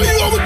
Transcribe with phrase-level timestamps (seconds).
[0.00, 0.41] y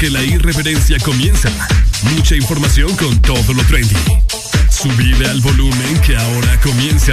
[0.00, 1.50] que la irreverencia comienza.
[2.16, 3.94] Mucha información con todo lo trendy.
[4.70, 7.12] Subide al volumen que ahora comienza.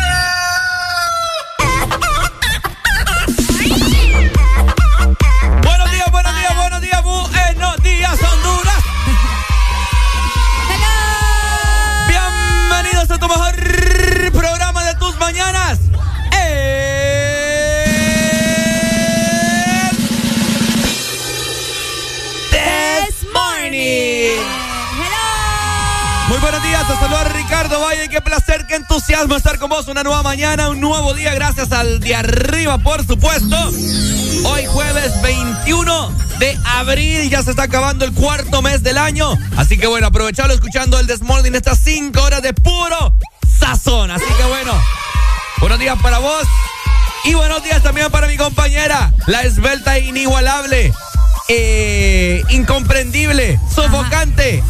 [29.21, 29.87] Entusiasmo estar con vos.
[29.87, 33.55] Una nueva mañana, un nuevo día, gracias al de arriba, por supuesto.
[34.45, 39.37] Hoy jueves 21 de abril, ya se está acabando el cuarto mes del año.
[39.57, 43.15] Así que bueno, aprovechalo escuchando el Desmorning, estas cinco horas de puro
[43.59, 44.09] sazón.
[44.11, 44.73] Así que bueno,
[45.59, 46.47] buenos días para vos.
[47.23, 50.91] Y buenos días también para mi compañera, la esbelta e inigualable,
[51.47, 54.63] eh, incomprendible, sofocante,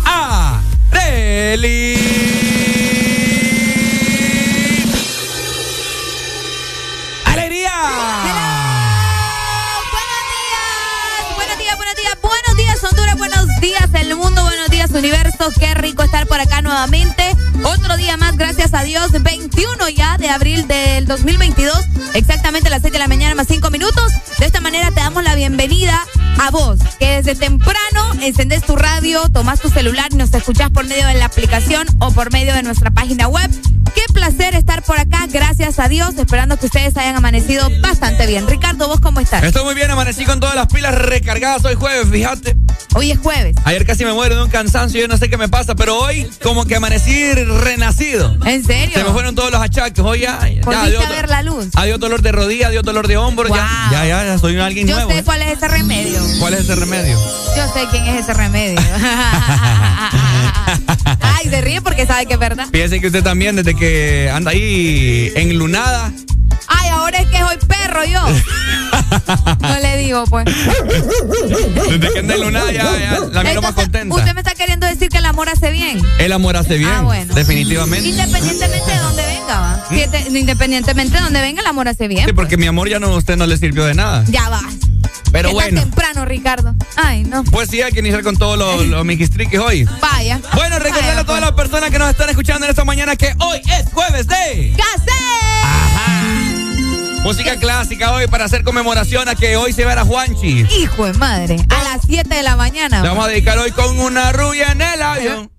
[0.91, 2.10] Areli.
[14.97, 17.23] Universo, qué rico estar por acá nuevamente.
[17.63, 21.73] Otro día más, gracias a Dios, 21 ya de abril del 2022,
[22.13, 24.11] exactamente a las 6 de la mañana más 5 minutos.
[24.39, 25.99] De esta manera te damos la bienvenida
[26.39, 30.87] a vos, que desde temprano encendés tu radio, tomás tu celular y nos escuchás por
[30.87, 33.49] medio de la aplicación o por medio de nuestra página web.
[33.93, 38.47] Qué placer estar por acá, gracias a Dios, esperando que ustedes hayan amanecido bastante bien.
[38.47, 39.43] Ricardo, ¿vos cómo estás?
[39.43, 42.55] Estoy muy bien, amanecí con todas las pilas recargadas hoy jueves, fíjate.
[42.93, 43.55] Hoy es jueves.
[43.63, 46.27] Ayer casi me muero de un cansancio, yo no sé qué me pasa, pero hoy
[46.43, 48.37] como que amanecí renacido.
[48.45, 48.97] ¿En serio?
[48.97, 50.39] Se me fueron todos los achaques, hoy ya.
[50.41, 51.69] ya dio, ver la luz.
[51.75, 55.09] Adiós dolor de rodilla, adiós dolor de hombro, ya, ya, ya, soy alguien yo nuevo.
[55.09, 56.19] Yo sé cuál es ese remedio.
[56.39, 57.17] ¿Cuál es ese remedio?
[57.55, 58.81] Yo sé quién es ese remedio.
[61.21, 62.67] Ay, se ríe porque sabe que es verdad.
[62.71, 66.11] Fíjese que usted también, desde que anda ahí enlunada.
[66.67, 68.19] Ay, ahora es que soy perro yo.
[70.11, 70.45] digo, pues.
[70.45, 74.15] Desde que anda enlunada ya, ya la miro más contenta.
[74.15, 76.01] Usted me está queriendo decir que el amor hace bien.
[76.19, 76.91] El amor hace bien.
[76.91, 77.33] Ah, bueno.
[77.33, 78.07] Definitivamente.
[78.07, 79.85] Independientemente de dónde venga, va.
[80.29, 82.25] independientemente de dónde venga, el amor hace bien.
[82.25, 82.59] Sí, porque pues.
[82.59, 84.25] mi amor ya no a usted no le sirvió de nada.
[84.27, 84.61] Ya va.
[85.31, 85.81] Pero Está bueno.
[85.81, 86.75] temprano, Ricardo.
[86.97, 87.45] Ay, no.
[87.45, 89.05] Pues sí, hay que iniciar con todos los, los
[89.59, 89.87] hoy.
[90.01, 90.41] Vaya.
[90.55, 91.41] Bueno, recordarle a todas pues.
[91.41, 94.75] las personas que nos están escuchando en esta mañana que hoy es jueves de...
[94.75, 95.50] ¡Gasé!
[97.23, 100.65] Música clásica hoy para hacer conmemoración a que hoy se verá Juanchi.
[100.79, 101.57] Hijo de madre.
[101.69, 103.03] A las 7 de la mañana.
[103.03, 105.51] Vamos a dedicar hoy con una rubia en el avión.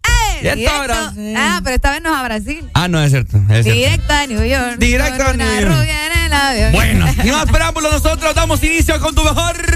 [0.44, 2.70] Eh, ah, pero esta vez no es a Brasil.
[2.74, 3.38] Ah, no, es cierto.
[3.62, 4.76] Directo a New York.
[4.78, 5.66] Directo a New York.
[5.66, 6.72] Una rubia en el avión.
[6.72, 9.71] Bueno, y más preámbulos, nosotros damos inicio con tu mejor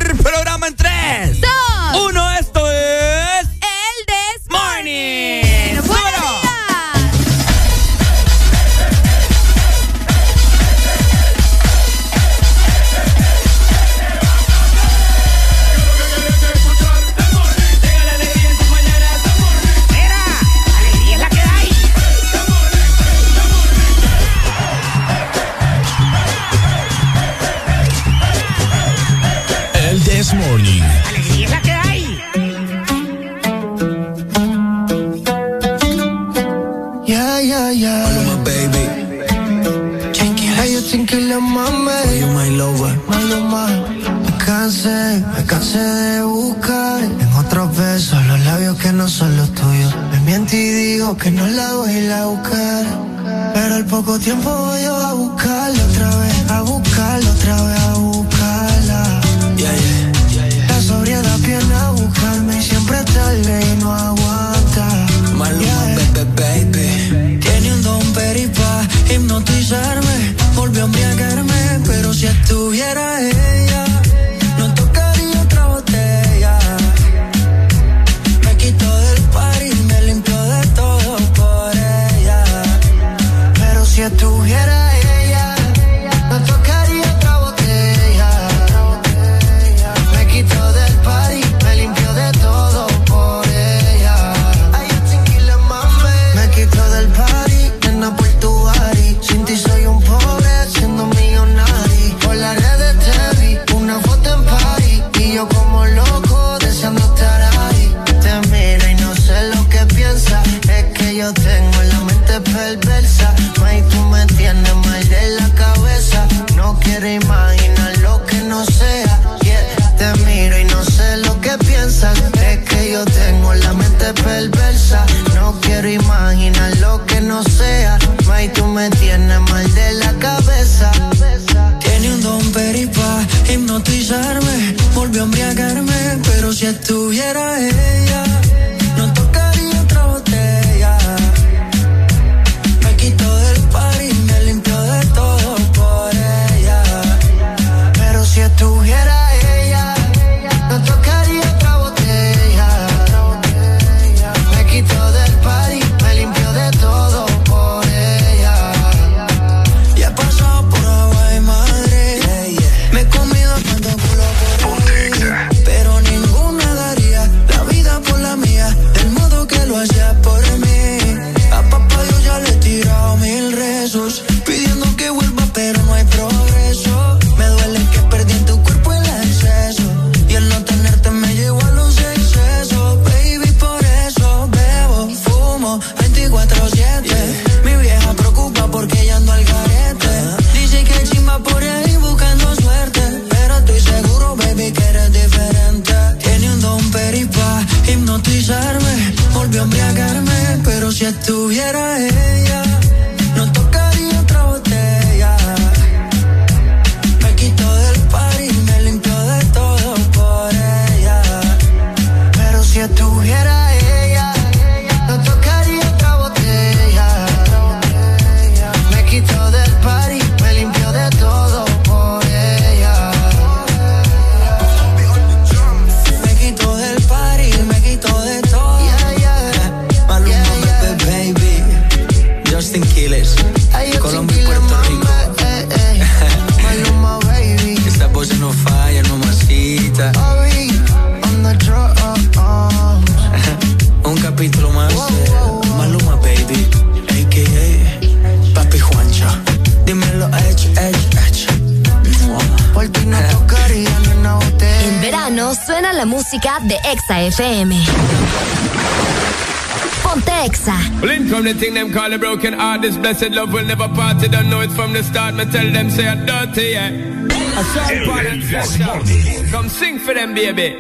[262.87, 264.23] This blessed love will never part.
[264.23, 265.35] You don't know it from the start.
[265.35, 266.91] Me tell them say I'm dirty, yeah.
[266.93, 269.51] A sharp part and.
[269.51, 270.79] Come sing for them, baby.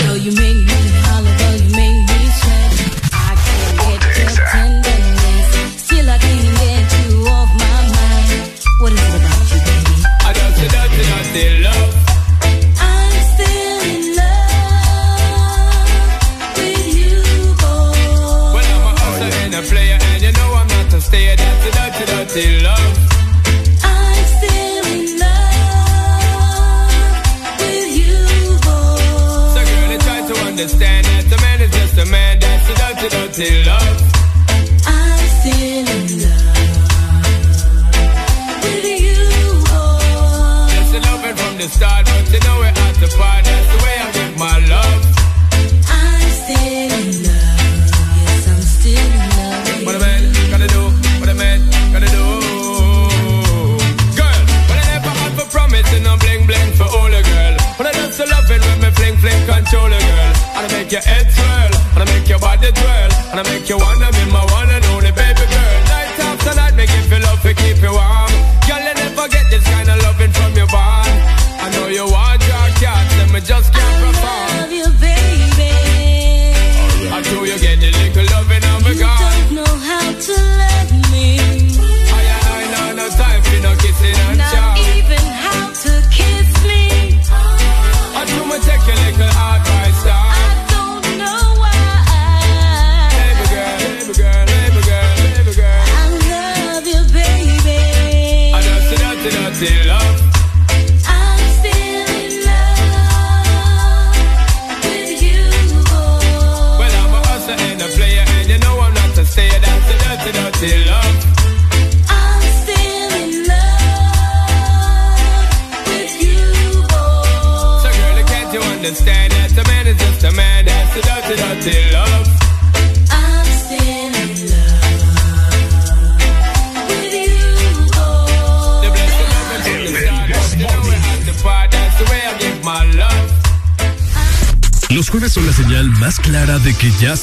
[0.00, 0.87] Though you make me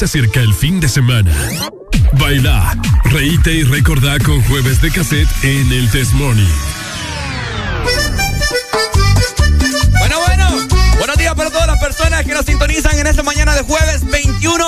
[0.07, 1.31] se acerca el fin de semana.
[2.13, 6.45] Baila, reíte y recordá con jueves de cassette en el Test Morning.
[9.99, 10.67] Bueno, bueno.
[10.97, 14.65] Buenos días para todas las personas que nos sintonizan en esta mañana de jueves 21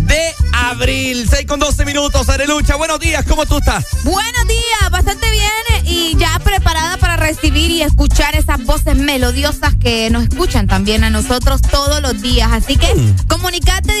[0.00, 1.28] de abril.
[1.28, 2.76] 6 con 12 minutos, Arelucha.
[2.76, 3.84] Buenos días, ¿cómo tú estás?
[4.04, 10.10] Buenos días, bastante bien y ya preparada para recibir y escuchar esas voces melodiosas que
[10.10, 12.50] nos escuchan también a nosotros todos los días.
[12.52, 12.88] Así que
[13.26, 13.97] comunicate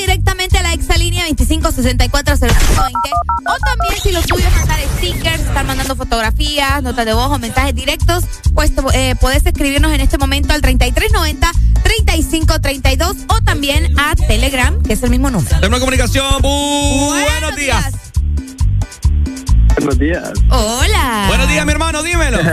[1.78, 3.10] 25640520
[3.46, 7.38] o también si lo tuyo es mandar stickers, estar mandando fotografías, notas de voz o
[7.38, 11.50] mensajes directos, pues eh, puedes escribirnos en este momento al 3390
[11.82, 15.56] 3532 o también a Telegram, que es el mismo número.
[15.56, 16.26] Tenemos comunicación.
[16.42, 17.92] Bu- buenos días.
[19.76, 20.30] Buenos días.
[20.50, 21.24] Hola.
[21.28, 22.38] Buenos días, mi hermano, dímelo.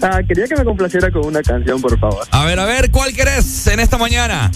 [0.00, 2.26] Ah, quería que me complaciera con una canción, por favor.
[2.30, 4.50] A ver, a ver, ¿cuál querés en esta mañana?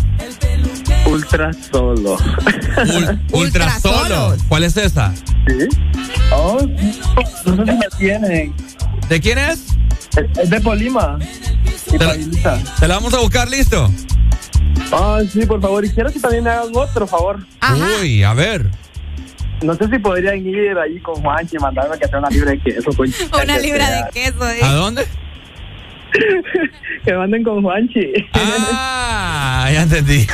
[1.06, 2.16] Ultra solo.
[2.18, 4.36] Ul- ultra Ultra solo.
[4.48, 5.14] ¿Cuál es esa?
[5.14, 5.68] ¿Sí?
[6.32, 6.58] Oh,
[7.46, 8.54] no sé si la tienen.
[9.08, 9.66] ¿De quién es?
[10.16, 11.18] Es, es de Polima.
[11.92, 12.58] Y Te la-.
[12.80, 13.90] Te la vamos a buscar, listo.
[14.92, 15.84] Ah, sí, por favor.
[15.84, 17.38] Y quiero que también me hagan otro favor.
[17.60, 17.76] Ajá.
[18.00, 18.66] Uy, a ver.
[19.62, 22.60] No sé si podrían ir ahí con Juanchi y mandarme que sea una libra de
[22.60, 22.90] queso.
[22.96, 23.08] Con
[23.42, 24.48] Una libra de queso.
[24.50, 24.60] ¿eh?
[24.62, 25.06] ¿A dónde?
[27.04, 28.12] que manden con Juanchi.
[28.34, 30.26] Ah, ya entendí.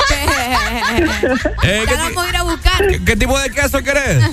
[1.63, 2.87] Eh, Ya ¿qué, lo ti- vamos a ir a buscar.
[2.89, 4.25] qué- qué tipo de queso querés?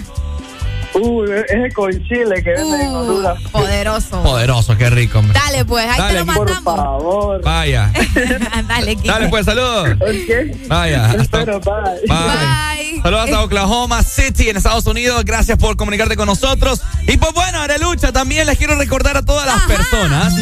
[0.91, 3.39] Uy, ese con chile que venden en Uh, Honduras.
[3.51, 4.23] poderoso.
[4.23, 5.19] Poderoso, qué rico.
[5.19, 5.39] hombre.
[5.39, 6.75] Dale, pues, ahí Dale, te lo Por mandamos.
[6.75, 7.41] favor.
[7.43, 7.91] Vaya.
[8.67, 9.07] Dale, Kiko.
[9.13, 9.89] Dale, pues, saludos.
[10.01, 10.67] Ok.
[10.67, 11.05] Vaya.
[11.11, 11.59] Hasta, bye.
[11.59, 12.07] bye.
[12.07, 13.01] Bye.
[13.03, 15.23] Saludos hasta Oklahoma City en Estados Unidos.
[15.25, 16.81] Gracias por comunicarte con nosotros.
[17.07, 19.67] Y pues bueno, Arelucha, también les quiero recordar a todas las Ajá.
[19.67, 20.33] personas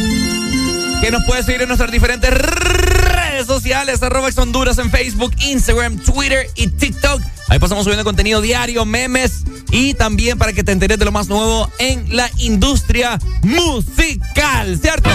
[1.00, 6.48] que nos pueden seguir en nuestras diferentes redes sociales, arroba Honduras en Facebook, Instagram, Twitter
[6.56, 7.22] y TikTok.
[7.48, 11.28] Ahí pasamos subiendo contenido diario, memes y también para que te enteres de lo más
[11.28, 15.10] nuevo en la industria musical, ¿cierto?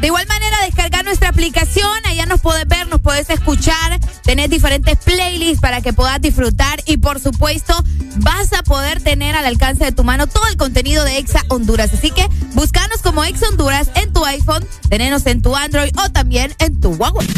[0.00, 4.98] De igual manera, descargar nuestra aplicación, allá nos puedes ver, nos puedes escuchar, tenés diferentes
[4.98, 7.72] playlists para que puedas disfrutar y por supuesto
[8.22, 11.92] vas a poder tener al alcance de tu mano todo el contenido de Exa Honduras.
[11.92, 16.54] Así que búscanos como Exa Honduras en tu iPhone, tenenos en tu Android o también
[16.58, 17.28] en tu Huawei.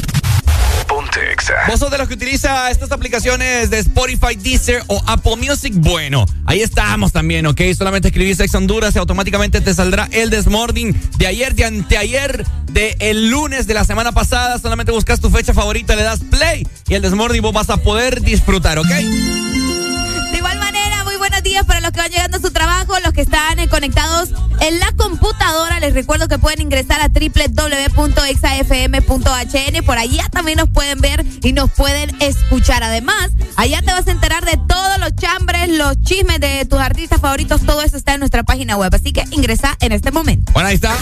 [0.87, 1.55] Ponte Exa.
[1.67, 5.73] ¿Vos sos de los que utiliza estas aplicaciones de Spotify, Deezer o Apple Music?
[5.75, 7.61] Bueno, ahí estamos también, ¿ok?
[7.77, 12.97] Solamente escribís Ex Honduras y automáticamente te saldrá el Desmorning de ayer, de anteayer, de
[12.99, 14.59] el lunes de la semana pasada.
[14.59, 18.21] Solamente buscas tu fecha favorita, le das play y el Desmorning vos vas a poder
[18.21, 18.91] disfrutar, ¿ok?
[21.85, 25.79] Los que van llegando a su trabajo, los que están eh, conectados en la computadora.
[25.81, 28.25] Les recuerdo que pueden ingresar a www.exafm.hn.
[29.85, 32.83] Por allá también nos pueden ver y nos pueden escuchar.
[32.83, 37.21] Además, allá te vas a enterar de todos los chambres, los chismes de tus artistas
[37.21, 37.61] favoritos.
[37.61, 38.95] Todo eso está en nuestra página web.
[38.95, 40.53] Así que ingresa en este momento.
[40.55, 40.97] Bueno, ahí está.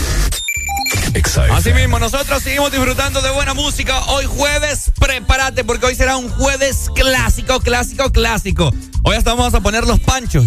[1.52, 4.00] Así mismo, nosotros seguimos disfrutando de buena música.
[4.06, 8.70] Hoy jueves, prepárate porque hoy será un jueves clásico, clásico, clásico.
[9.02, 10.46] Hoy hasta vamos a poner los panchos.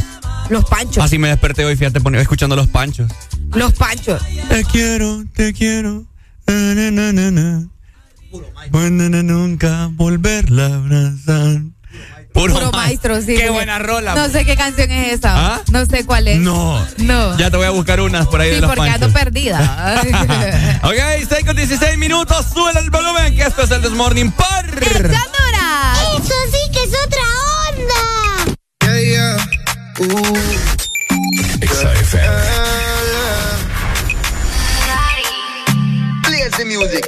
[0.49, 1.03] Los panchos.
[1.03, 3.11] Así me desperté hoy, fíjate, escuchando los panchos.
[3.53, 4.21] Los panchos.
[4.49, 6.05] Te quiero, te quiero.
[6.47, 7.67] Na, na, na, na, na.
[8.69, 11.61] Bueno, na, nunca volverla a abrazar.
[12.35, 13.33] Puro, Puro ma- maestro, sí.
[13.35, 14.13] Qué buena rola.
[14.13, 15.55] No sé qué canción es esa.
[15.55, 15.61] ¿Ah?
[15.71, 16.37] No sé cuál es.
[16.37, 16.85] No.
[16.97, 17.37] No.
[17.37, 20.01] Ya te voy a buscar unas por ahí Sí, de los porque ando perdida.
[20.83, 20.95] ok,
[21.29, 22.45] 6 con 16 minutos.
[22.53, 24.45] Sube el volumen, que esto es el Desmorning por.
[24.47, 25.99] ¡Honduras!
[26.13, 27.23] Eso sí que es otra
[27.71, 28.55] onda.
[28.81, 29.37] Yeah, yeah.
[29.99, 30.37] Uh.
[36.23, 37.05] Play the music.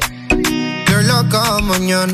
[0.90, 2.14] You're loca mañana.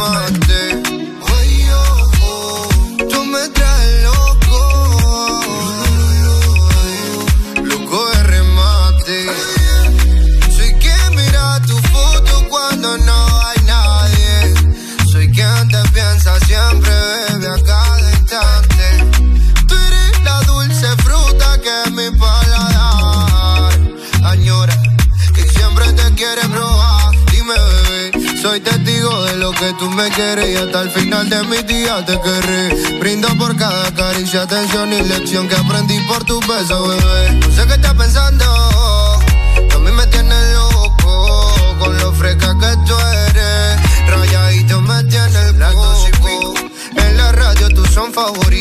[0.00, 0.49] De
[29.40, 32.98] lo que tú me quieres y hasta el final de mis días te querré.
[33.00, 37.32] Brindo por cada caricia, atención y lección que aprendí por tu beso, bebé.
[37.40, 42.94] No sé qué estás pensando, a mí me tienes loco con lo fresca que tú
[43.28, 44.10] eres.
[44.10, 46.06] Rayadito me tienes loco.
[46.96, 48.59] En la radio tú son favoritos.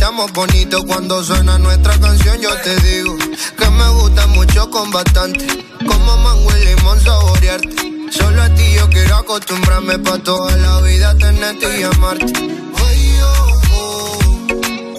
[0.00, 2.40] Punchline lo gritamos bonito cuando suena nuestra canción.
[2.40, 3.16] Yo te digo
[3.56, 5.46] que me gusta mucho con bastante.
[5.86, 8.10] Como mango y limón saborearte.
[8.10, 12.32] Solo a ti yo quiero acostumbrarme pa' toda la vida tenerte y amarte.
[12.34, 14.18] Ay, oh, oh,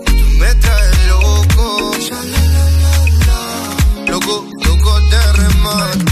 [0.05, 1.91] tú me traes loco.
[4.07, 6.10] Loco, loco de remate.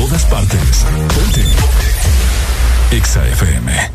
[0.00, 0.86] Todas partes.
[1.14, 1.44] Ponte.
[2.90, 3.90] Exa FM.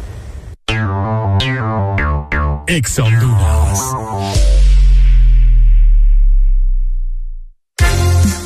[2.68, 3.80] Exa Honduras.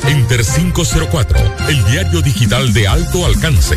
[0.08, 3.76] Inter 504, el diario digital de alto alcance,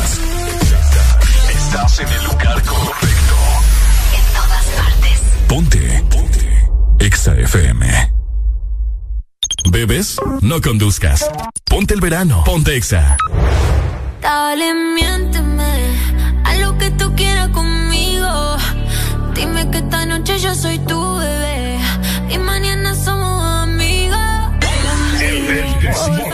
[1.81, 3.35] Estás en el lugar correcto.
[4.13, 5.21] En todas partes.
[5.47, 6.03] Ponte.
[6.11, 6.69] Ponte.
[6.99, 8.13] Exa FM.
[9.71, 10.17] ¿Bebes?
[10.41, 11.27] No conduzcas.
[11.65, 12.43] Ponte el verano.
[12.43, 13.17] Ponte Exa.
[14.21, 15.73] Dale, miénteme
[16.43, 18.57] a lo que tú quieras conmigo.
[19.33, 21.79] Dime que esta noche yo soy tu bebé
[22.29, 24.19] y mañana somos amigos.
[24.59, 26.30] Porfa, miénteme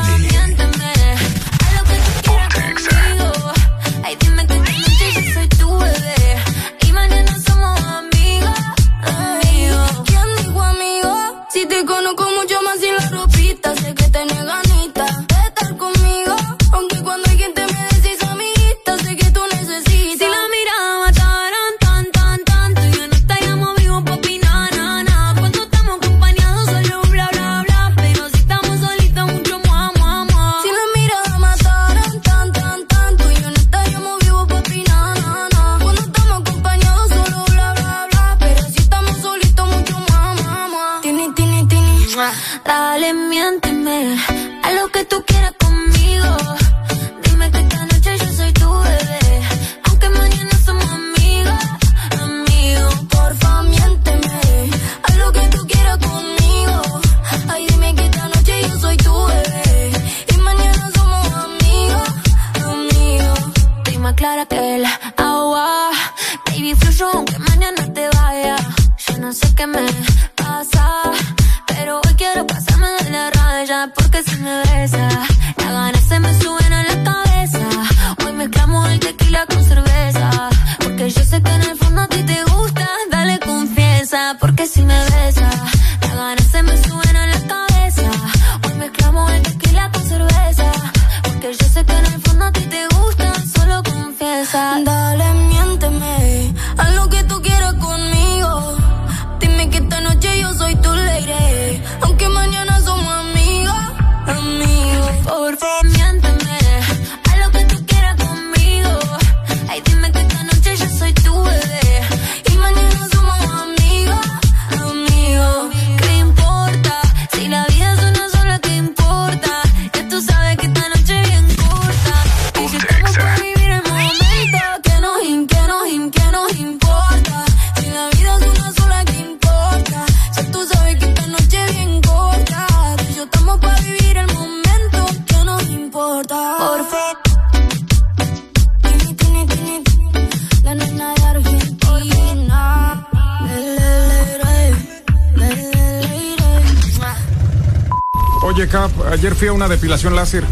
[149.11, 150.43] ayer fui a una depilación láser.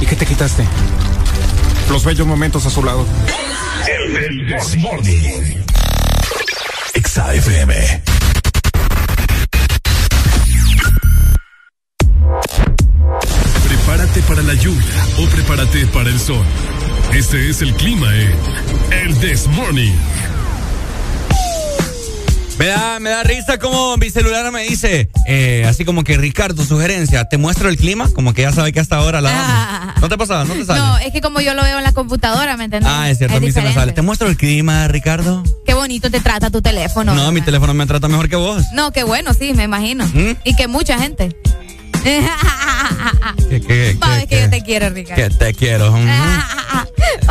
[0.00, 0.64] ¿Y qué te quitaste?
[1.90, 3.06] Los bellos momentos a su lado.
[3.86, 5.62] El This Morning.
[6.94, 8.02] Exa FM.
[13.68, 16.44] Prepárate para la lluvia o prepárate para el sol.
[17.12, 18.36] Este es el clima en
[18.92, 19.92] El This Morning.
[22.58, 26.64] Me da, me da risa como mi celular me dice, eh, así como que Ricardo,
[26.64, 29.30] sugerencia, te muestro el clima, como que ya sabe que hasta ahora la.
[29.30, 29.94] Ah.
[30.00, 30.44] ¿No te pasa?
[30.44, 30.80] ¿No te sale?
[30.80, 32.90] No, es que como yo lo veo en la computadora, ¿me entiendes?
[32.90, 33.92] ah, es cierto, a mí se me sale.
[33.92, 35.44] ¿Te muestro el clima, Ricardo?
[35.66, 37.14] Qué bonito te trata tu teléfono.
[37.14, 38.64] No, mi teléfono me trata mejor que vos.
[38.72, 40.06] No, qué bueno, sí, me imagino.
[40.06, 40.36] ¿Mm?
[40.44, 41.36] Y que mucha gente.
[43.48, 44.48] ¿Qué, qué, Sabes qué, que yo qué?
[44.48, 45.22] te quiero, Ricardo.
[45.22, 45.96] Que te quiero.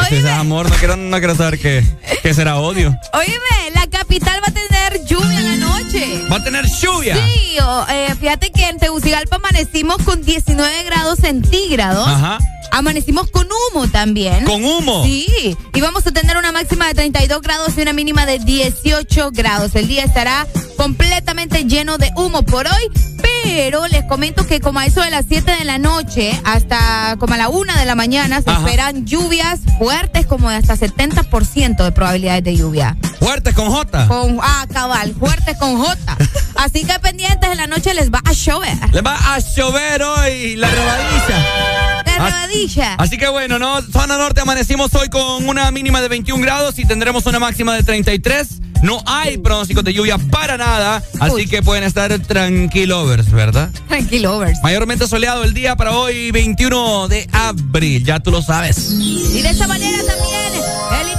[0.10, 1.84] Si es amor, no quiero, no quiero saber qué,
[2.22, 2.94] qué será odio.
[3.14, 6.22] oíme, la capital va a tener lluvia en la noche.
[6.32, 7.16] Va a tener lluvia.
[7.16, 12.08] Sí, o, eh, fíjate que en Tegucigalpa amanecimos con 19 grados centígrados.
[12.08, 12.40] Ajá.
[12.72, 14.44] Amanecimos con humo también.
[14.44, 15.04] ¿Con humo?
[15.06, 19.32] Sí, y vamos a tener una máxima de 32 grados y una mínima de 18
[19.32, 19.76] grados.
[19.76, 24.86] El día estará completamente lleno de humo por hoy, pero les comento que como a
[24.88, 28.42] eso de las 7 de la noche hasta como a la 1 de la mañana
[28.42, 28.62] se Ajá.
[28.62, 32.98] esperan lluvias fuertes como de hasta 70% de probabilidades de lluvia.
[33.20, 34.08] Fuertes con J.
[34.08, 36.18] Con, ah, cabal, fuertes con J.
[36.56, 38.76] Así que pendientes en la noche les va a llover.
[38.92, 41.75] Le va a llover hoy la rebadilla.
[42.08, 42.96] Ah.
[42.98, 43.82] Así que bueno, ¿no?
[43.82, 47.84] Zona Norte amanecimos hoy con una mínima de 21 grados y tendremos una máxima de
[47.84, 48.48] 33.
[48.82, 53.70] No hay pronósticos de lluvia para nada, así que pueden estar tranquilovers, ¿verdad?
[53.88, 54.60] Tranquilovers.
[54.62, 58.92] Mayormente soleado el día para hoy, 21 de abril, ya tú lo sabes.
[58.92, 60.54] Y de esta manera también,
[61.02, 61.15] el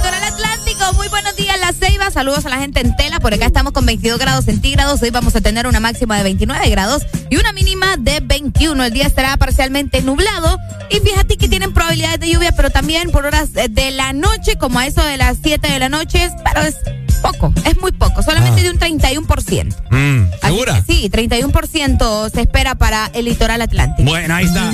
[1.37, 2.11] días, La Ceiba.
[2.11, 3.19] Saludos a la gente en tela.
[3.19, 5.01] Por acá estamos con 22 grados centígrados.
[5.01, 8.83] Hoy vamos a tener una máxima de 29 grados y una mínima de 21.
[8.83, 10.57] El día estará parcialmente nublado.
[10.89, 14.79] Y fíjate que tienen probabilidades de lluvia, pero también por horas de la noche, como
[14.79, 16.29] a eso de las 7 de la noche.
[16.43, 16.75] Pero es
[17.21, 18.21] poco, es muy poco.
[18.23, 18.63] Solamente Ah.
[18.63, 19.75] de un 31%.
[19.91, 20.83] Mm, ¿Segura?
[20.87, 24.09] sí, 31% se espera para el litoral atlántico.
[24.09, 24.71] Bueno, ahí está.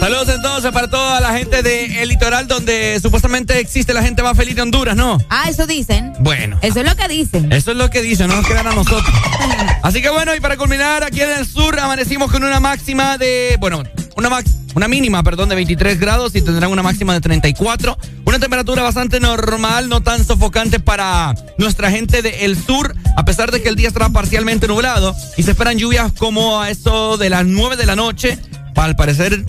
[0.00, 4.54] Saludos entonces para toda la gente del litoral donde supuestamente existe la gente más feliz
[4.54, 5.18] de Honduras, ¿no?
[5.30, 6.12] Ah, eso dicen.
[6.20, 6.58] Bueno.
[6.62, 7.52] Eso es lo que dicen.
[7.52, 9.10] Eso es lo que dicen, no nos quedan a nosotros.
[9.82, 13.56] Así que bueno, y para culminar, aquí en el sur amanecimos con una máxima de,
[13.58, 13.82] bueno,
[14.16, 17.98] una max, una mínima, perdón, de 23 grados y tendrán una máxima de 34.
[18.24, 23.62] Una temperatura bastante normal, no tan sofocante para nuestra gente del sur, a pesar de
[23.62, 27.44] que el día estará parcialmente nublado y se esperan lluvias como a eso de las
[27.44, 28.38] 9 de la noche.
[28.76, 29.44] Al parecer,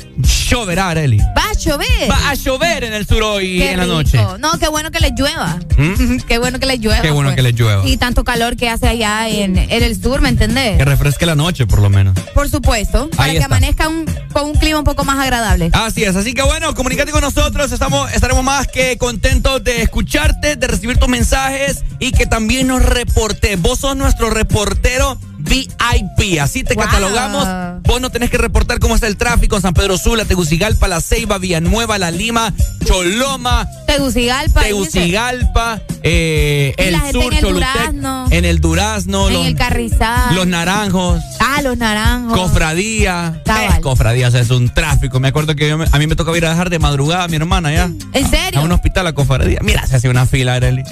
[0.49, 1.17] lloverá, Areli.
[1.17, 2.09] Va a llover.
[2.09, 4.17] Va a llover en el sur hoy Qué en la noche.
[4.39, 5.59] No, qué bueno que les llueva.
[5.77, 6.17] ¿Mm?
[6.27, 7.01] qué bueno que les llueva.
[7.01, 7.35] Qué bueno pues.
[7.35, 7.85] que les llueva.
[7.87, 10.77] Y tanto calor que hace allá en, en el sur, ¿me entendés?
[10.77, 12.17] Que refresque la noche, por lo menos.
[12.33, 15.69] Por supuesto, para que amanezca un- con un clima un poco más agradable.
[15.73, 20.55] Así es, así que bueno, comunícate con nosotros, estamos, estaremos más que contentos de escucharte,
[20.55, 23.55] de recibir tus mensajes y que también nos reporte.
[23.57, 26.83] Vos sos nuestro reportero VIP, así te Wow.
[26.85, 27.81] catalogamos.
[27.83, 31.01] Vos no tenés que reportar cómo está el tráfico en San Pedro Sula, Tegucigalpa, La
[31.01, 32.53] Ceiba, Villanueva, La Lima,
[32.85, 34.61] Choloma, Tegucigalpa.
[34.63, 38.27] Tegucigalpa, eh, el sur, en el Cholutec, Durazno.
[38.31, 40.35] en el Durazno, En los, el Carrizal.
[40.35, 41.21] los Naranjos.
[41.39, 42.37] Ah, los naranjos.
[42.37, 43.41] Cofradía.
[43.45, 43.77] Cabal.
[43.77, 45.19] Eh, cofradía, o sea, es un tráfico.
[45.19, 47.27] Me acuerdo que yo me- a mí me tocaba ir a dejar de madrugada a
[47.27, 47.89] mi hermana ya.
[48.13, 48.59] ¿En serio?
[48.59, 49.59] A un hospital a cofradía.
[49.63, 50.81] Mira, se hacía una fila, Arely.
[50.81, 50.85] Eh,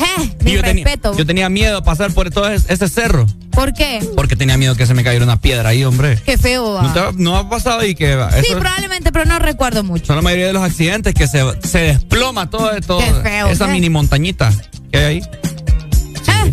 [0.54, 1.18] yo, tenía, respeto.
[1.18, 3.26] yo tenía miedo de pasar por todo es- ese cerro.
[3.52, 4.06] ¿Por qué?
[4.16, 6.20] Porque tenía miedo que se me cayera una piedra ahí, hombre.
[6.26, 6.74] Qué feo.
[6.74, 6.84] va.
[6.84, 8.32] ¿No, te ha, no ha pasado ahí que va?
[8.32, 10.06] sí, probablemente, pero no recuerdo mucho.
[10.06, 13.66] son la mayoría de los accidentes que se, se desploma todo, todo Qué feo, esa
[13.68, 13.72] ¿qué?
[13.74, 14.52] mini montañita
[14.92, 15.22] que hay ahí.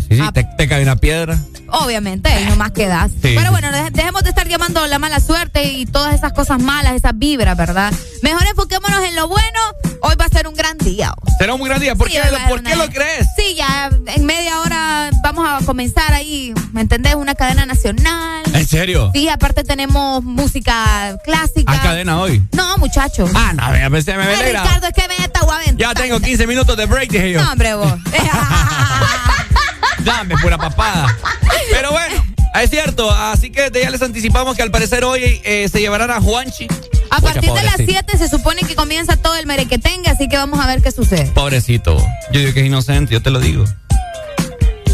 [0.01, 1.37] Sí, sí, ah, te, te cae una piedra.
[1.69, 3.11] Obviamente, ahí nomás quedas.
[3.11, 6.59] Sí, Pero bueno, deje- dejemos de estar llamando la mala suerte y todas esas cosas
[6.61, 7.91] malas, esas vibras, ¿verdad?
[8.21, 9.59] Mejor enfoquémonos en lo bueno.
[10.01, 11.13] Hoy va a ser un gran día.
[11.39, 11.95] Será un gran día.
[11.95, 13.27] ¿Por, qué, lo- haber ¿por qué una- lo crees?
[13.37, 17.15] Sí, ya en media hora vamos a comenzar ahí, ¿me entendés?
[17.15, 18.43] Una cadena nacional.
[18.53, 19.09] ¿En serio?
[19.13, 21.71] Sí, aparte tenemos música clásica.
[21.71, 22.43] ¿Hay cadena hoy?
[22.51, 23.31] No, muchachos.
[23.33, 24.63] Ah, no, me Ay, alegra.
[24.63, 25.13] Ricardo, es que me.
[25.77, 27.41] Ya tengo 15 minutos de break, dije yo.
[27.43, 27.93] No, hombre, vos.
[30.03, 31.17] Dame, pura papada.
[31.71, 32.23] Pero bueno,
[32.61, 33.09] es cierto.
[33.09, 36.67] Así que ya les anticipamos que al parecer hoy eh, se llevarán a Juanchi.
[37.09, 38.01] A partir de las pobrecito.
[38.07, 41.27] 7 se supone que comienza todo el merequetengue, así que vamos a ver qué sucede.
[41.27, 41.95] Pobrecito.
[42.31, 43.65] Yo digo que es inocente, yo te lo digo.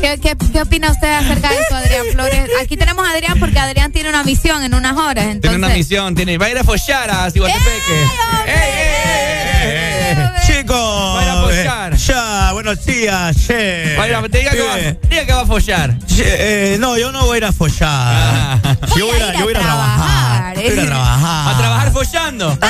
[0.01, 2.49] ¿Qué, qué, qué opina usted acerca de eso, Adrián Flores?
[2.61, 5.25] Aquí tenemos a Adrián porque Adrián tiene una misión en unas horas.
[5.25, 5.41] Entonces...
[5.41, 8.03] Tiene una misión, tiene, va a ir a follar a Ciguatepeque.
[8.47, 10.29] ¡Ey, ey, ey!
[10.47, 11.93] Chicos, Va a ir a follar.
[11.93, 13.95] eh, ya, buenos días, che.
[13.97, 14.99] Va a ir a- diga, que va, Bien.
[15.09, 15.97] diga que va a follar.
[16.07, 18.59] Che, eh, no, yo no voy a ir a follar.
[18.95, 20.55] Yo voy a, ir a- yo voy a ir a trabajar.
[20.55, 21.53] Voy a ir a trabajar.
[21.53, 22.57] ¿A trabajar follando?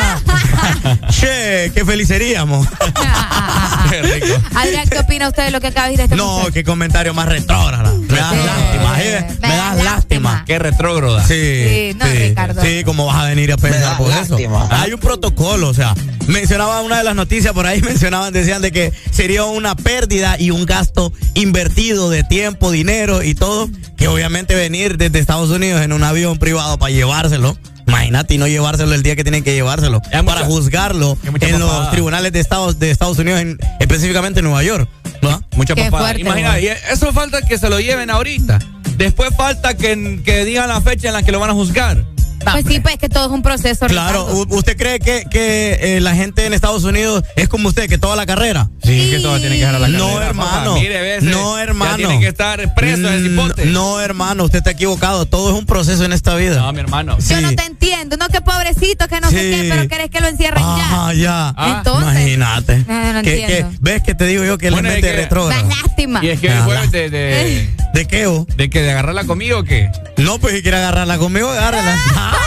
[1.09, 2.65] Che, qué feliz seríamos.
[3.89, 4.27] Qué rico.
[4.55, 7.27] Adrián, ¿qué opina usted de lo que acaba de decir este No, qué comentario más
[7.27, 7.97] retrógrado.
[7.97, 9.27] Me das lástima, ¿eh?
[9.41, 10.43] Me, das lástima.
[10.47, 11.27] Qué retrógrada.
[11.27, 12.61] Sí, Sí, no, Ricardo.
[12.61, 14.37] Sí, ¿cómo vas a venir a pensar por eso?
[14.69, 15.93] Hay un protocolo, o sea,
[16.27, 20.51] mencionaba una de las noticias por ahí, mencionaban, decían de que sería una pérdida y
[20.51, 25.91] un gasto invertido de tiempo, dinero y todo, que obviamente venir desde Estados Unidos en
[25.91, 27.57] un avión privado para llevárselo.
[27.89, 32.31] Imagínate y no llevárselo el día que tienen que llevárselo para juzgarlo en los tribunales
[32.31, 34.87] de Estados, de Estados Unidos, en- específicamente en Nueva York.
[35.21, 35.41] ¿no?
[35.55, 36.03] Mucha Qué papada.
[36.05, 36.59] fuerte, Imagina, ¿no?
[36.59, 38.59] y eso falta que se lo lleven ahorita.
[38.95, 42.03] Después falta que, que digan la fecha en la que lo van a juzgar.
[42.51, 43.85] Pues sí, pues que todo es un proceso.
[43.87, 44.55] Claro, Ricardo.
[44.55, 48.15] ¿usted cree que, que eh, la gente en Estados Unidos es como usted, que toda
[48.15, 48.69] la carrera?
[48.83, 50.51] Sí, que todo tiene que dejar a la No, carrera, hermano.
[50.71, 50.79] papá.
[50.79, 51.97] Mire, ve, ese- no, hermano.
[51.97, 53.65] Tiene que estar preso ese cipote.
[53.65, 55.25] Mm, No, hermano, usted está equivocado.
[55.25, 56.61] Todo es un proceso en esta vida.
[56.61, 57.17] No, mi hermano.
[57.19, 57.33] Sí.
[57.33, 59.61] Yo no te entiendo, no que pobrecito, que no sé Sí.
[59.61, 61.21] qué, pero querés que lo encierren Ah, ya.
[61.21, 61.53] ya.
[61.57, 61.75] Ah.
[61.77, 62.77] Entonces, Imagínate.
[62.87, 63.65] No, no Que-.
[63.81, 65.61] ¿Ves que te digo yo que Bueno, mente que- retrógrada?
[65.61, 66.23] da lástima.
[66.23, 68.47] Y es que Ah, después de, de, ¿De qué, vos?
[68.55, 69.91] de que de agarrarla conmigo o qué?
[70.17, 71.95] No, pues si quiere agarrarla conmigo, agárrala.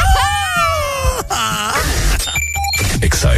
[3.03, 3.31] Exa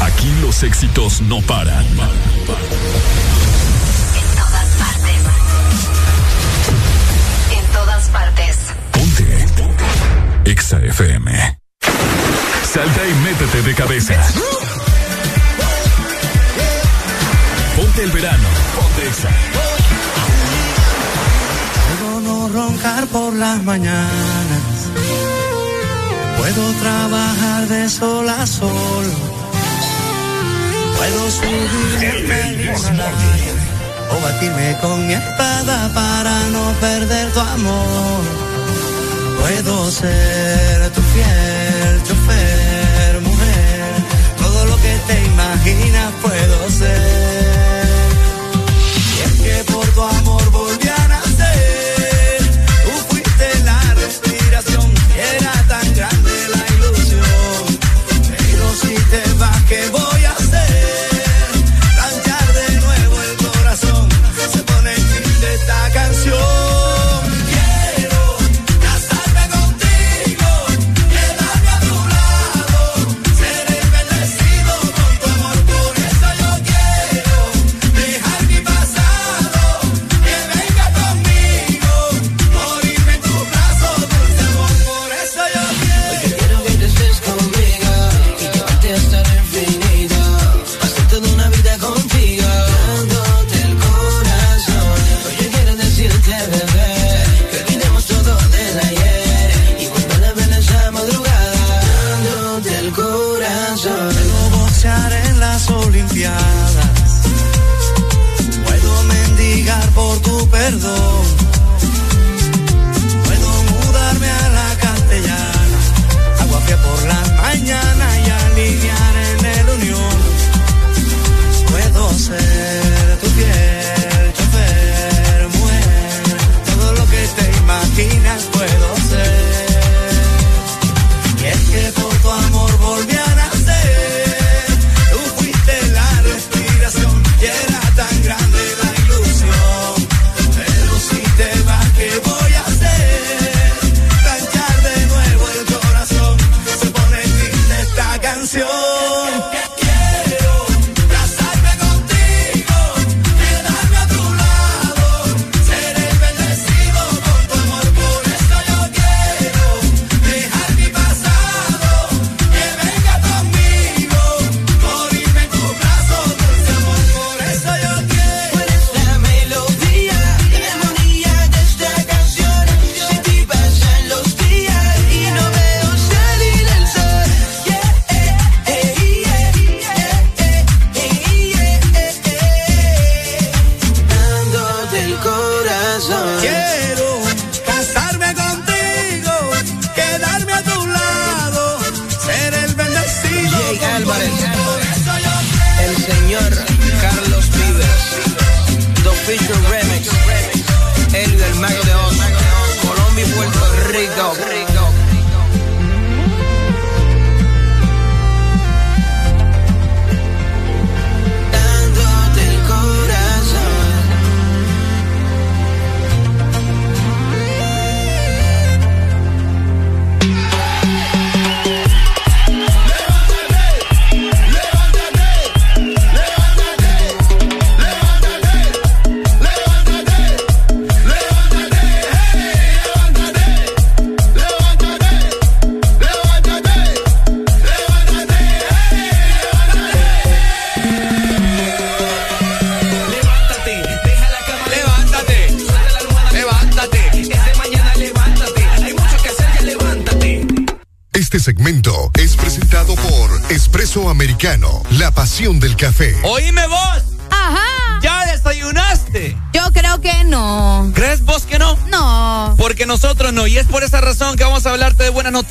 [0.00, 1.86] Aquí los éxitos no paran.
[34.40, 38.22] firme con mi espada para no perder tu amor.
[39.40, 43.84] Puedo ser tu fiel chofer, mujer,
[44.38, 47.25] todo lo que te imaginas puedo ser.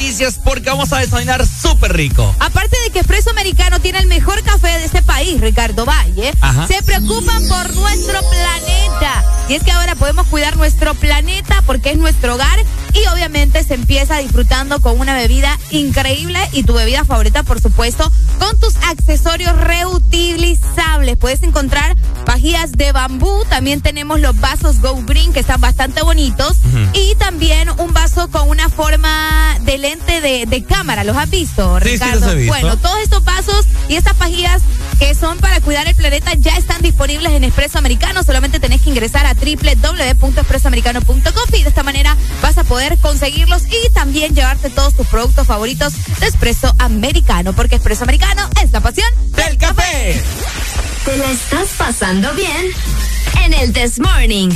[0.06, 2.36] Noticias porque vamos a desayunar súper rico.
[2.40, 6.68] Aparte de que Espresso Americano tiene el mejor café de este país, Ricardo Valle, Ajá.
[6.68, 9.26] se preocupan por nuestro planeta.
[9.50, 12.60] Y es que ahora podemos cuidar nuestro planeta porque es nuestro hogar
[12.94, 18.12] y obviamente se empieza disfrutando con una bebida increíble y tu bebida favorita, por supuesto,
[18.38, 21.18] con tus accesorios reutilizables.
[21.18, 21.96] Puedes encontrar
[22.26, 26.58] pajillas de bambú, también tenemos los vasos Go Green que están bastante bonitos
[26.94, 31.04] y también un vaso con una forma de lente de, de cámara.
[31.04, 32.20] ¿Los has visto, Sí, sí, Ricardo?
[32.20, 32.54] los he visto.
[32.54, 34.62] Bueno, todos estos vasos y estas pajillas
[35.00, 38.24] que son para cuidar el planeta ya están disponibles en Espresso Americano.
[38.24, 43.90] Solamente tenés que ingresar a www.espressoamericano.com y de esta manera vas a poder conseguirlos y
[43.94, 49.08] también llevarte todos tus productos favoritos de Espresso Americano, porque Espresso Americano es la pasión
[49.36, 50.22] del café.
[51.06, 52.72] ¿Te la estás pasando bien?
[53.44, 54.50] En el This Morning.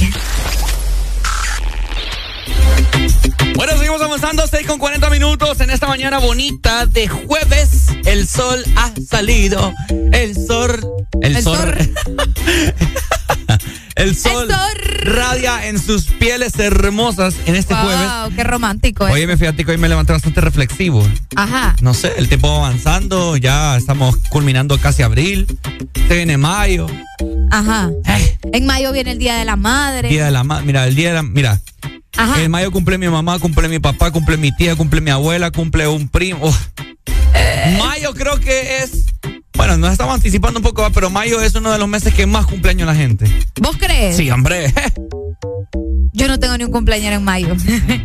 [3.54, 7.90] Bueno, seguimos avanzando, 6 con 40 minutos en esta mañana bonita de jueves.
[8.06, 9.76] El sol ha salido.
[10.12, 10.84] El sol.
[11.22, 11.56] El, El sol.
[11.56, 11.96] sol.
[13.96, 14.50] el sol.
[15.04, 18.10] radia en sus pieles hermosas en este jueves.
[18.10, 19.08] Wow, qué romántico.
[19.08, 19.12] ¿eh?
[19.12, 21.08] Oye, me fíjate que hoy me levanté bastante reflexivo.
[21.36, 21.76] Ajá.
[21.82, 25.46] No sé, el tiempo va avanzando, ya estamos culminando casi abril.
[26.08, 26.88] Se viene mayo,
[27.52, 27.90] Ajá.
[28.54, 30.10] En mayo viene el Día de la Madre.
[30.10, 30.66] día de la madre.
[30.66, 31.24] Mira, el día de la.
[31.24, 31.62] Mira.
[32.18, 32.42] Ajá.
[32.42, 35.88] En mayo cumple mi mamá, cumple mi papá, cumple mi tía, cumple mi abuela, cumple
[35.88, 36.54] un primo.
[37.78, 39.06] Mayo creo que es.
[39.54, 42.46] Bueno, nos estamos anticipando un poco, pero mayo es uno de los meses que más
[42.46, 43.26] cumpleaños la gente.
[43.60, 44.16] ¿Vos crees?
[44.16, 44.74] Sí, hombre.
[46.14, 47.56] Yo no tengo ni un cumpleaños en mayo.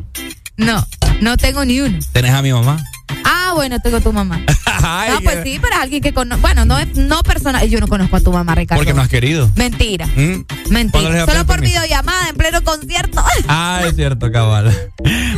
[0.56, 0.86] no,
[1.20, 1.98] no tengo ni uno.
[2.12, 2.84] Tenés a mi mamá.
[3.24, 4.40] Ah, bueno, tengo tu mamá.
[4.86, 6.40] Ay, no, pues sí, pero es alguien que conoce.
[6.40, 7.68] Bueno, no es no personal.
[7.68, 8.78] Yo no conozco a tu mamá, Ricardo.
[8.78, 9.50] Porque no has querido.
[9.54, 10.06] Mentira.
[10.06, 10.44] ¿Mm?
[10.44, 11.26] ¿Cuándo les Mentira.
[11.26, 13.24] Solo por videollamada en pleno concierto.
[13.48, 14.72] Ah, es cierto, cabal.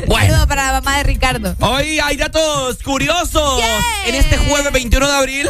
[0.09, 1.55] Saludo para la mamá de Ricardo.
[1.61, 3.61] Hoy hay datos curiosos
[4.07, 5.49] en este jueves 21 de abril.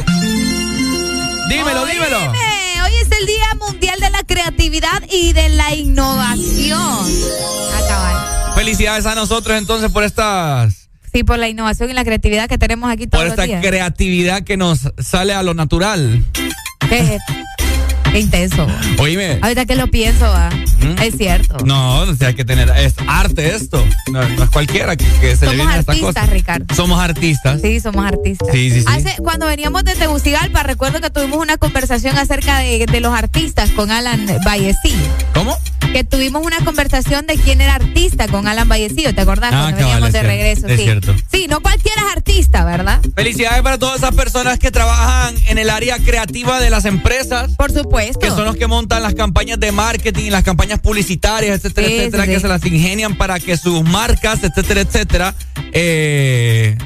[1.49, 2.18] Dímelo, dímelo.
[2.18, 6.80] Oíme, Hoy es el Día Mundial de la Creatividad y de la Innovación.
[6.80, 8.55] Ah, cabal.
[8.55, 10.76] Felicidades a nosotros entonces por estas
[11.16, 13.62] Sí, por la innovación y la creatividad que tenemos aquí todos por los esta días.
[13.64, 16.22] creatividad que nos sale a lo natural.
[16.90, 17.16] Qué,
[18.12, 18.66] qué intenso.
[18.98, 19.38] Oíme.
[19.40, 20.50] Ahorita que lo pienso, va.
[20.50, 21.00] ¿Mm?
[21.00, 21.56] es cierto.
[21.64, 23.82] No, o sea, hay que tener es arte esto.
[24.12, 26.26] No, no es cualquiera que, que se le Somos viene esta artistas, cosa.
[26.26, 26.74] Ricardo.
[26.74, 27.60] Somos artistas.
[27.62, 28.48] Sí, somos artistas.
[28.52, 28.86] Sí, sí, sí.
[28.86, 33.70] Hace, cuando veníamos de Tegucigalpa, recuerdo que tuvimos una conversación acerca de, de los artistas
[33.70, 35.00] con Alan Vallecillo.
[35.32, 35.56] ¿Cómo?
[35.93, 39.51] Que tuvimos una conversación de quién era artista con Alan Vallecillo, ¿te acordás?
[39.55, 40.66] Ah, cuando cabal, veníamos de regreso.
[40.66, 40.82] es sí.
[40.84, 41.14] cierto.
[41.32, 43.01] Sí, no cualquiera es artista, ¿verdad?
[43.14, 47.53] Felicidades para todas esas personas que trabajan en el área creativa de las empresas.
[47.57, 48.18] Por supuesto.
[48.20, 52.22] Que son los que montan las campañas de marketing, las campañas publicitarias, etcétera, Sí, etcétera,
[52.24, 52.41] sí, que sí.
[52.43, 55.34] se las ingenian para que sus marcas, etcétera, etcétera,
[55.72, 56.76] eh,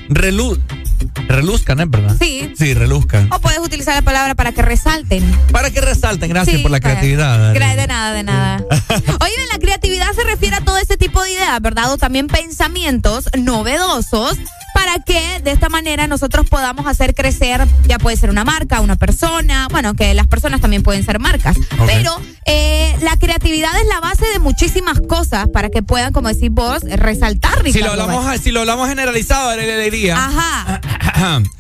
[1.33, 2.17] reluzcan, ¿es verdad?
[2.21, 2.53] Sí.
[2.57, 3.33] Sí, reluzcan.
[3.33, 5.23] O puedes utilizar la palabra para que resalten.
[5.53, 7.55] Para que resalten, gracias Sí, por la creatividad.
[7.55, 8.57] Gra- De nada, de nada.
[9.21, 11.93] Oye, la creatividad se refiere a todo ese tipo de ideas, ¿verdad?
[11.93, 14.37] O también pensamientos novedosos
[14.81, 18.97] para que de esta manera nosotros podamos hacer crecer, ya puede ser una marca, una
[18.97, 21.55] persona, bueno, que las personas también pueden ser marcas,
[21.87, 26.49] pero eh, la creatividad es la base de muchísimas cosas para que puedan, como decís
[26.51, 27.73] vos, resaltar, Ricardo.
[27.73, 30.17] Si lo hablamos, si lo hablamos generalizado, le le diría.
[30.17, 30.81] Ajá.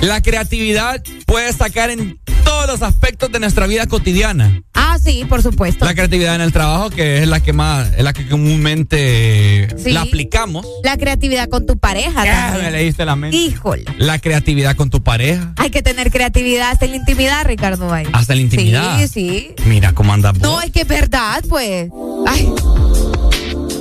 [0.00, 4.62] La creatividad puede sacar en todos los aspectos de nuestra vida cotidiana.
[4.74, 5.84] Ah, sí, por supuesto.
[5.84, 9.92] La creatividad en el trabajo, que es la que más, es la que comúnmente Sí.
[9.92, 10.66] la aplicamos.
[10.82, 12.24] La creatividad con tu pareja.
[12.24, 13.36] Ya, me leíste la mente.
[13.36, 13.84] Híjole.
[13.98, 15.52] La creatividad con tu pareja.
[15.56, 17.88] Hay que tener creatividad hasta en la intimidad, Ricardo.
[17.88, 18.06] Bay.
[18.12, 18.98] Hasta en la intimidad.
[19.00, 19.54] Sí, sí.
[19.66, 20.38] Mira cómo andas.
[20.38, 21.88] No, es que es verdad, pues.
[22.26, 22.48] Ay,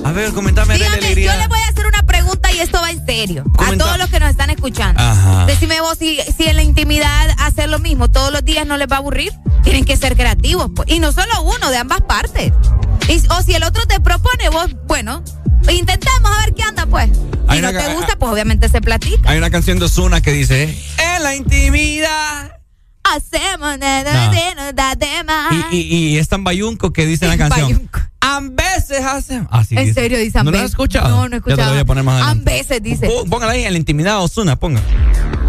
[0.05, 3.05] A ver, comentame, dígame, yo le voy a hacer una pregunta y esto va en
[3.05, 3.43] serio.
[3.55, 5.01] Comenta- A todos los que nos están escuchando.
[5.01, 5.45] Ajá.
[5.45, 8.87] Decime vos si, si en la intimidad hacer lo mismo todos los días no les
[8.87, 9.31] va a aburrir.
[9.63, 10.69] Tienen que ser creativos.
[10.75, 10.89] pues.
[10.91, 12.51] Y no solo uno, de ambas partes.
[13.07, 15.23] Y- o si el otro te propone, vos, bueno,
[15.71, 17.09] intentemos a ver qué anda, pues.
[17.51, 19.29] Si no te gusta, pues obviamente se platica.
[19.29, 22.57] Hay una canción de Ozuna que dice, en la intimidad.
[23.03, 24.31] Hacemos nada No.
[24.31, 25.53] de nada de más.
[25.71, 27.89] Y, y, y es tan bayunco que dice la canción.
[28.37, 29.47] A veces hacemos.
[29.51, 30.01] Así ¿En dice.
[30.01, 31.09] serio dice ¿No lo has escuchado?
[31.09, 31.71] No, no he Ya te lo escuchado.
[31.71, 32.39] voy a poner más adelante.
[32.51, 33.07] Ambeses dice.
[33.07, 34.81] Pó- Póngala ahí en la intimidad, Ozuna, ponga.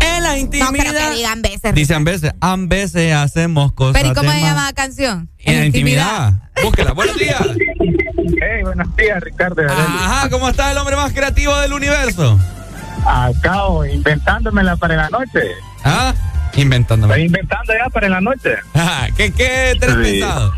[0.00, 0.70] En la intimidad.
[0.70, 1.74] No creo que digan veces.
[1.74, 4.00] Dice a veces, a veces hacemos cosas.
[4.00, 4.44] Pero ¿y cómo se más".
[4.50, 5.28] llama la canción?
[5.38, 6.32] En la intimidad.
[6.62, 6.92] Búsquela.
[6.92, 7.40] Buenos días.
[7.40, 9.62] Hey, buenos días, Ricardo.
[9.68, 12.38] Ajá, ¿cómo está el hombre más creativo del universo?
[13.06, 15.40] Acá, oh, inventándomela para la noche.
[15.84, 16.14] ¿Ah?
[16.56, 17.12] Inventándome.
[17.14, 18.50] Estoy inventando ya para la noche.
[18.72, 20.20] Ajá, ¿Qué, qué tenés Sí.
[20.20, 20.52] pensado?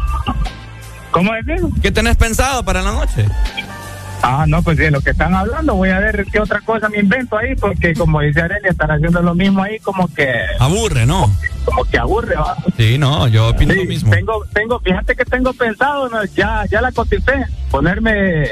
[1.17, 1.63] ¿Cómo decís?
[1.81, 3.25] ¿Qué tenés pensado para la noche?
[4.23, 6.99] Ah, no, pues de lo que están hablando, voy a ver qué otra cosa me
[6.99, 11.31] invento ahí, porque como dice Arely, están haciendo lo mismo ahí, como que, Aburre, ¿no?
[11.65, 12.57] como que aburre, ¿va?
[12.77, 14.11] Sí, no, yo opino Sí, lo mismo.
[14.11, 16.23] Tengo, tengo, fíjate que tengo pensado, ¿no?
[16.27, 18.47] ya, ya la coticé, ponerme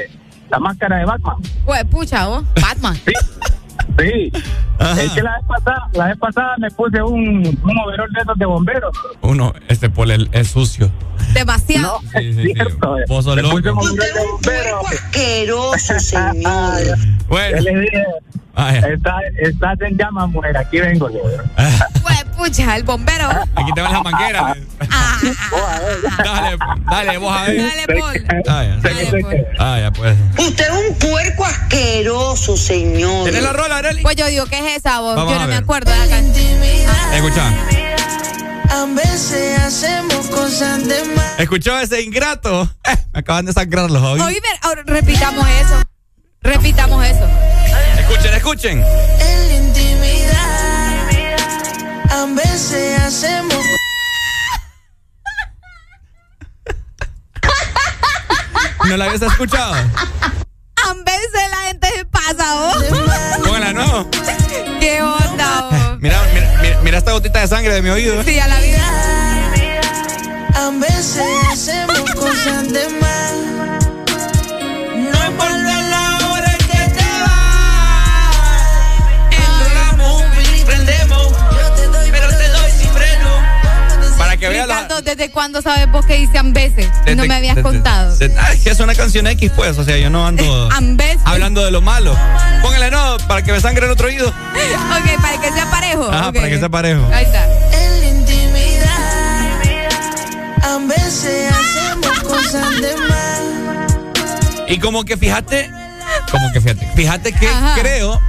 [0.49, 1.37] la máscara de Batman.
[1.65, 2.43] Pues, pucha, vos.
[2.59, 2.95] Batman.
[3.05, 3.13] Sí.
[3.97, 8.37] Es que la vez pasada, la vez pasada me puse un, un overol de esos
[8.37, 8.95] de bomberos.
[9.21, 10.91] Uno, este pol el- es sucio.
[11.33, 11.99] Demasiado.
[12.17, 12.53] Sí, sí, sí.
[13.07, 13.55] Vos sos Me loco.
[13.55, 14.85] puse un overol de bomberos.
[14.91, 16.81] Asqueroso, señor.
[17.27, 17.57] Bueno.
[17.57, 18.03] Yo le dije,
[18.93, 21.09] está, estás en llamas, mujer, aquí vengo.
[21.09, 22.03] Pues,
[22.35, 23.29] pucha, el bombero.
[23.55, 24.57] Aquí te van las mangueras.
[26.23, 26.57] dale,
[26.89, 27.57] dale, vos a ver.
[27.57, 28.25] Dale, Paul.
[28.47, 28.79] Ah, ya.
[29.59, 30.15] Ah, ya, pues.
[30.37, 33.23] Usted es un puerco asqueroso, señor.
[33.23, 34.01] ¿Tienes la rola, Arely?
[34.01, 35.15] Pues yo digo, ¿qué es esa voz?
[35.15, 36.63] Vamos Yo no me acuerdo de la canción.
[37.13, 37.53] Escucha.
[38.69, 41.39] A veces hacemos cosas de más.
[41.39, 42.69] ¿Escuchó ese ingrato?
[42.83, 44.27] Eh, me acaban de sangrar los oídos.
[44.27, 45.81] Oíme, repitamos eso.
[46.41, 47.27] Repitamos eso.
[47.97, 48.83] Escuchen, escuchen.
[49.19, 50.74] En la intimidad.
[52.25, 53.53] A veces hacemos.
[58.89, 59.75] ¿No la habías escuchado?
[59.75, 62.83] A veces la gente se pasa, vos.
[63.43, 64.09] Póngala, no.
[64.79, 65.99] ¿Qué onda, vos?
[65.99, 68.23] Mira, mira, mira, esta gotita de sangre de mi oído.
[68.23, 68.81] Sí, a la vida.
[70.55, 73.44] A veces hacemos cosas de más.
[85.15, 86.87] ¿Desde cuándo sabes vos que dicen veces?
[87.07, 88.15] Y no me habías desde- contado.
[88.17, 89.77] desde- ah, es que es una canción X, pues.
[89.77, 90.69] O sea, yo no ando
[91.25, 92.15] hablando de lo malo.
[92.61, 94.27] Póngale no, para que me sangre el otro oído.
[94.95, 96.09] Ok, para que sea parejo.
[96.11, 96.35] Ajá, Ok.
[96.35, 97.01] para que sea parejo.
[97.13, 97.45] Ahí está.
[97.45, 99.61] En la intimidad.
[100.63, 103.41] A veces hacemos cosas de más.
[104.67, 105.69] Y como que fíjate,
[106.31, 107.75] como que fíjate, fíjate que Ajá.
[107.79, 108.19] creo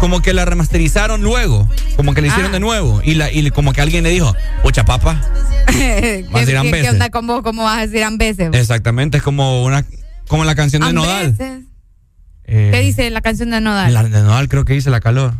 [0.00, 2.54] como que la remasterizaron luego, como que la hicieron Ah.
[2.54, 5.20] de nuevo y la y como que alguien le dijo, "Pucha papa."
[5.68, 7.42] ¿Qué, Vas a decir qué- qué onda con vos?
[7.42, 8.50] ¿Cómo vas a decir ambeses?
[8.52, 9.84] Exactamente, es como una
[10.26, 11.36] como la canción de Nodal.
[12.44, 13.92] Eh, ¿Qué dice la canción de Nodal?
[13.94, 15.34] La de Nodal creo que dice la calor.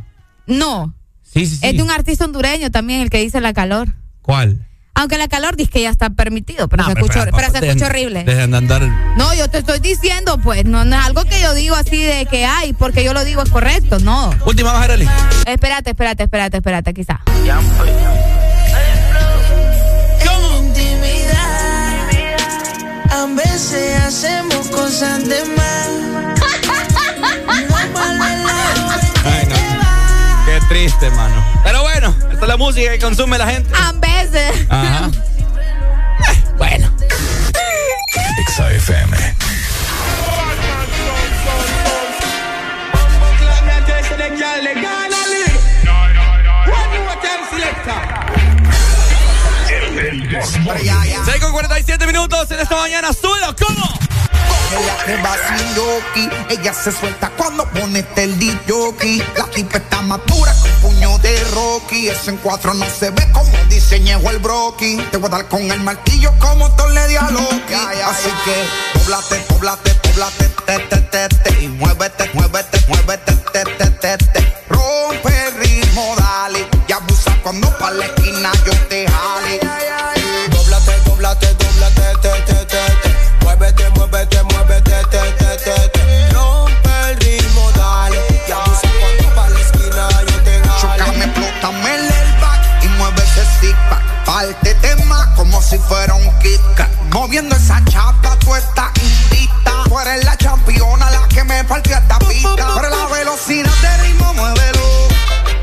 [0.46, 0.94] No.
[1.22, 1.66] Sí, sí, sí.
[1.66, 3.94] Es de un artista hondureño también el que dice la calor.
[4.22, 4.66] ¿Cuál?
[5.00, 8.22] Aunque la calor dice que ya está permitido, pero, se, Hombre, escuchó, pero, se horrible.
[8.24, 8.82] Dejen de andar
[9.16, 12.26] No, yo te estoy diciendo, pues, no, no es algo que yo digo así de
[12.26, 14.30] que hay, porque yo lo digo es correcto, no.
[14.44, 15.08] Última baja, Arely.
[15.46, 17.18] Espérate, espérate, espérate, espérate, quizá.
[17.46, 17.62] La
[20.58, 22.10] intimidad.
[23.10, 25.40] A veces hacemos cosas de.
[27.70, 27.96] No en
[29.24, 29.56] Ay, no.
[30.44, 31.42] Qué triste, mano.
[31.64, 33.70] Pero bueno, esta es la música que consume la gente.
[33.74, 33.92] A
[34.68, 35.10] Ajá.
[36.56, 36.90] Bueno.
[38.46, 39.16] XFM.
[51.24, 53.12] Seis con 47 minutos en esta mañana.
[53.12, 53.54] ¡Súbelo!
[53.56, 53.98] ¿Cómo?
[54.72, 59.22] Ella que va sin yoki, ella se suelta cuando pone el jockey.
[59.36, 62.08] La tipa está madura con puño de Rocky.
[62.08, 64.96] Eso en cuatro no se ve como diseñó el broki.
[65.10, 67.74] Te voy a dar con el martillo como Thor le dio a Loki.
[68.04, 71.64] Así que, poblate, poblate, poblate, te, te, te, te.
[71.64, 74.54] Y muévete, muévete, muévete, te, te, te, te.
[74.68, 76.66] Rompe el ritmo, dale.
[76.86, 79.69] Y abusa cuando pa' la esquina yo te jale.
[96.14, 96.88] Un Kit Kat.
[97.12, 99.84] Moviendo esa chapa, tú estás invita.
[99.84, 102.74] Tú eres la championa, la que me partió esta pista.
[102.74, 105.08] Pero la velocidad de ritmo, muévelo.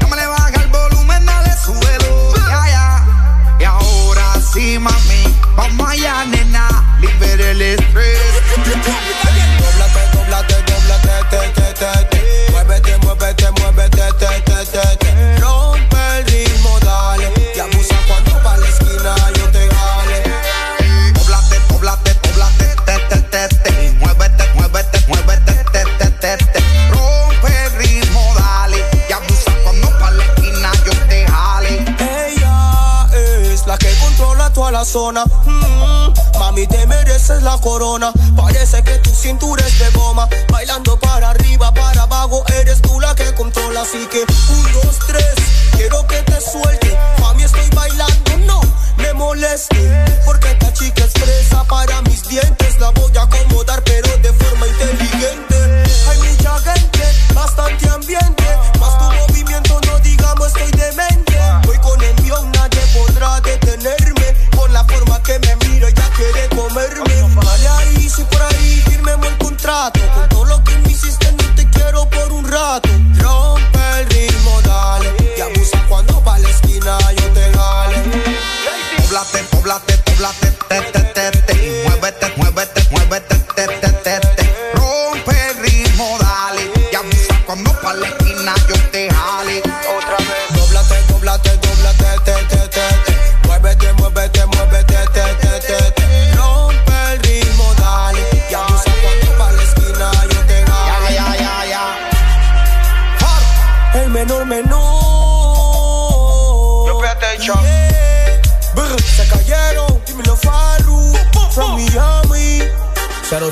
[0.01, 2.33] No me le baja el volumen, dale, súbelo.
[2.35, 3.05] Ya, ya.
[3.59, 6.97] Y ahora sí, mami, vamos allá, nena.
[6.99, 7.96] Libera el estrés.
[34.77, 35.25] La zona.
[35.25, 38.11] Mm, mami, te mereces la corona.
[38.35, 40.29] Parece que tu cintura es de goma.
[40.51, 43.81] Bailando para arriba, para abajo, eres tú la que controla.
[43.81, 45.33] Así que, un, dos, tres,
[45.71, 46.95] quiero que te suelte.
[47.21, 48.61] Mami, estoy bailando, no
[48.97, 50.06] me moleste.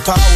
[0.05, 0.34] power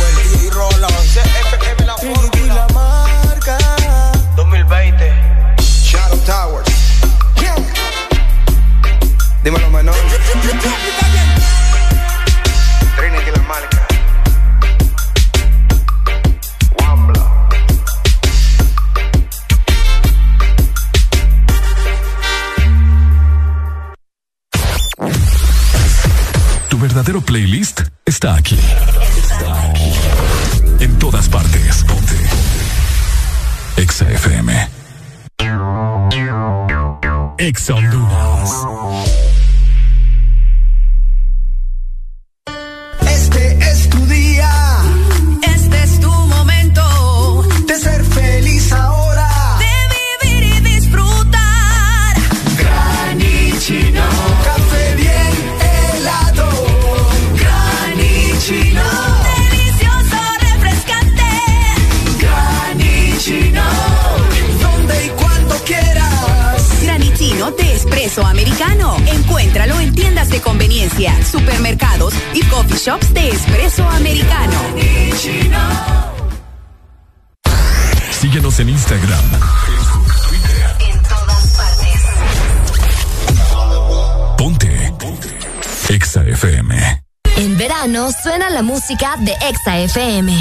[89.88, 90.39] FM.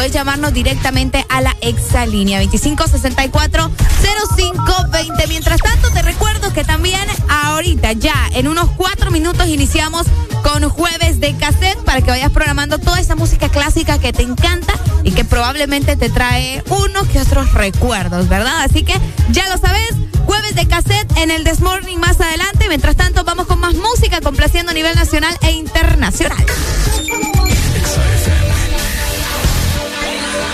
[0.00, 5.28] Puedes llamarnos directamente a la exalínea 2564-0520.
[5.28, 7.92] Mientras tanto, te recuerdo que también ahorita.
[7.92, 10.06] Ya en unos cuatro minutos iniciamos
[10.42, 14.72] con jueves de cassette para que vayas programando toda esa música clásica que te encanta
[15.04, 18.62] y que probablemente te trae unos que otros recuerdos, ¿verdad?
[18.62, 18.94] Así que
[19.32, 19.90] ya lo sabes,
[20.24, 22.68] jueves de cassette en el This Morning más adelante.
[22.68, 26.46] Mientras tanto, vamos con más música complaciendo a nivel nacional e internacional.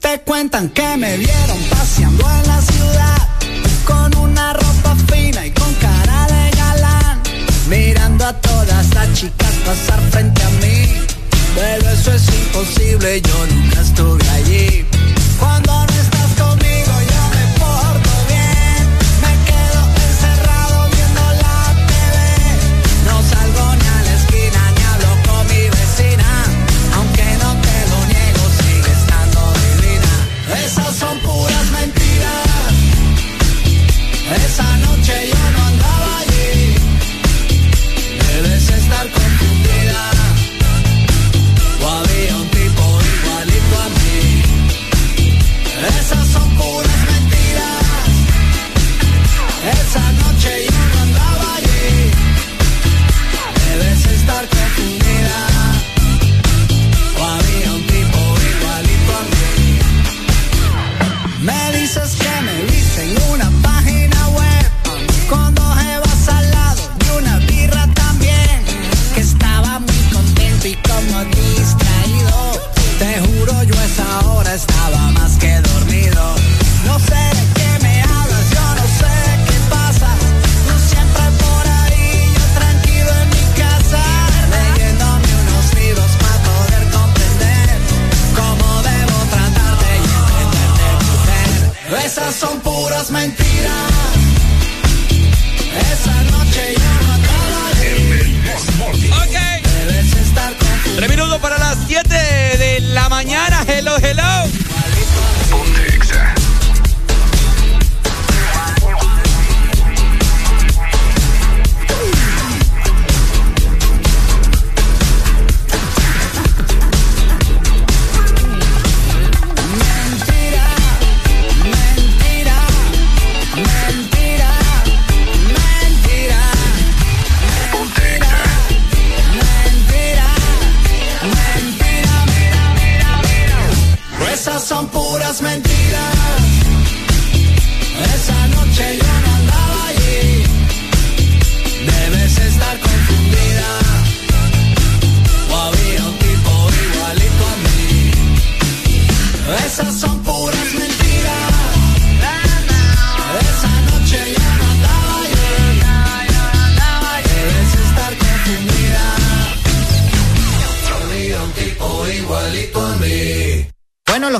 [0.00, 3.28] Te cuentan que me vieron paseando en la ciudad
[3.84, 7.22] con una ropa fina y con cara de galán,
[7.68, 10.86] mirando a todas las chicas pasar frente a mí.
[11.54, 14.86] Pero eso es imposible, yo nunca estuve allí.
[15.38, 15.81] Cuando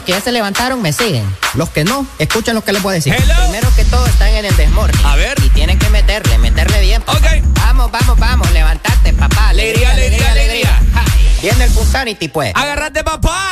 [0.03, 1.25] los que ya se levantaron me siguen.
[1.55, 3.15] Los que no, escuchen lo que les voy a decir.
[3.15, 5.07] Primero que todo están en el desmorning.
[5.07, 5.39] A ver.
[5.45, 7.01] Y tienen que meterle, meterle bien.
[7.03, 7.21] papá.
[7.55, 9.51] Vamos, vamos, vamos, levantate, papá.
[9.51, 10.83] Alegría, alegría, alegría.
[10.93, 11.05] Ja.
[11.41, 12.53] Viene el Punsanity, pues.
[12.57, 13.52] Agárrate, papá.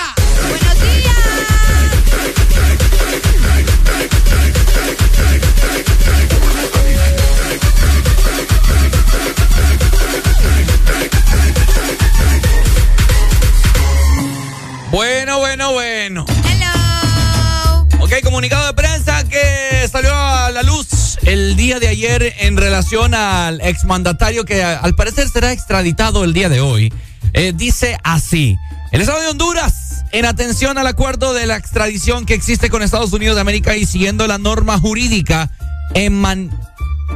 [21.78, 26.92] De ayer en relación al exmandatario que al parecer será extraditado el día de hoy.
[27.34, 28.56] Eh, dice así.
[28.90, 33.12] El Estado de Honduras, en atención al acuerdo de la extradición que existe con Estados
[33.12, 35.50] Unidos de América y siguiendo la norma jurídica
[35.94, 36.50] eman-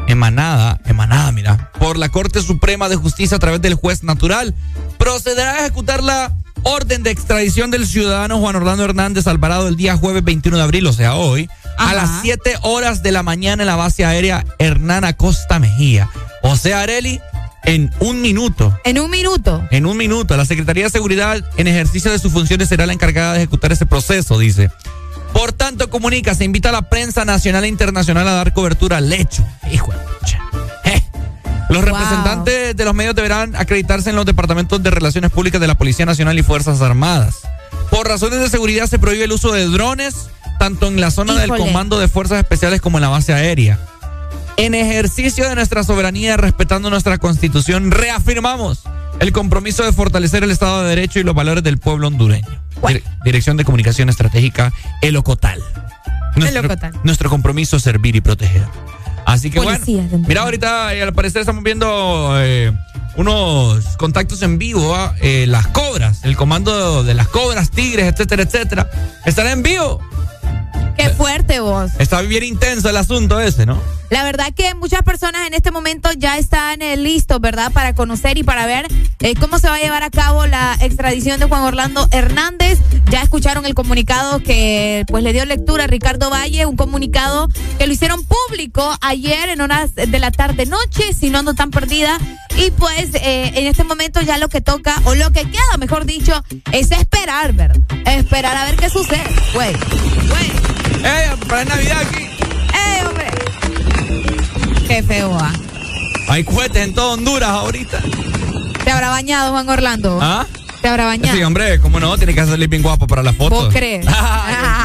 [0.07, 4.55] emanada, emanada, mira, por la Corte Suprema de Justicia a través del juez natural,
[4.99, 6.33] procederá a ejecutar la
[6.63, 10.87] orden de extradición del ciudadano Juan Orlando Hernández Alvarado el día jueves 21 de abril,
[10.87, 15.05] o sea, hoy, a las 7 horas de la mañana en la base aérea Hernán
[15.05, 16.09] Acosta Mejía.
[16.43, 17.21] O sea, Areli,
[17.65, 18.79] en un minuto.
[18.85, 19.67] En un minuto.
[19.71, 23.33] En un minuto, la Secretaría de Seguridad en ejercicio de sus funciones será la encargada
[23.33, 24.71] de ejecutar ese proceso, dice.
[25.33, 29.13] Por tanto, comunica, se invita a la prensa nacional e internacional a dar cobertura al
[29.13, 29.45] hecho.
[29.73, 30.39] Hijo de pucha.
[30.85, 31.03] Eh.
[31.71, 31.93] Los Wow.
[31.93, 36.07] representantes de los medios deberán acreditarse en los departamentos de Relaciones Públicas de la Policía
[36.07, 37.37] Nacional y Fuerzas Armadas.
[37.91, 40.29] Por razones de seguridad se prohíbe el uso de drones,
[40.65, 41.51] tanto en la zona del.
[41.51, 43.79] Comando de Fuerzas Especiales como en la base aérea.
[44.57, 48.85] En ejercicio de nuestra soberanía, respetando nuestra constitución, reafirmamos
[49.21, 52.49] el compromiso de fortalecer el Estado de Derecho y los valores del pueblo hondureño.
[52.81, 55.63] Dir- Dirección de Comunicación Estratégica, el Ocotal.
[56.35, 56.93] Nuestro, Ocotal.
[57.05, 58.65] nuestro compromiso es servir y proteger.
[59.27, 59.85] Así que bueno,
[60.27, 62.73] mira ahorita eh, al parecer estamos viendo eh,
[63.17, 68.91] unos contactos en vivo, eh, las cobras, el comando de las cobras, tigres, etcétera, etcétera.
[69.27, 70.01] Estará en vivo.
[70.97, 71.91] Qué fuerte vos.
[71.99, 73.81] Está bien intenso el asunto ese, ¿no?
[74.11, 77.73] La verdad que muchas personas en este momento ya están eh, listos, ¿verdad?
[77.73, 78.87] Para conocer y para ver
[79.21, 82.79] eh, cómo se va a llevar a cabo la extradición de Juan Orlando Hernández.
[83.11, 87.87] Ya escucharon el comunicado que pues le dio lectura a Ricardo Valle, un comunicado que
[87.87, 92.19] lo hicieron público ayer en horas de la tarde noche, si no ando tan perdida.
[92.57, 96.05] Y pues eh, en este momento ya lo que toca, o lo que queda, mejor
[96.05, 96.33] dicho,
[96.73, 97.77] es esperar, ¿verdad?
[98.07, 99.25] Esperar a ver qué sucede.
[99.53, 99.73] Güey,
[100.29, 100.53] güey.
[101.05, 102.23] ¡Eh, para Navidad aquí!
[102.23, 103.27] ¡Eh, hombre!
[104.87, 105.53] Qué feo, ah.
[106.29, 108.01] Hay cohetes en todo Honduras ahorita.
[108.85, 110.19] ¿Te habrá bañado, Juan Orlando?
[110.23, 110.47] ¿Ah?
[110.81, 111.37] ¿Te habrá bañado?
[111.37, 112.17] Sí, hombre, ¿cómo no?
[112.19, 113.55] Tiene que salir bien guapo para la foto.
[113.55, 114.07] ¿Vos crees?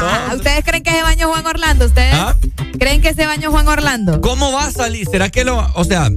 [0.02, 1.84] Ah, ¿Ustedes creen que se bañó Juan Orlando?
[1.84, 2.34] ¿Ustedes ¿Ah?
[2.78, 4.22] creen que se bañó Juan Orlando?
[4.22, 5.06] ¿Cómo va a salir?
[5.06, 5.70] ¿Será que lo.?
[5.74, 6.08] O sea,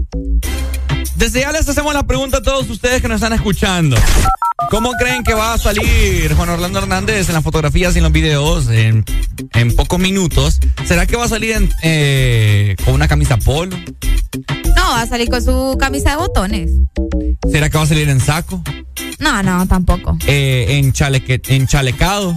[1.16, 3.97] desde ya les hacemos la pregunta a todos ustedes que nos están escuchando.
[4.70, 8.11] ¿Cómo creen que va a salir Juan Orlando Hernández en las fotografías y en los
[8.11, 9.05] videos en,
[9.53, 10.59] en pocos minutos?
[10.86, 13.78] ¿Será que va a salir en, eh, con una camisa polo?
[14.76, 16.72] No, va a salir con su camisa de botones.
[17.51, 18.64] ¿Será que va a salir en saco?
[19.20, 20.18] No, no, tampoco.
[20.28, 22.36] Eh, en, chaleque, en chalecado?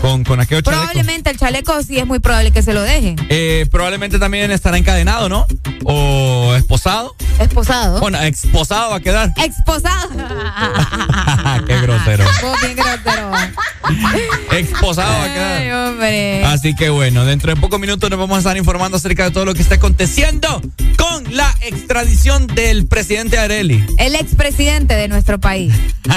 [0.00, 0.84] Con, con aquellos chalecos.
[0.86, 3.16] Probablemente el chaleco sí es muy probable que se lo dejen.
[3.30, 5.46] Eh, probablemente también estará encadenado, ¿no?
[5.84, 7.14] O esposado.
[7.38, 8.00] Esposado.
[8.00, 9.32] Bueno, exposado va a quedar.
[9.38, 10.10] Exposado.
[11.66, 12.24] Qué grosero.
[12.42, 13.30] Vos bien grosero.
[14.52, 15.62] Exposado va a quedar.
[15.62, 16.44] Ay, hombre.
[16.44, 19.44] Así que bueno, dentro de pocos minutos nos vamos a estar informando acerca de todo
[19.44, 20.60] lo que está aconteciendo
[20.98, 23.84] con la extradición del presidente Areli.
[23.98, 25.74] El expresidente de nuestro país.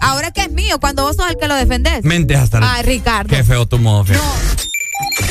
[0.00, 2.04] Ahora que es mío, cuando vos sos el que lo defendés.
[2.04, 3.34] Mente hasta el- Ay, Ricardo.
[3.34, 3.78] Qué feo tu.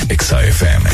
[0.09, 0.89] Exa FM.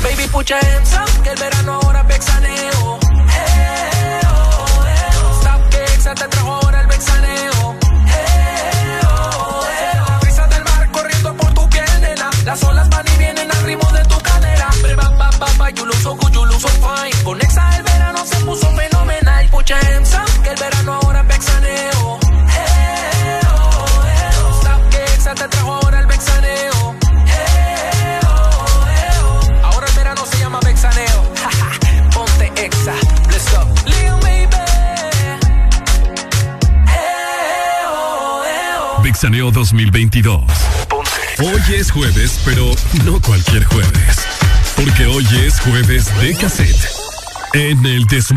[0.00, 2.06] Baby, put your hands up, que el verano ahora.
[2.08, 2.98] Eh, oh,
[3.30, 5.40] eh, oh.
[5.40, 7.74] Stop que Exa te trajo ahora el vexaneo.
[8.06, 10.20] Eh, oh, eh, oh.
[10.20, 12.30] Brisa del mar corriendo por tu piel, nena.
[12.44, 14.68] Las olas van y vienen al ritmo de tu cadera.
[14.96, 17.24] Ba, ba, ba, ba, you look so good, you look so fine.
[17.24, 19.48] Con Exa el verano se puso fenomenal.
[19.50, 20.73] Put your hands up, que el verano
[39.24, 40.42] Vixaneo 2022.
[41.38, 42.70] Hoy es jueves, pero
[43.06, 44.26] no cualquier jueves.
[44.76, 46.90] Porque hoy es jueves de cassette.
[47.54, 48.32] En el This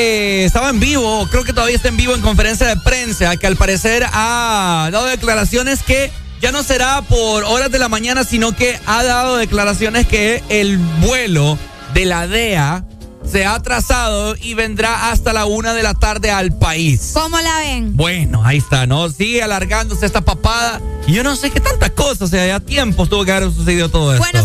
[0.00, 3.48] Eh, estaba en vivo, creo que todavía está en vivo en conferencia de prensa, que
[3.48, 8.54] al parecer ha dado declaraciones que ya no será por horas de la mañana, sino
[8.54, 11.58] que ha dado declaraciones que el vuelo
[11.94, 12.84] de la DEA
[13.28, 17.10] se ha atrasado y vendrá hasta la una de la tarde al país.
[17.12, 17.96] ¿Cómo la ven?
[17.96, 19.08] Bueno, ahí está, ¿no?
[19.08, 20.80] Sigue alargándose esta papada.
[21.08, 23.88] Y yo no sé qué tantas cosas, o sea, ya tiempos tuvo que haber sucedido
[23.88, 24.24] todo esto.
[24.24, 24.44] Bueno,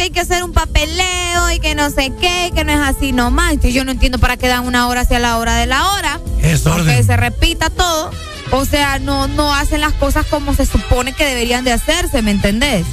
[0.00, 2.78] que hay que hacer un papeleo y que no sé qué, y que no es
[2.78, 3.50] así nomás.
[3.50, 6.18] Entonces yo no entiendo para qué dan una hora hacia la hora de la hora.
[6.40, 8.10] Es Que se repita todo.
[8.50, 12.30] O sea, no, no hacen las cosas como se supone que deberían de hacerse, ¿me
[12.30, 12.86] entendés?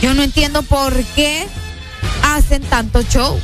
[0.00, 1.46] Yo no entiendo por qué
[2.22, 3.38] hacen tanto show.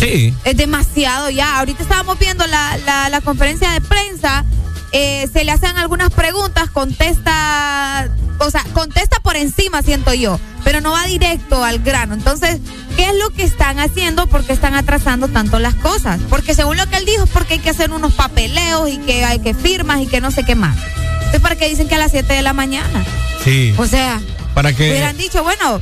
[0.00, 0.34] Sí.
[0.42, 1.60] Es demasiado ya.
[1.60, 4.44] Ahorita estábamos viendo la, la, la conferencia de prensa.
[4.90, 8.08] Eh, se le hacen algunas preguntas, contesta,
[8.38, 12.14] o sea, contesta por encima, siento yo pero no va directo al grano.
[12.14, 12.58] Entonces,
[12.96, 14.26] ¿qué es lo que están haciendo?
[14.26, 16.18] ¿Por qué están atrasando tanto las cosas?
[16.30, 19.24] Porque según lo que él dijo, es porque hay que hacer unos papeleos y que
[19.24, 20.76] hay que firmas y que no sé qué más.
[21.16, 23.04] Entonces, ¿para qué dicen que a las 7 de la mañana?
[23.44, 23.74] Sí.
[23.76, 24.20] O sea,
[24.54, 24.90] Para que.
[24.90, 25.80] hubieran dicho, bueno,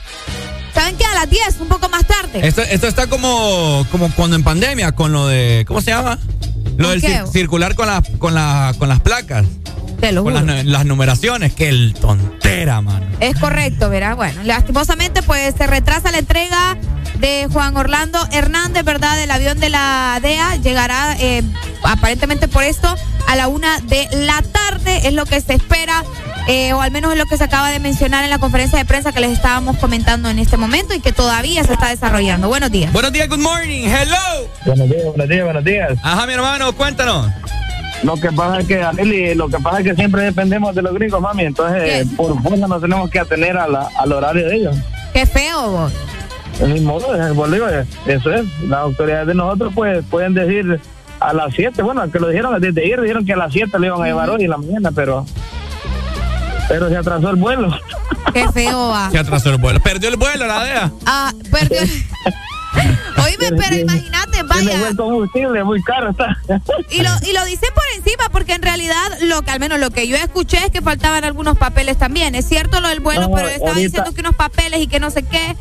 [0.74, 1.04] ¿saben qué?
[1.04, 2.46] A las 10, un poco más tarde.
[2.46, 5.64] Esto, esto está como, como cuando en pandemia, con lo de.
[5.68, 6.18] ¿Cómo se llama?
[6.76, 7.20] Lo ¿Con del qué?
[7.22, 9.44] cir- circular con, la, con, la, con las placas.
[10.00, 10.44] Te lo Con juro.
[10.46, 11.52] las, las numeraciones.
[11.54, 13.01] Que el tontera, mano.
[13.22, 14.16] Es correcto, ¿verdad?
[14.16, 16.76] Bueno, lastimosamente pues se retrasa la entrega
[17.20, 19.16] de Juan Orlando Hernández, ¿verdad?
[19.16, 20.56] Del avión de la DEA.
[20.56, 21.42] Llegará eh,
[21.84, 22.92] aparentemente por esto
[23.28, 26.02] a la una de la tarde, es lo que se espera.
[26.48, 28.84] eh, o al menos es lo que se acaba de mencionar en la conferencia de
[28.84, 32.48] prensa que les estábamos comentando en este momento y que todavía se está desarrollando.
[32.48, 32.92] Buenos días.
[32.92, 33.86] Buenos días, good morning.
[33.86, 34.48] Hello.
[34.66, 35.92] Buenos días, buenos días, buenos días.
[36.02, 37.30] Ajá, mi hermano, cuéntanos.
[38.02, 40.92] Lo que pasa es que, Arely, lo que pasa es que siempre dependemos de los
[40.94, 41.44] gringos, mami.
[41.44, 42.16] Entonces, ¿Qué?
[42.16, 44.76] por fuerza nos tenemos que atener a la- al horario de ellos.
[45.12, 45.92] Qué feo vos.
[46.60, 47.32] El mismo modo, eh,
[47.80, 48.44] eh, eso es.
[48.68, 50.80] Las autoridades de nosotros pues pueden decir
[51.20, 51.80] a las 7.
[51.82, 54.30] Bueno, que lo dijeron desde ayer, dijeron que a las 7 le iban a llevar
[54.30, 55.24] hoy en la mañana, pero
[56.68, 57.70] pero se atrasó el vuelo.
[58.32, 59.10] Qué feo va.
[59.10, 59.78] Se atrasó el vuelo.
[59.80, 60.92] Perdió el vuelo, la DEA.
[61.06, 61.80] Ah, perdió.
[63.24, 64.78] Oíme, pero imagínate, vaya.
[64.78, 66.36] buen combustible, muy caro está.
[66.90, 69.90] Y lo, y lo dicen por encima, porque en realidad, lo que al menos lo
[69.90, 72.34] que yo escuché es que faltaban algunos papeles también.
[72.34, 75.00] Es cierto lo del vuelo, No, pero estaba ahorita- diciendo que unos papeles y que
[75.00, 75.56] no sé qué.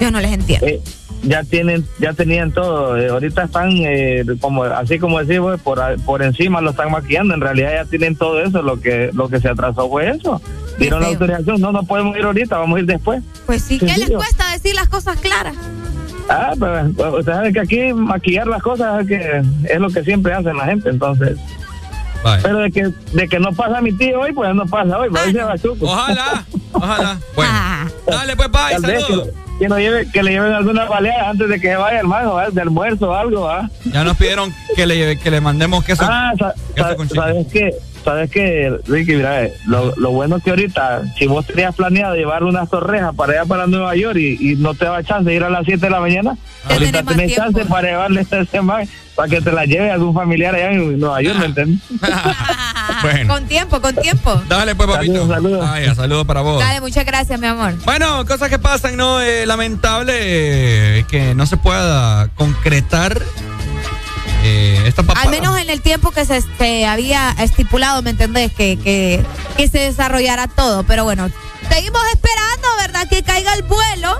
[0.00, 0.66] Yo no les entiendo.
[0.66, 0.80] Eh,
[1.26, 6.22] ya tienen ya tenían todo eh, ahorita están eh, como así como decimos por por
[6.22, 9.48] encima lo están maquillando en realidad ya tienen todo eso lo que lo que se
[9.48, 10.42] atrasó fue eso
[10.78, 13.96] dieron la autorización no no podemos ir ahorita vamos a ir después Pues sí, ¿qué
[13.96, 15.54] les cuesta decir las cosas claras?
[16.28, 19.42] Ah pero usted sabe que aquí maquillar las cosas es que
[19.72, 21.38] es lo que siempre hacen la gente entonces
[22.42, 25.22] pero de que de que no pasa mi tío hoy pues no pasa hoy pues,
[25.26, 25.84] ahí se va Chuco.
[25.84, 27.18] Ojalá, ojalá.
[27.36, 27.52] Bueno,
[28.06, 29.28] dale pues, bye, que, saludos.
[29.58, 32.48] que, lo lleve- que le lleven alguna baleada antes de que se vaya hermano ¿va?
[32.48, 33.68] de almuerzo o algo ¿va?
[33.92, 36.02] Ya nos pidieron que le, lleve- que le mandemos queso.
[36.08, 37.20] Ah, sa- queso sa- con chile.
[37.20, 37.70] sabes que,
[38.04, 42.44] sabes que, Ricky, mira, eh, lo, lo bueno que ahorita, si vos tenías planeado llevar
[42.44, 45.42] unas torrejas para allá para Nueva York y, y no te da chance de ir
[45.42, 46.36] a las 7 de la mañana,
[46.68, 47.42] ahorita tenés tiempo.
[47.42, 51.22] chance para llevarle esta semana para que te la lleve algún familiar allá en Nueva
[51.22, 51.80] York, ¿me entiendes?
[53.02, 53.34] Bueno.
[53.34, 54.42] Con tiempo, con tiempo.
[54.46, 55.12] Dale pues, papito.
[55.12, 55.60] Saludos, saludos.
[55.68, 56.60] Vaya, saludos para vos.
[56.60, 57.74] Dale, muchas gracias, mi amor.
[57.84, 59.20] Bueno, cosas que pasan, ¿no?
[59.20, 63.22] Eh, lamentable eh, que no se pueda concretar
[64.44, 65.24] eh, esta papada.
[65.24, 68.52] Al menos en el tiempo que se, se había estipulado, ¿me entendés?
[68.52, 69.24] Que, que,
[69.56, 70.82] que se desarrollara todo.
[70.84, 71.28] Pero bueno,
[71.70, 73.08] seguimos esperando, ¿verdad?
[73.08, 74.14] Que caiga el vuelo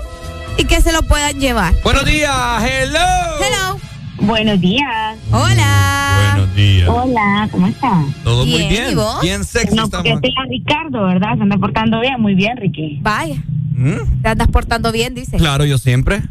[0.57, 1.73] y que se lo puedan llevar.
[1.83, 2.31] Buenos días,
[2.63, 2.99] hello.
[3.39, 3.79] Hello.
[4.17, 5.17] Buenos días.
[5.31, 6.31] Hola.
[6.33, 6.89] Buenos días.
[6.89, 8.13] Hola, ¿cómo están?
[8.23, 8.91] Todo muy Bien, bien.
[8.91, 9.21] ¿y vos?
[9.21, 10.21] Bien sexy No, estamos.
[10.49, 11.35] Ricardo, ¿verdad?
[11.35, 12.99] Se anda portando bien, muy bien, Ricky.
[13.01, 13.35] Vaya,
[13.75, 14.21] ¿Mm?
[14.21, 15.37] te andas portando bien, dice.
[15.37, 16.21] Claro, yo siempre.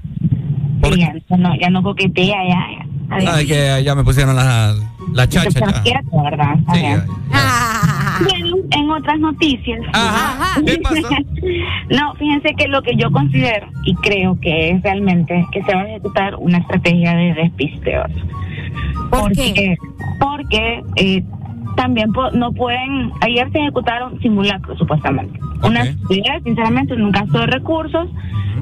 [0.90, 2.66] Ya, ya no, ya no coquetea, ya.
[2.78, 3.16] ya.
[3.16, 3.30] Bien.
[3.32, 4.74] Ay, que ya me pusieron la,
[5.12, 5.60] la chacha.
[5.60, 5.82] Ya.
[5.82, 6.56] quieto, ¿verdad?
[6.72, 7.02] Sí, bien.
[7.32, 9.80] Ah, Bueno, en otras noticias.
[9.92, 10.60] Ajá.
[10.64, 11.08] ¿Qué pasó?
[11.90, 15.82] no, fíjense que lo que yo considero y creo que es realmente que se va
[15.82, 18.04] a ejecutar una estrategia de despisteo.
[19.10, 19.76] ¿Por porque, qué?
[20.18, 21.24] Porque eh,
[21.76, 23.12] también po- no pueden.
[23.20, 25.38] Ayer se ejecutaron simulacros, supuestamente.
[25.62, 28.08] Una actividad, sinceramente, en un caso de recursos,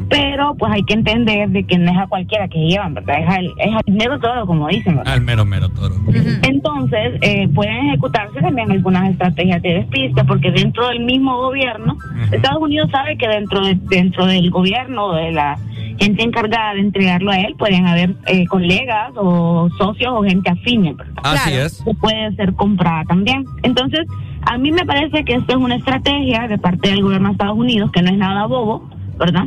[0.08, 3.16] pero pues hay que entender de que no es a cualquiera que llevan, ¿verdad?
[3.20, 5.12] Es al, es al mero todo, como dicen, ¿verdad?
[5.14, 5.94] Al mero, mero toro.
[6.42, 11.96] Entonces, eh, pueden ejecutarse también algunas estrategias de despiste, porque dentro del mismo gobierno,
[12.30, 15.58] Estados Unidos sabe que dentro de, dentro del gobierno, de la
[15.98, 20.96] gente encargada de entregarlo a él, pueden haber eh, colegas o socios o gente afín,
[20.96, 21.12] ¿verdad?
[21.22, 21.82] Así es.
[21.84, 22.54] que puede ser
[23.04, 23.44] también.
[23.62, 24.06] Entonces,
[24.42, 27.58] a mí me parece que esto es una estrategia de parte del gobierno de Estados
[27.58, 28.88] Unidos que no es nada bobo,
[29.18, 29.46] ¿verdad?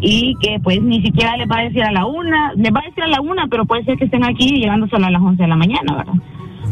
[0.00, 2.88] Y que pues ni siquiera le va a decir a la una, le va a
[2.88, 5.48] decir a la una, pero puede ser que estén aquí llegándoselo a las 11 de
[5.48, 6.14] la mañana, ¿verdad?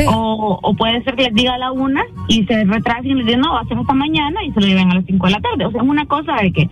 [0.09, 3.27] O, o puede ser que les diga a la una y se retrasen y les
[3.27, 5.32] digan, no, va a ser hasta mañana y se lo lleven a las 5 de
[5.32, 5.66] la tarde.
[5.66, 6.70] O sea, es una cosa de que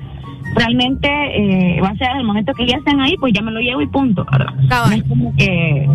[0.54, 3.60] realmente eh, va a ser el momento que ya estén ahí, pues ya me lo
[3.60, 4.54] llevo y punto, ¿verdad?
[4.88, 5.88] No es como que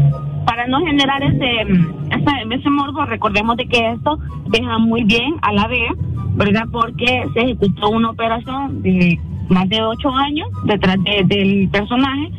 [0.45, 5.51] para no generar ese, ese, ese morbo, recordemos de que esto deja muy bien a
[5.53, 5.93] la DEA,
[6.35, 6.63] ¿verdad?
[6.71, 12.29] Porque se ejecutó una operación de más de ocho años detrás de- del personaje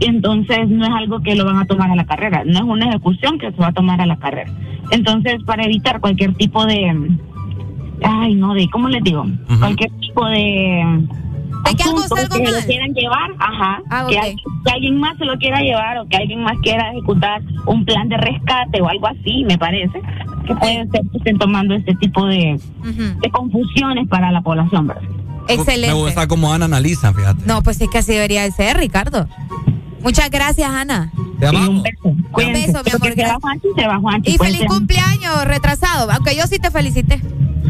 [0.00, 2.62] y entonces no es algo que lo van a tomar a la carrera, no es
[2.62, 4.50] una ejecución que se va a tomar a la carrera.
[4.90, 6.94] Entonces, para evitar cualquier tipo de,
[8.04, 9.24] ay, no, de, ¿cómo les digo?
[9.58, 11.04] Cualquier tipo de
[11.64, 12.52] ¿De que algo asunto, salga que mal?
[12.52, 14.22] lo quieran llevar, ajá, Ah, que, ok.
[14.24, 17.84] al- que alguien más se lo quiera llevar o que alguien más quiera ejecutar un
[17.84, 20.00] plan de rescate o algo así, me parece,
[20.46, 22.60] que pueden ser que estén tomando este tipo de,
[23.20, 25.02] de confusiones para la población, ¿verdad?
[25.48, 25.94] Excelente.
[25.94, 27.42] Me gusta cómo Ana analiza, fíjate.
[27.46, 29.28] No, pues es que así debería de ser, Ricardo.
[30.00, 31.12] Muchas gracias, Ana.
[31.38, 31.68] Te amamos.
[31.68, 33.14] Un beso, mi amor.
[33.14, 34.30] se va Juanchi, se va Juanchi.
[34.32, 37.20] Y feliz cumpleaños retrasado, aunque yo sí te felicité.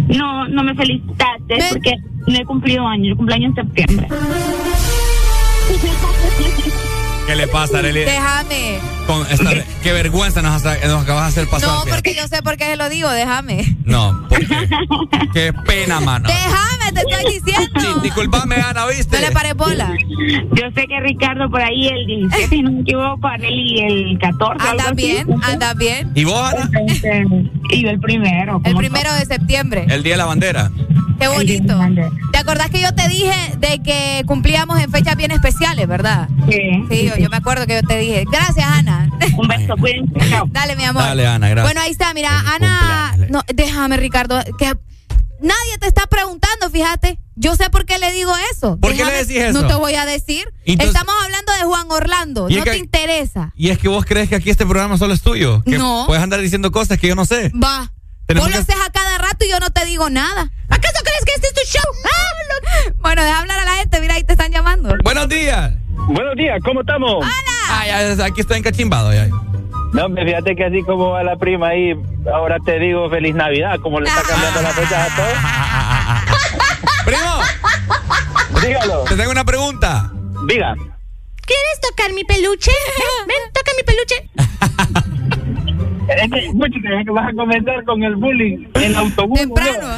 [0.09, 1.95] No, no me felicitaste porque
[2.27, 4.09] no he cumplido años, yo cumpleaños en septiembre.
[7.27, 8.01] ¿Qué le pasa, Arely?
[8.01, 8.79] Déjame.
[9.07, 9.51] Con esta-
[9.83, 11.69] qué vergüenza nos, acabas de hacer pasar.
[11.69, 11.91] No, fíjate.
[11.91, 13.77] porque yo sé por qué se lo digo, déjame.
[13.85, 14.39] No, ¿por
[15.33, 15.53] qué?
[15.67, 16.29] Pena, mano.
[16.29, 18.01] Déjame, te estoy diciendo.
[18.03, 19.21] Disculpame, Ana, ¿viste?
[19.21, 19.93] No le paré bola.
[20.53, 24.69] Yo sé que Ricardo por ahí el 17, si no me equivoco, Arely el 14.
[24.69, 26.13] Anda bien, anda bien.
[26.15, 26.71] ¿Y vos, Ana?
[27.71, 28.61] Y yo el primero.
[28.65, 29.87] El primero de septiembre.
[29.89, 30.71] El día de la bandera.
[31.19, 31.81] Qué bonito.
[32.33, 36.29] ¿Te acordás que yo te dije de que cumplíamos en fechas bien especiales, verdad?
[36.51, 36.85] Sí.
[36.91, 38.25] Sí, yo, yo me acuerdo que yo te dije.
[38.31, 39.11] Gracias, Ana.
[39.37, 40.13] Un beso, cuídense.
[40.51, 41.03] Dale, mi amor.
[41.03, 41.67] Dale, Ana, gracias.
[41.67, 43.17] Bueno, ahí está, mira, Ana.
[43.31, 44.67] No, déjame, Ricardo, que
[45.41, 47.19] nadie te está preguntando, fíjate.
[47.35, 48.79] Yo sé por qué le digo eso.
[48.79, 49.61] ¿Por qué le decís eso?
[49.63, 50.47] No te voy a decir.
[50.65, 52.49] Entonces- Estamos hablando de Juan Orlando.
[52.49, 53.53] ¿Y No que- te interesa.
[53.57, 55.63] Y es que vos crees que aquí este programa solo es tuyo.
[55.63, 56.05] Que No.
[56.07, 57.51] Puedes andar diciendo cosas que yo no sé.
[57.63, 57.93] Va.
[58.27, 60.51] Tenemos Vos lo haces a cada rato y yo no te digo nada.
[60.69, 61.85] ¿Acaso crees que este es tu show?
[62.05, 64.01] Ah, lo- Bueno, deja hablar a la gente.
[64.01, 64.95] Mira, ahí te están llamando.
[65.05, 65.75] Buenos días.
[66.09, 67.25] Buenos días, ¿cómo estamos?
[67.69, 69.13] Ay, ay, aquí estoy encachimbado.
[69.13, 69.29] Ya.
[69.93, 71.95] No, hombre, fíjate que así como va la prima ahí,
[72.33, 75.33] ahora te digo feliz Navidad, como le está cambiando las fechas a todos.
[77.05, 78.61] Primo.
[78.63, 79.05] Dígalo.
[79.05, 80.13] Te tengo una pregunta.
[80.47, 80.75] Diga.
[80.75, 82.73] ¿Quieres tocar mi peluche?
[82.99, 84.31] Ven, ven, toca mi peluche.
[86.09, 89.41] Es que, mucho, que vas a comenzar con el bullying en el autobús.
[89.41, 89.97] Temprano.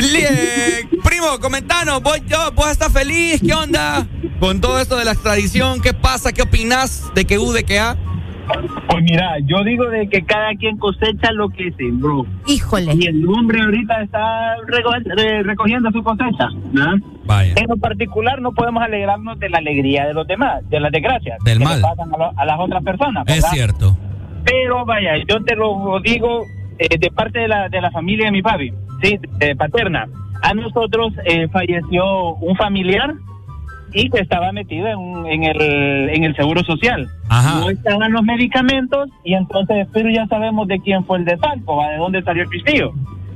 [0.00, 4.06] Eh, primo, comentanos, vos, yo, vos estás feliz, ¿qué onda?
[4.40, 6.32] Con todo esto de la extradición, ¿qué pasa?
[6.32, 7.96] ¿Qué opinás de que U, de que A?
[8.88, 12.24] Pues mira, yo digo de que cada quien cosecha lo que sembró.
[12.46, 12.94] Híjole.
[12.94, 16.48] Y el hombre ahorita está reco- re- recogiendo su cosecha.
[16.72, 16.96] ¿no?
[17.26, 17.52] Vaya.
[17.56, 21.38] En lo particular no podemos alegrarnos de la alegría de los demás, de las desgracias
[21.44, 21.76] Del que mal.
[21.76, 23.24] le pasan a, lo- a las otras personas.
[23.26, 23.48] Es ¿verdad?
[23.50, 23.96] cierto.
[24.44, 26.44] Pero vaya, yo te lo digo
[26.78, 28.72] eh, de parte de la, de la familia de mi papi,
[29.02, 30.06] sí, eh, paterna.
[30.42, 33.12] A nosotros eh, falleció un familiar
[33.92, 35.60] y que estaba metido en, un- en, el,
[36.10, 37.08] en el seguro social.
[37.28, 37.60] Ajá.
[37.60, 41.88] No estaban los medicamentos y entonces, pero ya sabemos de quién fue el desalco, ¿va?
[41.90, 42.92] de dónde salió el pistillo,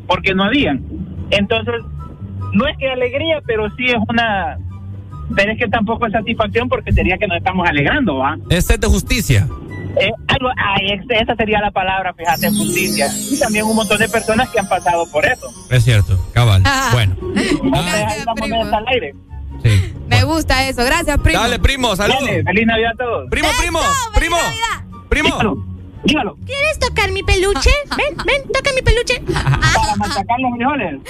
[0.06, 0.82] porque no habían.
[1.30, 1.74] Entonces,
[2.52, 4.58] no es que alegría, pero sí es una...
[5.34, 8.36] Pero es que tampoco es satisfacción porque sería que nos estamos alegrando, ¿va?
[8.50, 9.46] Es sed de justicia.
[9.98, 13.06] Eh, algo, ay, esa sería la palabra, fíjate, justicia.
[13.30, 15.46] Y también un montón de personas que han pasado por eso.
[15.70, 16.62] Es cierto, cabal.
[16.92, 17.16] Bueno.
[17.62, 19.14] Vamos a dejar esta moneda al aire.
[20.08, 20.84] Me gusta eso.
[20.84, 21.40] Gracias, primo.
[21.40, 22.20] Dale, primo, saludos.
[22.44, 23.30] Feliz Navidad a todos.
[23.30, 23.80] Primo, primo,
[24.14, 24.36] primo.
[25.08, 25.66] Primo.
[26.04, 26.36] Dígalo.
[26.44, 27.70] ¿Quieres tocar mi peluche?
[27.96, 29.20] Ven, ven, toca mi peluche.
[29.32, 31.00] Para machacar los frijoles.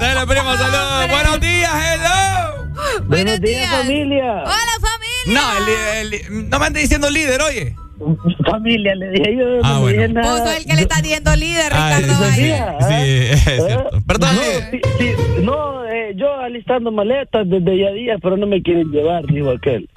[0.00, 1.08] Dale, primo, saludos.
[1.10, 2.72] Buenos días, hello.
[3.06, 4.32] Buenos días, familia.
[4.44, 5.40] Hola, familia.
[5.40, 5.66] No,
[6.00, 7.76] el- el- no me andes diciendo líder, oye.
[8.50, 9.44] Familia, le dije yo.
[9.62, 10.02] Ah, no bueno.
[10.02, 10.30] dije nada.
[10.30, 12.24] Vos sos el que le está diciendo líder, Ay, Ricardo.
[12.32, 13.36] sí, Valle.
[13.36, 13.90] sí, es cierto.
[14.06, 15.10] Perdón, No, sí, sí,
[15.42, 19.88] no eh, yo alistando maletas desde ya días, pero no me quieren llevar, dijo aquel.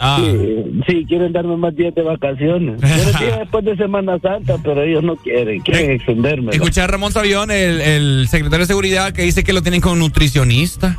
[0.00, 0.18] Ah.
[0.20, 2.80] Sí, sí, quieren darme más días de vacaciones.
[2.80, 6.52] Yo les dije después de Semana Santa, pero ellos no quieren, quieren extenderme.
[6.52, 9.98] Escuché a Ramón Sabión, el, el secretario de seguridad, que dice que lo tienen con
[9.98, 10.96] nutricionista.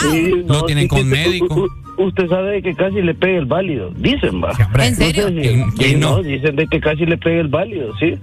[0.00, 1.66] Sí, Lo no, tienen sí, con sí, médico.
[1.98, 4.52] Usted sabe que casi le pega el válido, dicen, va.
[4.82, 5.30] ¿En serio?
[5.30, 6.10] No sé si- ¿Quién- sí, quién no?
[6.16, 8.14] no, dicen de que casi le pega el válido, sí.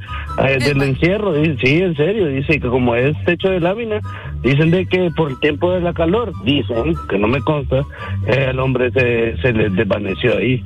[0.46, 4.00] Eh, del encierro, sí, en serio, dice que como es techo de lámina,
[4.42, 7.78] dicen de que por el tiempo de la calor, dicen, que no me consta,
[8.28, 10.64] eh, el hombre se, se le desvaneció ahí.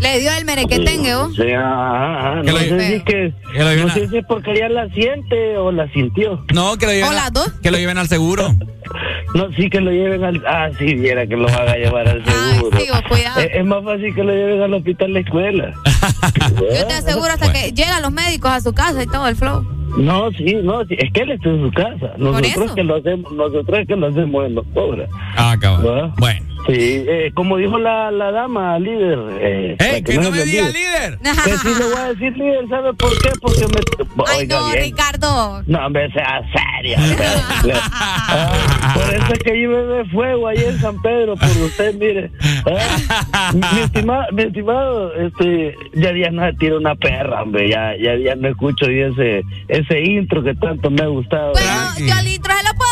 [0.00, 1.30] Le dio el merequetengue, ¿o?
[1.32, 3.32] Sí, ajá, no sé si es que,
[3.82, 6.44] no sé si es porque ya la siente o la sintió.
[6.54, 8.48] No, que lo lleven, ¿O las a- que lo lleven al seguro.
[9.34, 10.42] No, sí que lo lleven al...
[10.46, 12.41] Ah, sí, viera que lo haga llevar al seguro.
[12.50, 13.40] Sí, vos, cuidado.
[13.40, 15.74] Es, es más fácil que lo lleven al hospital de escuela.
[16.60, 19.64] Yo te aseguro hasta que llegan los médicos a su casa y todo el flow.
[19.96, 22.14] No, sí, no, sí, es que él está en su casa.
[22.16, 22.74] Nosotros eso.
[22.74, 25.08] que lo hacemos, nosotros es que lo hacemos en los pobres.
[25.36, 25.94] Ah, cabrón.
[25.94, 26.10] ¿verdad?
[26.18, 26.51] Bueno.
[26.66, 29.18] Sí, eh, como dijo la, la dama líder.
[29.40, 31.18] Eh, para ¡Eh, que no se me le diga líder!
[31.18, 33.30] Que sí le voy a decir líder, ¿sabe por qué?
[33.40, 34.24] Porque me...
[34.26, 34.84] Ay, Oiga no, bien.
[34.84, 35.62] Ricardo.
[35.66, 36.96] No, hombre, sea serio.
[38.34, 42.30] Ah, por eso es que yo me fuego ahí en San Pedro, por usted, mire.
[43.32, 47.68] Ah, mi, estimado, mi estimado, este, ya día no se tira una perra, hombre.
[47.68, 51.52] Ya, ya, ya no escucho y ese, ese intro que tanto me ha gustado.
[51.52, 51.68] Bueno,
[51.98, 52.91] yo al intro se lo puedo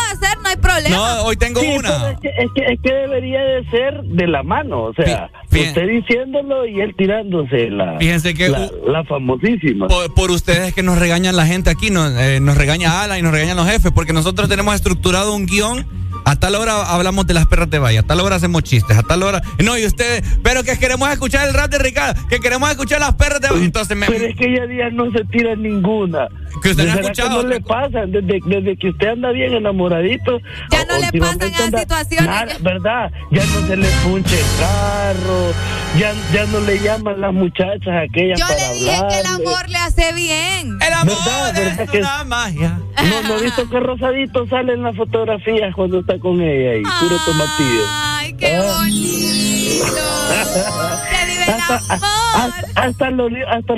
[0.73, 0.95] problema.
[0.95, 2.11] No, hoy tengo Sí, una.
[2.11, 5.87] Es que, es, que, es que debería de ser de la mano, o sea, usted
[5.87, 9.87] diciéndolo y él tirándose la, Fíjense que la, famosísima.
[9.87, 13.21] Por, por ustedes que nos regañan la gente aquí, nos, eh, nos regaña Ala y
[13.21, 15.85] nos regañan los jefes, porque nosotros tenemos estructurado un guion.
[16.23, 19.01] A tal hora hablamos de las perras de Valle, a tal hora hacemos chistes, a
[19.01, 19.41] tal hora.
[19.63, 23.15] No, y ustedes, pero que queremos escuchar el rap de Ricardo, que queremos escuchar las
[23.15, 23.65] perras de Valle.
[23.65, 24.05] Entonces me.
[24.05, 26.27] Pero es que ella día no se tira ninguna.
[26.61, 29.31] Que usted no ha ¿Será escuchado que no le pasan desde, desde que usted anda
[29.31, 30.39] bien enamoradito.
[30.71, 32.27] Ya no le pasan esas anda- situaciones.
[32.27, 33.11] nada, ¿Verdad?
[33.31, 35.53] Ya no se le punche el carro,
[35.97, 39.27] ya, ya no le llaman las muchachas aquellas Yo para le dije que el hablarle.
[39.49, 40.77] amor le hace bien.
[40.81, 41.53] El amor ¿Verdad?
[41.55, 42.79] ¿Verdad es que- una magia.
[43.03, 46.81] No, no he visto que Rosadito sale en las fotografías cuando está con ella y
[46.83, 47.83] puro tomatillo.
[47.89, 48.77] Ay, qué Ah.
[48.77, 49.85] bonito.
[51.45, 52.09] Se vive el Hasta, amor.
[52.35, 53.75] hasta, hasta, ori- hasta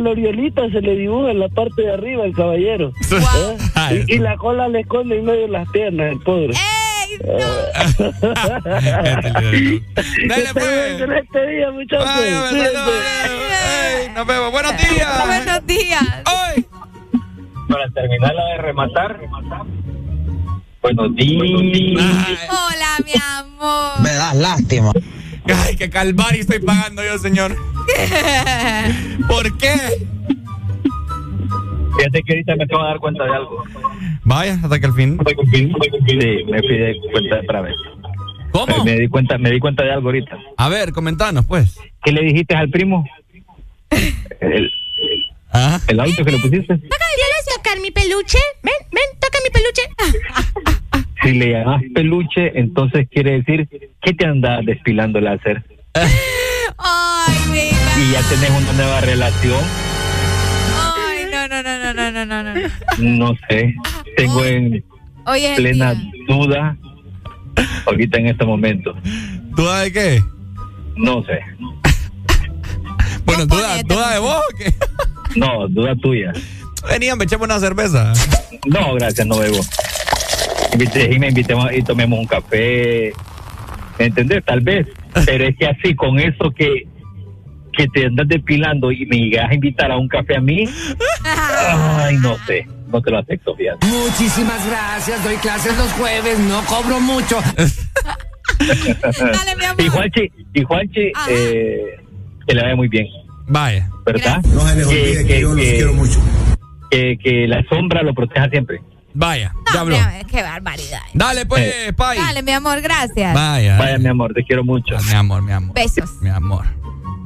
[0.71, 2.91] se le dibuja en la parte de arriba el caballero.
[3.11, 4.05] ¿Eh?
[4.07, 6.53] Y, y la cola le esconde en medio de las piernas, el pobre.
[10.27, 10.99] Dale, pues.
[11.21, 12.05] este día, muchachos.
[12.07, 12.73] Ay, me Cuídense.
[12.73, 12.91] saludó,
[13.63, 14.51] ay, nos vemos.
[14.51, 15.25] Buenos días.
[15.25, 16.03] Buenos días.
[16.25, 16.65] Ay.
[17.69, 19.19] Para terminar la de rematar.
[20.81, 22.01] Buenos días.
[22.49, 24.01] Hola, mi amor.
[24.01, 24.91] Me das lástima.
[25.45, 27.55] Ay, qué calvario estoy pagando yo, señor.
[29.27, 29.73] ¿Por qué?
[31.97, 33.63] Fíjate que ahorita me acabo de dar cuenta de algo.
[34.23, 35.19] Vaya, hasta que al fin.
[35.51, 35.71] Sí,
[36.47, 37.75] me fui de cuenta para ver.
[38.51, 38.83] ¿Cómo?
[38.85, 40.37] Me di cuenta, me di cuenta de algo ahorita.
[40.57, 41.77] A ver, comentanos, pues.
[42.03, 43.05] ¿Qué le dijiste al primo?
[44.39, 44.71] El,
[45.51, 45.79] ¿Ah?
[45.87, 46.79] el auto que le pusiste.
[46.79, 48.39] ¿Quieres tocar mi peluche?
[48.63, 50.79] Ven, ven, toca mi peluche.
[51.23, 53.69] Si le llamas peluche, entonces quiere decir
[54.01, 55.63] que te andas despilando láser.
[56.77, 59.61] Ay, y ya tenés una nueva relación.
[60.75, 62.53] Ay, no, no, no, no, no, no, no.
[62.97, 63.73] No sé.
[64.17, 64.83] Tengo hoy, en
[65.25, 65.95] hoy plena
[66.27, 66.75] duda
[67.85, 68.93] ahorita en este momento.
[69.55, 70.23] ¿Duda de qué?
[70.97, 71.39] No sé.
[73.25, 74.73] bueno, duda, duda de vos o qué?
[75.39, 76.33] no, duda tuya.
[76.89, 78.11] Venían, me echemos una cerveza.
[78.65, 79.61] No, gracias, no bebo.
[80.73, 83.13] Invité, y me invitemos y tomemos un café.
[83.99, 84.43] ¿Me entendés?
[84.43, 84.87] Tal vez.
[85.25, 86.87] Pero es que así, con eso que,
[87.71, 90.65] que te andas depilando y me llegas a invitar a un café a mí,
[91.23, 92.67] ay, no sé.
[92.91, 93.87] No te lo acepto, fíjate.
[93.87, 97.39] Muchísimas gracias, doy clases los jueves, no cobro mucho.
[98.59, 99.81] Dale, mi amor.
[99.81, 101.97] Y Juanchi, y Juanchi eh,
[102.47, 103.07] que le vaya muy bien.
[103.47, 103.89] Vaya.
[104.05, 104.43] ¿Verdad?
[104.45, 106.19] No se les olvide que yo los quiero mucho.
[106.91, 108.79] Que, que la sombra lo proteja siempre.
[109.15, 109.97] Vaya, No, ya habló.
[110.29, 111.01] qué barbaridad.
[111.13, 112.17] Dale, pues, Pai.
[112.17, 113.33] Dale, mi amor, gracias.
[113.33, 113.77] Vaya.
[113.77, 114.95] Vaya, mi amor, te quiero mucho.
[115.07, 115.75] Mi amor, mi amor.
[115.75, 116.09] Besos.
[116.21, 116.65] Mi amor.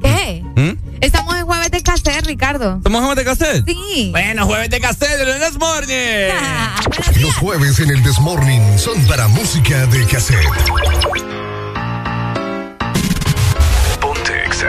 [0.02, 0.44] ¿Qué?
[0.54, 0.98] ¿Mm?
[1.00, 2.80] Estamos en jueves de cassette, Ricardo.
[2.84, 3.64] ¿Somos jueves de cassette?
[3.66, 4.08] Sí.
[4.12, 7.20] Bueno, jueves de cassette de This Morning.
[7.22, 10.46] Los jueves en el This Morning son para música de cassette.
[14.00, 14.68] Ponte Exa.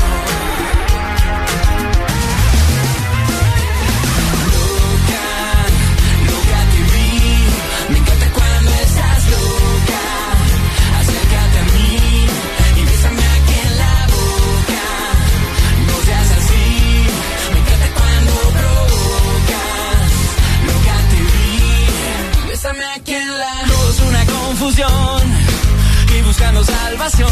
[24.63, 27.29] Y buscando salvación.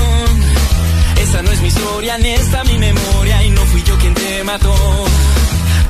[1.22, 4.44] Esta no es mi historia ni esta mi memoria y no fui yo quien te
[4.44, 4.74] mató.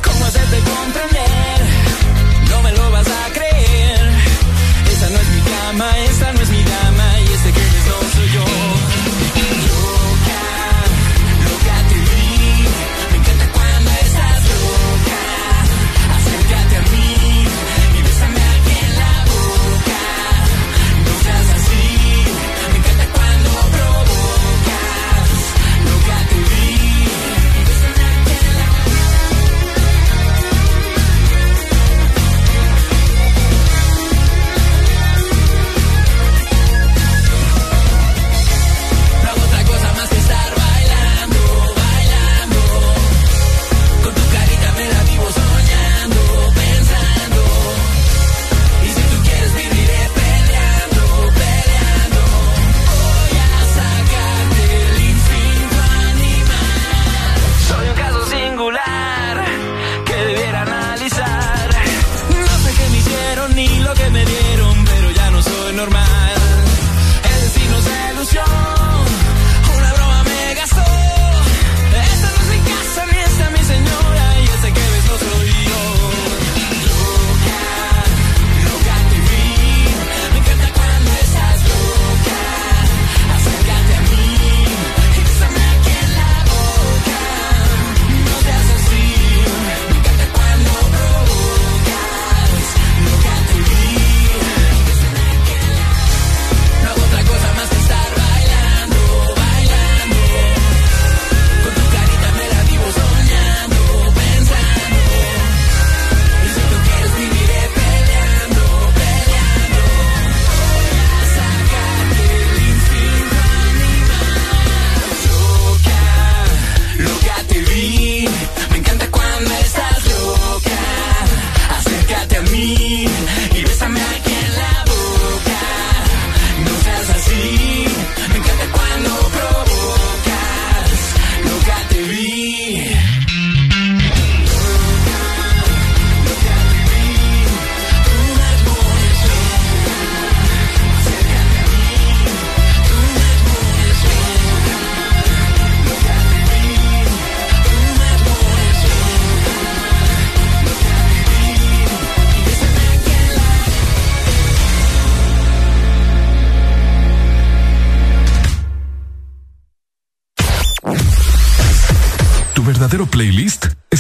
[0.04, 1.19] ¿Cómo hacerte comprender?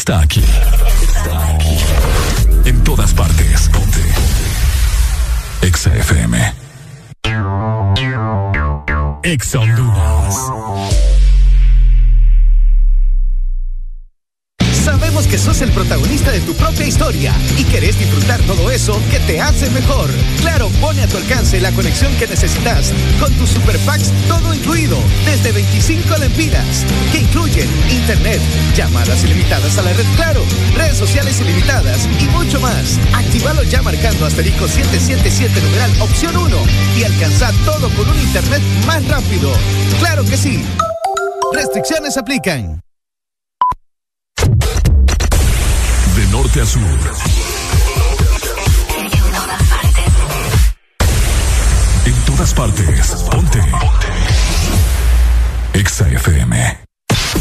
[0.09, 0.38] tak,
[34.39, 36.57] asterisco 777 numeral opción 1
[36.97, 39.51] y alcanza todo con un internet más rápido.
[39.99, 40.63] Claro que sí.
[41.53, 42.79] Restricciones aplican.
[46.15, 46.81] De norte a sur.
[52.05, 53.07] En todas partes.
[53.29, 53.59] Ponte.
[55.73, 56.77] Exa FM.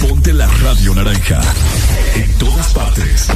[0.00, 1.40] Ponte la radio naranja.
[2.16, 3.28] En todas partes.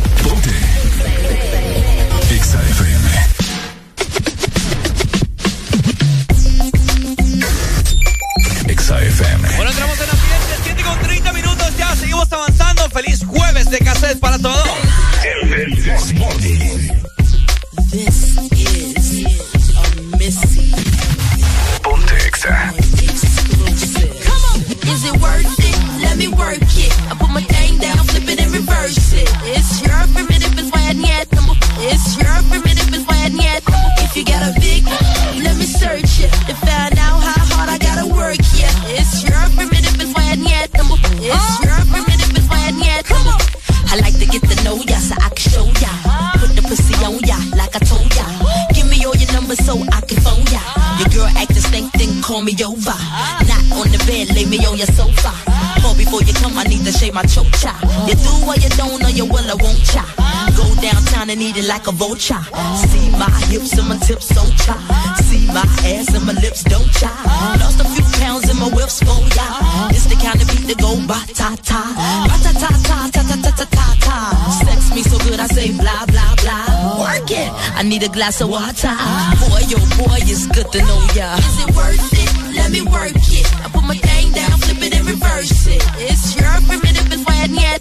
[78.13, 78.93] Glass of water.
[78.93, 81.33] Ah, boy, yo, boy, it's good to know ya.
[81.41, 82.31] Is it worth it?
[82.53, 83.47] Let me work it.
[83.65, 85.81] I put my thing down, flip it and reverse it.
[85.97, 87.81] It's your primitive, it's why I need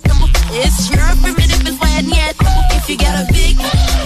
[0.55, 2.35] It's your primitive, it's why I need
[2.79, 3.59] If you got a big,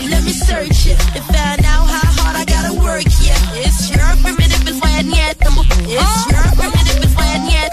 [0.10, 3.06] let me search it to find out how hard I gotta work.
[3.22, 6.26] Yeah, it's your primitive, it's why I need It's oh.
[6.34, 7.70] your primitive, it's why I need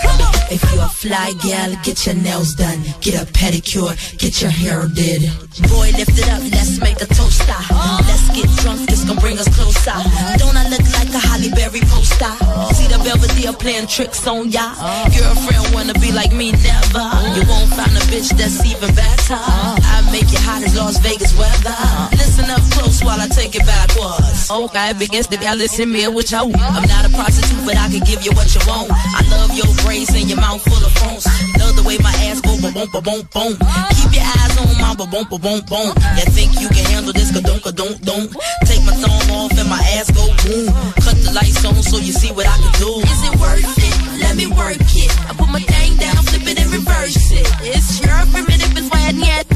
[0.52, 4.84] If you're a fly gal, get your nails done, get a pedicure, get your hair
[4.92, 5.24] did.
[5.72, 7.64] Boy, lift it up, let's make a toast stop.
[7.72, 8.01] Oh.
[8.42, 9.94] Get drunk, this gon' bring us closer.
[10.34, 12.34] Don't I look like a Holly Berry poster?
[12.74, 14.74] See the Belvedere playing tricks on ya.
[15.14, 17.06] Girlfriend wanna be like me, never.
[17.38, 19.38] You won't find a bitch that's even better.
[19.38, 21.78] I make it hot as Las Vegas weather.
[22.18, 24.50] Listen up close while I take it backwards.
[24.50, 26.74] Oh, okay, begins to y'all listen me what y'all want.
[26.74, 28.90] I'm not a prostitute, but I can give you what you want.
[28.90, 31.26] I love your braids and your mouth full of phones.
[31.62, 33.54] Love the way my ass go boom boom boom boom.
[33.94, 35.94] Keep your eyes on my boom boom boom boom.
[36.18, 37.30] You think you can handle this?
[37.32, 38.30] Ka don't don't.
[38.64, 40.66] Take my thumb off and my ass go boom.
[41.02, 42.90] Cut the lights on so you see what I can do.
[43.02, 43.96] Is it worth it?
[44.22, 45.10] Let me work it.
[45.28, 47.46] I put my thing down, flip it and reverse it.
[47.62, 49.46] It's your primitive, it's why I need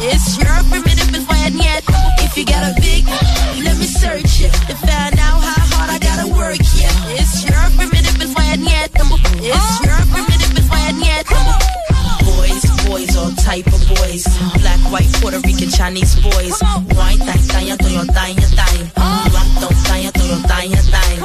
[0.00, 1.82] It's your primitive, it's why I need
[2.24, 3.04] If you got a big,
[3.64, 4.83] let me search it to
[13.44, 14.24] type of boys.
[14.64, 16.56] Black, white, Puerto Rican, Chinese boys.
[16.96, 18.78] Wine, thang, thang, thang, thang, thang.
[18.96, 21.18] Rock, don't, thang, thang, thang, thang.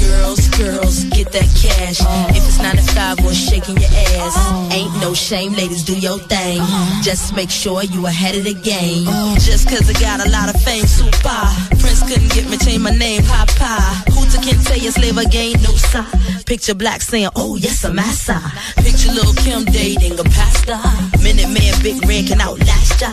[0.00, 2.00] Girls, girls, get that cash.
[2.32, 4.72] If it's nine to five, we're shaking your ass.
[4.72, 6.62] Ain't no shame, ladies, do your thing.
[7.02, 9.04] Just make sure you ahead of the game.
[9.36, 11.44] Just cause I got a lot of fame, super.
[11.78, 14.02] Prince couldn't get me, change my name, Papa.
[14.16, 16.06] Hooter can't tell you slave again, no sir.
[16.46, 18.40] Picture black saying, oh yes, I'm massa.
[18.76, 20.80] Picture Lil Kim dating a pastor.
[21.26, 23.10] Minute man, big red can outlast ya.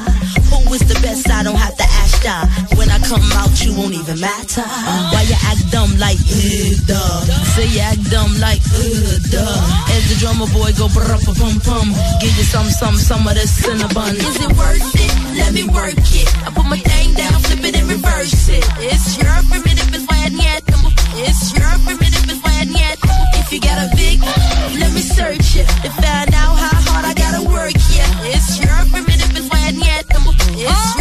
[0.53, 1.25] Who is the best?
[1.33, 2.45] I don't have to ask ya.
[2.77, 4.61] When I come out, you won't even matter.
[5.09, 7.25] Why you act dumb like, uh, duh.
[7.57, 9.97] Say you act dumb like, uh, duh.
[9.97, 11.89] As the drummer boy go brr pum pum.
[12.21, 14.13] Give you some, some, some of this cinnamon.
[14.21, 15.13] Is it worth it?
[15.33, 16.29] Let me work it.
[16.45, 18.61] I put my thing down, flip it and reverse it.
[18.77, 20.61] It's your primitive, it's why I need
[21.17, 22.97] It's your primitive, it's why I need
[23.41, 24.21] If you got a big,
[24.77, 26.32] let me search it to find
[30.63, 30.79] Yes.
[30.79, 30.92] Oh!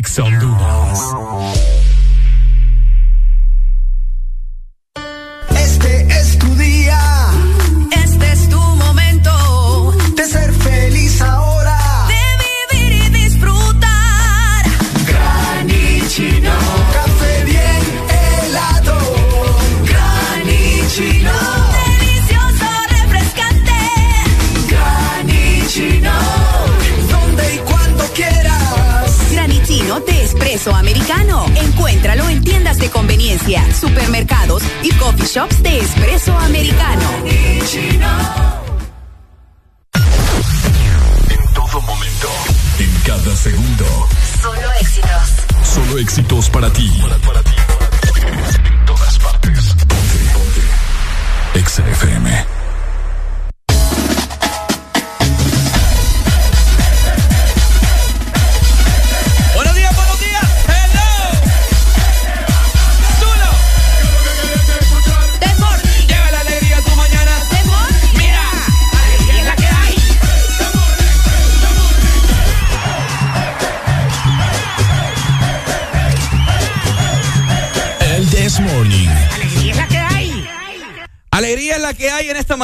[0.00, 0.24] Exa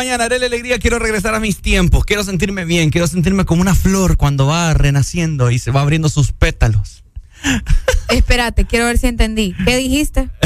[0.06, 0.24] mañana.
[0.24, 0.78] Haré la alegría.
[0.78, 2.04] Quiero regresar a mis tiempos.
[2.04, 2.90] Quiero sentirme bien.
[2.90, 7.02] Quiero sentirme como una flor cuando va renaciendo y se va abriendo sus pétalos.
[8.08, 9.54] Espérate, quiero ver si entendí.
[9.64, 10.30] ¿Qué dijiste?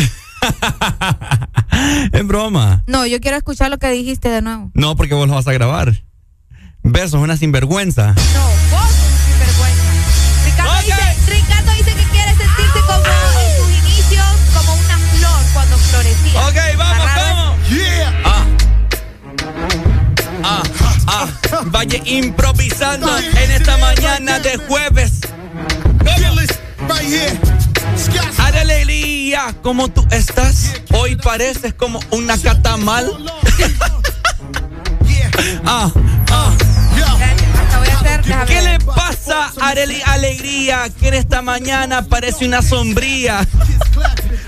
[2.13, 2.83] En broma.
[2.87, 4.71] No, yo quiero escuchar lo que dijiste de nuevo.
[4.75, 6.03] No, porque vos lo vas a grabar.
[6.83, 8.15] Besos, una sinvergüenza.
[8.15, 9.10] No, vos,
[21.81, 25.13] Vaya improvisando en esta mañana de jueves.
[28.37, 30.75] Alegría como tú estás.
[30.93, 33.11] Hoy pareces como una catamal.
[35.65, 35.91] ah,
[36.31, 36.53] ah.
[38.47, 43.47] ¿Qué le pasa a Areli Alegría que en esta mañana parece una sombría?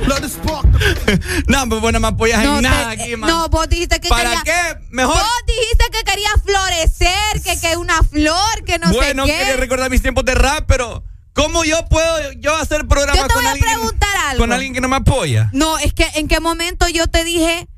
[1.47, 3.29] no, pues bueno, me apoyas No, en te- nada aquí, man.
[3.31, 4.81] no, vos dijiste que ¿Para quería- qué?
[4.91, 5.15] Mejor.
[5.15, 9.57] Vos dijiste que quería florecer, que, que una flor, que no bueno, sé quería qué.
[9.61, 11.05] recordar mis tiempos de rap, pero
[11.35, 14.43] ¿cómo yo puedo yo hacer programa Yo te con voy a alguien preguntar algo.
[14.43, 15.51] con alguien que no me apoya?
[15.53, 17.69] No, es que en qué momento yo te dije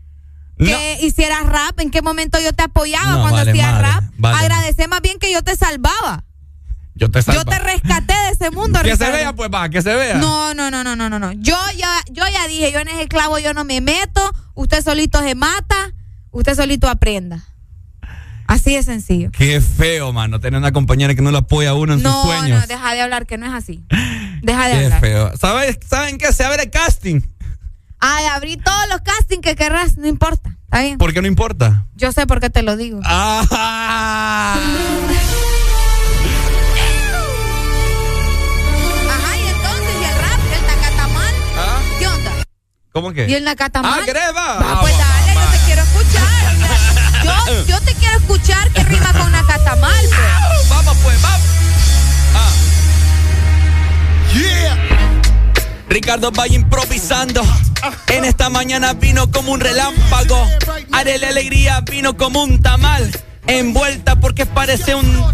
[0.58, 4.04] que hicieras rap, en qué momento yo te apoyaba No, cuando vale hacías madre, rap.
[4.18, 4.38] vale.
[4.38, 6.24] Agradece más bien que yo te salvaba.
[6.96, 7.40] Yo te salvo.
[7.40, 10.14] Yo te rescaté de ese mundo, Que se vea, pues va, que se vea.
[10.16, 11.32] No, no, no, no, no, no, no.
[11.32, 15.20] Yo ya, yo ya dije, yo en ese clavo yo no me meto, usted solito
[15.20, 15.92] se mata,
[16.30, 17.42] usted solito aprenda.
[18.46, 19.30] Así de sencillo.
[19.32, 22.22] Qué feo, mano, tener una compañera que no lo apoya a uno en sus No,
[22.24, 22.60] sueños.
[22.60, 23.84] no, deja de hablar, que no es así.
[24.42, 25.00] Deja de Qué hablar.
[25.00, 25.32] feo.
[25.38, 26.30] ¿Sabes, ¿Saben qué?
[26.30, 27.22] Se abre casting.
[28.06, 30.58] Ay, abrí todos los castings que querrás, no importa.
[30.64, 30.98] ¿Está bien?
[30.98, 31.86] ¿Por qué no importa?
[31.94, 33.00] Yo sé por qué te lo digo.
[33.02, 34.58] Ah.
[39.08, 40.40] Ajá, y entonces, ¿y el rap?
[40.52, 41.34] ¿El Nacatamal?
[41.56, 41.80] ¿Ah?
[41.98, 42.30] ¿Qué onda?
[42.92, 43.26] ¿Cómo que?
[43.26, 44.00] ¿Y el Nacatamal?
[44.02, 44.58] Ah, ¿querés, va?
[44.58, 46.24] Va, Ah, pues dale, yo te quiero escuchar.
[47.24, 50.68] Yo, yo te quiero escuchar que rima con Nacatamal, pues.
[50.68, 51.40] Vamos, pues, vamos.
[52.34, 52.50] Ah.
[55.94, 57.40] Ricardo vaya improvisando.
[58.08, 60.44] En esta mañana vino como un relámpago.
[60.90, 63.08] Haré la alegría vino como un tamal.
[63.46, 65.24] Envuelta porque parece un.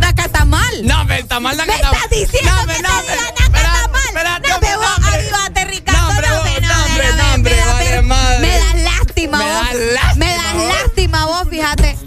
[0.00, 0.86] Nacatamal.
[0.86, 1.94] No, me, tamal, Me nacatamal.
[1.96, 4.42] estás diciendo No, me, que no, te me- diga Nacatamal.
[4.48, 5.18] No, me hombre.
[5.18, 6.02] avívate, Ricardo.
[6.02, 8.38] No, no, me- me- me vale me- madre.
[8.40, 10.16] Me das lástima, Me vos.
[10.16, 10.54] Me das
[10.84, 11.98] lástima, vos, fíjate.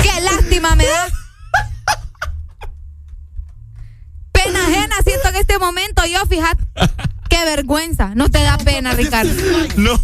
[0.00, 1.12] Qué lástima me das.
[4.32, 6.64] Pena ajena siento en este momento yo, fíjate.
[7.28, 8.12] Qué vergüenza.
[8.14, 9.32] No te da pena, Ricardo.
[9.76, 10.00] No.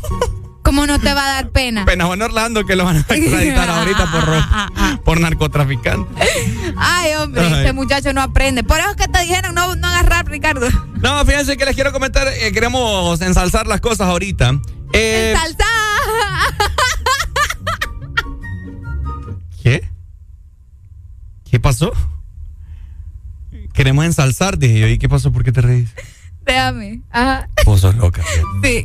[0.62, 1.84] ¿Cómo no te va a dar pena?
[1.84, 6.09] Pena Juan Orlando que lo van a extraditar ahorita por, por narcotraficante.
[6.76, 7.52] Ay, hombre, Ay.
[7.55, 8.62] este muchacho no aprende.
[8.62, 10.68] Por eso es que te dijeron no, no hagas rap, Ricardo.
[11.01, 14.60] No, fíjense que les quiero comentar, eh, queremos ensalzar las cosas ahorita.
[14.93, 15.64] Eh, Salsa.
[19.62, 19.89] ¿Qué?
[21.51, 21.93] ¿Qué pasó?
[23.73, 24.89] Queremos ensalzar, dije yo.
[24.89, 25.32] ¿Y qué pasó?
[25.32, 25.94] ¿Por qué te reís?
[26.44, 27.01] Déjame.
[27.11, 27.49] Ajá.
[27.65, 28.23] Vos sos loca.
[28.62, 28.85] Sí.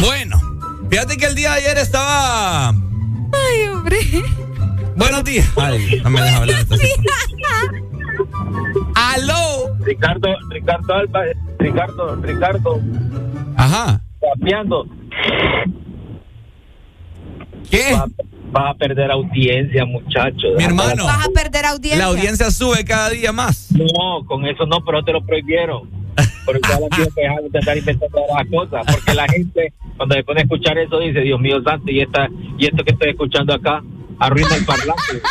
[0.00, 0.40] Bueno,
[0.90, 2.70] fíjate que el día de ayer estaba...
[2.70, 3.98] Ay, hombre.
[4.96, 5.48] Buenos días.
[5.56, 6.60] Ay, no me deja hablar.
[6.60, 6.76] esta
[8.94, 9.74] ¡Aló!
[9.80, 11.20] Ricardo, Ricardo Alba,
[11.58, 12.80] Ricardo, Ricardo.
[13.56, 14.00] Ajá.
[14.20, 14.86] rapeando.
[17.70, 17.96] ¿Qué?
[18.54, 20.54] Va, va a perder audiencia, muchachos.
[20.56, 21.04] Mi hermano.
[21.04, 21.98] Vas a perder audiencia.
[21.98, 23.70] La audiencia sube cada día más.
[23.72, 25.90] No, con eso no, pero te lo prohibieron.
[26.44, 28.84] Por eso ahora tienes que dejar de estar inventando las cosas.
[28.92, 32.28] Porque la gente, cuando se pone a escuchar eso, dice, Dios mío santo, y, esta,
[32.58, 33.82] y esto que estoy escuchando acá,
[34.18, 35.22] arruina el parlante.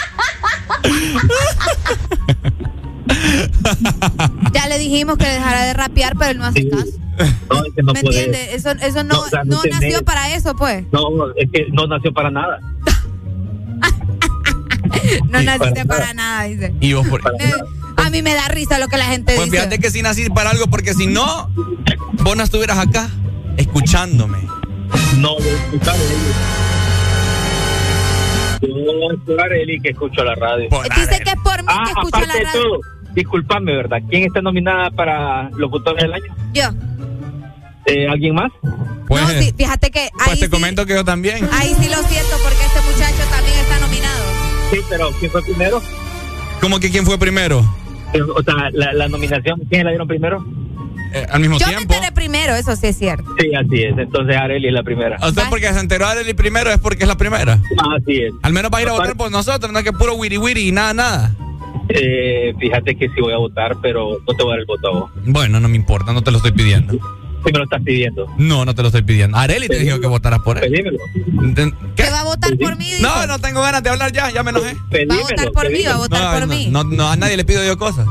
[4.53, 6.91] Ya le dijimos que dejara de rapear, pero él no hace caso.
[7.49, 8.53] No, es que no ¿Me entiendes?
[8.53, 10.85] Eso, eso no, No, o sea, no nació para eso, pues.
[10.91, 12.59] No, es que no nació para nada.
[15.29, 16.73] No naciste para para nada, dice.
[16.79, 17.21] Y vos por...
[17.97, 19.57] A mí me da risa lo que la gente Pues dice.
[19.57, 21.49] fíjate que sí nací para algo, porque si no,
[22.13, 23.09] vos no estuvieras acá
[23.57, 24.39] escuchándome.
[25.17, 26.31] No, voy a escuchar Eli.
[28.61, 30.69] Yo voy a escuchar Eli que escucho la radio.
[30.95, 32.61] Dice que es por mí Ah, que escucha aparte la de radio.
[32.61, 32.79] todo,
[33.13, 33.97] disculpame, ¿verdad?
[34.09, 36.35] ¿Quién está nominada para locutores del año?
[36.53, 36.69] Yo.
[37.87, 38.51] Eh, ¿Alguien más?
[39.07, 41.47] Pues, No, sí, fíjate que pues ahí te sí, comento que yo también.
[41.51, 43.40] ahí sí lo siento porque este muchacho también.
[44.71, 45.81] Sí, pero ¿quién fue primero?
[46.61, 47.59] ¿Cómo que quién fue primero?
[48.13, 50.43] Eh, O sea, la, la nominación, ¿quién la dieron primero?
[51.13, 51.87] Eh, al mismo Yo tiempo.
[51.89, 53.25] me enteré primero, eso sí es cierto.
[53.37, 53.97] Sí, así es.
[53.97, 55.17] Entonces Areli es la primera.
[55.21, 57.59] O sea, porque se enteró Arely primero es porque es la primera.
[57.99, 58.33] Así es.
[58.43, 60.69] Al menos va a ir a votar por nosotros, no es que puro wiri wiri
[60.69, 61.35] y nada, nada.
[61.89, 64.87] Eh, fíjate que sí voy a votar, pero no te voy a dar el voto
[64.87, 65.11] a vos.
[65.25, 66.97] Bueno, no me importa, no te lo estoy pidiendo.
[67.45, 68.27] Si me lo estás pidiendo.
[68.37, 69.37] No, no te lo estoy pidiendo.
[69.37, 70.69] Areli te dijo que votaras por él.
[70.71, 70.97] Pedímelo.
[71.95, 73.01] Que va a votar por mí, dice.
[73.01, 74.75] No, no tengo ganas de hablar ya, ya me enojé.
[75.09, 76.67] Va a votar por mí, va a votar no, por no, mí.
[76.69, 78.05] No, no, a nadie le pido yo cosas.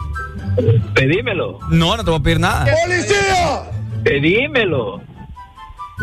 [0.95, 1.59] Pedímelo.
[1.71, 2.67] No, no te voy a pedir nada.
[2.85, 3.63] ¡Policía!
[4.05, 5.01] Pedímelo.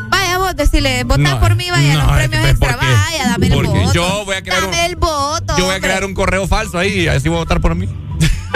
[0.09, 2.85] Vaya vos, decirle, votar No, por mí, vaya, no, los premios ¿por extra, qué?
[2.85, 3.93] vaya, dame el Porque voto.
[3.93, 5.45] yo voy a crear un- Dame el voto.
[5.57, 5.79] Yo voy a hombre.
[5.81, 7.87] crear un correo falso ahí y así voy a votar por mí.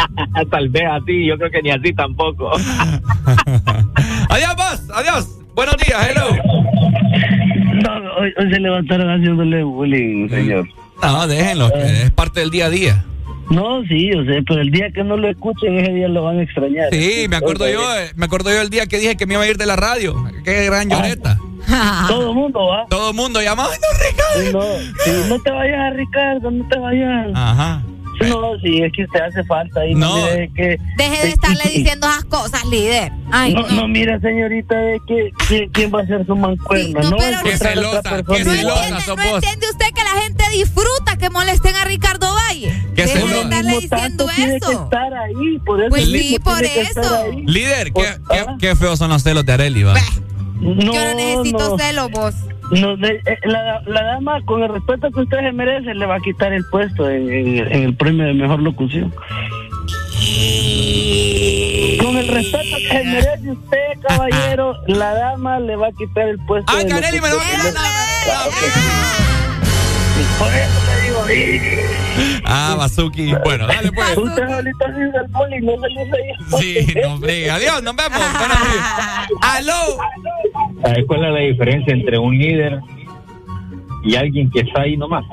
[0.50, 2.50] Tal vez así, yo creo que ni así tampoco.
[4.28, 5.28] adiós, vos, adiós.
[5.54, 6.36] Buenos días, hello.
[7.82, 10.68] No, hoy, hoy se levantaron haciéndole bullying, señor.
[11.02, 13.04] No, déjenlo, que es parte del día a día.
[13.50, 16.40] No, sí, yo sé, pero el día que no lo escuchen, ese día lo van
[16.40, 16.88] a extrañar.
[16.90, 19.44] Sí, me acuerdo yo, eh, me acuerdo yo el día que dije que me iba
[19.44, 20.16] a ir de la radio.
[20.44, 21.38] Qué gran lloreta.
[22.08, 22.86] Todo el mundo va.
[22.88, 24.58] Todo el mundo llamaba, "Ay, no, Ricardo.
[24.58, 27.28] No, sí, no te vayas, Ricardo, no te vayas.
[27.34, 27.82] Ajá.
[28.20, 29.94] No, sí, es que usted hace falta ahí.
[29.94, 30.16] No.
[30.16, 33.12] mire, que, Deje de estarle diciendo esas cosas, líder.
[33.30, 37.00] Ay, no, no, mira, señorita, de que, que- quién va a ser su mancuerna.
[37.02, 38.84] no, pero encontrar no- otra persona celosa, igual.
[38.84, 39.14] qué celosa.
[39.30, 42.72] ¿No entiende usted que la gente disfruta que molesten a Ricardo Valle?
[42.94, 44.84] Que Deje se de lo- estarle diciendo que eso.
[44.84, 47.24] estar ahí, por eso Pues sí, por que eso.
[47.44, 49.94] Líder, qué, qué, qué feos son los celos de Areli, va.
[50.60, 51.78] No, Yo no necesito no.
[51.78, 52.34] celos, vos.
[52.70, 56.16] No, de- eh, la, la dama, con el respeto que usted se merece, le va
[56.16, 59.10] a quitar el puesto en, en- en el premio de mejor locución.
[62.02, 66.38] Con el respeto que se merece usted, caballero, la dama le va a quitar el
[66.46, 66.72] puesto.
[66.76, 67.74] Ay, de Areli, me lo va a locución.
[72.44, 73.34] Ah, Bazuki.
[73.44, 74.16] Bueno, dale pues.
[74.16, 77.50] usted ahorita sí del bullying, no se le Sí, no fregue.
[77.50, 78.18] Adiós, nos vemos.
[79.42, 79.98] Aló.
[80.82, 82.80] ¿Sabes cuál es la diferencia entre un líder
[84.04, 85.24] y alguien que está ahí nomás?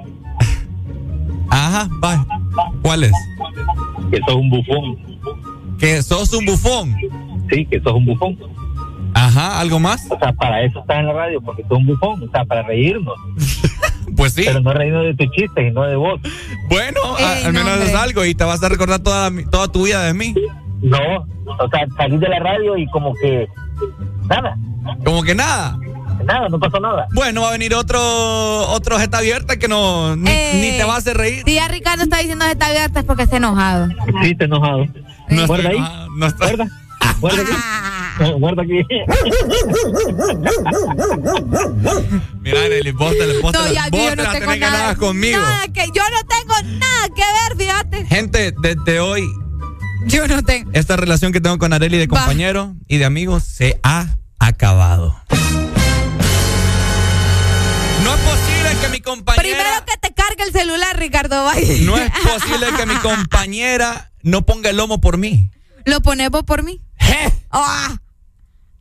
[1.50, 2.26] Ajá, va.
[2.82, 3.14] ¿Cuál es?
[4.12, 4.98] Que sos un bufón.
[5.80, 6.96] Que sos un bufón.
[7.50, 8.38] Sí, que sos un bufón.
[9.14, 10.10] Ajá, ¿algo más?
[10.10, 12.24] O sea, para eso estás en la radio, porque sos un bufón.
[12.24, 13.16] O sea, para reírnos.
[14.16, 14.44] Pues sí.
[14.46, 16.20] Pero no reírnos de tus chistes y no de vos.
[16.70, 19.68] Bueno, a- al no, menos es algo y te vas a recordar toda, mi- toda
[19.68, 20.34] tu vida de mí.
[20.82, 20.98] No,
[21.46, 23.48] o sea, salís de la radio y como que
[24.28, 24.58] nada,
[25.06, 25.78] Como que nada.
[26.26, 27.08] nada, no pasó nada.
[27.14, 28.00] Bueno, va a venir otro
[28.70, 31.44] otro jeta abierta que no ni, Eh, ni te va a hacer reír.
[31.46, 33.88] Si ya Ricardo está diciendo está abierta es porque está enojado.
[34.22, 34.86] Sí, te enojado.
[35.30, 35.80] No estoy ahí.
[36.18, 36.68] no Guarda.
[37.20, 37.52] Guarda aquí.
[38.20, 38.80] No, Guarda aquí.
[42.42, 44.46] Mira, Arely, vos te, vos te No, la- ya vos yo te no la tengo
[44.46, 44.72] tenés nada.
[44.78, 45.40] ganadas conmigo.
[45.42, 48.06] Nada que, yo no tengo nada que ver, fíjate.
[48.06, 49.24] Gente, desde hoy,
[50.08, 50.70] Yo no tengo.
[50.74, 54.08] esta relación que tengo con Areli de compañero y de amigos se ha
[54.40, 55.16] acabado.
[58.04, 59.42] No es posible que mi compañera.
[59.44, 61.80] Primero que te cargue el celular, Ricardo Valle.
[61.82, 65.50] No es posible que mi compañera no ponga el lomo por mí.
[65.86, 66.82] ¿Lo pones vos por mí?
[67.52, 67.90] Ah.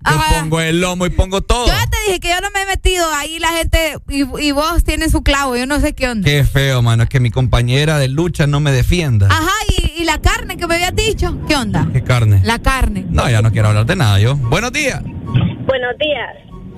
[0.05, 1.67] Yo Ah, pongo el lomo y pongo todo.
[1.69, 4.51] Yo ya te dije que yo no me he metido ahí la gente y, y
[4.51, 6.25] vos tienes su clavo, yo no sé qué onda.
[6.29, 9.29] Qué feo, mano, es que mi compañera de lucha no me defienda.
[9.31, 11.87] Ajá, y, y la carne que me habías dicho, ¿qué onda?
[11.93, 12.41] Qué carne.
[12.43, 13.07] La carne.
[13.11, 14.35] No, ya no quiero hablar de nada yo.
[14.35, 15.01] Buenos días.
[15.05, 16.37] Buenos días.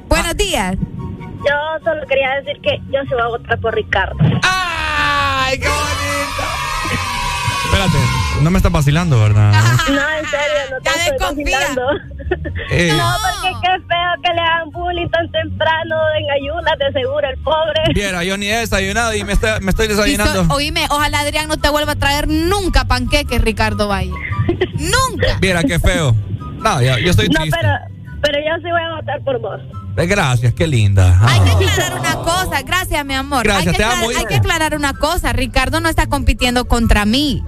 [0.09, 0.77] Buenos días.
[0.77, 4.17] Yo solo quería decir que yo se voy a votar por Ricardo.
[4.43, 7.24] ¡Ay, qué bonito!
[7.75, 7.99] Espérate,
[8.43, 9.53] no me estás vacilando, ¿verdad?
[9.89, 11.83] No, en serio, no te estoy vacilando.
[12.71, 17.29] Eh, No, porque qué feo que le hagan bullying tan temprano en ayunas, de seguro,
[17.29, 17.83] el pobre.
[17.95, 20.55] Viera, yo ni he desayunado y me estoy, me estoy Y so- desayunando.
[20.55, 24.13] oíme, ojalá Adrián no te vuelva a traer nunca panqueques, Ricardo Valle.
[24.79, 25.37] nunca.
[25.41, 26.15] Viera, qué feo.
[26.63, 27.59] No, yo, yo estoy No, triste.
[27.61, 27.75] pero,
[28.23, 29.61] pero yo sí voy a votar por vos.
[29.97, 31.19] Eh, Gracias, qué linda.
[31.21, 31.27] Ah.
[31.33, 33.45] Hay que aclarar una cosa, gracias mi amor.
[33.45, 36.65] Gracias, hay, que te aclarar, amo, hay que aclarar una cosa, Ricardo no está compitiendo
[36.67, 37.45] contra mí.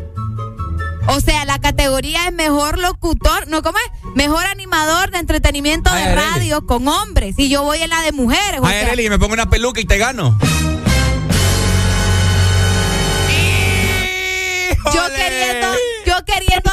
[1.09, 4.15] O sea, la categoría es mejor locutor, no, ¿cómo es?
[4.15, 6.21] Mejor animador de entretenimiento Ay, de Arely.
[6.31, 7.35] radio con hombres.
[7.39, 8.61] Y yo voy en la de mujeres.
[8.61, 10.37] o Ay, sea, Arely, me pongo una peluca y te gano.
[14.93, 15.69] yo queriendo,
[16.07, 16.71] yo queriendo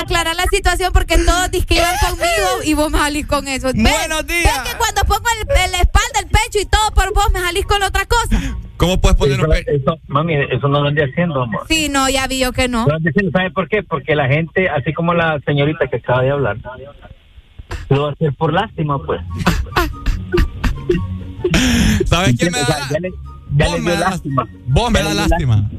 [0.00, 3.68] aclarar la situación porque todos dicen que iban conmigo y vos me salís con eso.
[3.74, 4.52] Ven, Buenos días.
[4.54, 7.40] ven que cuando pongo el, el- la espalda, el pecho y todo por vos, me
[7.40, 8.40] salís con otra cosa.
[8.76, 11.66] ¿Cómo puedes poner un Eso, mami, eso no lo ande haciendo, amor.
[11.68, 12.82] Sí, no, ya vi yo que no.
[12.82, 13.82] No lo ande haciendo, ¿Sabe por qué?
[13.82, 16.56] Porque la gente, así como la señorita que acaba de hablar,
[17.90, 19.20] lo va a hacer por lástima, pues.
[22.06, 22.88] ¿Sabes quién me O sea, da?
[22.90, 23.10] ya le,
[23.56, 24.48] ya Vos le me dio das- lástima.
[24.66, 25.70] Vos me dio lástima.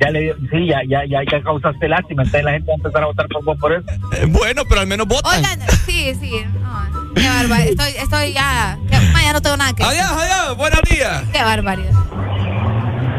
[0.00, 2.22] Ya le dio, sí, ya, ya, ya, ya causaste lástima.
[2.22, 3.84] Entonces la gente va a empezar a votar por vos por eso.
[4.12, 5.36] Eh, bueno, pero al menos votan.
[5.38, 6.32] Oigan, sí, sí.
[6.62, 7.68] No, qué barbaridad.
[7.68, 8.78] Estoy, estoy ya.
[8.90, 10.00] ya, ma, ya no tengo nada que decir.
[10.00, 11.22] Adiós, adiós, buenos días.
[11.32, 11.92] Qué barbaridad.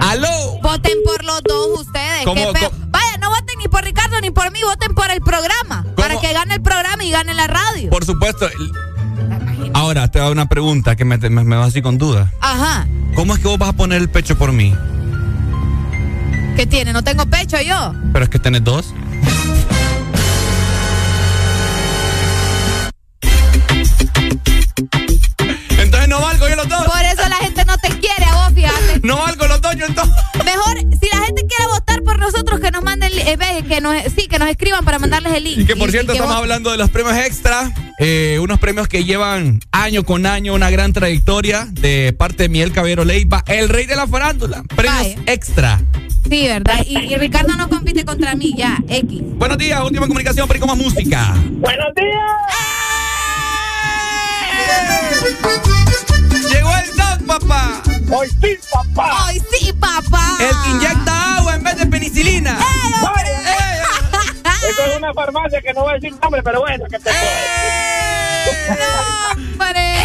[0.02, 0.60] Aló.
[0.62, 2.24] Voten por los dos ustedes.
[2.26, 2.72] ¿Cómo- qué cómo?
[2.88, 5.86] Vaya, no voten ni por Ricardo ni por mí, voten por el programa.
[5.96, 7.90] Para que gane el programa y gane la radio.
[7.90, 8.48] Por supuesto.
[9.74, 12.32] Ahora, te hago una pregunta que me, me, me va así con duda.
[12.42, 12.88] Ajá.
[13.16, 14.74] ¿Cómo es que vos vas a poner el pecho por mí?
[16.60, 16.92] ¿Qué tiene?
[16.92, 17.96] ¿No tengo pecho yo?
[18.12, 18.94] Pero es que tenés dos.
[25.78, 26.84] Entonces no valgo yo los dos.
[26.86, 29.00] Por eso la gente no te quiere a vos, fíjate.
[29.04, 30.14] No valgo los dos yo entonces.
[30.44, 31.09] Mejor, si
[32.10, 33.38] por nosotros, que nos manden, eh,
[33.68, 35.60] que nos, sí, que nos escriban para mandarles el link.
[35.60, 38.60] Y que por Y- cierto y que estamos hablando de los premios extra, eh, unos
[38.60, 43.44] premios que llevan año con año una gran trayectoria de parte de Miguel Caballero Leiva,
[43.46, 44.64] el rey de la farándula.
[44.76, 45.82] Premios extra.
[46.28, 46.84] Sí, ¿verdad?
[46.88, 49.20] Y, y Ricardo no compite contra mí, ya, X.
[49.36, 51.36] Buenos días, última comunicación, pero más música.
[51.52, 52.20] ¡Buenos días!
[56.52, 57.82] Llegó el Doc, papá.
[58.12, 59.26] ¡Hoy sí, papá!
[59.28, 60.38] ¡Ay, sí, papá!
[60.40, 62.58] El que inyecta agua en vez de penicilina.
[64.70, 67.10] Eso es una farmacia que no voy a decir nombre, pero bueno, que te
[69.52, 69.96] ¡Hombre!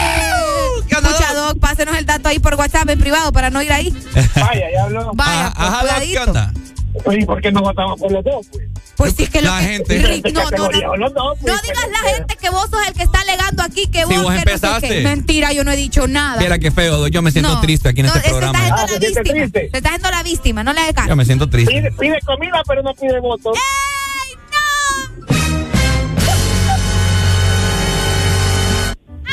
[0.89, 3.91] Escucha, Doc, pásenos el dato ahí por WhatsApp en privado para no ir ahí.
[4.37, 5.13] Vaya, ya habló.
[5.15, 6.51] Vaya, pues, Ajá, Doc, ¿qué cuidadito.
[6.95, 7.11] Onda?
[7.11, 8.69] Oye, ¿por qué no votamos por los dos, pues?
[8.97, 9.99] Pues sí, es que lo La que- gente.
[9.99, 10.51] Rick, no, no,
[10.99, 11.11] no.
[11.11, 14.05] dos, pues, No digas la gente que vos sos el que está alegando aquí, que
[14.05, 14.89] vos, vos que no sé empezaste.
[14.89, 15.01] qué.
[15.03, 16.41] Mentira, yo no he dicho nada.
[16.41, 17.61] Mira qué feo, yo me siento No.
[17.61, 18.59] triste aquí en No, este se programa.
[18.59, 19.51] está Ah, haciendo ¿se la siente víctima.
[19.53, 19.71] triste?
[19.73, 21.09] Se está haciendo la víctima, no le hagas caso.
[21.09, 21.73] Yo me siento triste.
[21.75, 23.57] Pide, pide comida, pero no pide votos.
[23.57, 25.65] ¡Ey, no!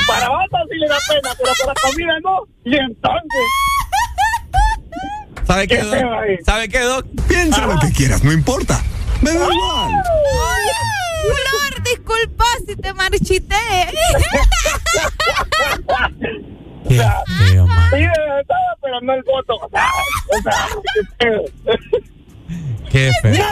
[0.08, 2.40] Para votos sí le da pena, pero para comida no.
[2.66, 3.46] Y entonces,
[5.52, 5.96] ¿Sabe qué, Doc?
[6.46, 7.06] ¿Sabe qué, Doc?
[7.28, 8.82] Piensa lo que quieras, no importa.
[9.22, 9.92] Me da igual.
[11.24, 13.56] Flor, disculpa si te marchité.
[16.88, 17.68] Qué feo,
[18.48, 19.60] todo, pero no el voto.
[22.90, 23.46] Qué feo.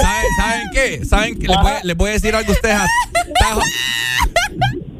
[0.00, 1.04] ¿Saben, ¿Saben qué?
[1.04, 1.48] ¿Saben qué?
[1.48, 2.76] Les voy, a- les voy a decir algo a ustedes.
[2.76, 2.86] a-
[3.38, 3.60] Tajo,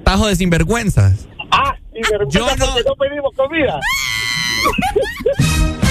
[0.05, 1.27] tajo de sinvergüenzas.
[1.53, 3.79] Ah, repente Yo no- porque no pedimos comida.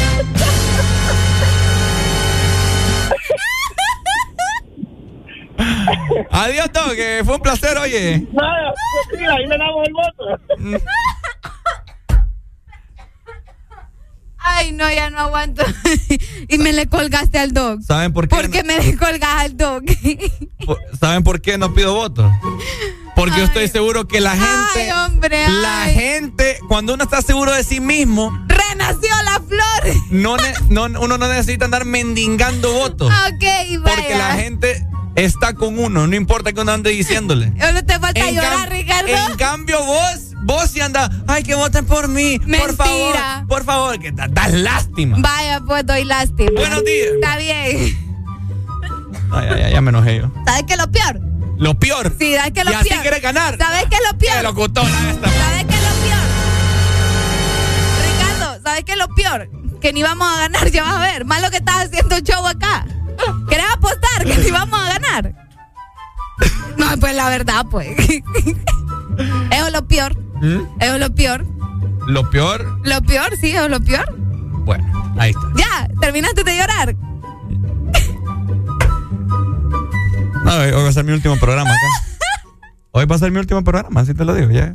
[6.31, 8.25] Adiós, Doc, que fue un placer, oye.
[8.31, 8.73] Nada,
[9.11, 10.79] sí, ahí le damos el voto.
[14.37, 15.63] Ay, no, ya no aguanto.
[16.47, 17.81] y me le colgaste al dog.
[17.83, 18.35] ¿Saben por qué?
[18.35, 19.83] ¿Por qué me le colgas al dog?
[20.65, 22.31] Por- ¿Saben por qué no pido votos?
[23.19, 24.47] Porque yo estoy seguro que la gente.
[24.75, 25.93] Ay, hombre, La ay.
[25.93, 29.95] gente, cuando uno está seguro de sí mismo, Renació la flor.
[30.09, 30.37] no,
[30.87, 33.11] no- uno no necesita andar mendigando votos.
[33.11, 33.43] ok,
[33.81, 33.95] vaya.
[33.95, 34.85] Porque la gente
[35.15, 37.51] está con uno, no importa que uno ande diciéndole.
[37.73, 39.09] No te falta En llorar, Ricardo.
[39.11, 42.39] En cambio, vos, vos si andas, ay, que voten por mí.
[42.39, 42.73] Por Mentira.
[42.77, 45.17] favor, por favor, que da- das lástima.
[45.19, 46.51] Vaya, pues doy lástima.
[46.55, 47.07] Buenos días.
[47.15, 47.97] Está bien.
[49.31, 50.31] Ay, ay, ay, ya me enojé yo.
[50.45, 51.19] ¿Sabes qué es lo peor?
[51.59, 52.13] Lo peor.
[52.17, 53.01] Sí, ¿sabes qué es lo y así peor?
[53.01, 53.57] quieres ganar.
[53.57, 54.37] ¿Sabes qué es lo peor?
[54.37, 55.29] Qué locutora esta.
[55.29, 56.19] ¿Sabes qué es lo peor?
[58.07, 59.49] Ricardo, ¿sabes qué es lo peor?
[59.81, 61.25] Que ni vamos a ganar, ya vas a ver.
[61.25, 62.85] Más lo que estás haciendo show acá.
[63.49, 65.33] ¿Querés apostar que ni vamos a ganar?
[66.77, 67.89] No, pues la verdad, pues.
[67.99, 68.23] Eso
[69.67, 70.17] es lo peor.
[70.41, 70.61] ¿Mm?
[70.79, 71.45] Eso es lo peor.
[72.07, 74.15] Lo peor, Lo peor, sí, eso es lo peor.
[74.63, 75.41] bueno, ahí está.
[75.55, 76.95] Ya, terminaste de llorar.
[80.49, 82.49] No, hoy va a ser mi último programa acá.
[82.91, 84.73] Hoy va a ser mi último programa, así te lo digo, ya.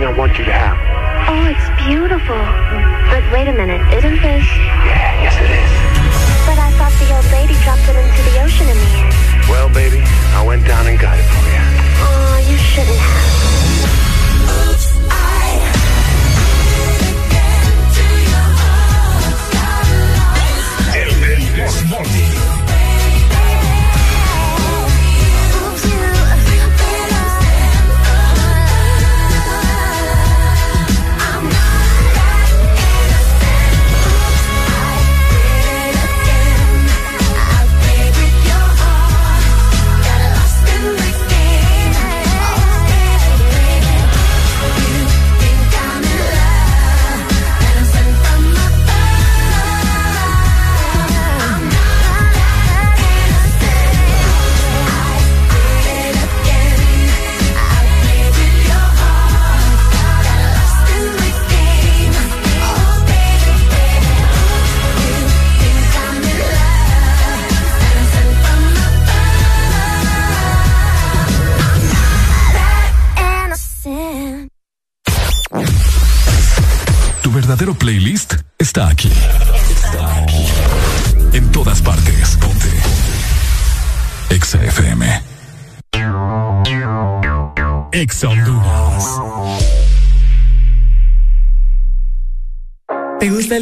[0.00, 0.78] something I want you to have.
[1.28, 2.38] Oh, it's beautiful.
[3.10, 4.37] But wait a minute, isn't there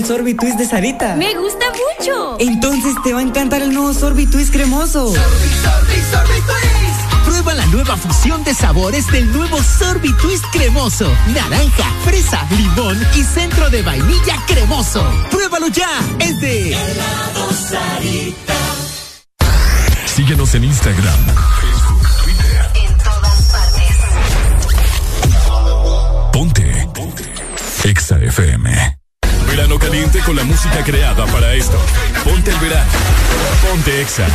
[0.07, 1.16] Sorbitwist de Sarita?
[1.16, 1.66] Me gusta
[1.99, 2.37] mucho.
[2.39, 5.12] Entonces te va a encantar el nuevo Sorbitwist cremoso.
[7.24, 11.12] Prueba la nueva fusión de sabores del nuevo Sorbitwist cremoso.
[11.35, 15.05] Naranja, fresa, limón y centro de vainilla cremoso.
[15.28, 15.91] Pruébalo ya.
[16.20, 16.77] Es de
[17.69, 18.55] Sarita.
[20.05, 21.19] Síguenos en Instagram,
[21.61, 22.70] Facebook, Twitter.
[22.74, 23.97] En todas partes.
[26.33, 26.89] Ponte.
[26.95, 27.24] Ponte.
[27.83, 28.95] Exa FM.
[29.97, 31.78] Caliente con la música creada para esto.
[32.23, 32.90] Ponte el verano.
[33.66, 34.27] Ponte Exa.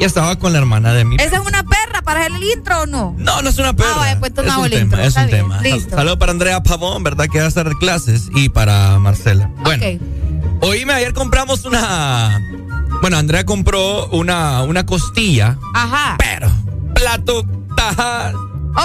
[0.00, 1.16] Y estaba con la hermana de mi.
[1.16, 3.14] ¿Esa es una perra para hacer el intro o no?
[3.18, 3.90] No, no es una perra.
[4.12, 5.02] Ah, pues es un el tema, intro.
[5.02, 5.62] es un bien, tema.
[5.90, 7.26] Saludos para Andrea Pavón, ¿verdad?
[7.30, 8.28] Que va a hacer clases.
[8.34, 9.50] Y para Marcela.
[9.62, 10.62] Bueno, Ok.
[10.62, 12.40] oíme, ayer compramos una.
[13.02, 15.58] Bueno, Andrea compró una, una costilla.
[15.74, 16.16] Ajá.
[16.18, 16.50] Pero,
[16.94, 17.44] plato,
[17.76, 18.32] taja,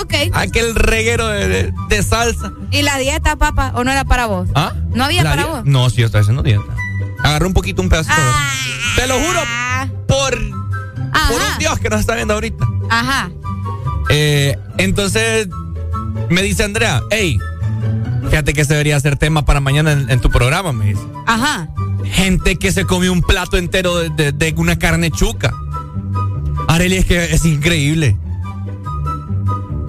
[0.01, 0.13] Ok.
[0.33, 2.51] aquel reguero de, de- de salsa.
[2.71, 3.71] ¿Y la dieta, papá?
[3.75, 4.49] ¿O no era para vos?
[4.53, 4.73] ¿Ah?
[4.93, 5.61] ¿No había para vos?
[5.65, 6.63] No, sí, yo estaba haciendo dieta.
[7.23, 8.15] Agarré un poquito, un pedacito.
[8.17, 8.49] Ah.
[8.95, 9.39] Te lo juro,
[10.07, 10.37] por,
[11.59, 12.65] Dios que nos está viendo ahorita.
[12.89, 13.29] Ajá.
[14.09, 15.47] Eh, entonces,
[16.29, 17.37] me dice Andrea, hey,
[18.29, 21.01] fíjate que se debería hacer tema para mañana en, en tu programa, me dice.
[21.25, 21.69] Ajá.
[22.05, 25.53] Gente que se comió un plato entero de, de- de una carne chuca.
[26.67, 28.17] Arely, es que es increíble.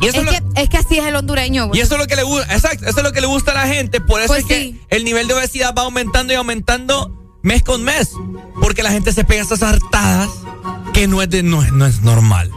[0.01, 1.69] Y eso Es lo- que, es que así es el hondureño.
[1.69, 1.79] güey.
[1.81, 3.55] Y eso es lo que le gusta, exacto, eso es lo que le gusta a
[3.55, 7.13] la gente, por eso Pues es que el nivel de obesidad va aumentando y aumentando
[7.43, 8.11] mes con mes,
[8.61, 10.29] porque la gente se pega esas hartadas
[10.97, 12.51] que no es de, no es, no es normal.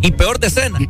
[0.00, 0.78] Y peor de cena.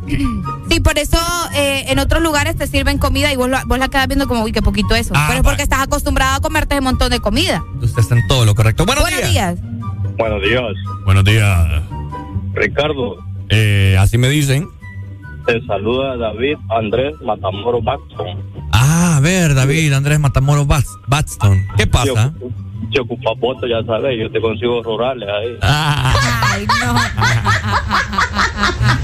[0.69, 1.17] Sí, por eso
[1.55, 4.43] eh, en otros lugares te sirven comida y vos, lo- vos la quedas viendo como,
[4.43, 5.15] uy, qué poquito eso.
[5.17, 7.63] Ah, Pero es porque estás acostumbrado a comerte un montón de comida.
[7.81, 8.85] Usted está en todo lo correcto.
[8.85, 9.59] Buenos, Buenos días.
[9.59, 10.15] días.
[10.19, 10.63] Buenos días.
[11.05, 11.81] Buenos días.
[12.53, 13.15] Ricardo,
[13.49, 14.69] Eh, así me dicen.
[15.47, 18.37] te saluda David Andrés Matamoro Baxton.
[18.71, 20.67] Ah, a ver, David, Andrés Matamoros
[21.07, 21.65] Batston.
[21.77, 22.31] ¿Qué pasa?
[22.97, 25.57] Ocupas votos, ya sabes, yo te consigo rurales ahí.
[25.61, 26.95] Ay, no.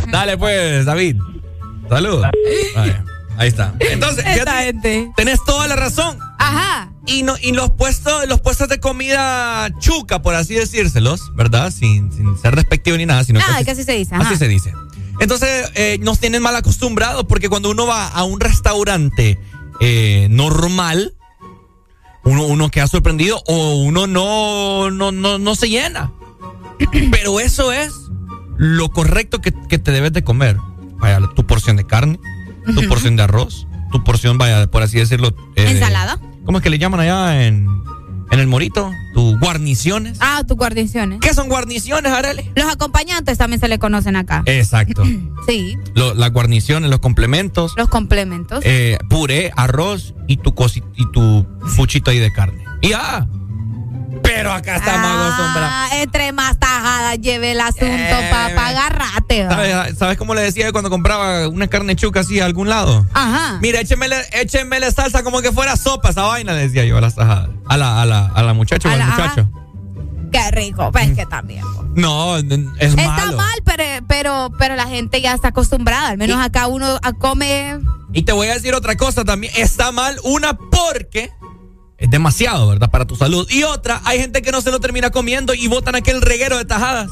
[0.12, 1.18] Dale pues, David.
[1.90, 2.26] Saludos.
[3.38, 3.74] Ahí está.
[3.80, 6.18] Entonces, fíjate, tenés toda la razón.
[6.40, 6.92] Ajá.
[7.06, 11.70] Y no, y los puestos, los puestos de comida chuca, por así decírselos, ¿verdad?
[11.72, 14.16] Sin, sin ser despectivo ni nada, sino Ah, que que así se dice.
[14.16, 14.24] Ajá.
[14.26, 14.74] así se dice.
[15.20, 19.38] Entonces, eh, nos tienen mal acostumbrados porque cuando uno va a un restaurante
[19.82, 21.14] eh, normal,
[22.26, 26.12] uno, uno queda sorprendido o uno no, no, no, no se llena.
[27.12, 27.94] Pero eso es
[28.58, 30.58] lo correcto que, que te debes de comer.
[30.98, 32.20] Vaya, tu porción de carne,
[32.66, 35.36] tu porción de arroz, tu porción, vaya, por así decirlo.
[35.56, 36.20] eh, ¿Ensalada?
[36.46, 37.68] ¿Cómo es que le llaman allá en,
[38.32, 38.92] en el morito?
[39.14, 40.18] Tus guarniciones.
[40.22, 41.20] Ah, tus guarniciones.
[41.22, 42.52] ¿Qué son guarniciones, Arely?
[42.56, 44.44] Los acompañantes también se le conocen acá.
[44.46, 45.04] Exacto.
[45.48, 48.64] Sí, Lo- las guarniciones, los complementos, los complementos.
[48.66, 51.46] eh, puré, arroz y tu cosi- y tu
[51.76, 52.64] fuchito ahí de carne.
[52.82, 53.28] Y ya.
[54.36, 54.94] Pero acá está.
[54.96, 59.48] Ah, entre más tajadas lleve el asunto, Eh, papá, agarrate.
[59.48, 63.06] ¿Sabes, ¿Sabes cómo le decía yo cuando compraba una carne chuca así a algún lado?
[63.14, 63.58] Ajá.
[63.62, 67.16] Mira, échemele, échemele salsa como que fuera sopa esa vaina, le decía yo a las
[67.16, 67.50] tajadas.
[67.68, 69.50] A la, a la, a la muchacha o al muchacho.
[70.32, 71.62] Qué rico, pues que también.
[71.62, 71.84] po.
[71.96, 72.44] No, es
[72.80, 73.38] Está malo.
[73.38, 76.10] mal, pero, pero, pero la gente ya está acostumbrada.
[76.10, 77.80] Al menos acá uno a- come.
[78.12, 79.54] Y te voy a decir otra cosa también.
[79.56, 81.32] Está mal, una porque
[81.98, 82.90] es demasiado, ¿verdad?
[82.92, 83.48] Para tu salud.
[83.50, 86.66] Y otra, hay gente que no se lo termina comiendo y botan aquel reguero de
[86.66, 87.10] tajadas.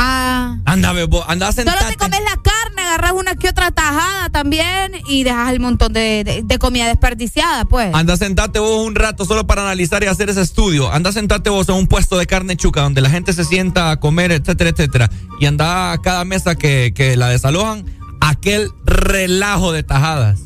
[0.00, 0.56] Ah.
[0.64, 4.92] Anda, bebo, anda a Solo te comes la carne, agarras una que otra tajada también
[5.08, 7.92] y dejas el montón de, de- de comida desperdiciada, pues.
[7.94, 10.92] Anda a sentarte vos un rato solo para analizar y hacer ese estudio.
[10.92, 13.90] Anda a sentarte vos en un puesto de carne chuca donde la gente se sienta
[13.90, 15.10] a comer, etcétera, etcétera.
[15.40, 17.84] Y anda a cada mesa que, que la desalojan,
[18.20, 20.38] aquel relajo de tajadas.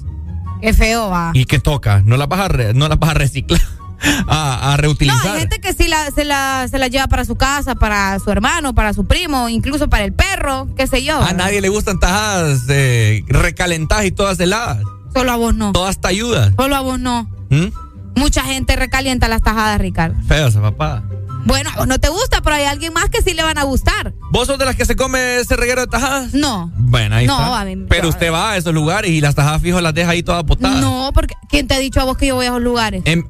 [0.62, 1.32] Qué feo va.
[1.34, 3.60] Y que toca, no las vas a, re- no las vas a reciclar,
[4.28, 5.34] a, a No, reutilizar.
[5.34, 8.30] hay gente que sí la, se, la, se la lleva para su casa, para su
[8.30, 11.20] hermano, para su primo, incluso para el perro, qué sé yo.
[11.22, 14.78] A nadie le gustan tajadas eh, recalentadas y todas heladas.
[15.12, 15.72] Solo a vos no.
[15.72, 16.54] Todas te ayudan.
[16.56, 17.28] Solo a vos no.
[17.50, 17.66] ¿Mm?
[18.14, 20.16] Mucha gente recalienta las tajadas, Ricardo.
[20.28, 21.02] Feo esa papá.
[21.44, 24.12] Bueno, no te gusta, pero hay alguien más que sí le van a gustar.
[24.30, 26.32] ¿Vos sos de las que se come ese reguero de tajadas?
[26.34, 26.70] No.
[26.76, 27.60] Bueno, ahí No, está.
[27.60, 30.10] a mí- Pero yo- usted va a esos lugares y las tajadas fijo las deja
[30.12, 30.80] ahí todas botadas.
[30.80, 33.02] No, porque ¿quién te ha dicho a vos que yo voy a esos lugares?
[33.06, 33.24] Em-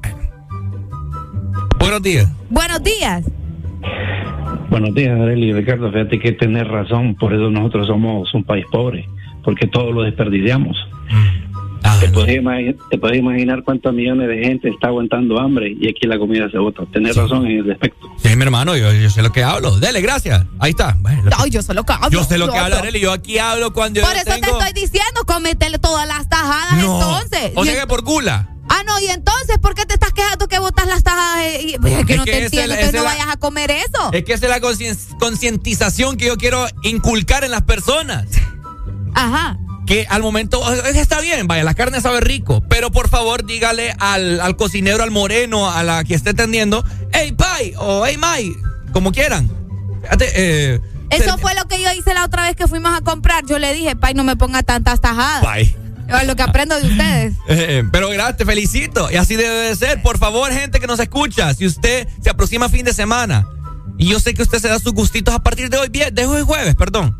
[1.79, 2.29] Buenos días.
[2.49, 3.25] Buenos días.
[4.69, 5.91] Buenos días, Arely y Ricardo.
[5.91, 9.07] Fíjate que tenés razón, por eso nosotros somos un país pobre,
[9.43, 10.77] porque todo lo desperdiciamos.
[11.85, 12.41] Ah, te, puedes
[12.89, 16.57] te puedes imaginar cuántos millones de gente está aguantando hambre y aquí la comida se
[16.57, 16.83] bota.
[16.93, 18.07] Tenés razón en ese aspecto.
[18.23, 19.77] Sí, mi hermano, yo, yo sé lo que hablo.
[19.79, 20.45] Dele, gracias.
[20.59, 20.95] Ahí está.
[21.01, 22.09] Bueno, Ay, yo solo que hablo.
[22.09, 22.99] yo sé lo que yo- Arely.
[23.01, 24.57] Yo aquí hablo cuando Por yo eso tengo...
[24.59, 26.95] te estoy diciendo, cometele todas las tajadas No.
[27.01, 27.51] entonces.
[27.55, 28.49] O sea que por gula.
[28.69, 31.43] Ah, no, y entonces, ¿por qué te estás quejando que botas las tajadas?
[31.45, 33.27] eh, y- pues, es que Es no que te entiendo, la- esa no la- vayas
[33.29, 34.09] a comer eso.
[34.13, 34.61] Es que esa es la
[35.19, 38.25] concientización que yo quiero inculcar en las personas.
[39.13, 39.57] Ajá.
[39.85, 43.93] Que al momento eh, está bien, vaya, la carne sabe rico, pero por favor dígale
[43.99, 48.53] al, al cocinero, al moreno, a la que esté atendiendo, hey Pai o hey Mai,
[48.93, 49.51] como quieran.
[50.03, 53.45] Fíjate, eh, Eso fue lo que yo hice la otra vez que fuimos a comprar.
[53.45, 55.43] Yo le dije, Pai, no me ponga tantas tajadas.
[55.43, 55.75] Pai.
[56.25, 57.33] Lo que aprendo de ustedes.
[57.47, 59.11] Eh, pero gracias, te felicito.
[59.11, 60.01] Y así debe de ser.
[60.01, 63.47] Por favor, gente que nos escucha, si usted se aproxima fin de semana
[63.97, 66.41] y yo sé que usted se da sus gustitos a partir de hoy, de hoy
[66.43, 67.17] jueves, perdón.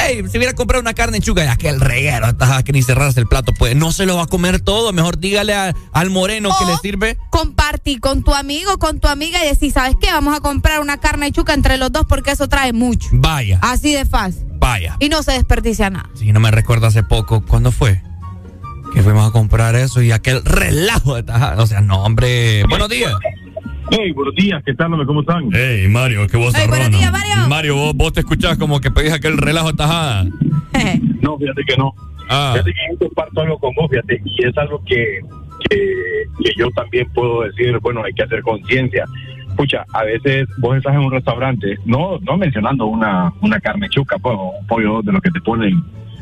[0.00, 2.82] Hey, si viera a comprar una carne chuca, ya que el reguero, está que ni
[2.82, 4.92] cerrarse el plato, pues no se lo va a comer todo.
[4.92, 7.18] Mejor dígale a- al moreno que le sirve.
[7.30, 10.10] Compartí con tu amigo, con tu amiga y decir, ¿sabes qué?
[10.12, 13.08] Vamos a comprar una carne chuca entre los dos porque eso trae mucho.
[13.12, 14.44] Vaya, Así de fácil.
[14.58, 14.96] vaya.
[15.00, 16.08] Y no se desperdicia nada.
[16.18, 18.02] Si no me recuerdo hace poco, ¿cuándo fue?
[18.94, 21.62] Que fuimos a comprar eso y aquel relajo de tajada.
[21.62, 22.62] O sea, no, hombre.
[22.68, 23.14] Buenos días.
[23.94, 24.90] Hey, buenos días, ¿qué tal?
[25.06, 25.50] ¿Cómo están?
[25.52, 27.48] Hey, Mario, qué voz Hey, buenos días, Mario.
[27.48, 30.24] Mario, vos, vos te escuchás como que pedís aquel relajo tajada.
[31.20, 31.94] No, fíjate que no.
[32.28, 32.50] Ah.
[32.54, 35.20] Fíjate que yo comparto algo con vos, fíjate, y es algo que,
[35.70, 35.76] que,
[36.42, 39.04] que yo también puedo decir, bueno, hay que hacer conciencia.
[39.56, 44.16] Pucha, a veces vos estás en un restaurante, no no mencionando una, una carne chuca,
[44.18, 45.80] pues, o un pollo de lo que te ponen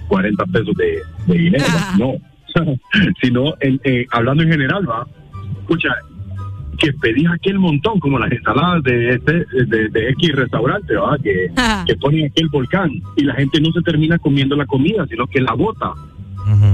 [0.09, 1.65] 40 pesos de, de dinero,
[1.99, 2.15] no.
[3.23, 5.07] Sino en- eh, hablando en general, va.
[5.67, 5.89] Pucha,
[6.81, 11.21] que pedís aquel montón, como las ensaladas de este, de, de X restaurante, ¿verdad?
[11.23, 11.53] Que,
[11.87, 15.41] que ponen aquel volcán y la gente no se termina comiendo la comida, sino que
[15.41, 15.93] la bota.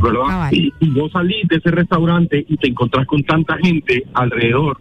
[0.00, 0.50] ¿verdad?
[0.52, 4.78] Y, y vos salís de ese restaurante y te encontrás con tanta gente alrededor,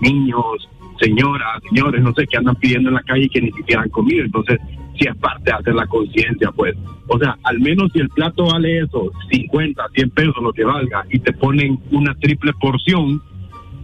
[0.00, 0.68] niños,
[1.00, 3.88] señoras, señores, no sé, que andan pidiendo en la calle y que ni siquiera han
[3.88, 4.24] comido.
[4.24, 4.60] Entonces,
[4.98, 6.76] si es parte de hacer la conciencia, pues.
[7.08, 11.04] O sea, al menos si el plato vale eso, 50, 100 pesos, lo que valga,
[11.10, 13.20] y te ponen una triple porción,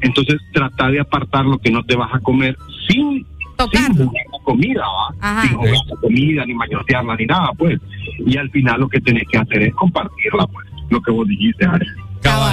[0.03, 2.57] entonces trata de apartar lo que no te vas a comer
[2.89, 3.25] sin,
[3.73, 5.43] sin jugar la comida, ¿va?
[5.43, 7.81] Sin jugar la comida, ni mañotearla, ni nada, pues.
[8.19, 10.67] Y al final lo que tenés que hacer es compartirla, pues.
[10.91, 11.87] Lo que vos dijiste, Ari.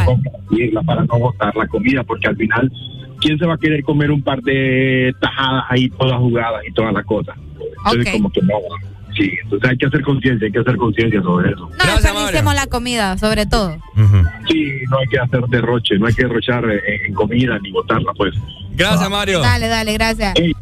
[0.05, 2.71] Compartirla para no botar la comida, porque al final,
[3.19, 6.93] ¿quién se va a querer comer un par de tajadas ahí todas jugadas y todas
[6.93, 7.35] las cosas?
[7.85, 8.53] Entonces, como que no.
[9.15, 11.69] Sí, entonces hay que hacer conciencia, hay que hacer conciencia sobre eso.
[11.77, 13.77] No desperdiciemos la comida, sobre todo.
[14.47, 18.13] Sí, no hay que hacer derroche, no hay que derrochar eh, en, comida ni botarla,
[18.15, 18.33] pues.
[18.71, 19.39] Gracias, Mario.
[19.41, 20.33] Dale, dale, gracias.
[20.37, 20.53] Uy,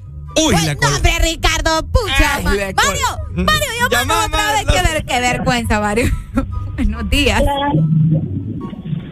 [0.54, 2.40] Pues, no, hombre, Ricardo, pucha.
[2.44, 4.66] ma- col- Mario, Mario, llamamos otra vez.
[4.68, 6.06] Qué, ver- qué vergüenza, Mario.
[6.76, 7.44] Buenos días.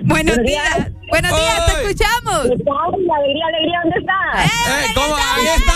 [0.04, 0.92] Buenos días.
[1.10, 2.40] Buenos días, te escuchamos.
[2.46, 4.46] Alegría, alegría, ¿dónde estás?
[4.46, 5.16] Eh, ¿cómo?
[5.16, 5.74] Ahí está.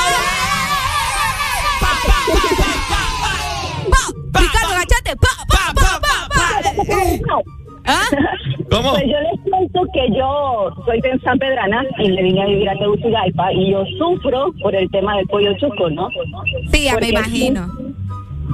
[4.32, 5.16] Pa, Ricardo, agachate.
[5.16, 7.42] Pa, pa, pa, pa, pa.
[7.86, 8.04] ¿Ah?
[8.70, 8.92] ¿Cómo?
[8.92, 12.70] Pues yo les cuento que yo soy de San Pedrana y me vine a vivir
[12.70, 16.08] a Tegucigalpa y yo sufro por el tema del pollo chuco, ¿no?
[16.72, 17.68] Sí, ya me imagino.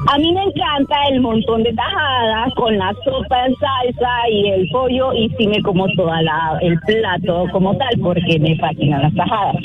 [0.07, 4.69] A mí me encanta el montón de tajadas con la sopa en salsa y el
[4.69, 9.15] pollo y sí me como toda la el plato como tal porque me fascinan las
[9.15, 9.55] tajadas.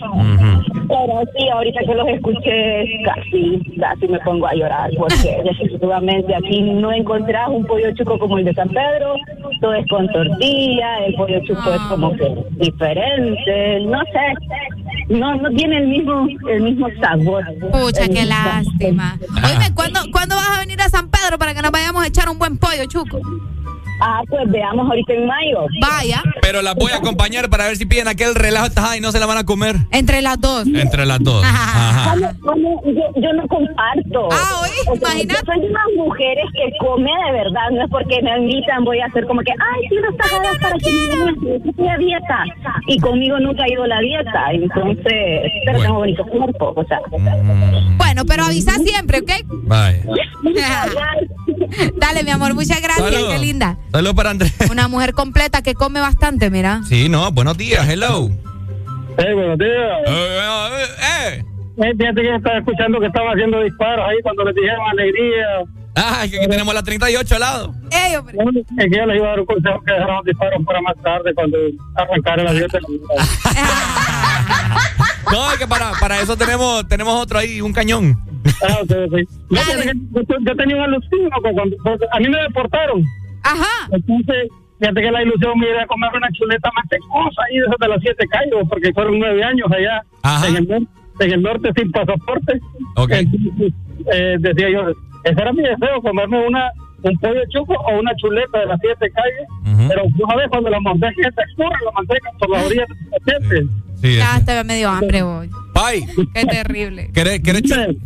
[0.88, 6.62] Pero sí, ahorita que los escuché casi, casi me pongo a llorar porque definitivamente aquí
[6.62, 9.14] no encontrás un pollo chuco como el de San Pedro,
[9.60, 15.50] todo es con tortilla, el pollo chuco es como que diferente, no sé, no no
[15.50, 17.44] tiene el mismo el mismo sabor.
[17.72, 19.18] Pucha, qué lástima.
[19.44, 22.28] Oíme, ¿cuándo, ¿cuándo vas a venir a San Pedro para que nos vayamos a echar
[22.28, 23.20] un buen pollo, Chuco?
[24.00, 25.66] Ah, pues veamos ahorita en mayo.
[25.80, 26.22] Vaya.
[26.42, 29.20] Pero las voy a acompañar para ver si piden aquel relajo tajada y no se
[29.20, 29.76] la van a comer.
[29.90, 30.66] Entre las dos.
[30.66, 31.44] Entre las dos.
[31.44, 32.14] Ajá.
[32.14, 34.28] Bueno, bueno, yo, yo no comparto.
[34.32, 37.90] Ah, oí, O sea, yo soy de unas mujeres que come de verdad, no es
[37.90, 40.98] porque me invitan, voy a hacer como que, ay, sí, unas tajadas para que me
[40.98, 42.44] den yo estoy a dieta.
[42.86, 47.00] Y conmigo nunca ha ido la dieta, entonces, pero tengo bonito cuerpo, o sea.
[47.96, 49.30] Bueno, pero avisa siempre, ¿ok?
[49.64, 50.02] Bye.
[51.96, 53.32] Dale, mi amor, muchas gracias, Saludos.
[53.34, 53.76] qué linda.
[53.92, 54.54] Saludos para Andrés.
[54.70, 56.80] Una mujer completa que come bastante, mira.
[56.88, 58.30] Sí, no, buenos días, hello.
[59.18, 59.90] Hey, buenos días.
[60.06, 61.44] Eh,
[61.82, 65.46] Eh, fíjate que estaba escuchando que estaban haciendo disparos ahí cuando les dijeron alegría.
[65.96, 67.74] Ah, es que aquí tenemos la 38 al lado.
[67.90, 68.36] Ey, hombre.
[68.78, 70.94] Es que yo les iba a dar un consejo que dejaran los disparos para más
[71.02, 71.58] tarde cuando
[71.96, 72.78] arrancara la dieta.
[75.30, 78.16] No, es que para, para eso tenemos, tenemos otro ahí, un cañón.
[78.62, 79.18] Ah, ok, ok.
[79.50, 80.76] No, fíjate que yo, yo tenía
[81.52, 83.04] cuando, porque a mí me deportaron.
[83.42, 83.88] Ajá.
[83.92, 84.48] Entonces,
[84.78, 87.88] fíjate que la ilusión me iba a comer una chuleta mantecosa ahí de esas de
[87.88, 90.02] las siete callos, porque fueron nueve años allá
[90.48, 90.88] en el, nor-
[91.20, 92.60] en el norte sin pasaporte.
[92.96, 93.10] Ok.
[93.12, 93.72] Entonces,
[94.12, 94.88] eh, decía yo,
[95.24, 96.70] ese era mi deseo, comerme una
[97.02, 100.80] un pollo chuco o una chuleta de las siete calles, pero tú sabes cuando la
[100.80, 103.76] manteca textura, la manteca por la orilla de los dientes.
[104.00, 105.50] Sí, Ya te ve medio hambre hoy.
[105.74, 106.04] Pai,
[106.34, 107.10] Qué terrible.
[107.12, 107.62] ¿querés, querés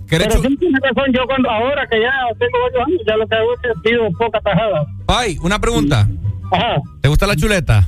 [0.08, 3.34] Pero sí tiene razón, yo cuando ahora que ya tengo varios años, ya lo que
[3.36, 4.86] hago es que pido poca tajada.
[5.06, 6.08] Pai, una pregunta.
[6.50, 6.76] Ajá.
[7.00, 7.86] ¿Te gusta la chuleta?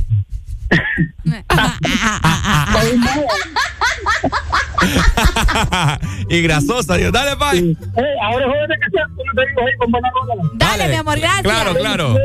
[6.28, 7.12] y grasosa, Dios.
[7.12, 7.58] Dale, Pai.
[7.58, 7.76] Eh,
[8.22, 10.34] ahora joven de que sea, tú no te digo ahí con buena rola.
[10.54, 11.42] Dale, mi amor, gracias.
[11.42, 12.16] Claro, claro.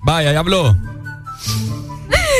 [0.00, 0.76] Vaya, ya habló.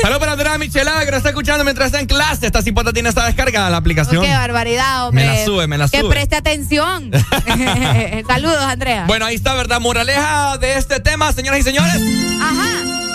[0.02, 2.46] Saludos para Andrea Michelada que nos está escuchando mientras está en clase.
[2.46, 4.18] Esta cipota tiene esta descarga la aplicación.
[4.18, 5.26] Oh, qué barbaridad, hombre.
[5.26, 6.10] Me la sube, me la Que sube.
[6.10, 7.10] preste atención.
[8.28, 9.04] Saludos, Andrea.
[9.06, 9.80] Bueno, ahí está, ¿verdad?
[9.80, 12.00] Moraleja de este tema, señoras y señores.
[12.40, 13.05] Ajá.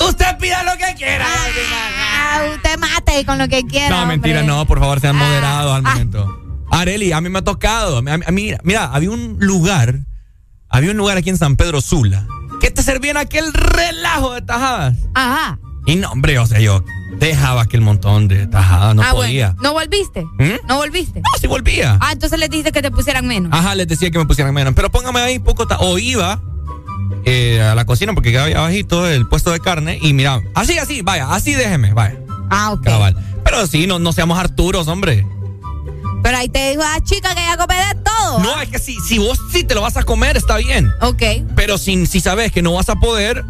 [0.00, 1.26] Usted pida lo que quiera.
[1.26, 4.00] Ah, usted mate con lo que quiera.
[4.00, 4.54] No, mentira, hombre.
[4.54, 6.40] no, por favor, sean Ah, moderados al momento.
[6.70, 7.98] Areli, a mí me ha tocado.
[7.98, 10.00] A mí- a mí- mira, había un lugar,
[10.68, 12.26] había un lugar aquí en San Pedro Sula
[12.60, 14.96] que te servían aquel relajo de tajadas.
[15.14, 15.58] Ajá.
[15.86, 16.84] Y no, hombre, o sea, yo
[17.18, 19.48] dejaba aquel montón de tajadas, no ah, podía.
[19.52, 19.62] bueno.
[19.62, 20.24] ¿No volviste?
[20.38, 20.66] ¿Mm?
[20.68, 21.20] ¿No volviste?
[21.20, 21.96] No, sí volvía.
[22.00, 23.50] Ah, entonces les dijiste que te pusieran menos.
[23.54, 24.74] Ajá, les decía que me pusieran menos.
[24.74, 25.66] Pero póngame ahí poco.
[25.80, 26.42] O iba
[27.30, 29.98] eh, a la cocina porque quedaba ahí abajito el puesto de carne.
[30.00, 32.18] Y mira, así, así, vaya, así déjeme, vaya.
[32.50, 32.84] Ah, ok.
[32.84, 33.16] Cabal.
[33.44, 35.26] Pero sí, no, no seamos Arturos, hombre.
[36.22, 38.38] Pero ahí te dijo la chica que ya come de todo.
[38.40, 40.90] No, es que si, si vos sí te lo vas a comer, está bien.
[41.00, 41.22] Ok.
[41.54, 43.44] Pero si, si sabes que no vas a poder,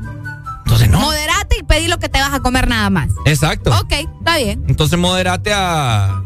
[0.65, 1.01] entonces no.
[1.01, 3.11] Moderate y pedí lo que te vas a comer nada más.
[3.25, 3.71] Exacto.
[3.79, 4.65] Ok, está bien.
[4.69, 6.21] Entonces moderate a,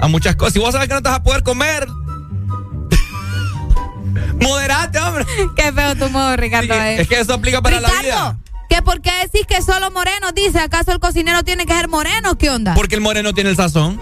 [0.00, 0.54] a muchas cosas.
[0.54, 1.86] Si vos sabes que no te vas a poder comer,
[4.40, 5.24] moderate, hombre.
[5.56, 6.74] Qué feo tu modo, Ricardo.
[6.74, 7.00] eh.
[7.00, 8.00] Es que eso aplica para la vida.
[8.02, 8.38] Ricardo,
[8.68, 10.58] ¿que por qué decís que solo moreno dice?
[10.60, 12.36] ¿Acaso el cocinero tiene que ser moreno?
[12.38, 12.74] ¿Qué onda?
[12.74, 14.00] Porque el moreno tiene el sazón.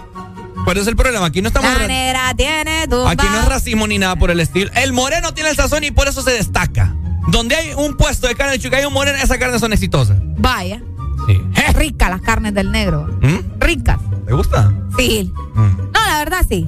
[0.63, 1.25] ¿Cuál es el problema?
[1.27, 1.71] Aquí no estamos...
[1.79, 4.71] La negra tiene tu Aquí no es racismo ni nada por el estilo.
[4.73, 6.95] El moreno tiene el sazón y por eso se destaca.
[7.27, 10.17] Donde hay un puesto de carne de chuca y un moreno, esas carnes son exitosas.
[10.37, 10.81] Vaya.
[11.27, 11.39] Sí.
[11.75, 13.07] Ricas las carnes del negro.
[13.21, 13.59] ¿Mm?
[13.59, 13.99] Ricas.
[14.25, 14.73] ¿Te gusta?
[14.97, 15.31] Sí.
[15.53, 15.77] Mm.
[15.93, 16.67] No, la verdad sí.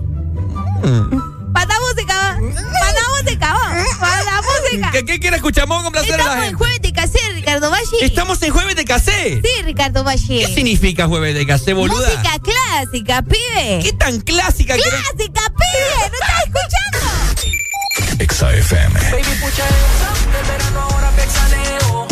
[0.84, 1.37] Mm.
[1.54, 2.38] Pata música, va.
[2.80, 3.84] Pata música, va.
[4.00, 4.92] Pata música.
[4.92, 5.68] ¿Qué, qué quiere escuchar?
[5.68, 7.98] Vamos a complacer a la Estamos en jueves de casé, Ricardo Valle.
[8.02, 9.42] Estamos en jueves de casé.
[9.44, 10.46] Sí, Ricardo Valle.
[10.46, 12.08] ¿Qué significa jueves de casé, boluda?
[12.10, 13.80] Música clásica, pibe.
[13.84, 16.10] ¿Qué tan clásica que Clásica, pibe.
[16.10, 18.24] ¿No estás escuchando?
[18.24, 19.00] Exa FM.
[19.12, 19.64] Baby, pucha
[20.48, 22.07] verano ahora vexaneo.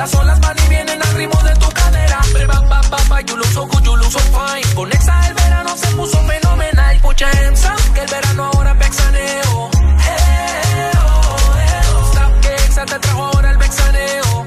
[0.00, 2.20] Las olas van y vienen al ritmo de tu cadera.
[2.32, 4.74] Bre, ba, ba, ba, ba, you look so good, you look so fine.
[4.74, 6.98] Con Exa el verano se puso fenomenal.
[7.02, 9.70] Pucha esa, que el verano ahora vexaneo.
[10.08, 12.12] Eh, oh.
[12.12, 14.46] Stop que Exa te trajo ahora el vexaneo.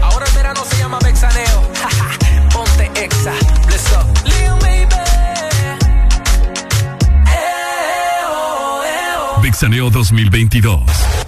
[0.00, 1.70] Ahora el verano se llama vexaneo.
[2.54, 3.34] Ponte exa,
[3.66, 4.06] bless up.
[4.24, 4.96] Lil baby.
[9.42, 11.27] Vixaneo 2022.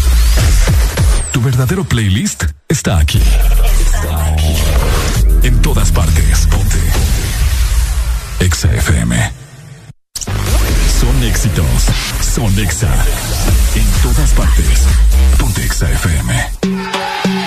[1.43, 3.17] Verdadero playlist está aquí.
[3.17, 4.55] Está aquí.
[5.41, 6.45] En todas partes.
[6.45, 6.77] Ponte.
[8.39, 9.33] Exa FM.
[10.99, 11.65] Son éxitos.
[12.35, 12.93] Son Exa.
[13.75, 14.85] En todas partes.
[15.39, 17.40] Ponte Exa FM.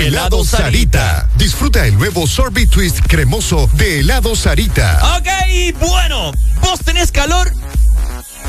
[0.00, 1.28] Helado Sarita.
[1.36, 4.98] Disfruta el nuevo sorbet twist cremoso de Helado Sarita.
[5.18, 5.28] Ok,
[5.78, 7.52] bueno, ¿vos tenés calor?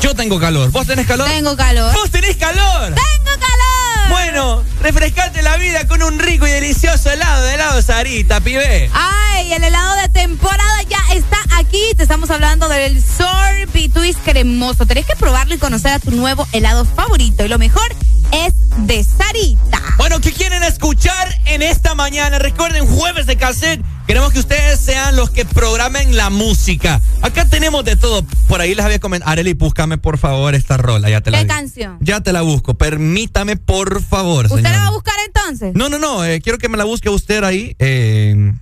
[0.00, 0.70] Yo tengo calor.
[0.70, 1.28] ¿Vos tenés calor?
[1.28, 1.92] Tengo calor.
[1.92, 2.94] ¿Vos tenés calor?
[2.94, 4.08] Tengo calor.
[4.08, 8.90] Bueno, refrescate la vida con un rico y delicioso helado de helado Sarita, pibe.
[8.94, 11.82] Ay, el helado de temporada ya está aquí.
[11.98, 14.86] Te estamos hablando del Sorbet Twist cremoso.
[14.86, 17.44] Tenés que probarlo y conocer a tu nuevo helado favorito.
[17.44, 17.94] Y lo mejor
[18.32, 18.54] es
[18.86, 19.80] de Sarita.
[19.98, 22.38] Bueno, ¿qué quieren escuchar en esta mañana?
[22.38, 23.82] Recuerden, jueves de cassette.
[24.06, 27.00] Queremos que ustedes sean los que programen la música.
[27.22, 28.24] Acá tenemos de todo.
[28.48, 29.30] Por ahí les había comentado.
[29.30, 31.08] Areli, búscame por favor esta rola.
[31.08, 31.98] Ya te la ¿Qué canción?
[32.00, 32.74] Ya te la busco.
[32.74, 34.46] Permítame, por favor.
[34.46, 34.72] ¿Usted señora.
[34.76, 35.74] la va a buscar entonces?
[35.74, 36.24] No, no, no.
[36.24, 37.76] eh, quiero que me la busque usted ahí.
[37.78, 38.52] Eh,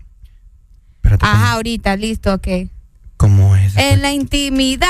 [1.21, 2.49] Ajá, ahorita, listo, ok.
[3.17, 3.77] ¿Cómo es?
[3.77, 4.89] En la intimidad.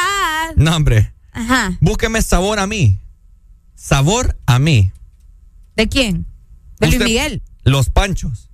[0.57, 1.13] No, hombre.
[1.33, 1.73] Ajá.
[1.81, 2.99] Búsqueme sabor a mí.
[3.83, 4.93] Sabor a mí.
[5.75, 6.27] ¿De quién?
[6.81, 7.43] ¿De Luis Miguel?
[7.65, 8.51] Los Panchos.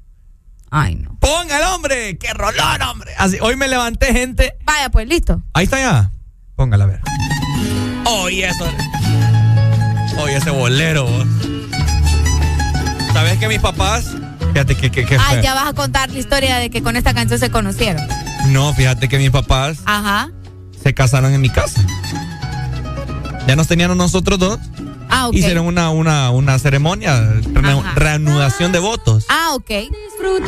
[0.71, 1.19] Ay, no.
[1.19, 2.17] Ponga el hombre.
[2.17, 3.11] ¡Qué rolón, hombre!
[3.19, 4.57] Así, hoy me levanté, gente.
[4.65, 5.43] Vaya, pues listo.
[5.53, 6.13] Ahí está ya.
[6.55, 7.01] Póngala a ver.
[8.05, 8.65] Oye, eso.
[10.21, 11.09] Oye, ese bolero.
[13.13, 14.15] ¿Sabes que mis papás?
[14.53, 17.15] Fíjate que, que, que Ah, ya vas a contar la historia de que con esta
[17.15, 18.07] canción se conocieron.
[18.51, 20.31] No, fíjate que mis papás Ajá.
[20.81, 21.85] se casaron en mi casa.
[23.49, 24.59] Ya nos tenían a nosotros dos.
[25.09, 25.29] Ah.
[25.33, 27.21] Hicieron una, una, una ceremonia,
[27.53, 29.25] re- reanudación de votos.
[29.29, 29.71] Ah, ok.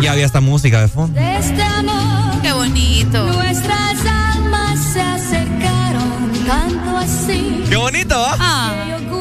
[0.01, 1.19] Y había esta música de fondo.
[1.19, 3.25] De este amor, Qué bonito.
[3.33, 7.65] nuestras almas se acercaron tanto así.
[7.69, 8.37] Qué bonito, ¿va?
[8.39, 8.75] Ah.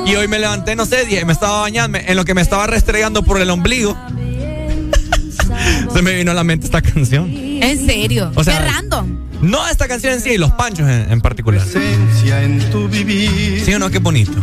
[0.06, 2.66] Y hoy me levanté, no sé, dije, me estaba bañando, en lo que me estaba
[2.68, 3.98] restregando por el ombligo.
[5.94, 7.30] se me vino a la mente esta canción.
[7.30, 8.32] En serio.
[8.36, 9.27] O sea, Qué random.
[9.42, 11.62] No esta canción en sí, los panchos en, en particular.
[11.76, 13.64] en tu vivir.
[13.64, 13.90] ¿Sí o no?
[13.90, 14.34] Qué bonito.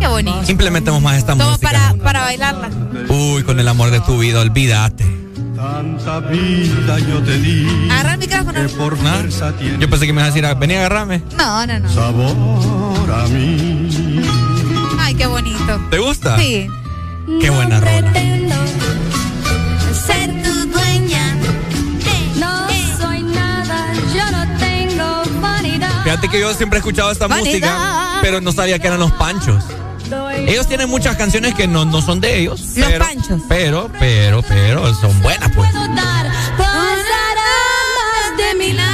[0.00, 0.42] Qué bonito.
[0.48, 1.70] Implementemos más esta Como música.
[1.70, 2.68] para, para bailarla.
[3.08, 5.04] Uy, con el amor de tu vida, olvídate.
[5.56, 7.66] Tanta vida yo te di.
[7.90, 8.58] Agarra el micrófono.
[9.80, 11.22] Yo pensé que me ibas a decir, vení a agarrarme.
[11.36, 11.88] No, no, no.
[11.92, 13.88] sabor a mí.
[14.98, 15.80] Ay, qué bonito.
[15.90, 16.38] ¿Te gusta?
[16.38, 16.66] Sí.
[17.40, 18.00] Qué buena rola.
[18.12, 18.54] Pretendo
[20.06, 20.50] ser tu
[26.14, 27.48] Fíjate que yo siempre he escuchado esta Vanidad.
[27.50, 29.64] música, pero no sabía que eran los panchos.
[30.46, 32.60] Ellos tienen muchas canciones que no, no son de ellos.
[32.76, 33.42] Los pero, Panchos.
[33.48, 35.68] Pero, pero, pero son buenas, pues.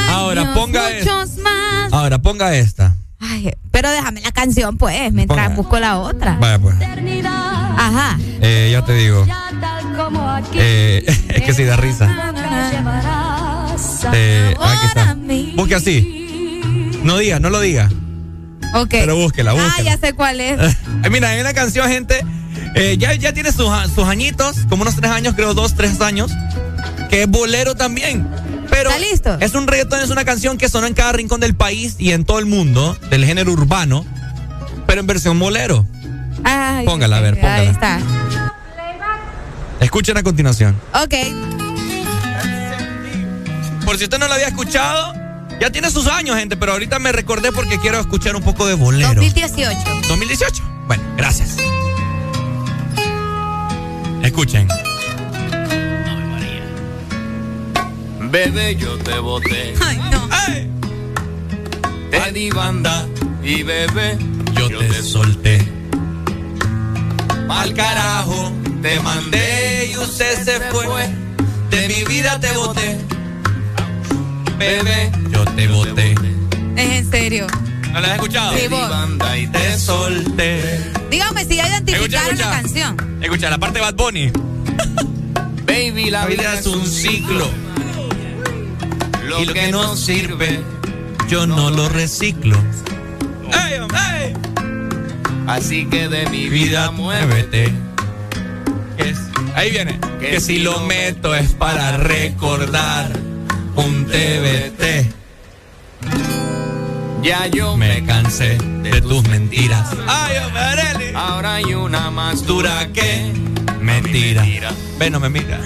[0.09, 1.93] Ahora ponga Muchos más.
[1.93, 2.97] Ahora ponga esta.
[3.19, 5.57] Ay, pero déjame la canción, pues, mientras Ponga.
[5.57, 6.39] busco la otra.
[6.41, 6.75] Vaya, pues.
[7.77, 8.19] Ajá.
[8.41, 9.27] Eh, ya te digo.
[9.61, 10.59] Tal como aquí.
[10.59, 12.09] Eh, es que sí da risa.
[14.15, 15.17] Eh, aquí está.
[15.55, 16.20] Busque así.
[17.11, 17.91] No diga, no lo diga.
[18.75, 18.91] Ok.
[18.91, 19.83] Pero búsquela, Ah, búsquela.
[19.83, 20.77] ya sé cuál es.
[21.11, 22.25] Mira, hay una canción, gente.
[22.77, 26.31] eh, ya, ya tiene sus, sus añitos, como unos tres años, creo, dos, tres años.
[27.09, 28.29] Que es bolero también.
[28.71, 29.37] Pero ¿Está listo?
[29.41, 32.25] es un reggaetón, es una canción que sonó en cada rincón del país y en
[32.25, 34.07] todo el mundo, del género urbano,
[34.87, 35.85] pero en versión bolero.
[36.45, 37.71] Ay, Póngala, a ver, Ahí póngala.
[37.73, 38.01] está.
[39.81, 40.77] Escuchen a continuación.
[40.95, 41.15] Ok.
[43.85, 45.15] Por si usted no lo había escuchado,
[45.61, 48.75] ya tiene sus años, gente, pero ahorita me recordé porque quiero escuchar un poco de
[48.75, 49.15] bolero.
[49.15, 49.79] 2018.
[50.09, 50.63] 2018.
[50.87, 51.57] Bueno, gracias.
[54.23, 54.67] Escuchen.
[58.31, 59.75] Bebé, yo te boté.
[59.85, 60.29] Ay, no.
[62.11, 63.07] Te di banda
[63.43, 64.19] y bebé,
[64.53, 65.67] yo, te solté.
[67.49, 71.09] Al carajo, te mandé y usted se fue.
[71.71, 73.20] De mi vida te boté.
[74.61, 76.15] Bebé, yo te boté.
[76.77, 77.47] Es en serio.
[77.93, 78.57] ¿No la has escuchado?
[78.59, 78.89] Sí, vos.
[78.91, 80.81] banda y te solté.
[81.11, 83.19] Dígame si ya identificaron la canción.
[83.23, 84.31] Escucha, la parte de Bad Bunny.
[85.67, 87.49] Baby, la, La vida es un ciclo.
[89.41, 90.61] y lo que no sirve,
[91.29, 92.57] yo no lo reciclo.
[95.47, 97.73] Así que de mi Vida, muévete.
[98.99, 99.19] Es-
[99.57, 99.99] ahí viene.
[100.21, 103.11] Que, si lo meto es para recordar
[103.77, 105.13] un TBT.
[107.23, 109.91] Ya yo Me cansé de tus mentiras.
[110.07, 110.37] Ay,
[111.15, 113.33] Ahora hay una más Dura que
[113.81, 114.45] mentira.
[114.99, 115.61] Ve, no me mira.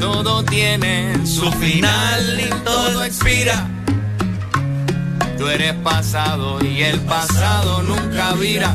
[0.00, 3.68] Todo tiene Su final y todo expira.
[5.36, 8.74] Tú eres pasado y el pasado nunca vira.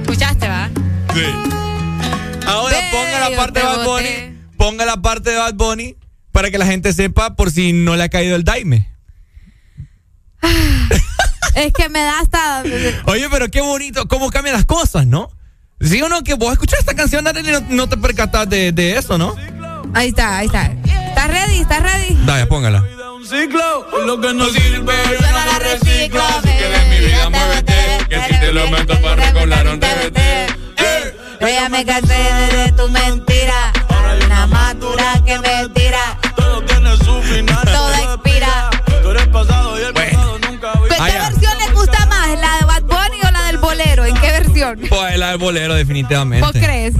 [0.00, 0.70] ¿Escuchaste, va?
[1.14, 1.24] Sí.
[2.46, 4.27] Ahora ponga la parte de
[4.58, 5.96] Ponga la parte de Bad Bunny
[6.32, 8.90] para que la gente sepa por si no le ha caído el daime.
[11.54, 12.62] Es que me da hasta.
[13.06, 15.30] Oye, pero qué bonito, cómo cambian las cosas, ¿no?
[15.80, 18.98] Sí o no, que vos escuchas esta canción, y no, no te percatas de, de
[18.98, 19.34] eso, ¿no?
[19.94, 20.66] Ahí está, ahí está.
[20.66, 21.60] ¿Estás ready?
[21.60, 22.18] ¿Estás ready?
[22.26, 22.84] Dale, póngala.
[23.14, 27.30] Un ciclo, lo que no sirve, yo no lo reciclo, Así que de mi vida
[27.30, 27.74] muévete,
[28.08, 30.18] que si te lo meto para recordar un TBT.
[31.40, 33.72] Yo ya me cansé de tu mentira.
[34.24, 36.18] Una madura que me tira.
[36.36, 37.64] Todo tiene su final.
[37.64, 38.70] Todo expira.
[39.02, 42.28] Tú eres pasado y el pasado nunca ¿Qué Ah, versión les gusta más?
[42.40, 44.04] ¿La de Bad Bunny o la del bolero?
[44.04, 44.80] ¿En qué versión?
[44.88, 46.44] Pues la del bolero, definitivamente.
[46.44, 46.94] ¿Vos crees?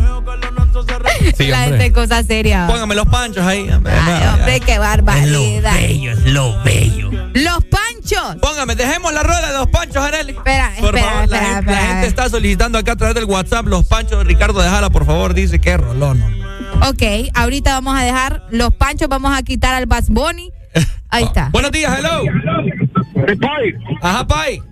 [1.37, 2.67] Sí, la gente cosa seria.
[2.67, 3.69] Póngame los panchos ahí.
[3.71, 5.75] Hombre, Ay, No, hombre, qué barbaridad.
[5.75, 7.11] bello, es lo bello.
[7.35, 8.37] Los panchos.
[8.41, 10.33] Póngame, dejemos la rueda de los panchos, Arely.
[10.33, 11.93] Espera, Por espera, favor, la, espera, gente, la espera.
[11.93, 14.25] gente está solicitando acá a través del WhatsApp los panchos.
[14.25, 15.35] Ricardo, déjala, por favor.
[15.35, 16.23] Dice que rolón.
[16.89, 17.03] Ok,
[17.35, 20.51] ahorita vamos a dejar los panchos, vamos a quitar al Bad Bunny.
[21.11, 21.49] Ahí está.
[21.51, 22.23] Buenos días, hello.
[24.03, 24.63] Ajá, Pai.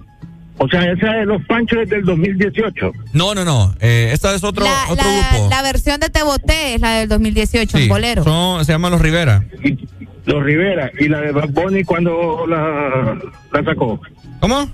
[0.58, 2.92] O sea, esa de los panchos es del 2018.
[3.12, 3.74] No, no, no.
[3.80, 5.50] Eh, esta es otro, La, otro la- grupo.
[5.50, 8.24] la versión de Te Boté es la del 2018, Sí, en bolero.
[8.24, 9.44] son- se llaman Los Rivera.
[10.24, 10.90] Los Rivera.
[10.98, 13.18] ¿Y la de Bad Bunny cuando la,
[13.52, 14.00] la sacó?
[14.40, 14.68] ¿Cómo?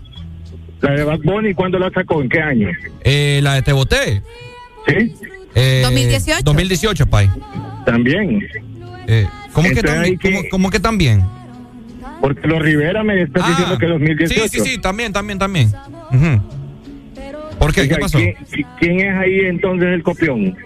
[0.83, 2.23] La de Bad Bunny, ¿cuándo la sacó?
[2.23, 2.69] ¿En qué año?
[3.03, 4.23] Eh, la de Te Boté.
[4.87, 5.15] ¿Sí?
[5.55, 6.43] Eh, 2018.
[6.45, 7.31] 2018, Pai.
[7.85, 8.47] También.
[9.07, 10.03] Eh, ¿cómo, que también?
[10.05, 11.25] hay que- ¿Cómo, cómo que también?
[12.21, 14.43] Porque los Rivera me están Ah, diciendo que 2018.
[14.49, 15.73] Sí, sí, sí, también, también, también.
[17.59, 17.83] ¿Por qué?
[17.83, 18.19] Oiga, ¿Qué pasó?
[18.19, 18.35] ¿quién,
[18.79, 20.57] quién es ahí entonces el copión?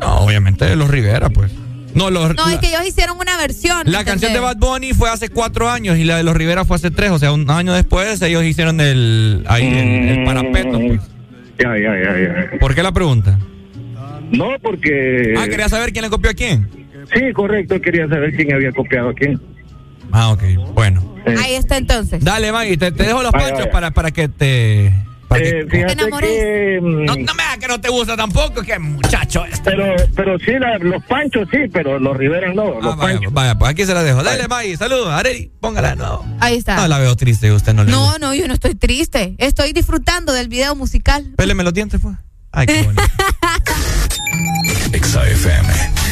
[0.00, 1.52] No, obviamente los Rivera, pues.
[1.94, 3.82] No, los, No, la, es que ellos hicieron una versión.
[3.84, 4.40] la canción de.
[4.40, 7.18] Bad Bunny fue hace cuatro años y la de los Rivera fue hace tres, o
[7.18, 10.78] sea, un año después ellos hicieron el, ahí, el, el parapeto.
[10.78, 11.00] pues.
[11.58, 12.18] Ya, ya, ya,
[12.52, 12.58] ya.
[12.58, 13.38] ¿Por qué la pregunta?
[14.32, 15.34] No, porque...
[15.38, 16.68] Ah, quería saber quién le copió a quién.
[17.14, 19.40] Sí, correcto, quería saber quién había copiado a quién.
[20.10, 20.42] Ah, ok,
[20.74, 21.14] bueno.
[21.38, 22.22] Ahí está entonces.
[22.24, 23.70] Dale, Maggie, te, te dejo los Vaya, panchos vaya.
[23.72, 24.92] para, para que te...
[25.28, 26.30] para que- Eh, fíjate enamores.
[26.30, 26.78] que...
[26.82, 29.70] mm, no, no me hagas que no te gusta tampoco, que muchacho este.
[29.70, 32.80] Pero, pero sí, la- los panchos sí, pero los Rivera no.
[32.80, 33.32] Los Ah, vaya, panchos.
[33.32, 34.22] vaya, pues aquí se la dejo.
[34.22, 35.08] Dale, Maggie, saludos.
[35.08, 35.94] Areli, póngala.
[35.94, 36.76] No, Ahí está.
[36.76, 38.18] no la veo triste, usted no le No, gusta.
[38.18, 39.34] no, yo no estoy triste.
[39.38, 41.32] Estoy disfrutando del video musical.
[41.36, 42.16] Péleme los dientes, pues.
[42.52, 43.02] Ay, qué bonito.
[44.92, 46.11] Exa.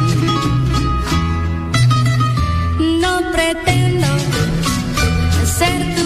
[5.61, 6.00] Ser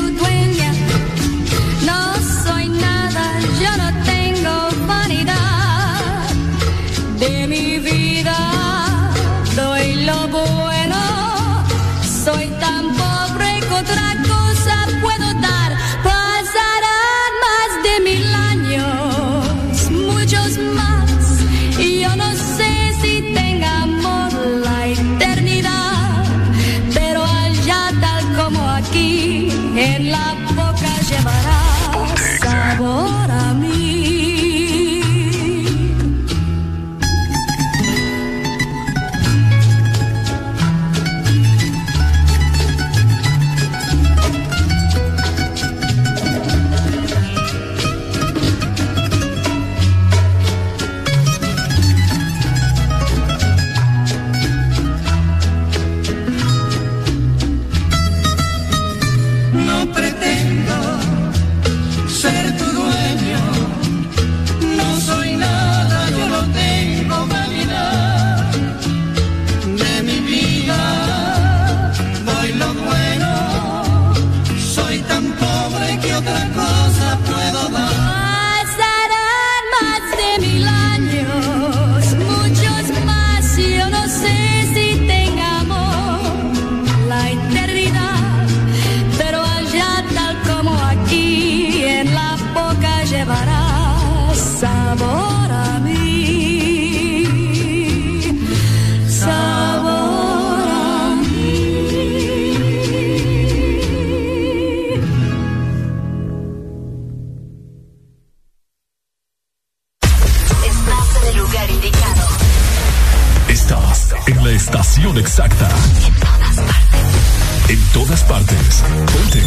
[118.15, 118.83] todas partes.
[119.11, 119.43] Ponte.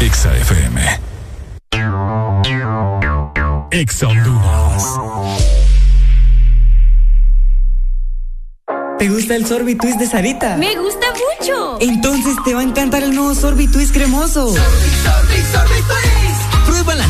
[0.00, 1.00] Exa FM.
[3.70, 4.84] Exa Honduras.
[8.98, 10.56] ¿Te gusta el Sorbi Twist de Sarita?
[10.56, 11.78] Me gusta mucho.
[11.80, 14.54] Entonces te va a encantar el nuevo Sorbi Twist cremoso.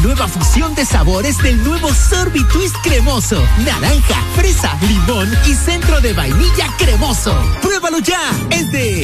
[0.07, 3.45] Nueva fusión de sabores del nuevo Sorbi Twist cremoso.
[3.65, 7.35] Naranja, fresa, limón y centro de vainilla cremoso.
[7.61, 8.21] Pruébalo ya.
[8.51, 9.03] Es de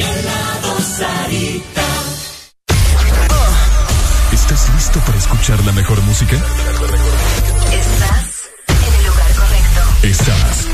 [4.31, 6.37] ¿Estás listo para escuchar la mejor música?
[6.37, 9.81] Estás en el lugar correcto.
[10.03, 10.67] Estás.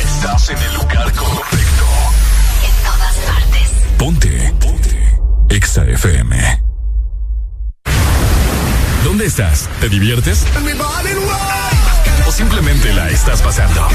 [0.00, 1.84] Estás en el lugar correcto.
[2.64, 3.70] En todas partes.
[3.98, 4.52] Ponte.
[4.58, 4.98] Ponte.
[5.48, 6.65] Exa FM.
[9.26, 9.68] ¿Dónde estás?
[9.80, 10.44] ¿Te diviertes?
[13.10, 13.88] estás pasando.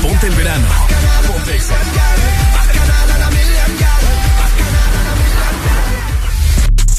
[0.00, 0.66] Ponte el verano.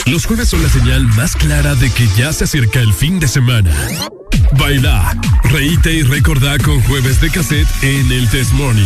[0.06, 3.28] Los jueves son la señal más clara de que ya se acerca el fin de
[3.28, 3.72] semana.
[4.60, 8.86] Baila, reíte y recordá con jueves de cassette en el Test Morning.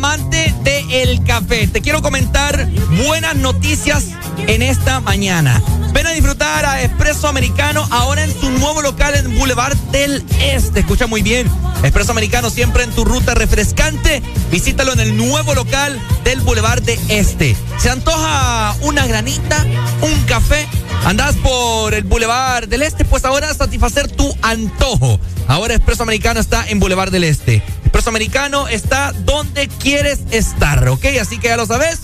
[0.00, 1.66] Amante de el café.
[1.66, 2.66] Te quiero comentar
[3.04, 4.06] buenas noticias
[4.46, 5.62] en esta mañana.
[5.92, 10.80] Ven a disfrutar a Espresso Americano ahora en su nuevo local en Boulevard del Este.
[10.80, 11.50] Escucha muy bien.
[11.84, 14.22] Espresso Americano siempre en tu ruta refrescante.
[14.50, 17.54] Visítalo en el nuevo local del Boulevard de Este.
[17.76, 19.66] ¿Se antoja una granita?
[20.00, 20.66] ¿Un café?
[21.04, 23.04] ¿Andás por el Boulevard del Este?
[23.04, 25.20] Pues ahora satisfacer tu antojo.
[25.50, 27.60] Ahora Espresso Americano está en Boulevard del Este.
[27.84, 31.04] Espresso Americano está donde quieres estar, ¿ok?
[31.20, 31.98] Así que ya lo sabes.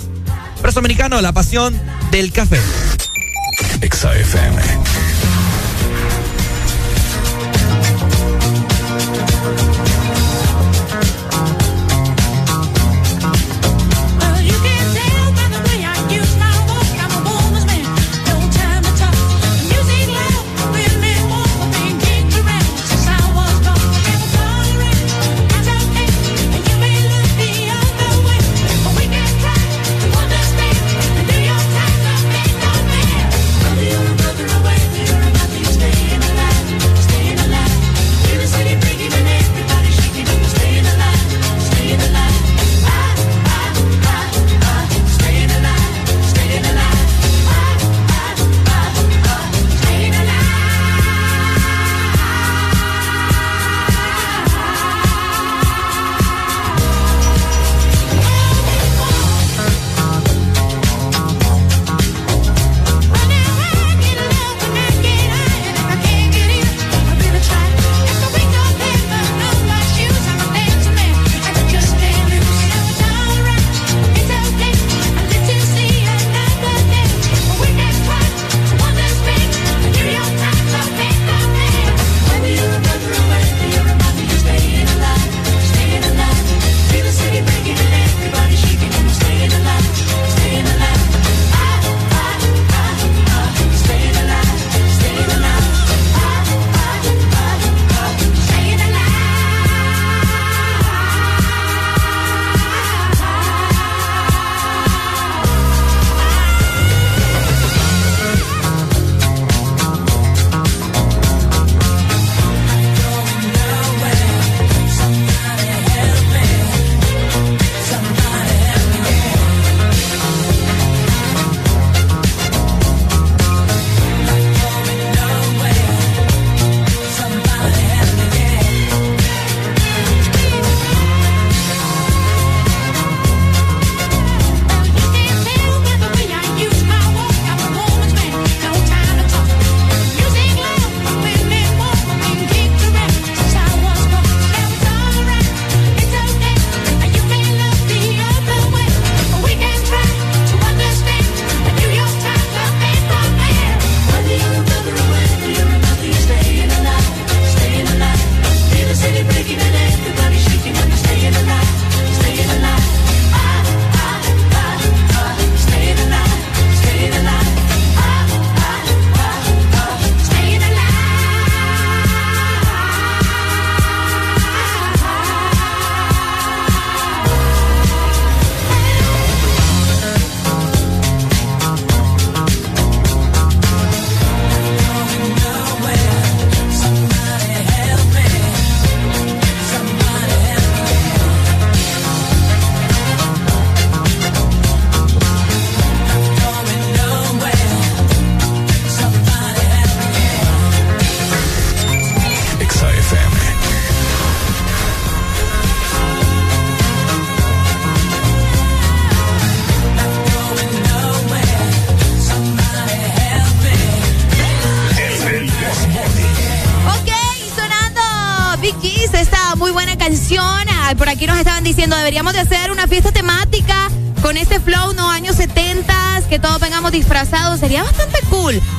[0.56, 2.58] Espresso Americano, la pasión del café.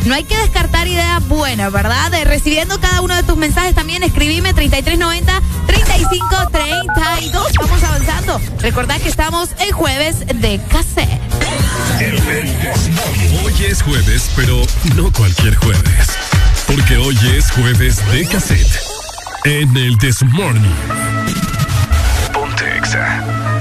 [0.08, 2.14] No hay que descartar idea buena, ¿verdad?
[2.14, 7.52] Eh, recibiendo cada uno de tus mensajes también, escribime 3390 3532.
[7.60, 8.40] Vamos avanzando.
[8.60, 11.19] Recordad que estamos en jueves de cassette.
[13.44, 14.61] Hoy es jueves, pero
[14.95, 16.08] no cualquier jueves.
[16.68, 18.80] Porque hoy es jueves de cassette.
[19.44, 20.74] En el This Morning.
[22.32, 23.57] Ponte Exa.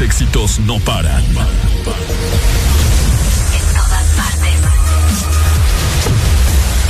[0.00, 1.24] éxitos no paran.
[1.24, 1.34] En
[3.74, 4.54] todas partes.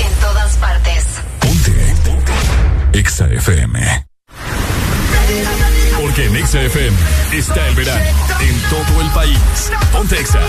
[0.04, 1.04] En todas partes.
[1.40, 1.94] Ponte.
[2.98, 4.06] Exa FM.
[6.00, 6.96] Porque en Exa FM
[7.32, 8.04] está el verano.
[8.40, 9.38] En todo el país.
[9.92, 10.40] Ponte Exa.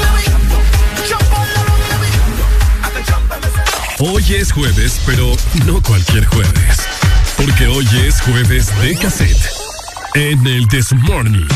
[3.99, 5.31] Hoy es jueves, pero
[5.65, 6.87] no cualquier jueves.
[7.35, 9.49] Porque hoy es jueves de cassette.
[10.15, 11.47] En el This Morning.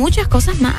[0.00, 0.69] muchas cosas más.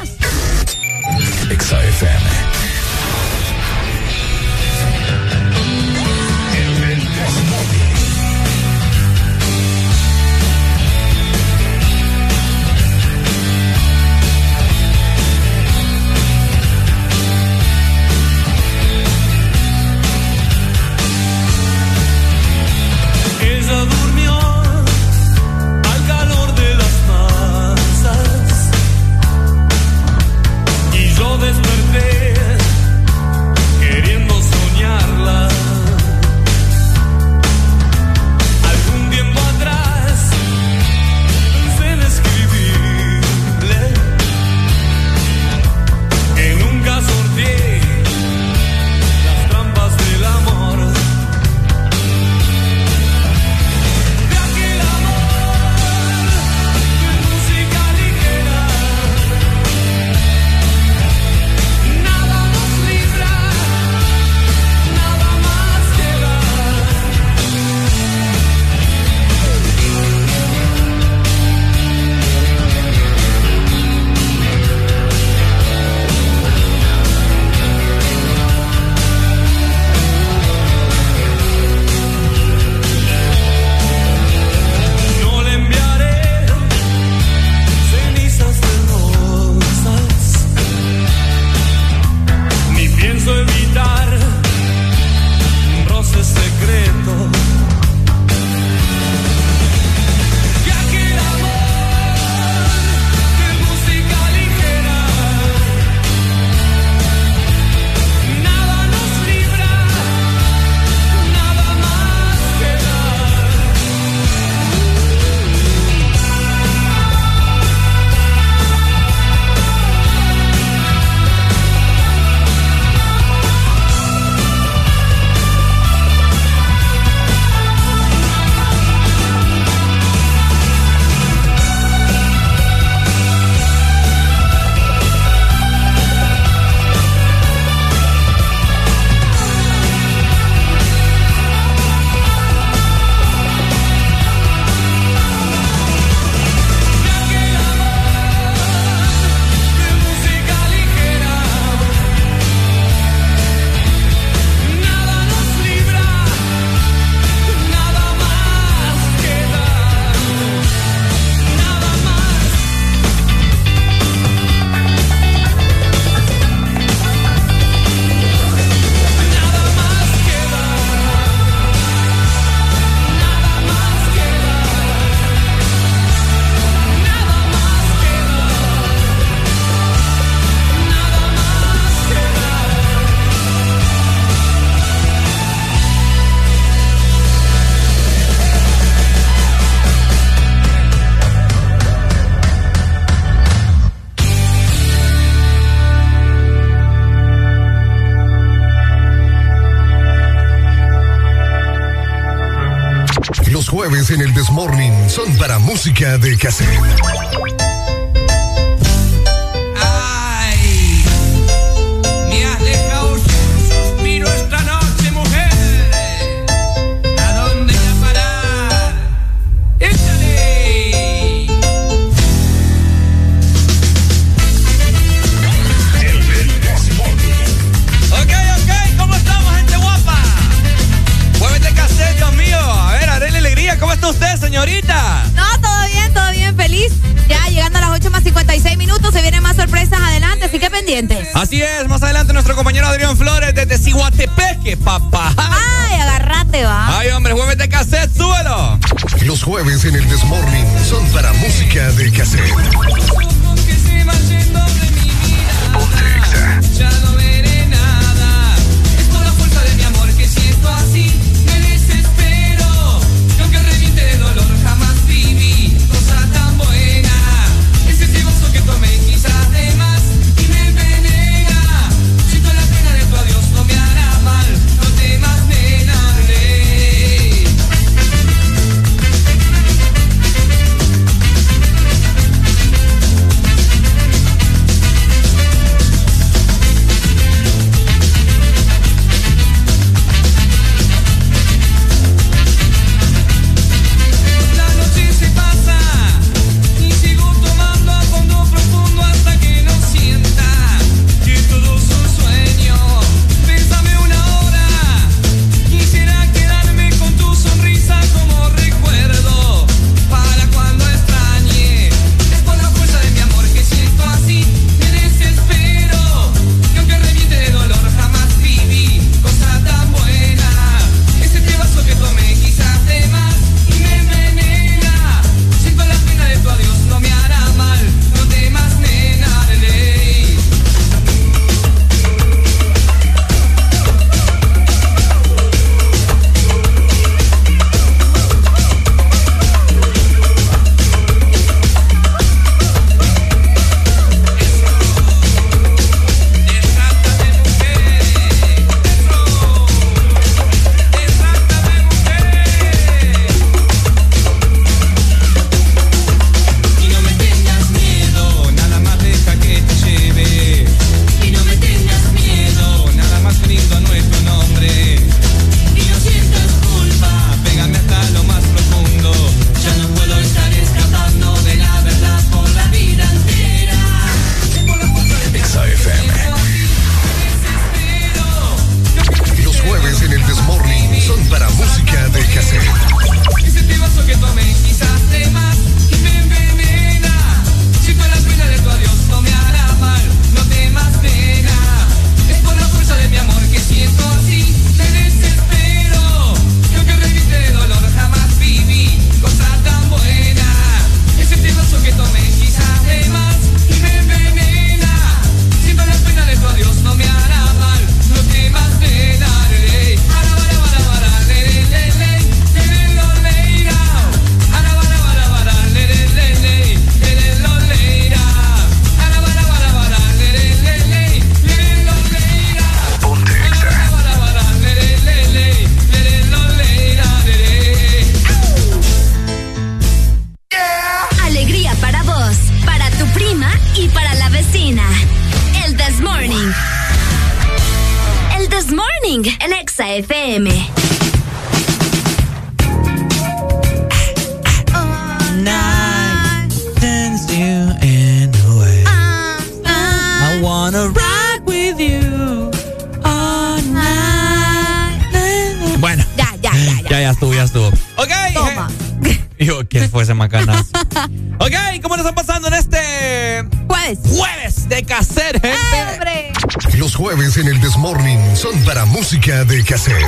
[469.12, 470.06] música de cassette.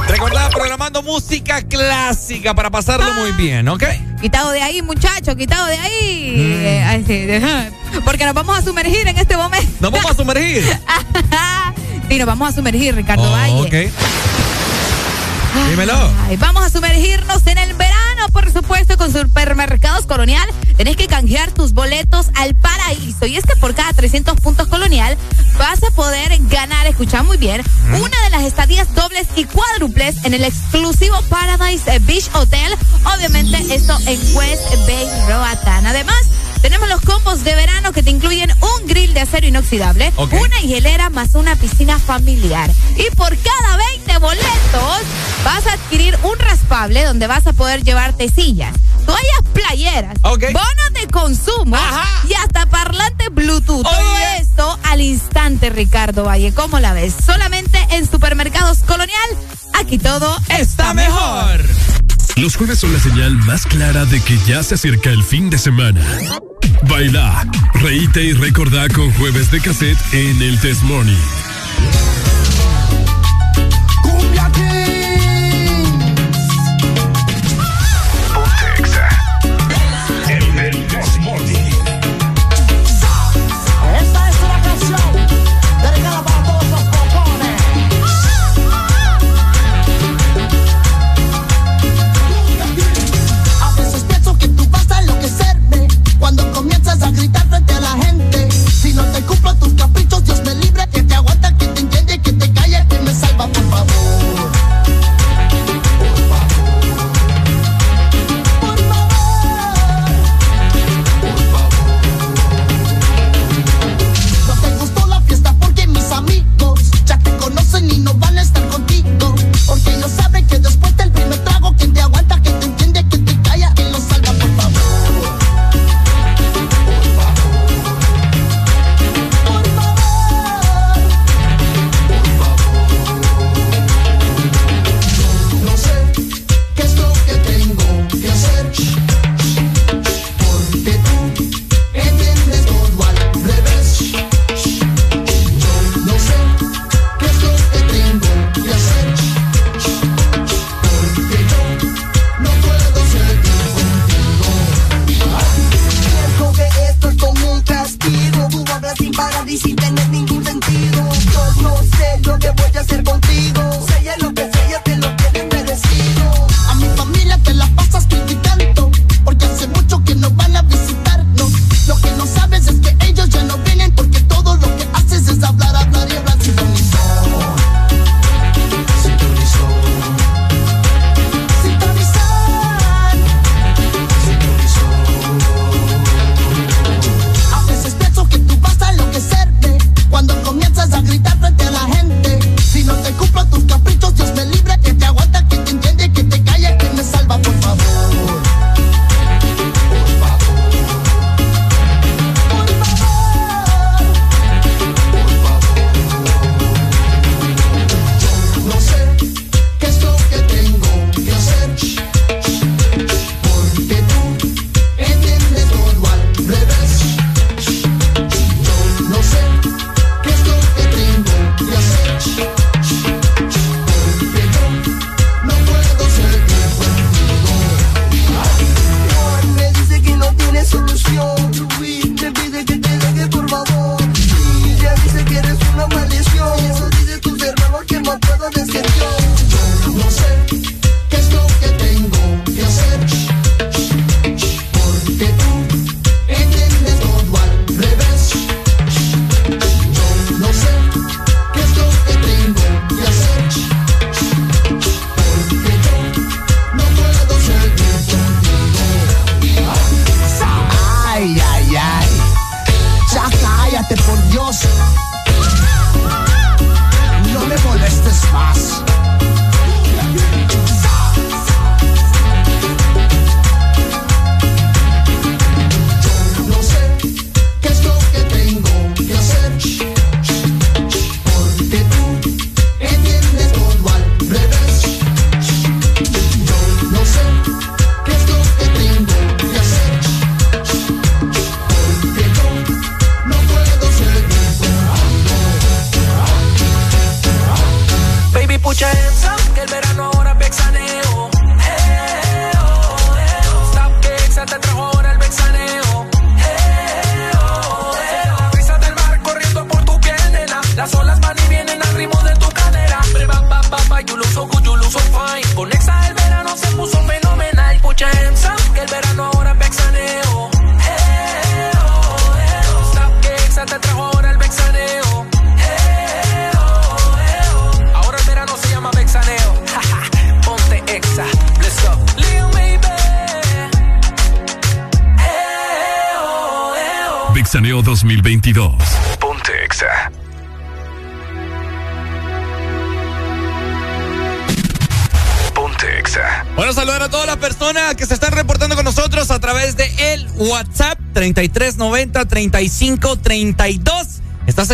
[0.54, 3.36] Programando música clásica para pasarlo muy ah.
[3.38, 3.84] bien, ¿ok?
[4.22, 6.36] Quitado de ahí, muchachos, quitado de ahí.
[6.38, 7.10] Mm.
[7.10, 7.72] Eh,
[8.06, 9.70] porque nos vamos a sumergir en este momento.
[9.82, 10.64] Nos vamos a sumergir.
[12.10, 13.92] sí, nos vamos a sumergir, Ricardo oh, Valle.
[15.70, 16.10] Dímelo.
[16.40, 21.74] Vamos a sumergirnos en el verano, por supuesto, con Supermercados Colonial tenés que canjear tus
[21.74, 23.26] boletos al paraíso.
[23.26, 25.18] Y es que por cada 300 puntos colonial
[25.58, 30.34] vas a poder ganar, escucha muy bien, una de las estadías dobles y cuádruples en
[30.34, 32.74] el exclusivo Paradise Beach Hotel.
[33.16, 35.86] Obviamente esto en West Bay Roatán.
[35.86, 36.18] Además,
[36.62, 41.10] tenemos los combos de verano que te incluyen un grill de acero inoxidable, una hielera
[41.10, 42.72] más una piscina familiar.
[42.98, 45.02] Y por cada 20 boletos
[45.44, 48.74] vas a adquirir un raspable donde vas a poder llevarte sillas
[49.14, 50.54] toallas playeras, okay.
[50.54, 51.78] bonos de consumo
[52.28, 53.84] y hasta parlante Bluetooth.
[53.84, 56.54] Todo esto al instante, Ricardo Valle.
[56.54, 57.14] ¿Cómo la ves?
[57.26, 59.30] Solamente en Supermercados Colonial,
[59.80, 61.62] aquí todo está, mejor.
[62.36, 65.60] Los jueves son la señal más clara de que ya se acerca el fin de
[65.60, 66.02] semana.
[66.84, 71.43] Baila, reíte y recordá con jueves de cassette en el Test Morning.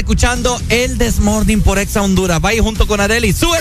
[0.09, 2.41] Escuchando el Desmorning por Exa Honduras.
[2.41, 3.31] Vaya junto con Areli.
[3.31, 3.59] Sube.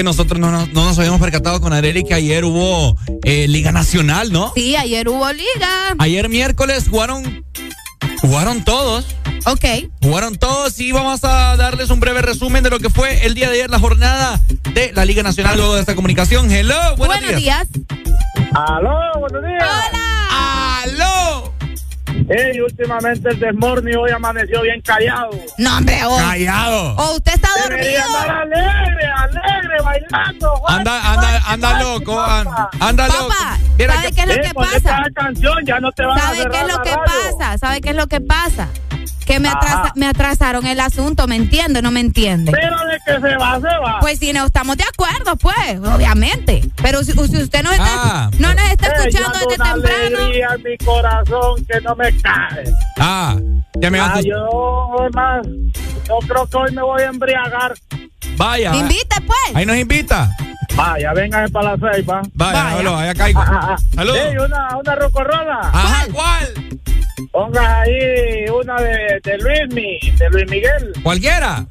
[0.00, 3.70] Que nosotros no, nos- no nos habíamos percatado con Areli que ayer hubo eh, Liga
[3.70, 4.50] Nacional, ¿no?
[4.54, 5.94] Sí, ayer hubo liga.
[5.98, 7.44] Ayer miércoles jugaron.
[8.22, 9.04] Jugaron todos.
[9.44, 9.64] Ok.
[10.02, 13.48] Jugaron todos y vamos a darles un breve resumen de lo que fue el día
[13.50, 14.40] de ayer la jornada
[14.72, 16.50] de la Liga Nacional luego de esta comunicación.
[16.50, 17.68] Hello, buenos, Buenos días.
[18.54, 19.62] Aló, buenos días.
[19.62, 20.80] Hola.
[20.82, 21.52] ¡Aló!
[22.28, 25.30] Ey, últimamente el Desmorning hoy amaneció bien callado.
[25.58, 26.94] No, hombre, o, Callado.
[26.96, 28.20] o usted está Debería dormido.
[29.38, 30.50] Alegre, bailando.
[30.56, 30.78] Juan.
[30.78, 32.48] Anda, anda, anda loco, an-
[32.80, 33.28] anda loco.
[33.28, 34.76] Papá, Mira ¿sabe que- qué es lo que pasa?
[34.76, 37.36] esta canción, ya no te van a ¿Sabe qué es lo que radio.
[37.38, 37.58] pasa?
[37.58, 38.68] ¿Sabe qué es lo que pasa?
[39.26, 41.82] Que me, atrasa- me atrasaron el asunto, ¿me entiende?
[41.82, 42.50] ¿No me entiende?
[42.50, 44.00] Pero de que se va, se va.
[44.00, 46.62] Pues si no estamos de acuerdo, pues, obviamente.
[46.82, 50.16] Pero si, si usted no, está, Ah, no nos está Eh, escuchando desde una temprano,
[50.18, 52.64] alegría en mi corazón que no me cae.
[52.98, 53.36] Ah,
[53.74, 57.74] ya me Ah, vas yo, más, yo creo que hoy me voy a embriagar.
[58.40, 58.74] Vaya.
[58.74, 59.54] invite, pues.
[59.54, 60.30] Ahí nos invita.
[60.76, 62.22] Vaya, vengan para la seis, va.
[62.34, 62.78] Vaya, Vaya.
[62.78, 63.40] aló, allá caigo.
[63.40, 64.00] Ah, ah, ah.
[64.00, 64.14] Aló.
[64.14, 65.60] Ey, una, una rocorrola.
[65.72, 66.54] Ajá, ¿cuál?
[67.32, 70.92] Ponga ahí una de, de Luis, Mi- de Luis Miguel.
[71.02, 71.66] Cualquiera.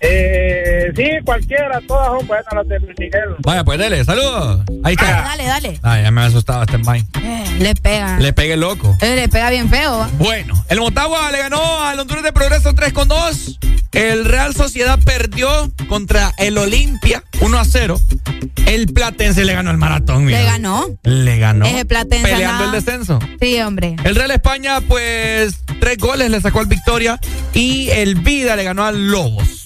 [0.00, 3.36] Eh, sí, cualquiera, todas son buenas las de Luis Miguel.
[3.40, 4.60] Vaya, pues dele, saludos.
[4.82, 5.22] Ahí Dale, está.
[5.22, 5.80] dale, dale.
[5.82, 7.06] Ay, ya me ha asustado este man.
[7.22, 8.18] Eh, le pega.
[8.18, 8.96] Le pegué loco.
[9.00, 9.98] Eh, le pega bien feo.
[9.98, 10.10] ¿va?
[10.18, 13.58] Bueno, el Motagua le ganó al Honduras de Progreso 3 con 2.
[13.92, 15.48] El Real Sociedad perdió
[15.88, 17.98] contra el Olimpia 1 a 0.
[18.66, 20.24] El Platense le ganó el maratón.
[20.24, 20.38] mira.
[20.40, 20.86] Le ganó.
[21.04, 21.64] Le ganó.
[21.64, 22.76] Ese Platense Peleando nada.
[22.76, 23.18] el descenso.
[23.40, 23.96] Sí, hombre.
[24.04, 27.18] El Real España, pues, tres goles le sacó al Victoria.
[27.52, 29.64] Y el Vida le ganó al Lobos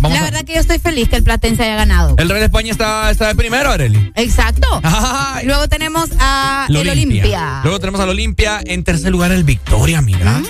[0.00, 2.14] Vamos La a- verdad que yo estoy feliz que el Platense haya ganado.
[2.18, 4.12] El Real España está, está de primero, Areli.
[4.14, 4.66] Exacto.
[4.84, 5.46] Ay.
[5.46, 7.60] Luego tenemos a El el Olimpia.
[7.62, 8.60] Luego tenemos al Olimpia.
[8.64, 10.42] En tercer lugar, el Victoria, mira.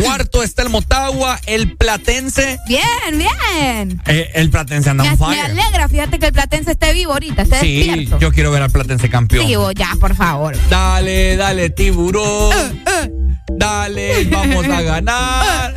[0.00, 2.58] Cuarto está el Motagua, el Platense.
[2.68, 4.00] Bien, bien.
[4.06, 5.44] Eh, el Platense anda Me, on me fire.
[5.50, 8.18] alegra, fíjate que el Platense esté vivo ahorita, esté Sí, despierto.
[8.20, 9.46] yo quiero ver al Platense campeón.
[9.46, 10.56] Vivo, ya, por favor.
[10.70, 12.52] Dale, dale, tiburón.
[12.86, 13.10] Eh,
[13.56, 15.74] Dale, vamos a ganar.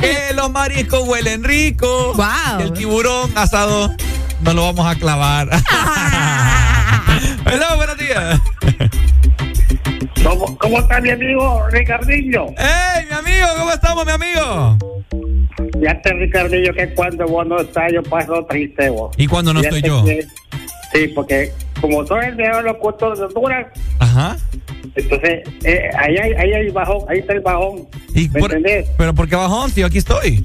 [0.00, 2.14] Que los mariscos huelen rico.
[2.14, 2.60] Wow.
[2.60, 3.94] Y el tiburón asado
[4.42, 5.48] no lo vamos a clavar.
[7.46, 8.40] Hello, buenos días.
[10.24, 12.46] ¿Cómo, ¿Cómo está mi amigo Ricardillo?
[12.58, 13.46] ¡Ey, mi amigo!
[13.58, 14.78] ¿Cómo estamos, mi amigo?
[15.80, 19.14] Ya te Ricardillo que cuando vos no estás yo paso triste vos.
[19.16, 20.04] ¿Y cuando no estoy yo?
[20.04, 20.26] que-
[20.92, 23.66] sí, porque como soy el mejor locutor de Honduras,
[23.98, 24.36] Ajá.
[24.94, 27.88] entonces eh, ahí, hay, ahí hay bajón, ahí está el bajón.
[28.14, 28.88] ¿Y ¿Me por- entendés?
[28.98, 29.70] ¿Pero por qué bajón?
[29.70, 30.44] Si yo aquí estoy.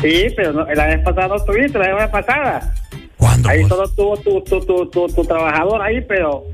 [0.00, 2.74] Sí, pero no, la vez pasada no estuviste, la vez pasada.
[3.16, 3.48] ¿Cuándo?
[3.48, 3.68] Ahí vos?
[3.68, 6.44] solo tuvo tu, tu, tu, tu, tu trabajador ahí, pero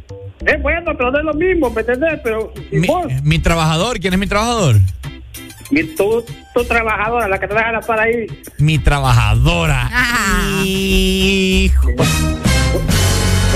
[0.47, 2.21] es bueno, pero no es lo mismo, ¿me entendés?
[2.25, 4.77] Pero Mi, vos, mi trabajador, ¿quién es mi trabajador?
[5.71, 6.23] y tu,
[6.55, 8.27] tu trabajadora, la que te deja la para ahí,
[8.59, 9.89] Mi trabajadora.
[9.93, 10.63] Ah.
[10.65, 11.89] Hijo.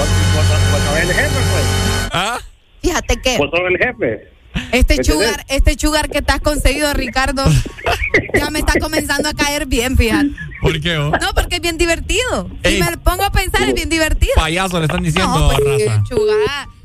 [0.02, 2.10] El jefe, pues.
[2.12, 2.38] ¿Ah?
[2.82, 4.30] Fíjate que Vos sos el jefe.
[4.72, 5.56] este ¿Me sugar, entendés?
[5.56, 7.44] este sugar que te has conseguido, Ricardo,
[8.34, 10.30] ya me está comenzando a caer bien, fíjate.
[10.60, 11.12] ¿Por qué vos?
[11.20, 12.48] No, porque es bien divertido.
[12.64, 14.32] Si me pongo a pensar, es bien divertido.
[14.36, 16.02] Payaso le están diciendo, No, pues, raza.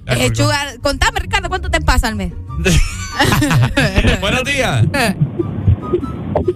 [0.05, 0.35] Ya Eh, colgó.
[0.43, 0.79] sugar.
[0.81, 2.33] Contame, Ricardo, ¿cuánto te pasa al mes?
[4.21, 4.85] Buenos días.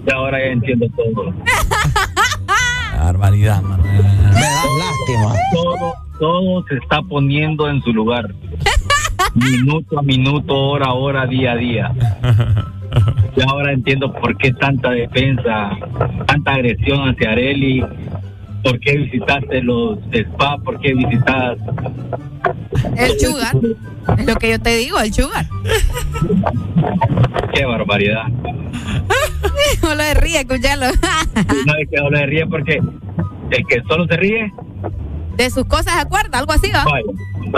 [0.06, 1.34] Y ahora ya entiendo todo.
[2.98, 3.84] Barbaridad, mano.
[4.38, 5.36] Me da lástima.
[5.54, 8.34] Todo, todo se está poniendo en su lugar.
[9.36, 11.92] Minuto a minuto, hora a hora, día a día.
[13.36, 15.78] Y ahora entiendo por qué tanta defensa,
[16.26, 17.84] tanta agresión hacia Areli.
[18.64, 20.58] ¿Por qué visitaste los spa?
[20.58, 21.58] ¿Por qué visitas?
[22.98, 23.56] El sugar.
[24.18, 25.46] Es lo que yo te digo, el sugar.
[27.54, 28.24] Qué barbaridad.
[29.82, 30.86] No lo de ríe, escucharlo.
[30.86, 32.82] No es que hablo de ríe porque
[33.52, 34.52] el que solo se ríe,
[35.38, 36.86] De sus cosas se acuerda, algo así, ¿va?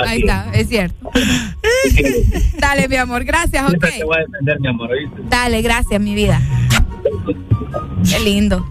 [0.05, 1.09] Ahí está, es cierto.
[2.59, 3.95] Dale, mi amor, gracias, Siempre ok.
[3.97, 5.21] te voy a defender, mi amor, ¿oíste?
[5.29, 6.41] Dale, gracias, mi vida.
[8.07, 8.65] Qué lindo.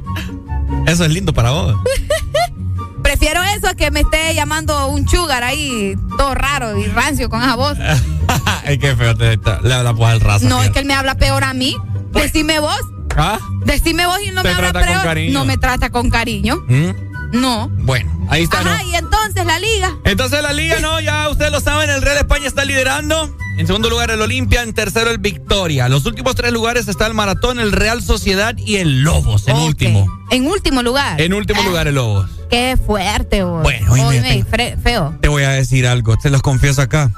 [0.86, 1.74] Eso es lindo para vos.
[3.02, 7.40] Prefiero eso a que me esté llamando un sugar ahí, todo raro y rancio con
[7.42, 7.78] esa voz.
[8.66, 10.47] es que feo te, te- le habla pues al raza.
[10.48, 11.74] No, es que él me habla peor a mí.
[12.12, 12.78] Decime vos.
[13.16, 13.38] ¿Ah?
[13.64, 15.05] Decime vos y no Te me habla trata con peor.
[15.05, 15.32] cariño.
[15.38, 16.56] No me trata con cariño.
[16.68, 16.90] ¿Mm?
[17.32, 17.68] No.
[17.68, 18.60] Bueno, ahí está.
[18.60, 18.89] Ajá, ¿no?
[18.90, 19.94] y entonces la liga.
[20.05, 23.34] Entonces la liga, no, ya ustedes lo saben, el Real España está liderando.
[23.58, 25.89] En segundo lugar el Olimpia, en tercero el Victoria.
[25.89, 30.07] Los últimos tres lugares está el Maratón, el Real Sociedad y el Lobos, en último.
[30.31, 31.20] En último lugar.
[31.20, 32.31] En último Ah, lugar el Lobos.
[32.50, 33.62] Qué fuerte, vos.
[33.65, 35.18] Bueno, oíme, tengo- feo.
[35.20, 37.10] Te voy a decir algo, te los confieso acá.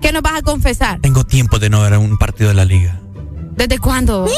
[0.00, 0.98] ¿Qué nos vas a confesar?
[1.00, 2.98] Tengo tiempo de no ver un partido de la liga.
[3.56, 4.28] ¿Desde cuándo?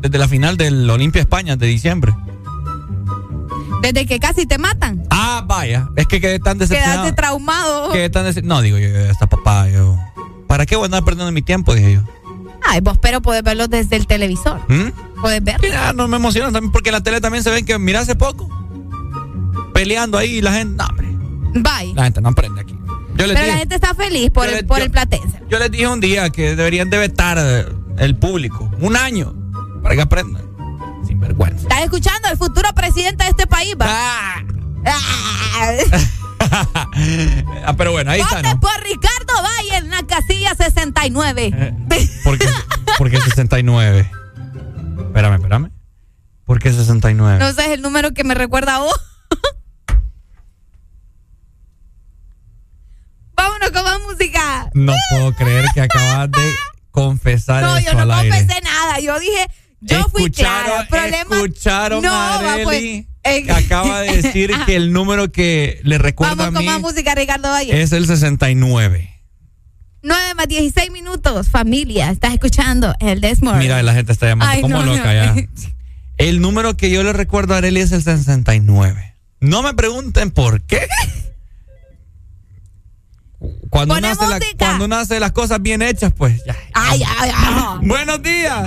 [0.00, 2.14] Desde la final del Olimpia España de diciembre.
[3.82, 5.04] Desde que casi te matan.
[5.10, 5.88] Ah, vaya.
[5.96, 7.02] Es que quedé tan decepcionado.
[7.02, 7.92] Quedaste traumado.
[7.92, 9.96] Quedé tan No, digo yo, esta papá, yo.
[10.46, 11.74] ¿Para qué voy a andar perdiendo mi tiempo?
[11.74, 12.00] Dije yo.
[12.68, 14.60] Ay, vos pero podés verlo desde el televisor.
[14.68, 15.20] ¿Mm?
[15.20, 15.60] Puedes verlo.
[15.62, 18.16] Mira, no me emociona también porque en la tele también se ven que, mira, hace
[18.16, 18.48] poco.
[19.72, 20.76] Peleando ahí la gente.
[20.76, 21.06] No, hombre.
[21.54, 21.94] Bye.
[21.94, 22.76] La gente no aprende aquí.
[23.16, 25.40] Pero la gente está feliz por, el, por el platense.
[25.48, 27.66] Yo les dije un día que deberían de vetar eh,
[27.98, 28.70] el público.
[28.80, 29.34] Un año.
[29.82, 30.44] Para que aprendan.
[31.26, 31.62] Vergüenza.
[31.62, 32.28] ¿Estás escuchando?
[32.28, 33.86] El futuro presidente de este país va.
[33.88, 34.42] Ah.
[37.64, 38.42] Ah, pero bueno, ahí está.
[38.42, 38.60] ¿no?
[38.60, 41.52] por Ricardo Valle en la casilla 69.
[41.54, 42.48] Eh, ¿Por qué,
[42.98, 44.10] por qué 69?
[45.08, 45.70] Espérame, espérame.
[46.44, 47.38] ¿Por qué 69?
[47.40, 48.94] No sé, es el número que me recuerda a vos.
[53.36, 54.70] Vámonos con más música.
[54.74, 56.54] No puedo creer que acabas de
[56.90, 58.36] confesar No, eso yo no al aire.
[58.38, 59.00] confesé nada.
[59.00, 59.46] Yo dije,
[59.80, 60.86] yo fui clara.
[60.88, 61.36] Problema.
[61.36, 62.82] Escucharon No, a pues,
[63.24, 66.66] eh, que acaba de decir que el número que le recuerda Vamos a con mí
[66.70, 67.80] más música, Ricardo Valle.
[67.82, 69.12] es el 69.
[70.02, 71.48] 9 más 16 minutos.
[71.48, 73.58] Familia, estás escuchando el Desmond.
[73.58, 75.12] Mira, la gente está llamando Ay, como no, loca no.
[75.12, 75.34] ya.
[76.18, 79.14] El número que yo le recuerdo a Arely es el 69.
[79.40, 80.86] No me pregunten por qué.
[83.68, 86.56] Cuando uno, hace la- cuando uno hace las cosas bien hechas, pues ya.
[86.72, 87.86] Ay, ay, ay.
[87.86, 88.66] Buenos días.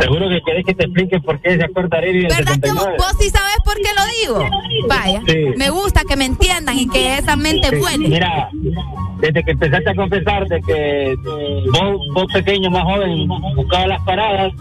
[0.00, 2.82] Seguro que querés que te explique por qué se acuerda Arely del ¿Verdad que vos,
[2.82, 2.96] 79.
[2.98, 4.50] vos sí sabes por qué lo digo?
[4.88, 5.44] Vaya, Sí.
[5.56, 8.08] me gusta que me entiendan y que esa mente Sí, vuele.
[8.08, 8.48] Mira,
[9.20, 11.14] desde que empezaste a confesar de que
[11.72, 14.52] vos, vos pequeño, más joven, buscabas las paradas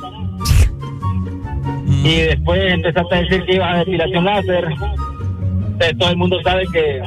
[2.04, 6.64] y después empezaste a decir que ibas a depilación láser, entonces todo el mundo sabe
[6.72, 7.02] que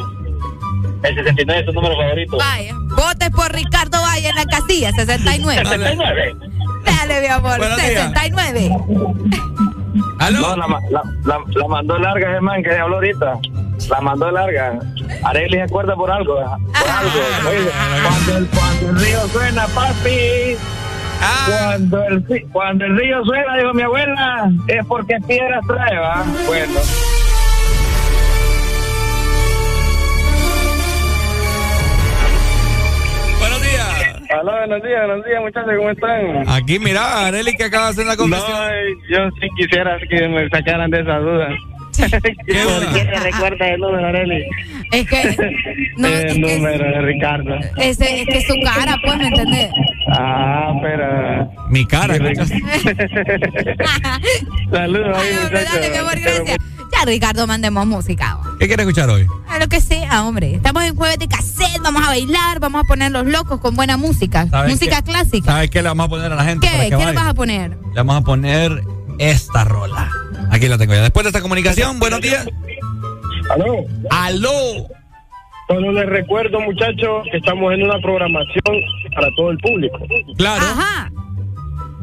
[1.03, 2.37] el 69 es tu número favorito.
[2.39, 5.63] Vaya, votes por Ricardo Valle en la casilla 69.
[5.65, 6.35] 69.
[6.85, 8.11] Dale, mi amor, Buenos días.
[8.13, 8.77] 69.
[10.33, 13.39] No, la, la, la, la mandó larga, ese man que habló ahorita.
[13.91, 14.79] La mandó larga.
[15.25, 16.35] Arely se acuerda por algo.
[16.37, 17.11] Por algo.
[17.49, 17.71] Oye,
[18.03, 20.57] cuando, el, cuando el río suena, papi.
[21.47, 26.25] Cuando el, cuando el río suena, dijo mi abuela, es porque piedras trae, ¿va?
[26.47, 26.81] Bueno.
[34.41, 36.49] Hola, buenos días, buenos días, muchachos, ¿cómo están?
[36.49, 38.51] Aquí, mira, Arely que acaba de hacer la confesión.
[38.51, 41.49] No, eh, yo sí quisiera que me sacaran de esa duda.
[41.95, 44.45] ¿Por qué te recuerda el número, Arely?
[44.91, 45.53] Es que,
[45.99, 47.57] no, es el que, número de Ricardo.
[47.77, 49.71] ese, es que su cara, pues, ¿me entendés?
[50.09, 51.53] Ah, pero...
[51.69, 52.17] Mi cara,
[54.73, 56.57] Saludos ahí, Ay,
[56.97, 58.39] Ya, Ricardo, mandemos música.
[58.59, 59.27] ¿Qué quiere escuchar hoy?
[59.49, 60.55] A lo que sea, hombre.
[60.55, 63.97] Estamos en jueves de cassette, vamos a bailar, vamos a poner los locos con buena
[63.97, 64.47] música.
[64.49, 65.11] ¿Saben Música qué?
[65.11, 65.51] clásica.
[65.53, 66.67] ¿Sabes qué le vamos a poner a la gente?
[66.67, 66.73] ¿Qué?
[66.73, 67.71] para que ¿Qué le vas a poner?
[67.71, 68.83] Le vamos a poner
[69.19, 70.11] esta rola.
[70.51, 71.03] Aquí la tengo ya.
[71.03, 72.47] Después de esta comunicación, buenos días.
[73.51, 73.77] ¿Aló?
[74.11, 74.87] ¡Aló!
[75.67, 78.63] Solo les recuerdo, muchachos, que estamos en una programación
[79.15, 79.99] para todo el público.
[80.37, 80.63] Claro.
[80.63, 81.11] Ajá.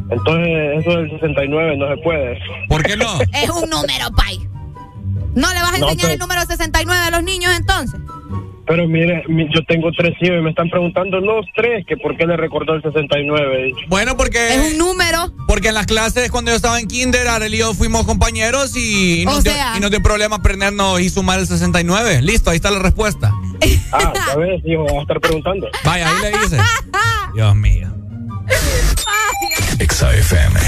[0.10, 2.38] Entonces, eso del 69 no se puede.
[2.68, 3.20] ¿Por qué no?
[3.34, 4.51] Es un número, pay.
[5.36, 8.00] ¿No le vas a No, enseñar pero- el número 69 a los niños entonces?
[8.68, 12.16] Pero mire, mi- yo tengo tres hijos y me están preguntando los tres que por
[12.16, 13.74] qué le recordó el 69.
[13.90, 14.54] Bueno, porque.
[14.54, 15.34] Es un número.
[15.48, 19.26] Porque en las clases, cuando yo estaba en Kinder, Arely y yo fuimos compañeros y,
[19.26, 22.22] nos O dio, y nos dio problema aprendernos y sumar el 69.
[22.22, 23.32] Listo, ahí está la respuesta.
[23.92, 25.68] Ah, ya ves, hijo, vas a estar preguntando.
[25.84, 26.58] Vaya, ahí le dice.
[27.34, 27.90] Dios mío.
[29.80, 30.60] XAFM.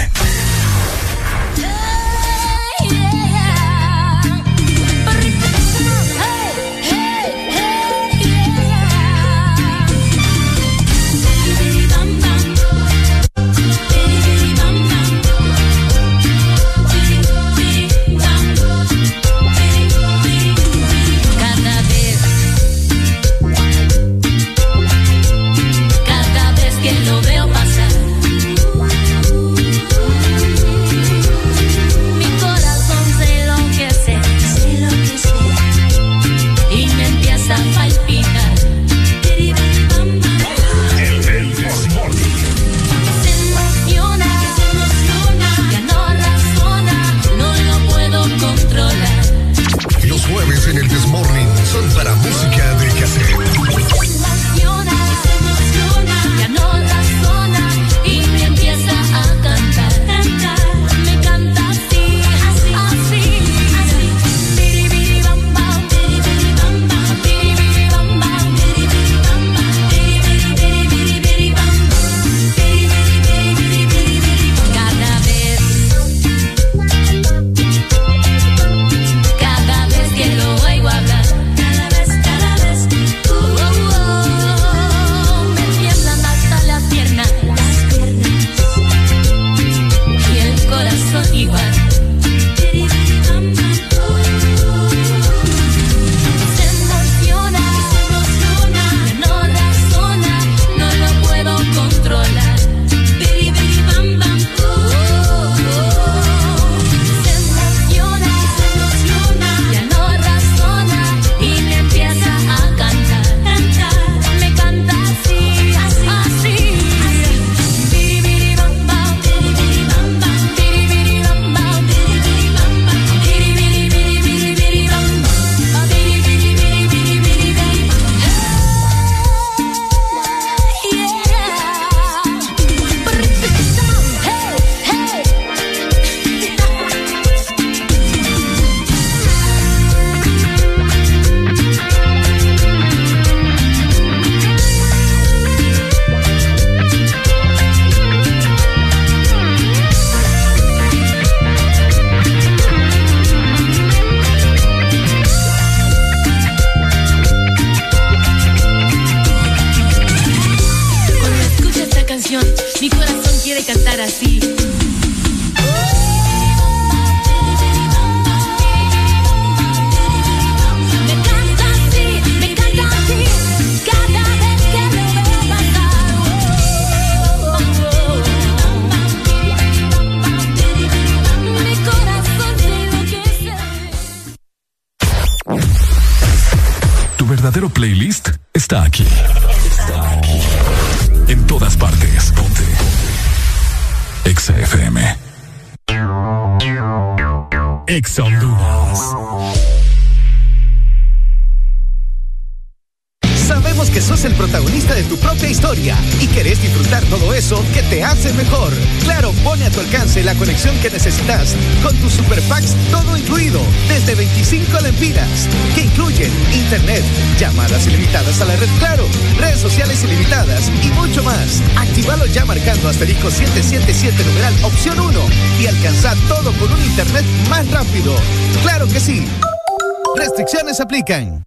[230.73, 231.45] Restricciones aplican.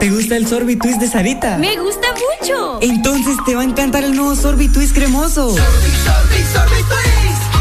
[0.00, 1.58] ¿Te gusta el Sorbitwist de Sarita?
[1.58, 2.78] Me gusta mucho.
[2.82, 5.54] Entonces te va a encantar el nuevo Sorbitwist cremoso.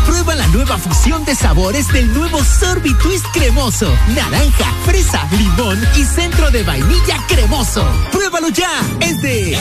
[0.05, 3.91] Prueba la nueva fusión de sabores del nuevo Sorbitwist cremoso.
[4.15, 7.85] Naranja, fresa, limón y centro de vainilla cremoso.
[8.11, 8.81] Pruébalo ya.
[9.01, 9.57] Es de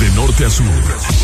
[0.00, 1.23] De norte a sur.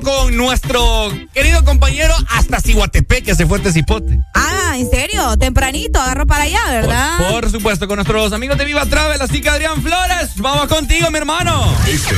[0.00, 4.18] Con nuestro querido compañero hasta Cihuatepec, que se fue este cipote.
[4.34, 5.36] Ah, ¿en serio?
[5.36, 7.30] Tempranito, agarro para allá, ¿verdad?
[7.30, 11.18] Por supuesto, con nuestros amigos de Viva Travel, así que Adrián Flores, vamos contigo, mi
[11.18, 11.76] hermano.
[11.86, 12.14] Este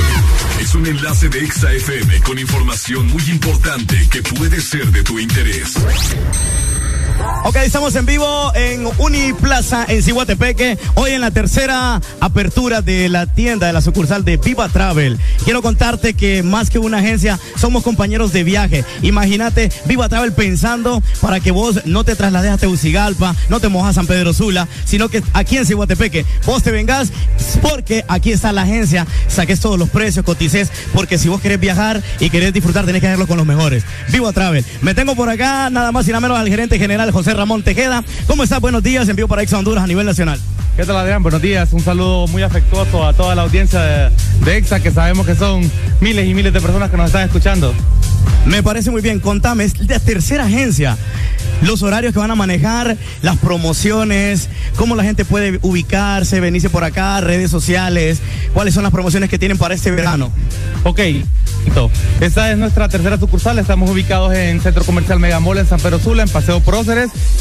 [0.60, 5.18] es un enlace de Exa FM con información muy importante que puede ser de tu
[5.18, 5.74] interés.
[7.46, 10.78] Ok, estamos en vivo en Uniplaza en Cihuatepeque.
[10.94, 15.18] Hoy en la tercera apertura de la tienda de la sucursal de Viva Travel.
[15.44, 18.84] Quiero contarte que más que una agencia, somos compañeros de viaje.
[19.02, 23.90] Imagínate Viva Travel pensando para que vos no te traslades a Tegucigalpa, no te mojas
[23.90, 27.12] a San Pedro Sula, sino que aquí en Cihuatepeque vos te vengas
[27.60, 29.06] porque aquí está la agencia.
[29.28, 33.08] Saques todos los precios, cotices, porque si vos querés viajar y querés disfrutar, tenés que
[33.08, 33.84] hacerlo con los mejores.
[34.08, 34.64] Viva Travel.
[34.80, 38.04] Me tengo por acá nada más y nada menos al gerente general José Ramón Tejeda.
[38.26, 38.60] ¿Cómo estás?
[38.60, 39.08] Buenos días.
[39.08, 40.38] Envío para Exa Honduras a nivel nacional.
[40.76, 41.22] ¿Qué tal, Adrián?
[41.22, 41.72] Buenos días.
[41.72, 44.10] Un saludo muy afectuoso a toda la audiencia de,
[44.44, 47.72] de EXA, que sabemos que son miles y miles de personas que nos están escuchando.
[48.46, 49.20] Me parece muy bien.
[49.20, 50.96] Contame, es la tercera agencia.
[51.62, 56.84] Los horarios que van a manejar, las promociones, cómo la gente puede ubicarse, venirse por
[56.84, 58.18] acá, redes sociales,
[58.52, 60.30] cuáles son las promociones que tienen para este verano.
[60.82, 61.00] Ok,
[62.20, 63.58] esta es nuestra tercera sucursal.
[63.58, 66.60] Estamos ubicados en Centro Comercial Megamol en San Pedro Sula, en Paseo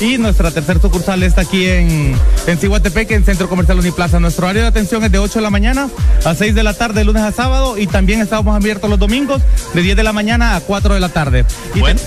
[0.02, 2.16] Y nuestra tercera sucursal está aquí en,
[2.48, 4.20] en Cihuatepeque, en Centro Comercial Uniplaza.
[4.20, 5.90] Nuestro horario de atención es de 8 de la mañana
[6.26, 7.78] a 6 de la tarde, de lunes a sábado.
[7.78, 9.42] Y también estamos abiertos los domingos
[9.74, 11.46] de 10 de la mañana a 4 de la tarde.
[11.76, 12.00] Y Bueno,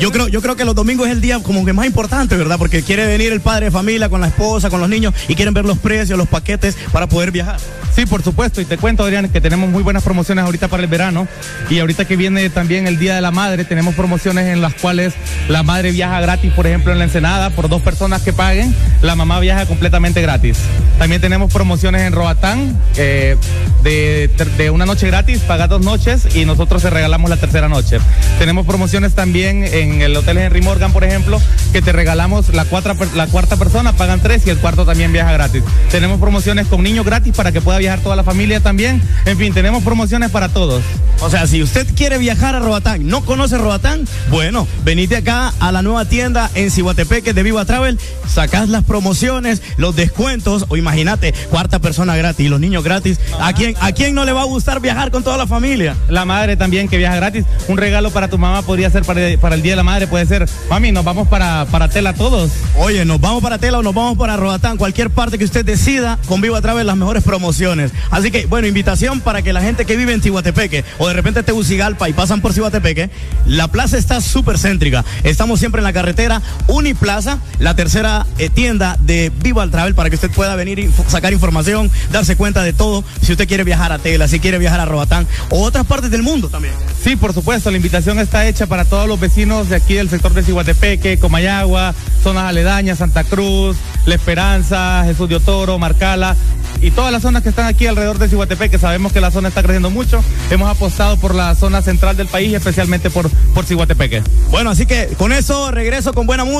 [0.00, 2.58] yo creo, yo creo que los domingos es el día como que más importante, ¿verdad?
[2.58, 5.54] Porque quiere venir el padre de familia con la esposa, con los niños y quieren
[5.54, 7.58] ver los precios, los paquetes para poder viajar.
[7.98, 8.60] Sí, por supuesto.
[8.60, 11.26] Y te cuento, Adrián, que tenemos muy buenas promociones ahorita para el verano.
[11.68, 15.14] Y ahorita que viene también el Día de la Madre, tenemos promociones en las cuales
[15.48, 19.14] la madre viaja gratis, por ejemplo, en la Ensenada, por dos personas que paguen, la
[19.14, 20.58] mamá viaja completamente gratis.
[20.98, 23.36] También tenemos promociones en Roatán, eh,
[23.82, 27.98] de, de una noche gratis, pagas dos noches y nosotros te regalamos la tercera noche.
[28.38, 31.40] Tenemos promociones también en el Hotel Henry Morgan, por ejemplo,
[31.72, 35.32] que te regalamos la, cuarta la cuarta persona, pagan tres y el cuarto también viaja
[35.32, 35.62] gratis.
[35.90, 39.02] Tenemos promociones con niños gratis para que pueda viajar toda la familia también.
[39.24, 40.82] En fin, tenemos promociones para todos.
[41.20, 45.72] O sea, si usted quiere viajar a Roatán, no conoce Roatán, bueno, venite acá a
[45.72, 47.98] la nueva tienda en Cihuatepeque de Viva Travel,
[48.28, 53.18] sacás las promociones, los descuentos, o imagínate, cuarta persona gratis y los niños gratis.
[53.40, 55.96] ¿A quién, ¿A quién no le va a gustar viajar con toda la familia?
[56.08, 57.44] La madre también que viaja gratis.
[57.66, 60.06] Un regalo para tu mamá podría ser para, para el Día Día de la Madre
[60.06, 62.52] puede ser, mami, nos vamos para, para Tela todos.
[62.76, 66.18] Oye, nos vamos para Tela o nos vamos para Roatán, cualquier parte que usted decida,
[66.26, 67.90] con Viva Travel las mejores promociones.
[68.10, 71.42] Así que, bueno, invitación para que la gente que vive en Cihuatepeque o de repente
[71.42, 73.10] Tegucigalpa y pasan por Cihuatepeque,
[73.46, 75.04] la plaza está súper céntrica.
[75.24, 80.14] Estamos siempre en la carretera Uniplaza, la tercera eh, tienda de Viva Travel para que
[80.14, 83.02] usted pueda venir y sacar información, darse cuenta de todo.
[83.22, 86.22] Si usted quiere viajar a Tela, si quiere viajar a Roatán o otras partes del
[86.22, 86.74] mundo también.
[87.02, 90.34] Sí, por supuesto, la invitación está hecha para todos los vecinos de aquí del sector
[90.34, 96.36] de Cihuatepeque, Comayagua, zonas aledañas, Santa Cruz, La Esperanza, Jesús de Otoro, Marcala
[96.82, 98.78] y todas las zonas que están aquí alrededor de Cihuatepeque.
[98.78, 100.22] Sabemos que la zona está creciendo mucho.
[100.50, 104.22] Hemos apostado por la zona central del país, especialmente por, por Cihuatepeque.
[104.50, 106.57] Bueno, así que con eso regreso con buena música.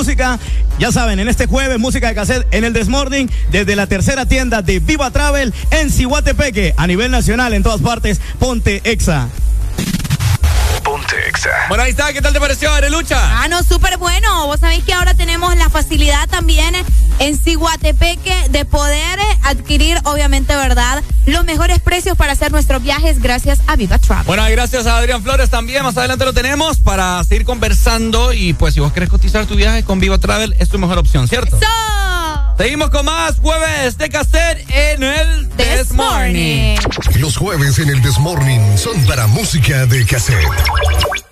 [0.78, 4.62] Ya saben, en este jueves, música de cassette en el Desmorning, desde la tercera tienda
[4.62, 9.28] de Viva Travel en Cihuatepeque, a nivel nacional, en todas partes, Ponte Exa.
[10.98, 11.50] Ponte Exa.
[11.68, 12.12] Bueno, ahí está.
[12.12, 13.18] ¿Qué tal te pareció, Arelucha?
[13.40, 14.46] Ah, no, súper bueno.
[14.46, 16.74] Vos sabéis que ahora tenemos la facilidad también
[17.20, 21.02] en Ciguatepeque de poder adquirir, obviamente, ¿verdad?
[21.26, 24.26] Los mejores precios para hacer nuestros viajes gracias a Viva Travel.
[24.26, 25.84] Bueno, y gracias a Adrián Flores también.
[25.84, 28.32] Más adelante lo tenemos para seguir conversando.
[28.32, 31.28] Y pues, si vos querés cotizar tu viaje con Viva Travel, es tu mejor opción,
[31.28, 31.58] ¿cierto?
[31.58, 32.07] ¡Eso!
[32.58, 36.76] Seguimos con más jueves de cassette en el This Morning.
[37.20, 41.27] Los jueves en el Desmorning son para música de cassette.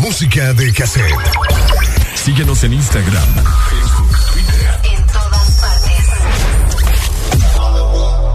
[0.00, 1.14] música de cassette.
[2.14, 3.28] Síguenos en Instagram,
[3.68, 4.80] Facebook, Twitter.
[4.96, 6.06] En todas partes.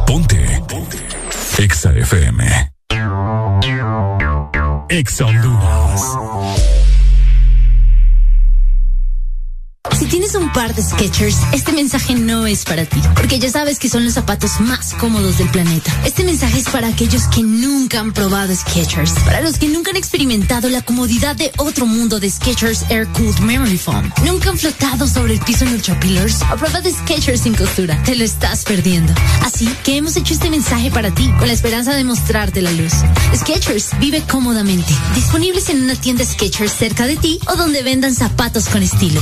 [0.06, 0.64] Ponte.
[0.68, 1.08] Ponte.
[1.58, 2.72] Exa FM.
[10.76, 14.60] De Skechers, este mensaje no es para ti, porque ya sabes que son los zapatos
[14.60, 15.92] más cómodos del planeta.
[16.06, 19.98] Este mensaje es para aquellos que nunca han probado Skechers, para los que nunca han
[19.98, 25.08] experimentado la comodidad de otro mundo de Skechers Air Cooled Memory Foam, nunca han flotado
[25.08, 28.02] sobre el piso en Ultra Pillars o probado Skechers sin costura.
[28.04, 29.14] Te lo estás perdiendo.
[29.44, 32.94] Así que hemos hecho este mensaje para ti, con la esperanza de mostrarte la luz.
[33.36, 38.68] Skechers vive cómodamente, disponibles en una tienda Skechers cerca de ti o donde vendan zapatos
[38.68, 39.22] con estilo.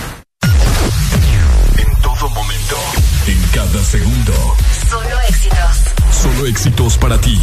[3.91, 4.33] Segundo.
[4.89, 5.75] Solo éxitos.
[6.21, 7.37] Solo éxitos para ti.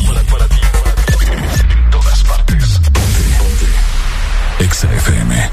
[1.30, 2.80] En todas partes.
[2.84, 4.64] Ponte, ponte.
[4.64, 5.50] Exa FM.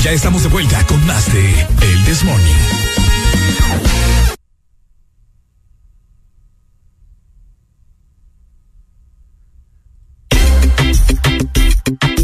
[0.00, 2.54] Ya estamos de vuelta con más de El This Morning.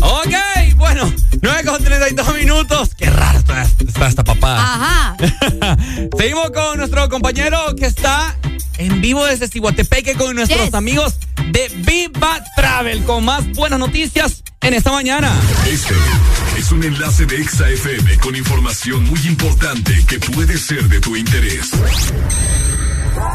[0.00, 0.34] Ok,
[0.76, 2.94] bueno, 9 con 32 minutos.
[2.96, 4.56] Qué raro está, está esta papá.
[4.56, 4.99] Ajá.
[6.20, 8.36] Seguimos con nuestro compañero que está
[8.76, 10.74] en vivo desde Cihuatepeque con nuestros Yes.
[10.74, 11.14] amigos
[11.50, 15.32] de Viva Travel con más buenas noticias en esta mañana.
[15.66, 15.94] Este
[16.58, 21.16] es un enlace de Exa FM con información muy importante que puede ser de tu
[21.16, 21.70] interés.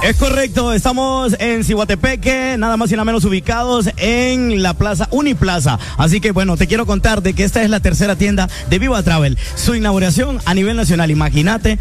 [0.06, 5.80] Es correcto, estamos en Cihuatepeque, nada más y nada menos ubicados en la plaza Uniplaza.
[5.98, 9.02] Así que bueno, te quiero contar de que esta es la tercera tienda de Viva
[9.02, 9.36] Travel.
[9.56, 11.80] Su inauguración a nivel nacional, imagínate,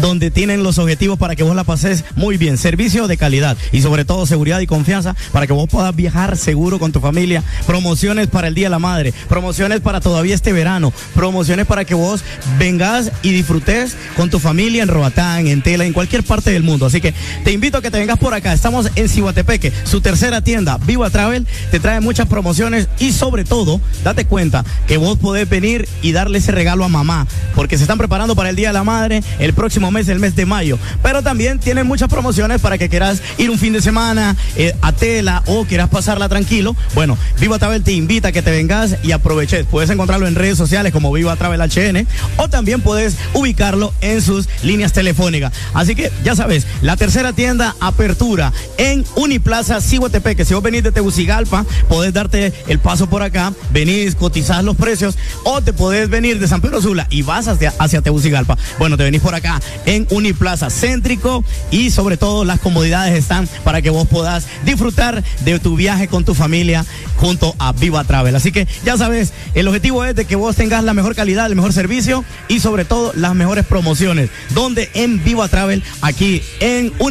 [0.00, 2.56] donde tienen los objetivos para que vos la pases muy bien.
[2.56, 6.78] Servicio de calidad y sobre todo seguridad y confianza para que vos puedas viajar seguro
[6.78, 7.42] con tu familia.
[7.66, 11.94] Promociones para el Día de la Madre, promociones para todavía este verano, promociones para que
[11.94, 12.22] vos
[12.58, 16.86] vengas y disfrutes con tu familia en Roatán, en Tela, en cualquier parte del mundo.
[16.86, 18.52] Así que te invito a que te vengas por acá.
[18.52, 23.80] Estamos en Cihuatepeque, su tercera tienda, Viva Travel, te trae muchas promociones y sobre todo,
[24.04, 27.98] date cuenta que vos podés venir y darle ese regalo a mamá, porque se están
[27.98, 30.78] preparando para el Día de la Madre el próximo mes, el mes de mayo.
[31.02, 34.92] Pero también tienen muchas promociones para que quieras ir un fin de semana eh, a
[34.92, 36.76] Tela o quieras pasarla tranquilo.
[36.94, 39.66] Bueno, Viva Travel te invita a que te vengas y aproveches.
[39.66, 42.06] Puedes encontrarlo en redes sociales como Viva Travel HN
[42.36, 45.52] o también puedes ubicarlo en sus líneas telefónicas.
[45.74, 50.44] Así que ya sabes, la tercera tienda apertura en Uniplaza Cihuatepeque.
[50.44, 55.16] Si vos venís de Tegucigalpa, podés darte el paso por acá, venís, cotizás los precios
[55.42, 58.58] o te podés venir de San Pedro Sula y vas hacia, hacia Tegucigalpa.
[58.78, 63.80] Bueno, te venís por acá en Uniplaza céntrico y sobre todo las comodidades están para
[63.80, 66.84] que vos puedas disfrutar de tu viaje con tu familia
[67.16, 68.36] junto a Viva Travel.
[68.36, 71.56] Así que ya sabes, el objetivo es de que vos tengas la mejor calidad, el
[71.56, 74.28] mejor servicio y sobre todo las mejores promociones.
[74.50, 77.05] Donde en Viva Travel, aquí en Uniplaza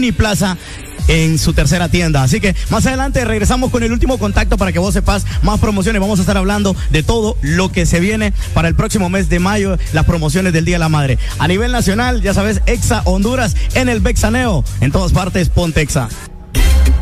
[1.08, 2.24] en su tercera tienda.
[2.24, 6.02] Así que más adelante regresamos con el último contacto para que vos sepas más promociones.
[6.02, 9.40] Vamos a estar hablando de todo lo que se viene para el próximo mes de
[9.40, 11.18] mayo, las promociones del Día de la Madre.
[11.40, 14.64] A nivel nacional, ya sabes, Exa Honduras en el Bexaneo.
[14.82, 16.10] En todas partes, ponte Exa.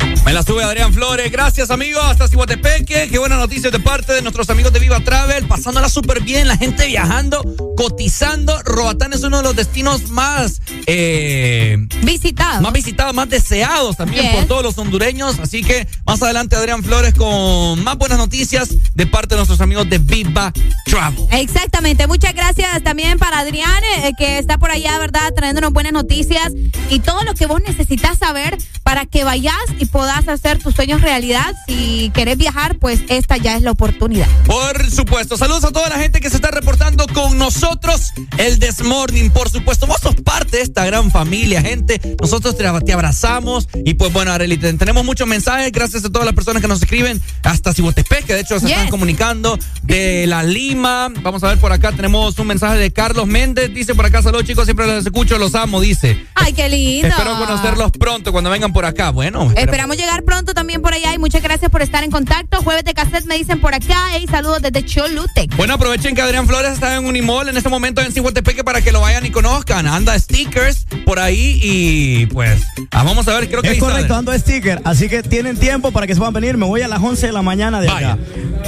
[0.04, 1.30] Me la sube Adrián Flores.
[1.30, 2.02] Gracias, amigos.
[2.04, 3.08] Hasta Cihuatepeque.
[3.08, 5.46] Qué buenas noticias de parte de nuestros amigos de Viva Travel.
[5.46, 6.48] Pasándola súper bien.
[6.48, 7.40] La gente viajando,
[7.76, 8.60] cotizando.
[8.64, 12.62] Roatán es uno de los destinos más eh, visitados.
[12.62, 14.34] Más visitados, más deseados también Yes.
[14.34, 15.38] por todos los hondureños.
[15.38, 19.88] Así que más adelante Adrián Flores con más buenas noticias de parte de nuestros amigos
[19.88, 20.52] de Viva
[20.84, 21.26] Travel.
[21.30, 25.32] Exactamente, muchas gracias también para Adrián, eh, que está por allá, ¿verdad?
[25.34, 26.52] Trayéndonos buenas noticias
[26.90, 31.00] y todo lo que vos necesitas saber para que vayas y puedas hacer tus sueños
[31.00, 31.54] realidad.
[31.66, 34.26] Si querés viajar, pues esta ya es la oportunidad.
[34.46, 35.36] Por supuesto.
[35.36, 38.12] Saludos a toda la gente que se está reportando con nosotros.
[38.38, 39.86] El Desmorning, por supuesto.
[39.86, 42.00] Vos sos parte de esta gran familia, gente.
[42.20, 43.68] Nosotros te, te abrazamos.
[43.84, 45.70] Y pues bueno, Arely, te- tenemos muchos mensajes.
[45.72, 47.20] Gracias a todas las personas que nos escriben.
[47.42, 49.58] Hasta Cibotepec, que de hecho se están comunicando.
[49.82, 51.08] De La Lima.
[51.22, 51.92] Vamos a ver por acá.
[51.92, 53.72] Tenemos un mensaje de Carlos Méndez.
[53.74, 54.64] Dice por acá, saludos chicos.
[54.64, 56.24] Siempre los escucho, los amo, dice.
[56.34, 57.08] Ay, qué lindo.
[57.08, 59.10] Espero conocerlos pronto cuando vengan por acá.
[59.10, 59.52] Bueno.
[59.56, 62.62] Esperamos llegar pronto también por allá y muchas gracias por estar en contacto.
[62.62, 64.08] Jueves de cassette me dicen por acá.
[64.12, 65.56] Hey, saludos desde Cholutec.
[65.56, 68.82] Bueno, aprovechen que Adrián Flores está en Unimol, en en este momento en Cihuatepeque para
[68.82, 69.86] que lo vayan y conozcan.
[69.86, 74.12] Anda stickers por ahí y pues ah, vamos a ver, creo que Es ahí correcto,
[74.16, 74.80] ando sticker.
[74.82, 76.56] Así que tienen tiempo para que se puedan venir.
[76.56, 78.18] Me voy a las 11 de la mañana de acá.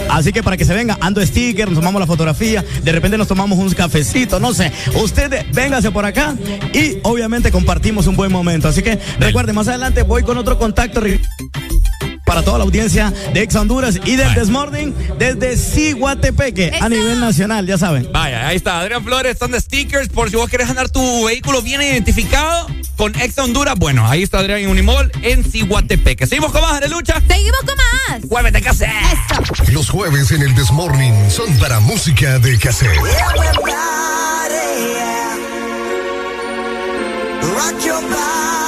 [0.08, 2.64] Así que para que se venga, ando sticker, nos tomamos la fotografía.
[2.84, 4.70] De repente nos tomamos un cafecito, no sé.
[4.94, 6.36] Usted véngase por acá
[6.72, 8.68] y obviamente compartimos un buen momento.
[8.68, 11.00] Así que recuerde, más adelante voy con otro contacto
[12.26, 17.66] para toda la audiencia de Ex Honduras y del Desmorning desde Ciguatepeque a nivel nacional,
[17.66, 18.10] ya saben.
[18.12, 18.80] Vaya, ahí está.
[18.80, 23.14] Adrián Flores, están de stickers por si vos querés andar tu vehículo bien identificado con
[23.14, 23.76] Ex Honduras.
[23.78, 26.26] Bueno, ahí está Adrián en Unimol en Cihuatepeque.
[26.26, 27.22] Seguimos con más de lucha.
[27.26, 28.24] Seguimos con más.
[28.28, 28.90] Muévete, casé.
[29.70, 32.98] Los jueves en el Desmorning son para música de cassette.
[37.56, 38.65] Rock your body,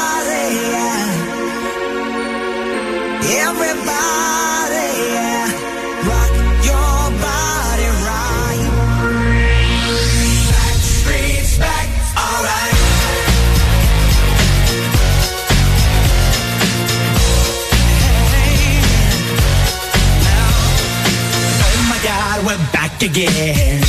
[23.02, 23.80] again.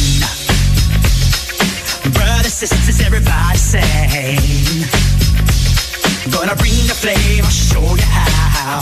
[2.13, 5.08] Brothers, sisters, everybody sing.
[6.31, 8.79] Gonna bring the flame, I'll show you how.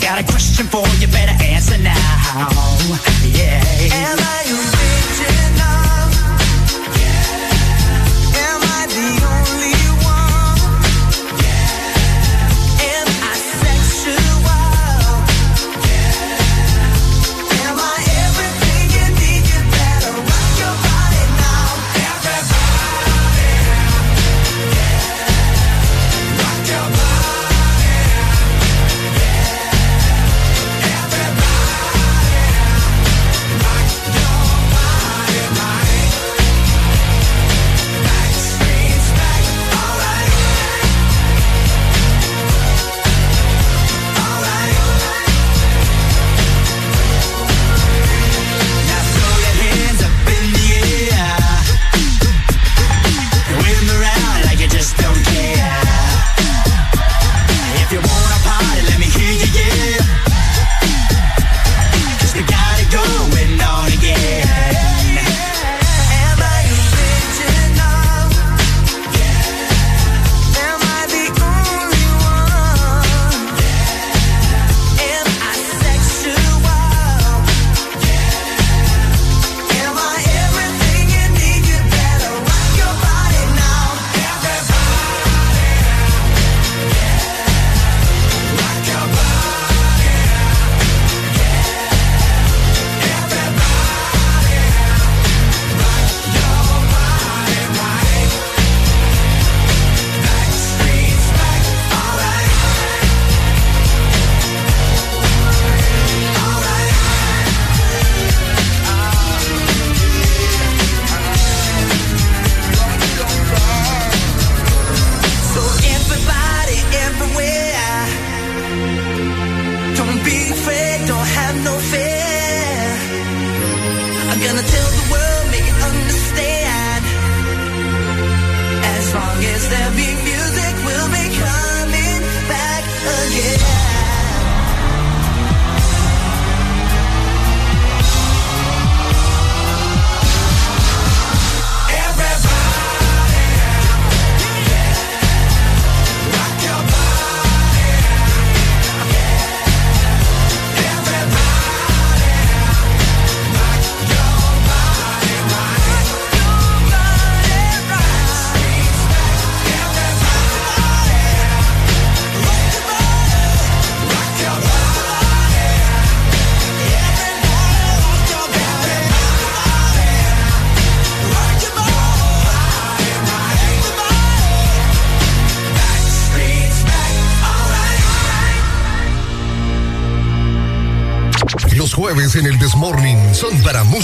[0.00, 1.94] Got a question for you, better answer now.
[3.32, 4.43] Yeah.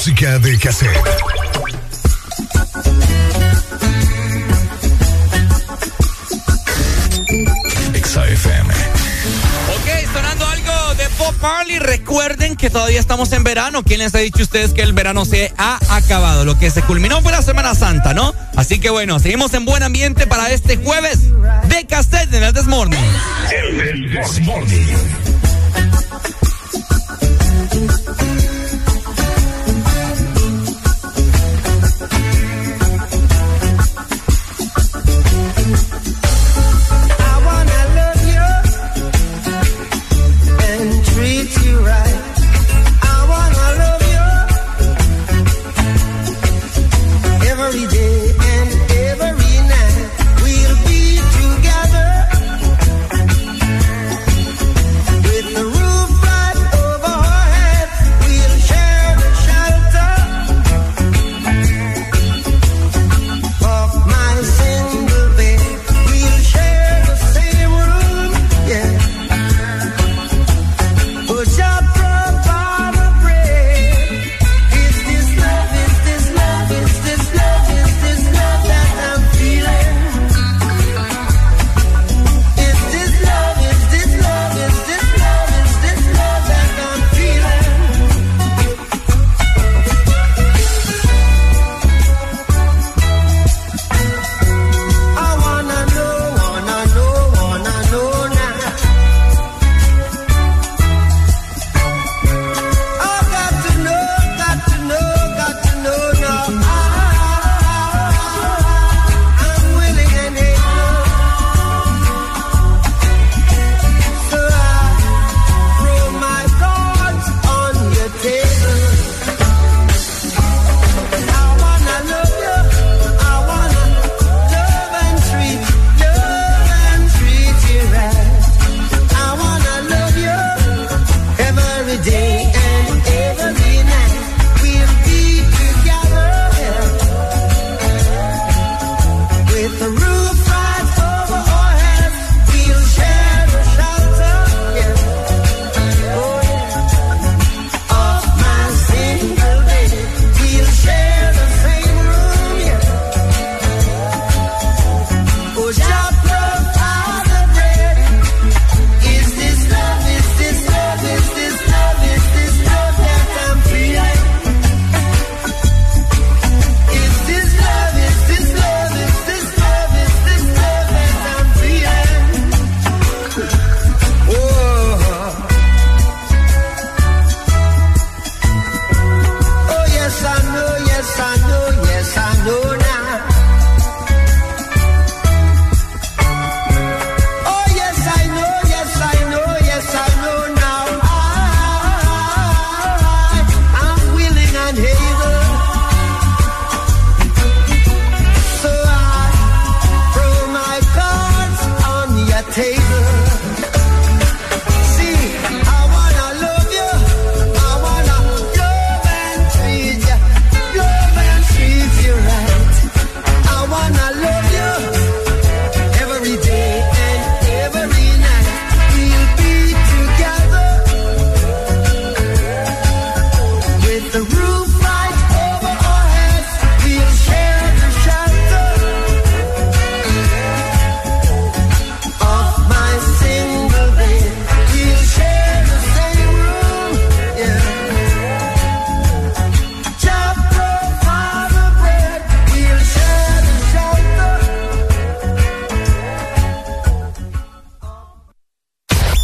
[0.01, 0.97] Música de cassette.
[8.03, 8.71] XAFM.
[9.75, 11.79] Ok, sonando algo de Bob Marley.
[11.81, 13.83] Recuerden que todavía estamos en verano.
[13.83, 16.47] ¿Quién les ha dicho a ustedes que el verano se ha acabado?
[16.47, 18.35] Lo que se culminó fue la Semana Santa, ¿no?
[18.57, 21.19] Así que bueno, seguimos en buen ambiente para este jueves
[21.69, 22.97] de cassette en el This Morning.
[23.51, 25.21] El Desmorning.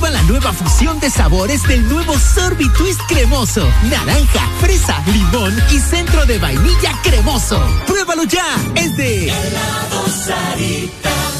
[0.00, 3.68] Prueba la nueva fusión de sabores del nuevo Sorbitwist cremoso.
[3.90, 7.62] Naranja, fresa, limón y centro de vainilla cremoso.
[7.86, 8.56] Pruébalo ya.
[8.76, 9.30] Es de
[10.24, 11.39] Sarita.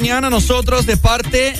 [0.00, 1.54] Mañana nosotros de parte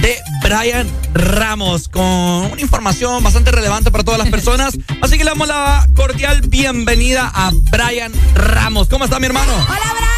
[0.00, 4.78] de Brian Ramos con una información bastante relevante para todas las personas.
[5.02, 8.88] Así que le damos la cordial bienvenida a Brian Ramos.
[8.88, 9.52] ¿Cómo está mi hermano?
[9.52, 10.10] Hola Brian.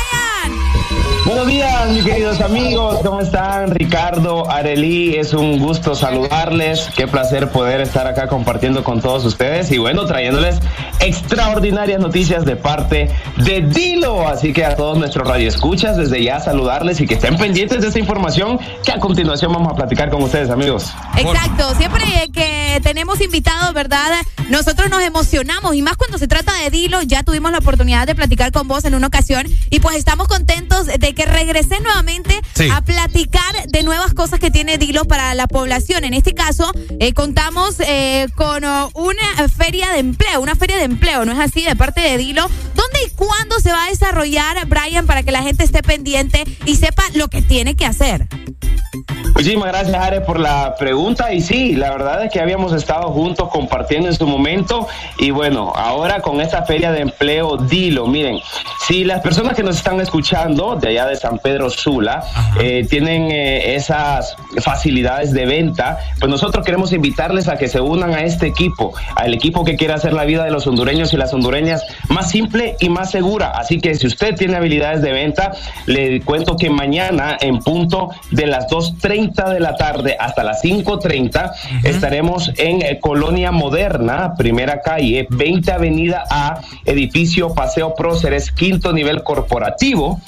[1.25, 2.99] Buenos días, mis queridos amigos.
[3.02, 3.70] ¿Cómo están?
[3.70, 6.91] Ricardo, Arelí, es un gusto saludarles.
[6.94, 10.60] Qué placer poder estar acá compartiendo con todos ustedes y bueno, trayéndoles
[11.01, 13.09] extraordinarias noticias de parte
[13.45, 14.27] de Dilo.
[14.29, 17.99] Así que a todos nuestros radioescuchas, desde ya saludarles y que estén pendientes de esta
[17.99, 20.93] información que a continuación vamos a platicar con ustedes, amigos.
[21.17, 24.11] Exacto, siempre que tenemos invitados, ¿verdad?
[24.53, 28.15] Nosotros nos emocionamos y más cuando se trata de Dilo, ya tuvimos la oportunidad de
[28.15, 32.69] platicar con vos en una ocasión y pues estamos contentos de que regrese nuevamente Sí.
[32.71, 36.05] a platicar de nuevas cosas que tiene Dilo para la población.
[36.05, 40.85] En este caso, eh, contamos eh, con oh, una feria de empleo, una feria de
[40.85, 41.63] empleo, ¿no es así?
[41.65, 42.43] De parte de Dilo.
[42.75, 46.77] ¿Dónde y cuándo se va a desarrollar, Brian, para que la gente esté pendiente y
[46.77, 48.29] sepa lo que tiene que hacer?
[49.34, 51.33] Muchísimas gracias, Are, por la pregunta.
[51.33, 54.86] Y sí, la verdad es que habíamos estado juntos compartiendo en su momento.
[55.18, 58.07] Y bueno, ahora con esta feria de empleo, dilo.
[58.07, 58.39] Miren,
[58.86, 62.23] si las personas que nos están escuchando de allá de San Pedro Sula
[62.60, 68.15] eh, tienen eh, esas facilidades de venta, pues nosotros queremos invitarles a que se unan
[68.15, 71.33] a este equipo, al equipo que quiere hacer la vida de los hondureños y las
[71.33, 73.51] hondureñas más simple y más segura.
[73.51, 75.52] Así que si usted tiene habilidades de venta,
[75.86, 81.53] le cuento que mañana en punto de las 2.30 de la tarde hasta las 5.30
[81.85, 89.23] estaremos en eh, Colonia Moderna, primera calle, 20 Avenida A, edificio Paseo Próceres, quinto nivel
[89.23, 90.19] corporativo.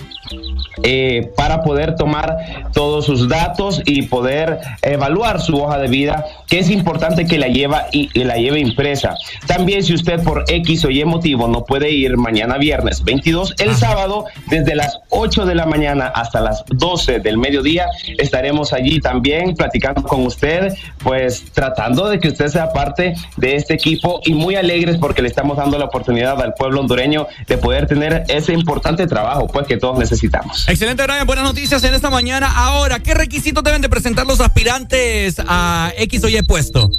[0.82, 2.36] Eh, para poder tomar
[2.72, 7.48] todos sus datos y poder evaluar su hoja de vida, que es importante que la
[7.48, 9.16] lleva y, y la lleve impresa.
[9.46, 13.74] También si usted por X o Y motivo no puede ir mañana viernes 22, el
[13.74, 17.86] sábado desde las 8 de la mañana hasta las 12 del mediodía
[18.18, 23.74] estaremos allí también platicando con usted, pues tratando de que usted sea parte de este
[23.74, 27.86] equipo y muy alegres porque le estamos dando la oportunidad al pueblo hondureño de poder
[27.86, 30.43] tener ese importante trabajo pues que todos necesitamos.
[30.66, 31.26] Excelente, Brian.
[31.26, 32.50] Buenas noticias en esta mañana.
[32.54, 36.90] Ahora, ¿qué requisitos deben de presentar los aspirantes a X o Y puesto?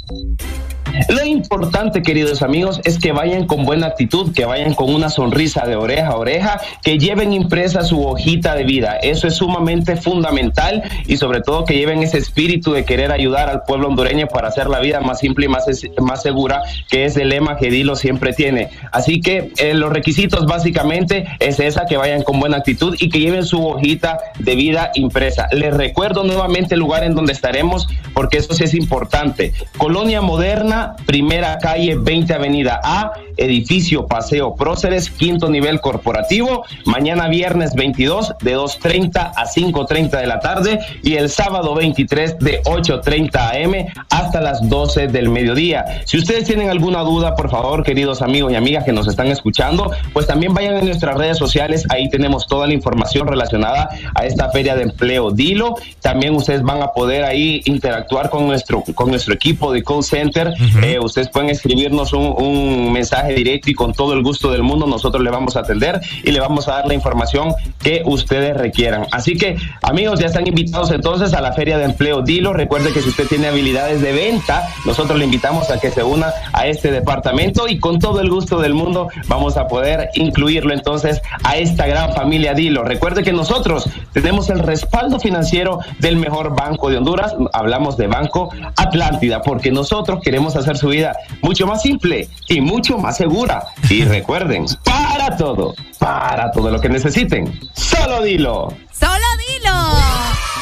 [1.08, 5.66] Lo importante, queridos amigos, es que vayan con buena actitud, que vayan con una sonrisa
[5.66, 8.96] de oreja a oreja, que lleven impresa su hojita de vida.
[8.96, 13.62] Eso es sumamente fundamental y sobre todo que lleven ese espíritu de querer ayudar al
[13.64, 15.64] pueblo hondureño para hacer la vida más simple y más,
[16.00, 18.70] más segura, que es el lema que Dilo siempre tiene.
[18.92, 23.20] Así que eh, los requisitos básicamente es esa, que vayan con buena actitud y que
[23.20, 25.48] lleven su hojita de vida impresa.
[25.52, 29.52] Les recuerdo nuevamente el lugar en donde estaremos, porque eso sí es importante.
[29.76, 30.75] Colonia Moderna,
[31.06, 38.56] primera calle 20 Avenida A, edificio Paseo Próceres, quinto nivel corporativo, mañana viernes 22 de
[38.56, 43.74] 2.30 a 5.30 de la tarde y el sábado 23 de 8.30 am
[44.10, 46.02] hasta las 12 del mediodía.
[46.04, 49.90] Si ustedes tienen alguna duda, por favor, queridos amigos y amigas que nos están escuchando,
[50.12, 54.50] pues también vayan a nuestras redes sociales, ahí tenemos toda la información relacionada a esta
[54.50, 55.76] feria de empleo Dilo.
[56.00, 60.54] También ustedes van a poder ahí interactuar con nuestro, con nuestro equipo de call center.
[60.82, 64.86] Eh, ustedes pueden escribirnos un, un mensaje directo y con todo el gusto del mundo
[64.86, 69.06] nosotros le vamos a atender y le vamos a dar la información que ustedes requieran.
[69.12, 72.52] Así que, amigos, ya están invitados entonces a la feria de empleo Dilo.
[72.52, 76.32] Recuerde que si usted tiene habilidades de venta, nosotros le invitamos a que se una
[76.52, 81.20] a este departamento y con todo el gusto del mundo vamos a poder incluirlo entonces
[81.44, 82.84] a esta gran familia Dilo.
[82.84, 87.34] Recuerde que nosotros tenemos el respaldo financiero del mejor banco de Honduras.
[87.52, 92.98] Hablamos de Banco Atlántida porque nosotros queremos hacer su vida mucho más simple y mucho
[92.98, 93.64] más segura.
[93.88, 98.68] Y recuerden, para todo, para todo lo que necesiten, solo Dilo.
[98.98, 99.72] ¡Solo dilo!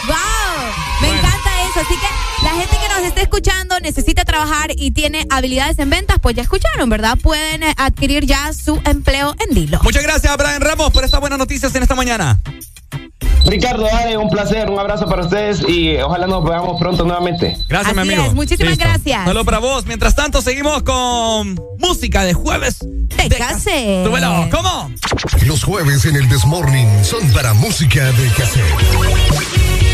[0.06, 0.14] ¡Wow!
[1.00, 1.80] Me encanta eso.
[1.80, 6.18] Así que la gente que nos esté escuchando necesita trabajar y tiene habilidades en ventas,
[6.20, 7.16] pues ya escucharon, ¿verdad?
[7.22, 9.78] Pueden eh, adquirir ya su empleo en Dilo.
[9.82, 12.40] Muchas gracias, Brian Ramos, por estas buenas noticias en esta mañana.
[13.46, 17.56] Ricardo, Ale, un placer, un abrazo para ustedes y ojalá nos veamos pronto nuevamente.
[17.68, 18.24] Gracias, mi amigo.
[18.24, 18.84] es, muchísimas Listo.
[18.84, 19.24] gracias.
[19.24, 19.86] Saludos para vos.
[19.86, 22.78] Mientras tanto, seguimos con música de jueves.
[23.16, 24.02] Te casé.
[24.04, 24.48] Súbelo.
[24.50, 24.90] ¿Cómo?
[25.46, 29.93] Los jueves en el Desmorning son para música de cassette.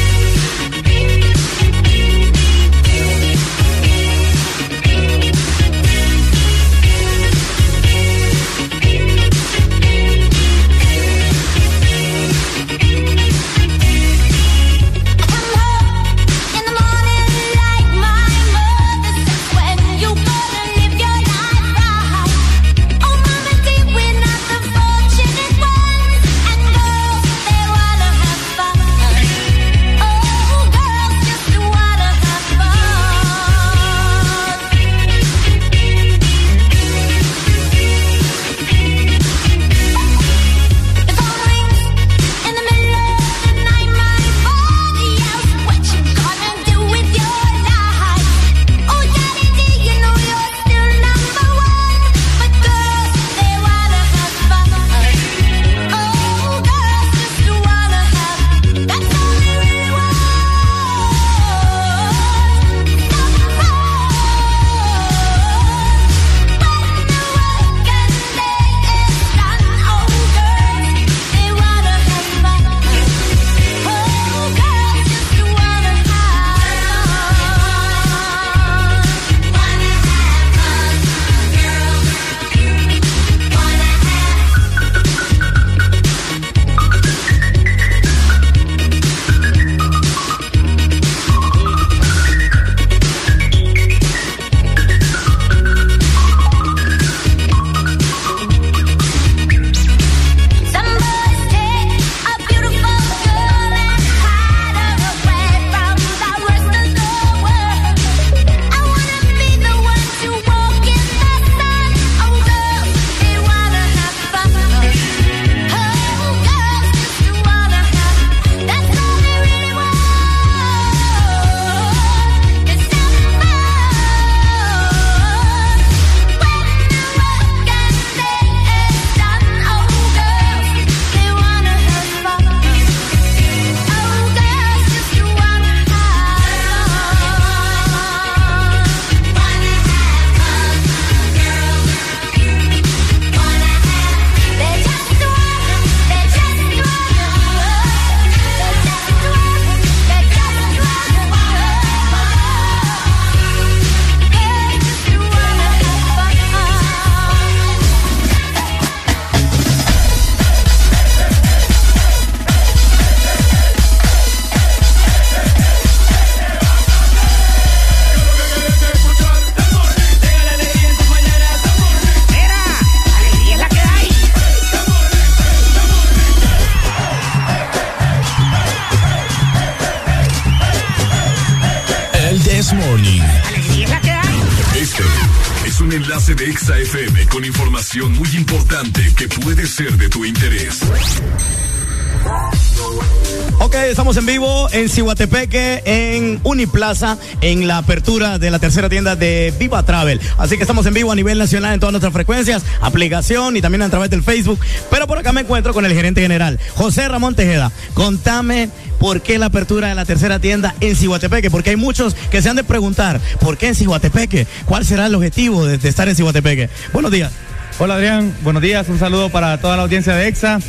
[195.10, 200.20] Cihuatepeque, en Uniplaza, en la apertura de la tercera tienda de Viva Travel.
[200.39, 203.82] Así que estamos en vivo a nivel nacional en todas nuestras frecuencias, aplicación y también
[203.82, 204.60] a través del Facebook.
[204.89, 207.72] Pero por acá me encuentro con el gerente general, José Ramón Tejeda.
[207.94, 212.40] Contame por qué la apertura de la tercera tienda en Cihuatepeque, porque hay muchos que
[212.40, 214.47] se han de preguntar, ¿por qué en Cihuatepeque?
[214.64, 216.70] ¿Cuál será el objetivo de, de estar en Cihuatepeque?
[216.92, 217.32] Buenos días.
[217.80, 220.60] Hola Adrián, buenos días, un saludo para toda la audiencia de EXA.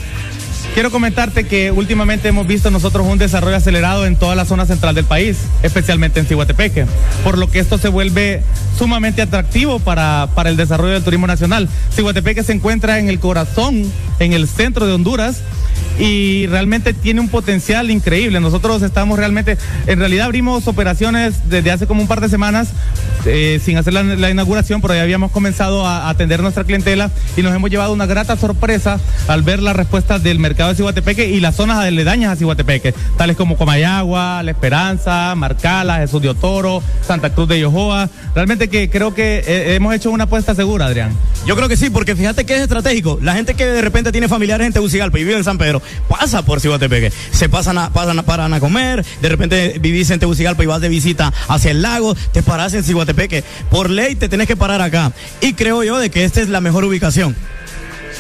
[0.74, 4.96] Quiero comentarte que últimamente hemos visto nosotros un desarrollo acelerado en toda la zona central
[4.96, 6.86] del país, especialmente en Cihuatepeque,
[7.26, 8.42] por lo que esto se vuelve
[8.78, 11.68] sumamente atractivo para, para el desarrollo del turismo nacional.
[11.94, 13.84] Cihuatepeque se encuentra en el corazón,
[14.20, 15.42] en el centro de Honduras,
[16.00, 18.40] y realmente tiene un potencial increíble.
[18.40, 22.70] Nosotros estamos realmente, en realidad abrimos operaciones desde hace como un par de semanas
[23.26, 27.54] eh, sin hacer la, inauguración, pero ya habíamos comenzado a, atender nuestra clientela y nos
[27.54, 31.56] hemos llevado una grata sorpresa al ver la respuesta del mercado de Cihuatepeque y las
[31.56, 37.48] zonas aledañas a Cihuatepeque, tales como Comayagua, La Esperanza, Marcala, Jesús de Otoro, Santa Cruz
[37.48, 38.10] de Yojoa.
[38.34, 41.16] Realmente que creo que eh, hemos hecho una apuesta segura, Adrián.
[41.46, 43.20] Yo creo que sí, porque fíjate que es estratégico.
[43.22, 46.44] La gente que de repente tiene familiares en Tegucigalpa y vive en San Pedro, pasa
[46.44, 47.12] por Cihuatepeque.
[47.32, 50.82] Se pasan a, pasan a, paran a comer, de repente vivís en Tegucigalpa y vas
[50.82, 53.44] de visita hacia el lago, te paras en Cihuatepeque.
[53.70, 55.12] Por ley te tenés que parar acá.
[55.42, 57.36] Y creo yo de que esta es la mejor ubicación.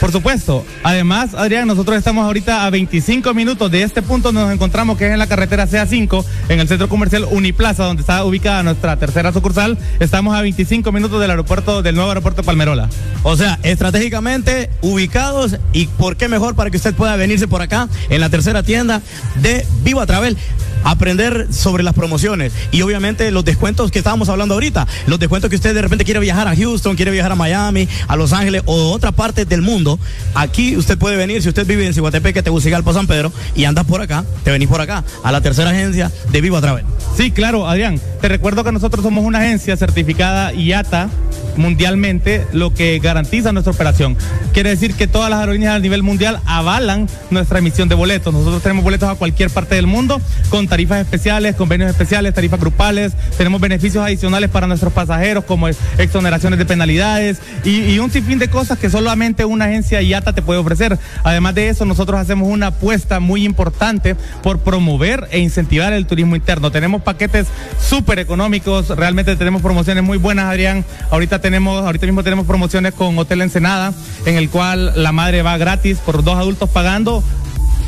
[0.01, 0.65] Por supuesto.
[0.81, 5.13] Además, Adrián, nosotros estamos ahorita a 25 minutos de este punto nos encontramos, que es
[5.13, 9.77] en la carretera CA5, en el centro comercial Uniplaza, donde está ubicada nuestra tercera sucursal.
[9.99, 12.89] Estamos a 25 minutos del aeropuerto, del nuevo aeropuerto Palmerola.
[13.21, 17.87] O sea, estratégicamente ubicados y por qué mejor para que usted pueda venirse por acá
[18.09, 19.03] en la tercera tienda
[19.35, 20.35] de Viva Travel
[20.83, 25.55] aprender sobre las promociones y obviamente los descuentos que estábamos hablando ahorita, los descuentos que
[25.55, 28.91] usted de repente quiere viajar a Houston, quiere viajar a Miami, a Los Ángeles o
[28.91, 29.99] otra parte del mundo,
[30.33, 34.01] aquí usted puede venir, si usted vive en Cihuatepeque, Tegucigalpa, San Pedro y andas por
[34.01, 36.85] acá, te venís por acá a la tercera agencia de Viva Travel.
[37.15, 37.99] Sí, claro, Adrián.
[38.21, 41.09] Te recuerdo que nosotros somos una agencia certificada IATA
[41.57, 44.15] mundialmente, lo que garantiza nuestra operación.
[44.53, 48.33] Quiere decir que todas las aerolíneas a nivel mundial avalan nuestra emisión de boletos.
[48.33, 53.11] Nosotros tenemos boletos a cualquier parte del mundo con tarifas especiales, convenios especiales, tarifas grupales.
[53.37, 58.79] Tenemos beneficios adicionales para nuestros pasajeros como exoneraciones de penalidades y, un sinfín de cosas
[58.79, 60.97] que solamente una agencia IATA te puede ofrecer.
[61.25, 66.37] Además de eso, nosotros hacemos una apuesta muy importante por promover e incentivar el turismo
[66.37, 66.71] interno.
[66.71, 70.85] Tenemos paquetes súper económicos, realmente tenemos promociones muy buenas, Adrián.
[71.09, 73.93] Ahorita tenemos, ahorita mismo tenemos promociones con Hotel Ensenada,
[74.25, 77.21] en el cual la madre va gratis por dos adultos pagando.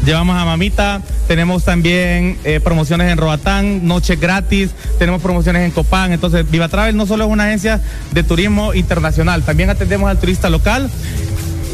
[0.05, 6.11] Llevamos a mamita, tenemos también eh, promociones en Roatán, noche gratis, tenemos promociones en Copán.
[6.11, 7.79] Entonces, Viva Travel no solo es una agencia
[8.11, 10.91] de turismo internacional, también atendemos al turista local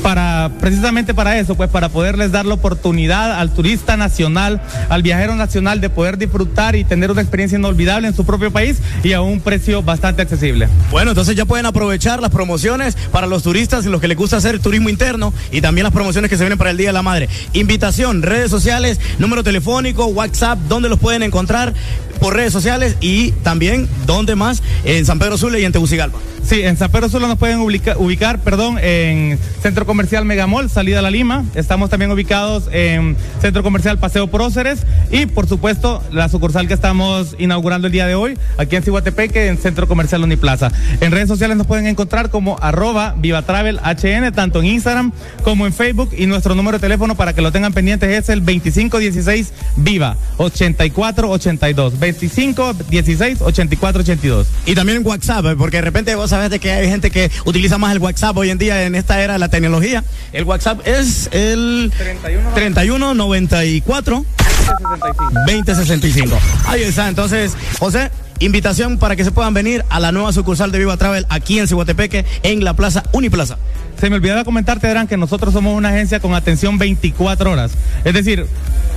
[0.02, 5.36] para precisamente para eso, pues para poderles dar la oportunidad al turista nacional, al viajero
[5.36, 9.22] nacional de poder disfrutar y tener una experiencia inolvidable en su propio país y a
[9.22, 10.68] un precio bastante accesible.
[10.92, 14.38] Bueno, entonces ya pueden aprovechar las promociones para los turistas y los que les gusta
[14.38, 17.04] hacer turismo interno y también las promociones que se vienen para el Día de la
[17.04, 17.30] Madre.
[17.54, 21.74] Invitación, redes sociales, número telefónico, WhatsApp, ¿dónde los pueden encontrar?
[22.20, 24.62] Por redes sociales y también, ¿dónde más?
[24.84, 26.18] En San Pedro Sula y en Tegucigalpa.
[26.44, 31.00] Sí, en San Pedro Sula nos pueden ubica- ubicar, perdón, en Centro Comercial Megamall, salida
[31.00, 31.46] a la Lima.
[31.56, 37.36] Estamos también ubicados en Centro Comercial Paseo Próceres y, por supuesto, la sucursal que estamos
[37.40, 40.72] inaugurando el día de hoy, aquí en Cihuatepeque, en Centro Comercial Uniplaza.
[41.02, 45.12] En redes sociales nos pueden encontrar como arroba Viva Travel HN, tanto en Instagram
[45.44, 48.42] como en Facebook y nuestro número de teléfono para que lo tengan pendientes es el
[48.42, 51.94] 2516 Viva 8482.
[51.94, 54.48] 2516 8482.
[54.68, 57.32] Y también en WhatsApp, eh, porque de repente vos sabés de que hay gente que
[57.46, 59.79] utiliza más el WhatsApp hoy en día en esta era de la tecnología.
[60.34, 61.92] El WhatsApp es el
[62.56, 64.26] 3194
[65.48, 66.38] 2065.
[66.68, 70.80] Ahí está, entonces, José, invitación para que se puedan venir a la nueva sucursal de
[70.80, 73.58] Viva Travel aquí en Cihuatepeque, en la Plaza Uniplaza.
[74.00, 77.72] Se me olvidaba comentarte, Adrián, que nosotros somos una agencia con atención 24 horas.
[78.06, 78.46] Es decir,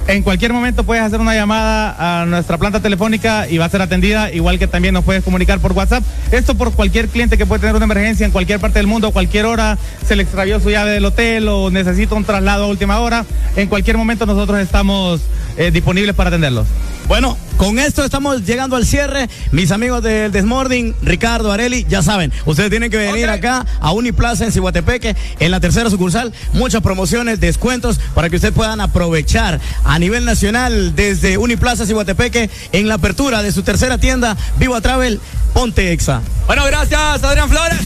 [0.08, 3.82] en cualquier momento puedes hacer una llamada a nuestra planta telefónica y va a ser
[3.82, 6.02] atendida, igual que también nos puedes comunicar por WhatsApp.
[6.31, 9.12] Esto por cualquier cliente que puede tener una emergencia en cualquier parte del mundo, a
[9.12, 12.98] cualquier hora, se le extravió su llave del hotel o necesita un traslado a última
[13.00, 13.24] hora.
[13.56, 15.20] En cualquier momento nosotros estamos
[15.56, 16.66] eh, disponibles para atenderlos.
[17.08, 19.28] Bueno, con esto estamos llegando al cierre.
[19.50, 24.44] Mis amigos del Desmorning, Ricardo, Areli, ya saben, ustedes tienen que venir acá a Uniplaza
[24.44, 26.32] en Cihuatepeque, en la tercera sucursal.
[26.55, 32.89] Muchas promociones, descuentos para que ustedes puedan aprovechar a nivel nacional desde Uniplaza Cihuatepeque en
[32.89, 35.20] la apertura de su tercera tienda, Viva Travel,
[35.52, 36.22] Ponte Exa.
[36.47, 37.78] Bueno, gracias, Adrián Flores.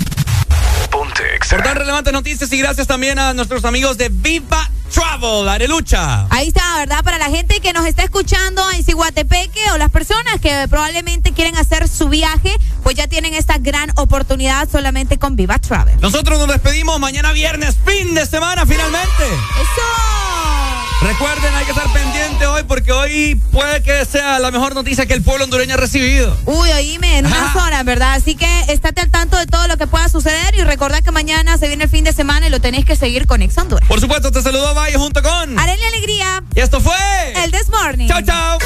[0.88, 6.26] Ponte Por tan relevantes noticias y gracias también a nuestros amigos de Viva Travel, Arelucha.
[6.30, 7.02] Ahí está, ¿verdad?
[7.02, 11.56] Para la gente que nos está escuchando en Ciguatepeque o las personas que probablemente quieren
[11.56, 16.00] hacer su viaje, pues ya tienen esta gran oportunidad solamente con Viva Travel.
[16.00, 19.24] Nosotros nos despedimos mañana viernes, fin de semana finalmente.
[19.24, 20.65] ¡Eso!
[21.02, 25.14] Recuerden, hay que estar pendiente hoy porque hoy puede que sea la mejor noticia que
[25.14, 26.36] el pueblo hondureño ha recibido.
[26.46, 28.14] Uy, oíme, en unas horas, ¿verdad?
[28.14, 31.58] Así que estate al tanto de todo lo que pueda suceder y recordad que mañana
[31.58, 33.86] se viene el fin de semana y lo tenéis que seguir con Ex Honduras.
[33.88, 36.42] Por supuesto, te saludó Valle junto con Arely Alegría.
[36.54, 36.96] Y esto fue
[37.44, 38.08] El This Morning.
[38.08, 38.58] Chao, chao.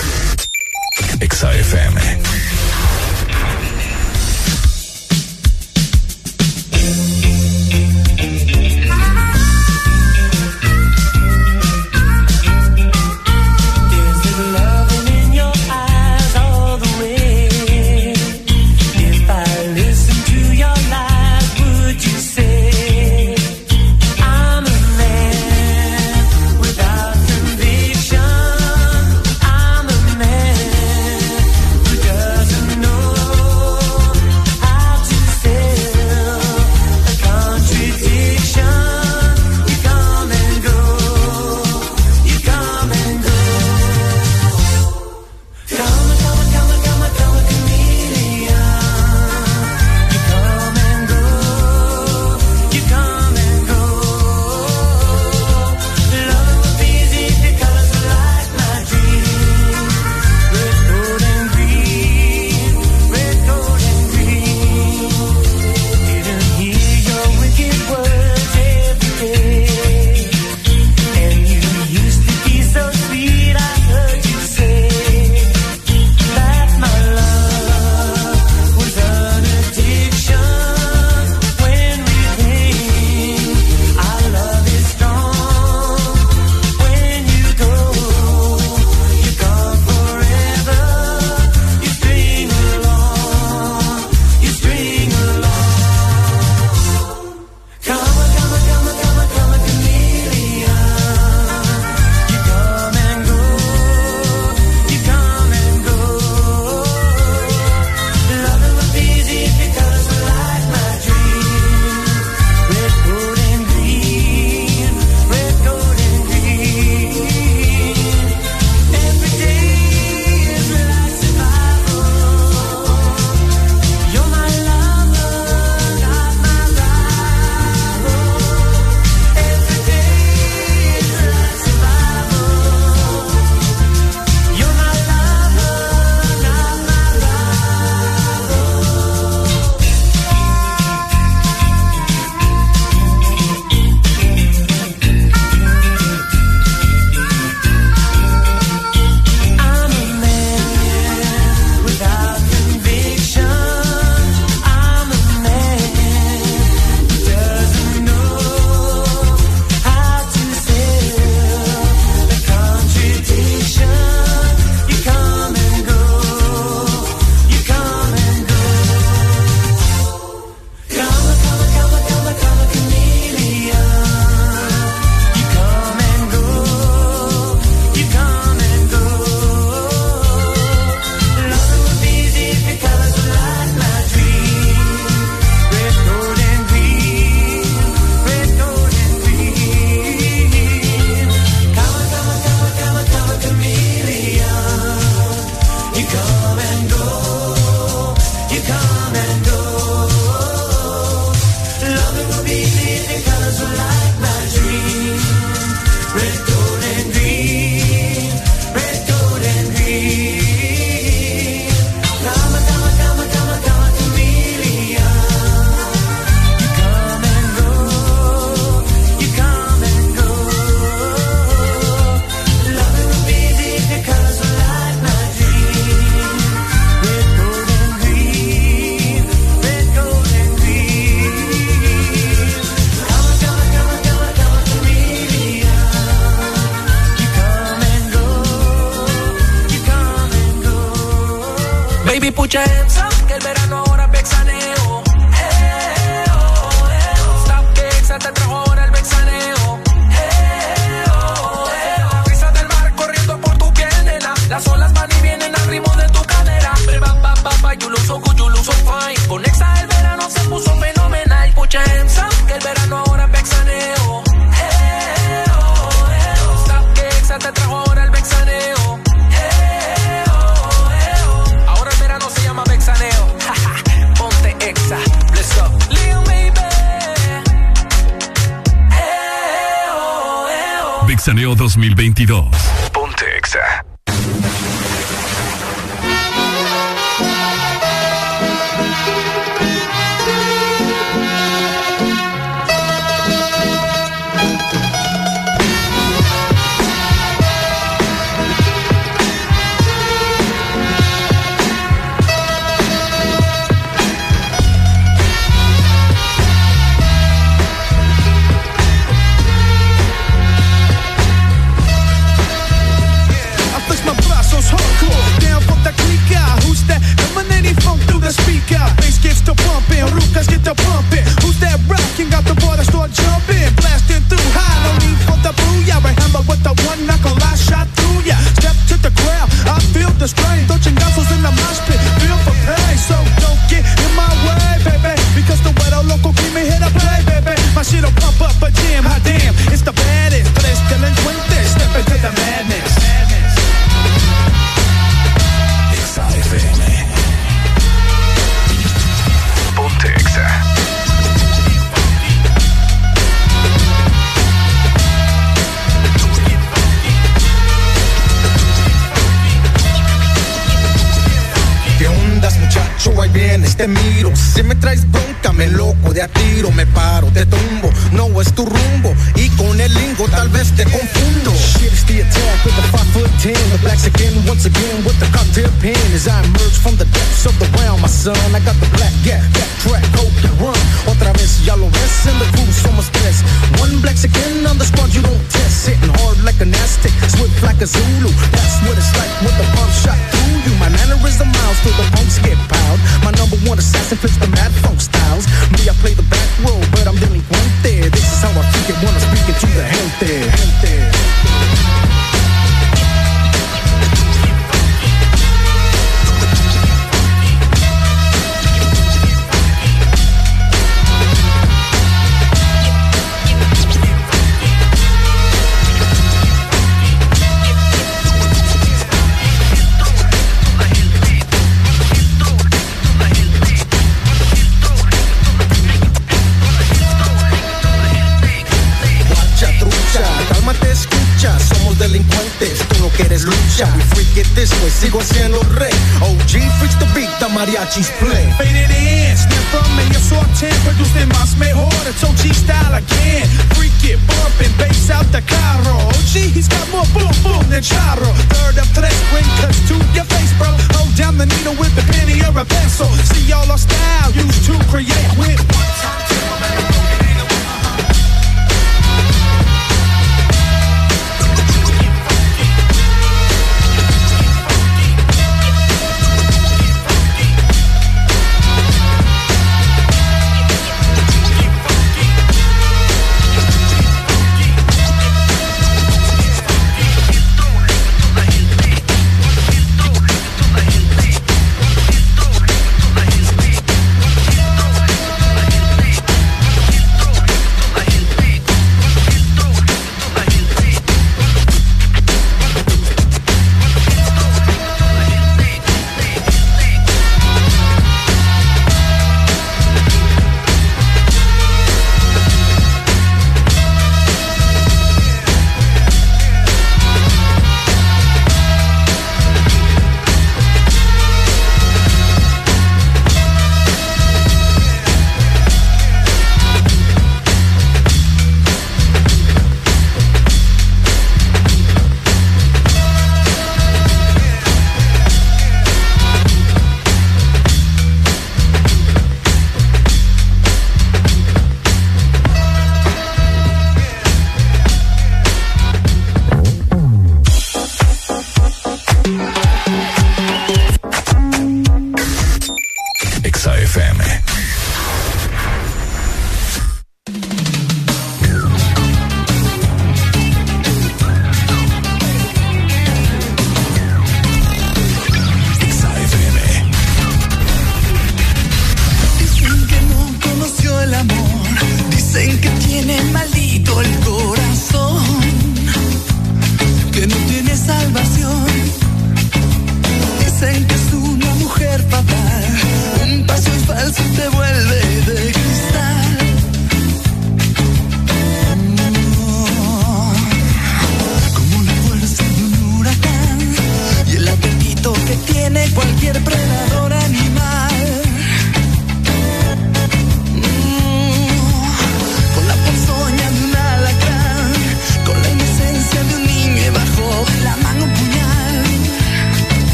[1.20, 2.49] Exa FM.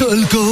[0.00, 0.49] Maldito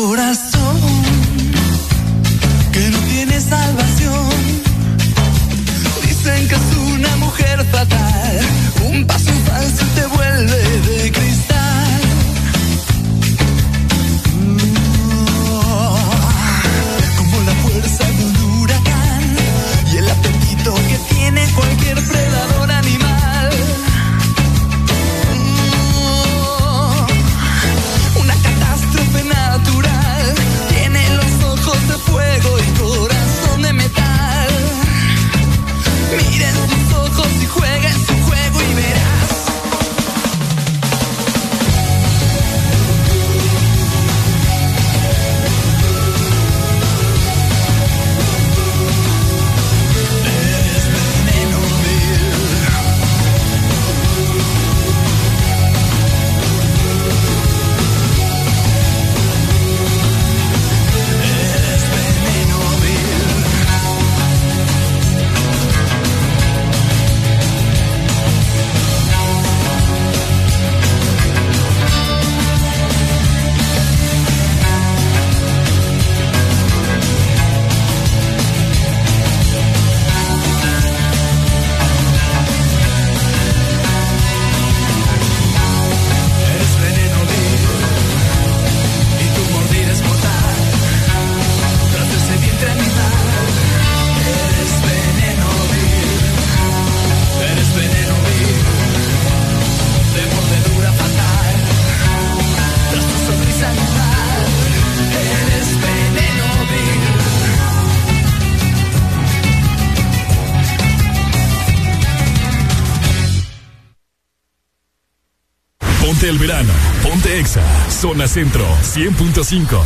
[118.01, 119.83] Zona Centro 100.5.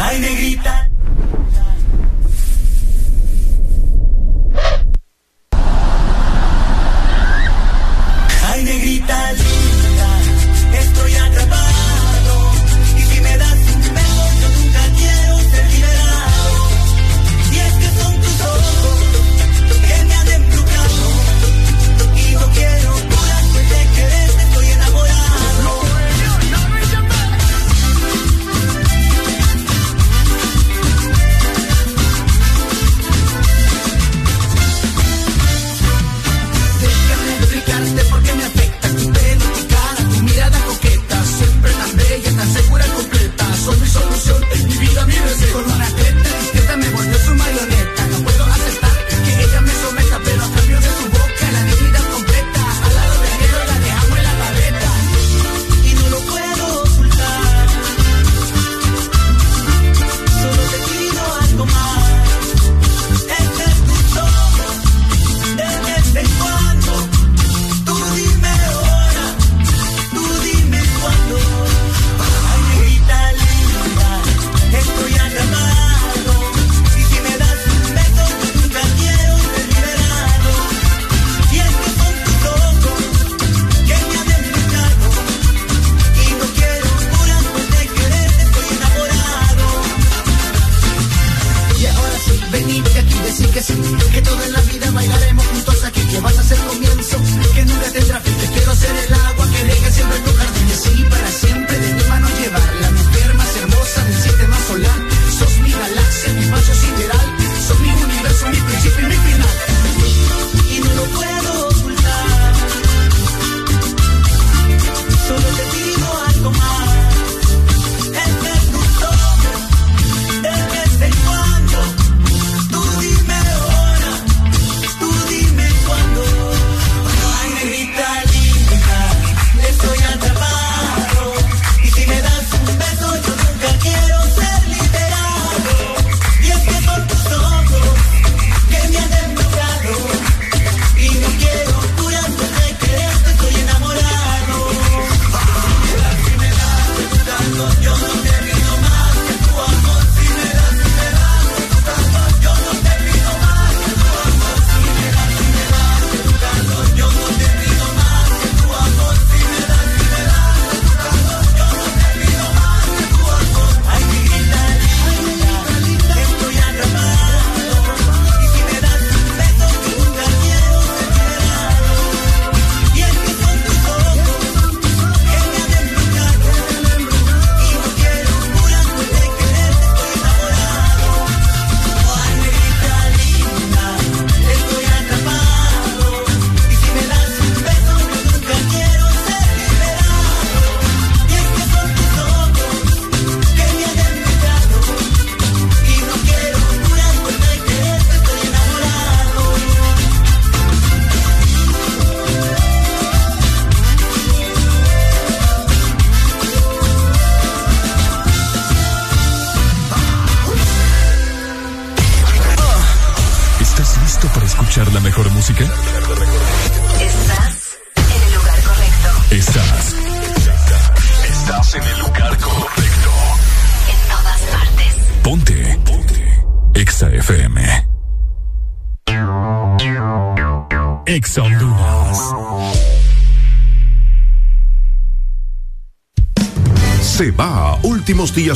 [0.00, 0.77] Ay, negrita.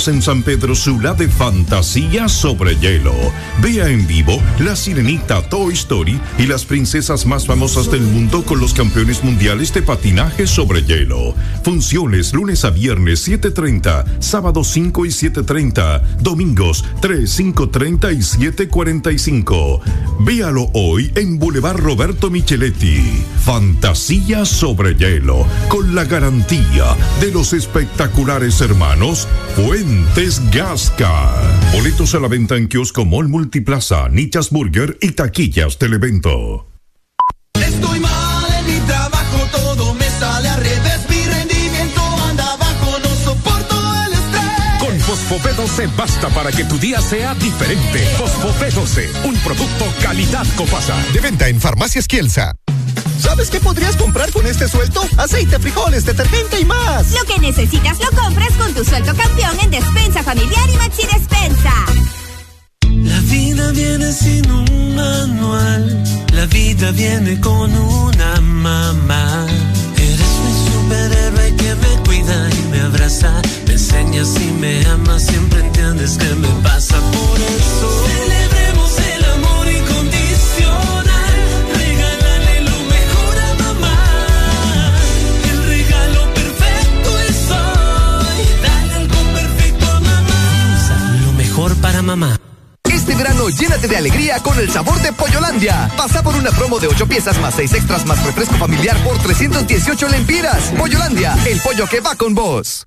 [0.09, 3.15] En San Pedro, ciudad de fantasía sobre hielo.
[3.61, 8.59] Vea en vivo La Sirenita Toy Story y las princesas más famosas del mundo con
[8.59, 11.35] los campeones mundiales de patinaje sobre hielo.
[11.63, 19.81] Funciones lunes a viernes 7.30, sábado 5 y 7.30, domingos 3, 5.30 y 7.45.
[20.25, 23.25] Véalo hoy en Boulevard Roberto Micheletti.
[23.45, 29.27] Fantasía sobre hielo, con la garantía de los espectaculares hermanos
[29.57, 31.33] Fuentes Gasca.
[31.73, 36.72] Boletos a la venta en kiosco Mall Multiplaza, Nichas Burger y taquillas del evento.
[46.29, 48.07] para que tu día sea diferente.
[48.17, 50.97] Fosfo B12, un producto calidad Copasa.
[51.13, 52.55] De venta en Farmacias Kielsa.
[53.19, 55.03] ¿Sabes qué podrías comprar con este suelto?
[55.17, 57.13] Aceite, frijoles, detergente y más.
[57.13, 61.73] Lo que necesitas lo compras con tu suelto campeón en Despensa Familiar y Maxi Despensa.
[62.89, 66.05] La vida viene sin un manual.
[66.33, 69.47] La vida viene con una mamá.
[69.97, 73.41] Eres mi superhéroe que me cuida y me abraza
[73.73, 78.07] me enseñas y me amas, siempre entiendes que me pasa por eso.
[78.07, 81.35] Celebremos el amor incondicional,
[81.75, 84.93] regálale lo mejor a mamá.
[85.51, 91.19] El regalo perfecto es hoy, dale algo perfecto a mamá.
[91.25, 92.39] Lo mejor para mamá.
[92.85, 95.91] Este verano llénate de alegría con el sabor de Pollolandia.
[95.97, 100.09] Pasa por una promo de 8 piezas más 6 extras más refresco familiar por 318
[100.09, 100.73] lempiras.
[100.77, 102.87] Pollolandia, el pollo que va con vos.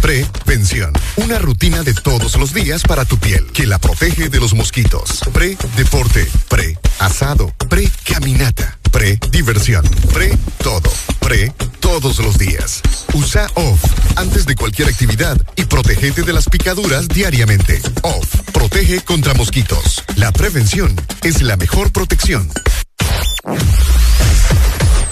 [0.00, 0.92] prevención.
[1.16, 5.20] Una rutina de todos los días para tu piel que la protege de los mosquitos.
[5.32, 12.82] Pre-deporte, pre-asado, pre-caminata, pre-diversión, pre-todo, pre todos los días.
[13.14, 13.84] Usa OFF
[14.16, 17.80] antes de cualquier actividad y protégete de las picaduras diariamente.
[18.02, 20.04] OFF protege contra mosquitos.
[20.16, 22.50] La prevención es la mejor protección.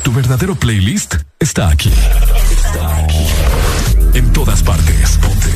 [0.03, 1.93] Tu verdadero playlist está aquí.
[2.51, 3.27] Está aquí.
[4.17, 5.19] En todas partes.
[5.19, 5.51] Ponte.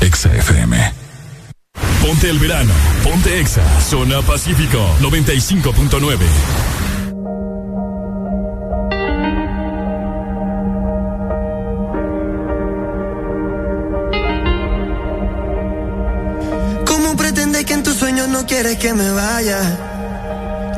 [0.00, 0.76] Exa FM.
[2.02, 2.72] Ponte el verano.
[3.04, 3.62] Ponte Exa.
[3.80, 6.18] Zona Pacífico 95.9.
[16.86, 19.60] ¿Cómo pretendes que en tus sueños no quieres que me vaya?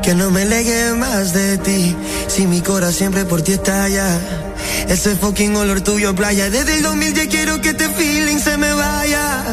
[0.03, 1.97] Que no me legue más de ti.
[2.27, 4.48] Si mi corazón siempre por ti estalla.
[4.89, 6.51] Ese fucking olor tuyo playa.
[6.51, 9.45] Desde el 2000 ya quiero que este feeling se me vaya.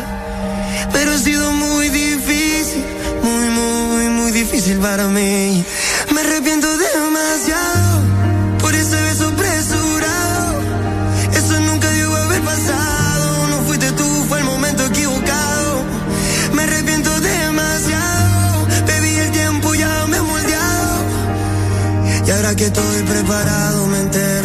[0.94, 2.84] Pero ha sido muy difícil.
[3.24, 5.64] Muy, muy, muy difícil para mí.
[6.14, 8.02] Me arrepiento demasiado.
[8.60, 10.62] Por ese beso apresurado.
[11.34, 13.48] Eso nunca debió haber pasado.
[13.50, 15.84] No fuiste tú, fue el momento equivocado.
[16.54, 18.68] Me arrepiento demasiado.
[18.88, 21.04] Baby, el tiempo ya me ha moldeado.
[22.26, 24.45] Y ahora que estoy preparado, me entero,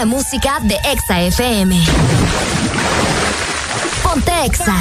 [0.00, 1.78] La música de Exa FM.
[4.02, 4.74] Ponte Exa.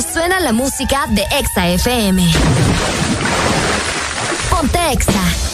[0.00, 2.26] Suena la música de Exa FM.
[4.48, 5.45] Ponte Exa.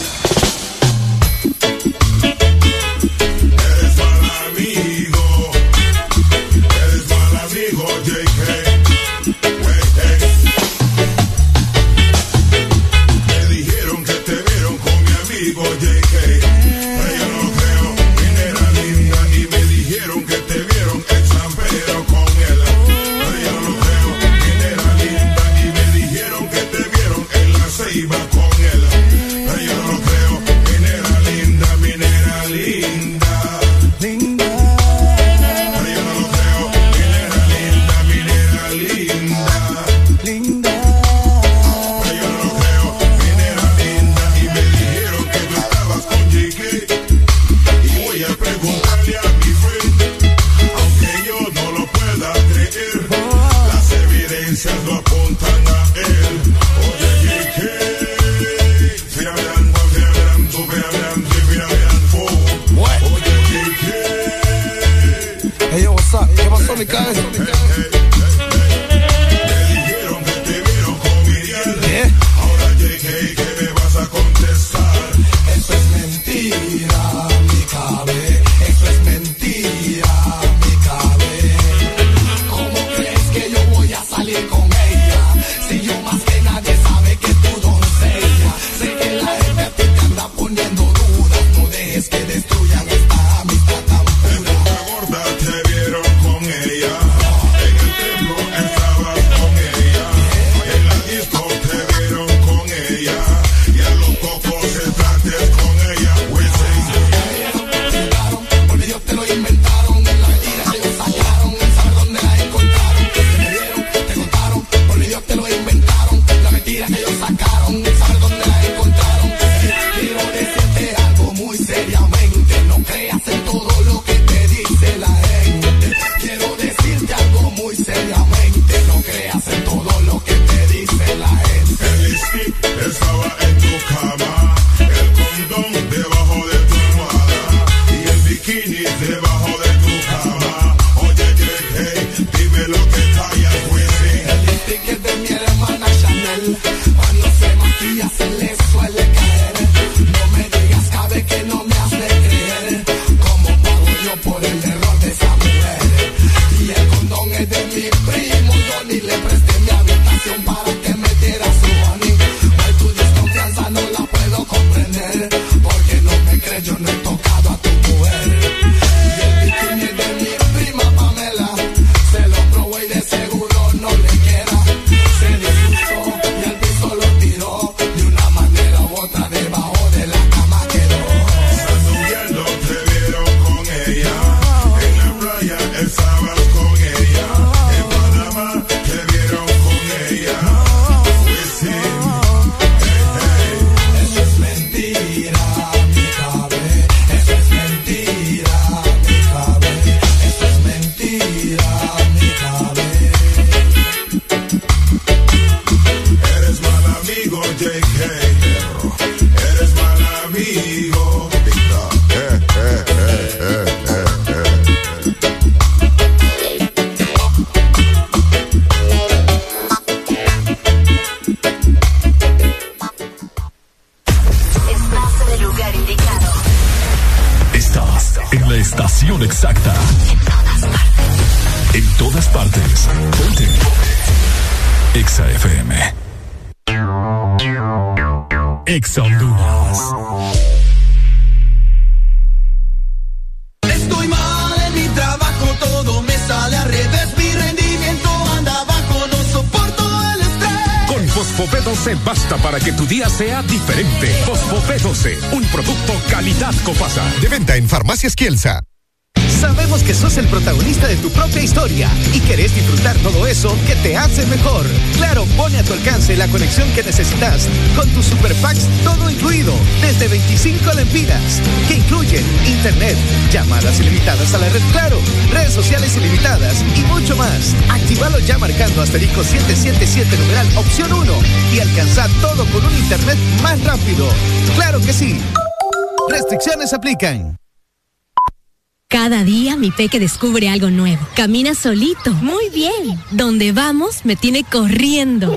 [288.93, 291.01] Cada día mi peque descubre algo nuevo.
[291.15, 292.13] Camina solito.
[292.13, 292.99] Muy bien.
[293.09, 295.35] Donde vamos me tiene corriendo.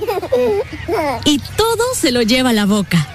[1.25, 3.09] Y todo se lo lleva a la boca.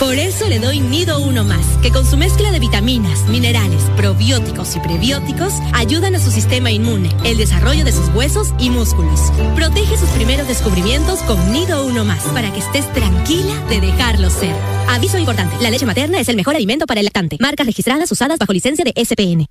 [0.00, 4.74] Por eso le doy Nido Uno Más, que con su mezcla de vitaminas, minerales, probióticos
[4.74, 9.20] y prebióticos ayudan a su sistema inmune, el desarrollo de sus huesos y músculos.
[9.54, 14.54] Protege sus primeros descubrimientos con Nido Uno Más para que estés tranquila de dejarlo ser.
[14.88, 17.36] Aviso importante: la leche materna es el mejor alimento para el lactante.
[17.40, 19.46] Marcas registradas usadas bajo licencia de SPN.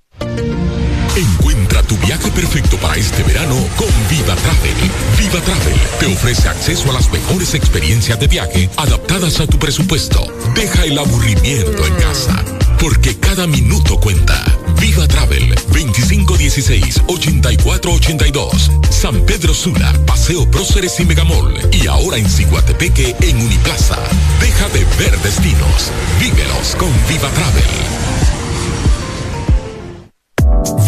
[1.16, 4.76] Encuentra tu viaje perfecto para este verano con Viva Travel.
[5.20, 10.26] Viva Travel te ofrece acceso a las mejores experiencias de viaje adaptadas a tu presupuesto.
[10.56, 12.44] Deja el aburrimiento en casa,
[12.80, 14.44] porque cada minuto cuenta.
[14.82, 15.54] Viva Travel
[15.94, 18.70] 2516-8482.
[18.90, 21.70] San Pedro Sula, Paseo Próceres y Megamall.
[21.72, 23.98] Y ahora en Ciguatepeque en Uniplaza.
[24.40, 25.92] Deja de ver destinos.
[26.20, 27.64] Vívelos con Viva Travel.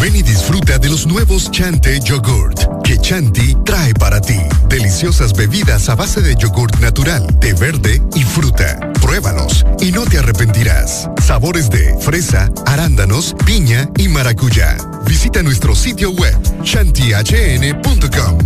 [0.00, 4.38] Ven y disfruta de los nuevos Chante Yogurt que Chanti trae para ti.
[4.68, 8.78] Deliciosas bebidas a base de yogurt natural, de verde y fruta.
[9.00, 11.10] Pruébalos y no te arrepentirás.
[11.20, 14.76] Sabores de fresa, arándanos, piña y maracuyá.
[15.06, 18.38] Visita nuestro sitio web chantihn.com.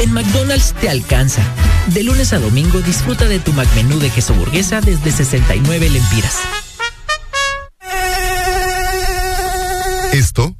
[0.00, 1.42] En McDonald's te alcanza.
[1.88, 6.36] De lunes a domingo disfruta de tu McMenú de queso burguesa desde 69 lempiras.
[10.12, 10.54] Esto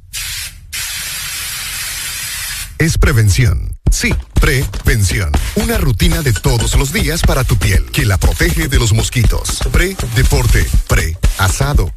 [2.77, 3.77] es prevención.
[3.91, 5.31] Sí, prevención.
[5.55, 9.59] Una rutina de todos los días para tu piel que la protege de los mosquitos.
[9.71, 11.91] Pre-deporte, pre-asado,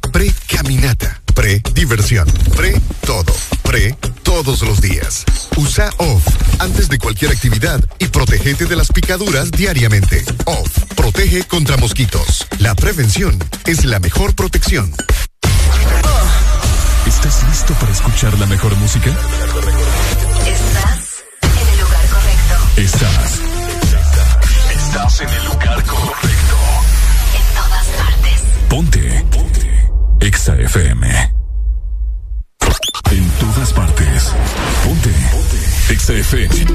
[1.85, 5.23] pre-diversión, pre-todo, pre todos los días.
[5.55, 6.27] Usa OFF
[6.59, 10.23] antes de cualquier actividad y protégete de las picaduras diariamente.
[10.45, 12.47] OFF protege contra mosquitos.
[12.59, 14.91] La prevención es la mejor protección.
[17.05, 19.11] ¿Estás listo para escuchar la mejor música?
[20.45, 22.81] Estás en el lugar correcto.
[22.81, 23.39] Estás.
[24.73, 26.57] Estás en el lugar correcto.
[27.35, 28.41] En todas partes.
[28.69, 29.25] Ponte.
[29.31, 29.89] Ponte.
[30.21, 31.14] Exa FM.
[36.25, 36.74] FM.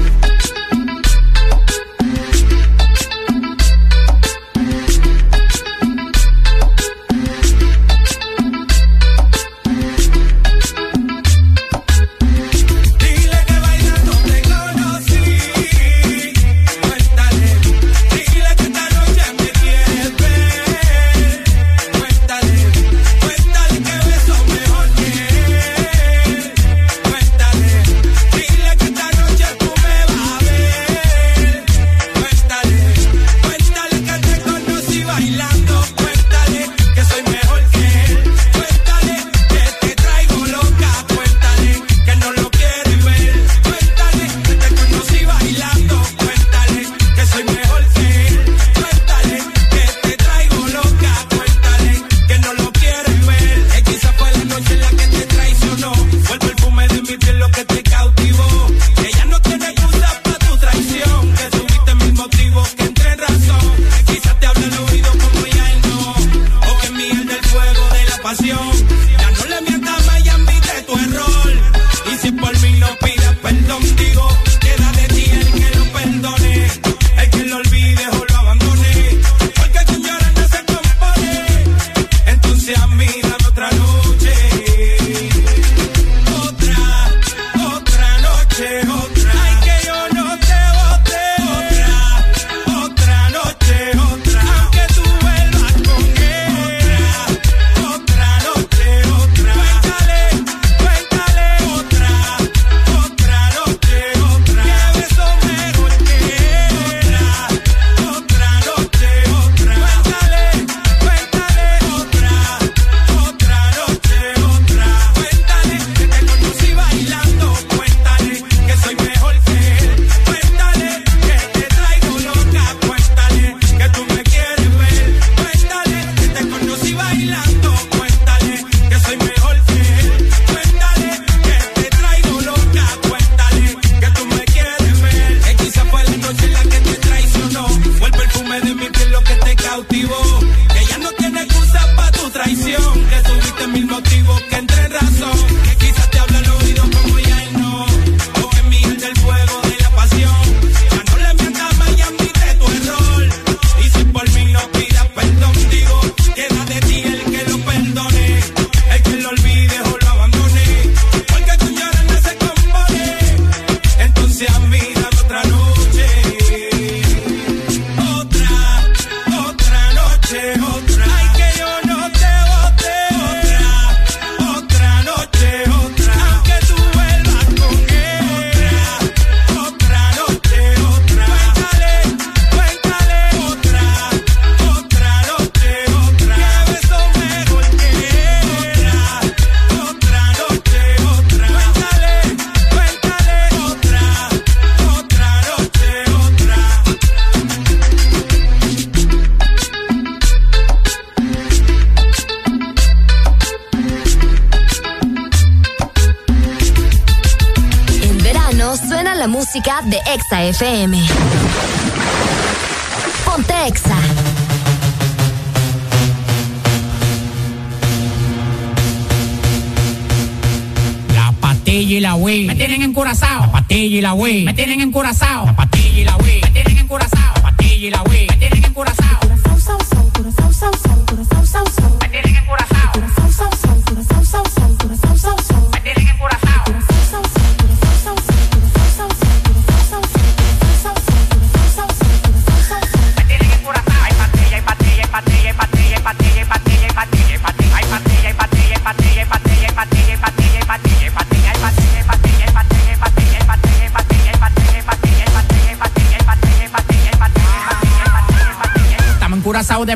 [210.49, 211.00] FM.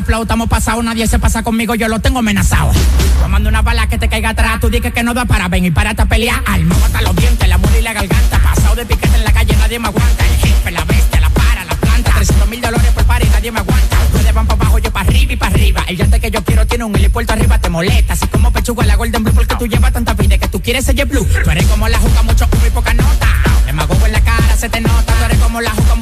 [0.06, 2.70] Flow, estamos pasados, nadie se pasa conmigo, yo lo tengo amenazado.
[3.20, 5.70] Tomando una bala que te caiga atrás, tú dices que no da para ven y
[5.72, 6.42] para esta pelea.
[6.46, 8.38] Alma hasta los dientes, la mula y la garganta.
[8.38, 10.24] Pasado de piquete en la calle, nadie me aguanta.
[10.24, 12.12] El jefe, la bestia, la para, la planta.
[12.14, 13.96] 300 mil dólares por par y nadie me aguanta.
[14.14, 15.84] Ustedes van para abajo, yo para arriba y para arriba.
[15.88, 18.12] El yate que yo quiero tiene un helipuerto arriba, te molesta.
[18.12, 21.04] Así como pechuga la Golden Blue, porque tú llevas tanta vida que tú quieres ser
[21.06, 21.26] Blue.
[21.44, 23.28] Tú eres como la juca, mucho humo y poca nota.
[23.66, 25.12] Demagogo en la cara, se te nota.
[25.18, 25.96] Tú eres como la juca,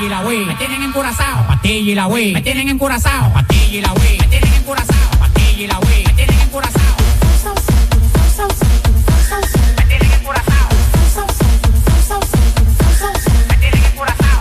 [0.00, 1.46] Patilla y la Wii, me tienen encurazao.
[1.46, 3.32] Patilla y la Wii, me tienen encurazao.
[3.34, 5.10] Patilla y la Wii, me tienen encurazao.
[5.20, 6.96] Patilla y la Wii, me tienen encurazao.
[9.76, 10.68] Me tienen encurazao.
[13.46, 14.40] Me tienen encurazao.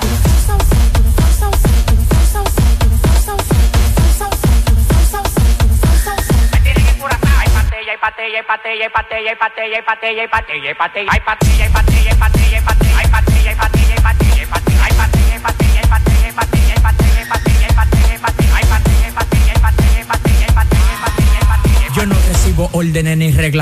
[6.53, 7.39] Me tienen encurazao.
[7.39, 10.75] Hay patilla, hay patilla, hay patilla, hay patilla, hay patilla, hay patilla, hay patilla, hay
[10.75, 11.68] patilla, hay patilla,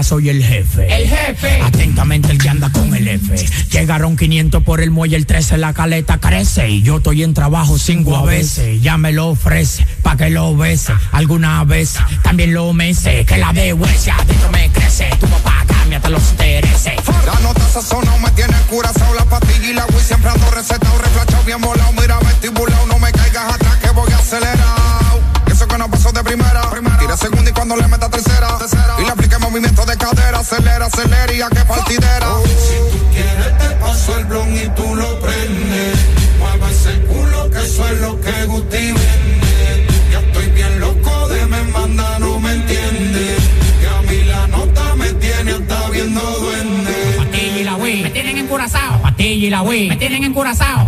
[0.04, 0.88] soy el jefe.
[0.94, 1.62] El jefe.
[1.62, 3.36] Atentamente el que anda con el F.
[3.72, 6.70] Llegaron 500 por el muelle, el 13 la caleta crece.
[6.70, 8.82] Y yo estoy en trabajo cinco a veces.
[8.82, 10.94] Ya me lo ofrece, pa' que lo bese.
[11.12, 13.26] Alguna vez también lo mece.
[13.26, 15.10] Que la de huesia adentro me crece.
[15.20, 16.94] Tu papá cambia hasta los intereses.
[17.26, 21.44] La nota sazonado me tiene curazao La pastilla y la Wii siempre ando recetado Reflachado
[21.44, 25.20] bien volado, mira vestibulado No me caigas atrás que voy acelerado
[25.52, 26.62] Eso que no pasó de primera
[27.00, 28.48] Tira segunda y cuando le meta tercera
[29.00, 29.06] Y
[30.50, 32.28] Acelera, acelera y a qué partidera.
[32.46, 36.00] Si tú quieres te paso el blon y tú lo prendes.
[36.40, 39.88] Mueve ese culo que eso es lo que Guti vende.
[40.10, 43.36] Ya estoy bien loco de me manda, no me entiende
[43.82, 46.94] Que a mí la nota me tiene hasta viendo duende.
[47.18, 49.02] Patilla y la Wii, me tienen encurazao.
[49.02, 50.88] Patilla y la Wii, me tienen encurazao.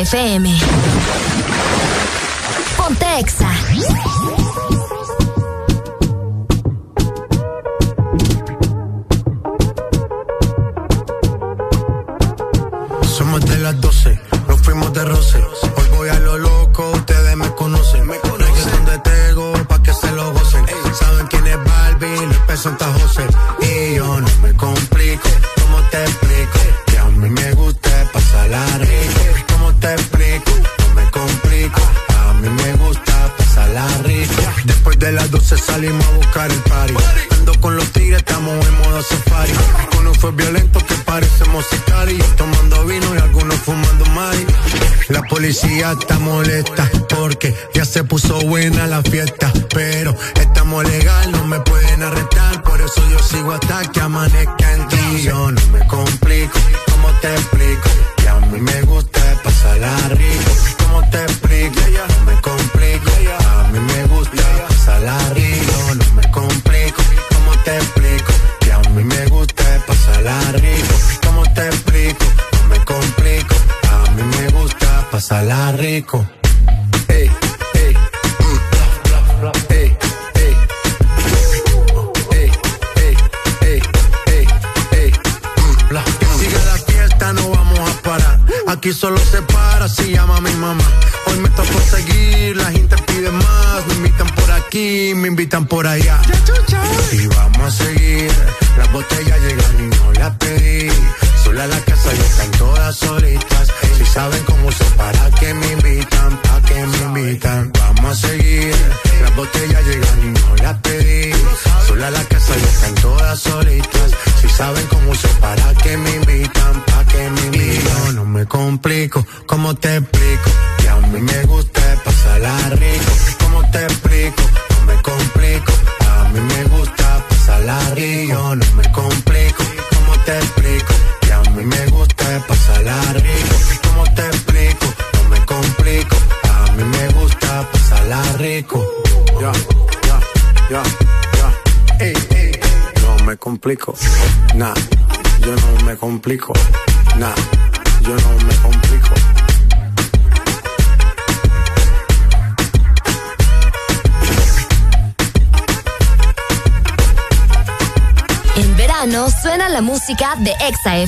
[0.00, 0.69] FM.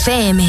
[0.02, 0.41] FM.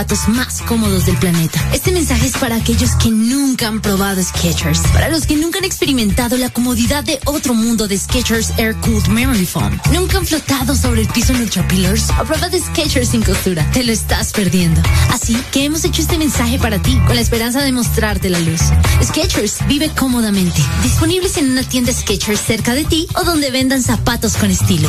[0.00, 1.60] Zapatos más cómodos del planeta.
[1.74, 5.66] Este mensaje es para aquellos que nunca han probado Skechers, para los que nunca han
[5.66, 9.78] experimentado la comodidad de otro mundo de Skechers Air Cooled Memory Foam.
[9.92, 13.70] Nunca han flotado sobre el piso en Ultra Pillars o prueba de Skechers sin costura.
[13.72, 14.80] Te lo estás perdiendo.
[15.10, 18.62] Así que hemos hecho este mensaje para ti, con la esperanza de mostrarte la luz.
[19.04, 20.62] Skechers vive cómodamente.
[20.82, 24.88] Disponibles en una tienda Skechers cerca de ti o donde vendan zapatos con estilo.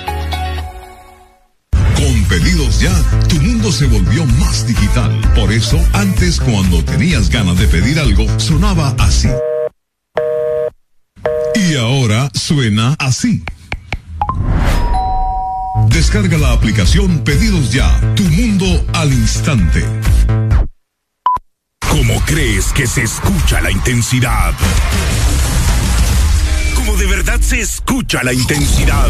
[2.31, 2.93] Pedidos ya,
[3.27, 5.11] tu mundo se volvió más digital.
[5.35, 9.27] Por eso, antes cuando tenías ganas de pedir algo, sonaba así.
[11.55, 13.43] Y ahora suena así.
[15.89, 19.85] Descarga la aplicación Pedidos Ya, tu mundo al instante.
[21.89, 24.53] ¿Cómo crees que se escucha la intensidad?
[26.75, 29.09] ¿Cómo de verdad se escucha la intensidad?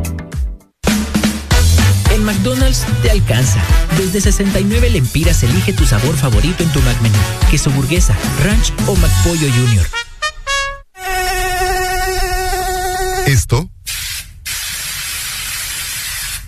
[2.41, 3.63] McDonald's te alcanza.
[3.99, 7.15] Desde 69 lempiras elige tu sabor favorito en tu McMenú.
[7.51, 9.85] Queso burguesa, ranch o McPollo Junior.
[13.27, 13.69] Esto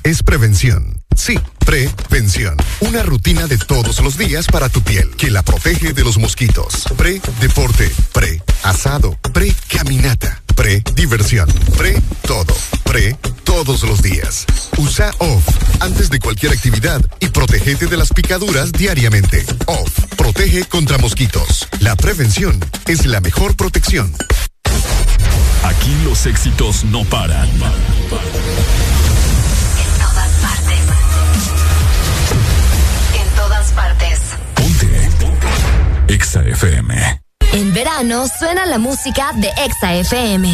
[0.02, 1.00] es prevención.
[1.16, 2.58] Sí, prevención.
[2.80, 6.86] Una rutina de todos los días para tu piel que la protege de los mosquitos.
[6.98, 13.16] Pre-deporte, pre-asado, pre-caminata, pre-diversión, pre-todo, pre
[13.66, 14.46] todos los días.
[14.78, 15.48] Usa OFF
[15.80, 19.46] antes de cualquier actividad y protégete de las picaduras diariamente.
[19.68, 21.68] OFF protege contra mosquitos.
[21.80, 24.14] La prevención es la mejor protección.
[25.64, 27.48] Aquí los éxitos no paran.
[27.48, 27.60] En
[30.00, 30.80] todas partes.
[33.16, 34.20] En todas partes.
[36.10, 37.22] EXA FM.
[37.54, 40.54] En verano suena la música de Exa FM.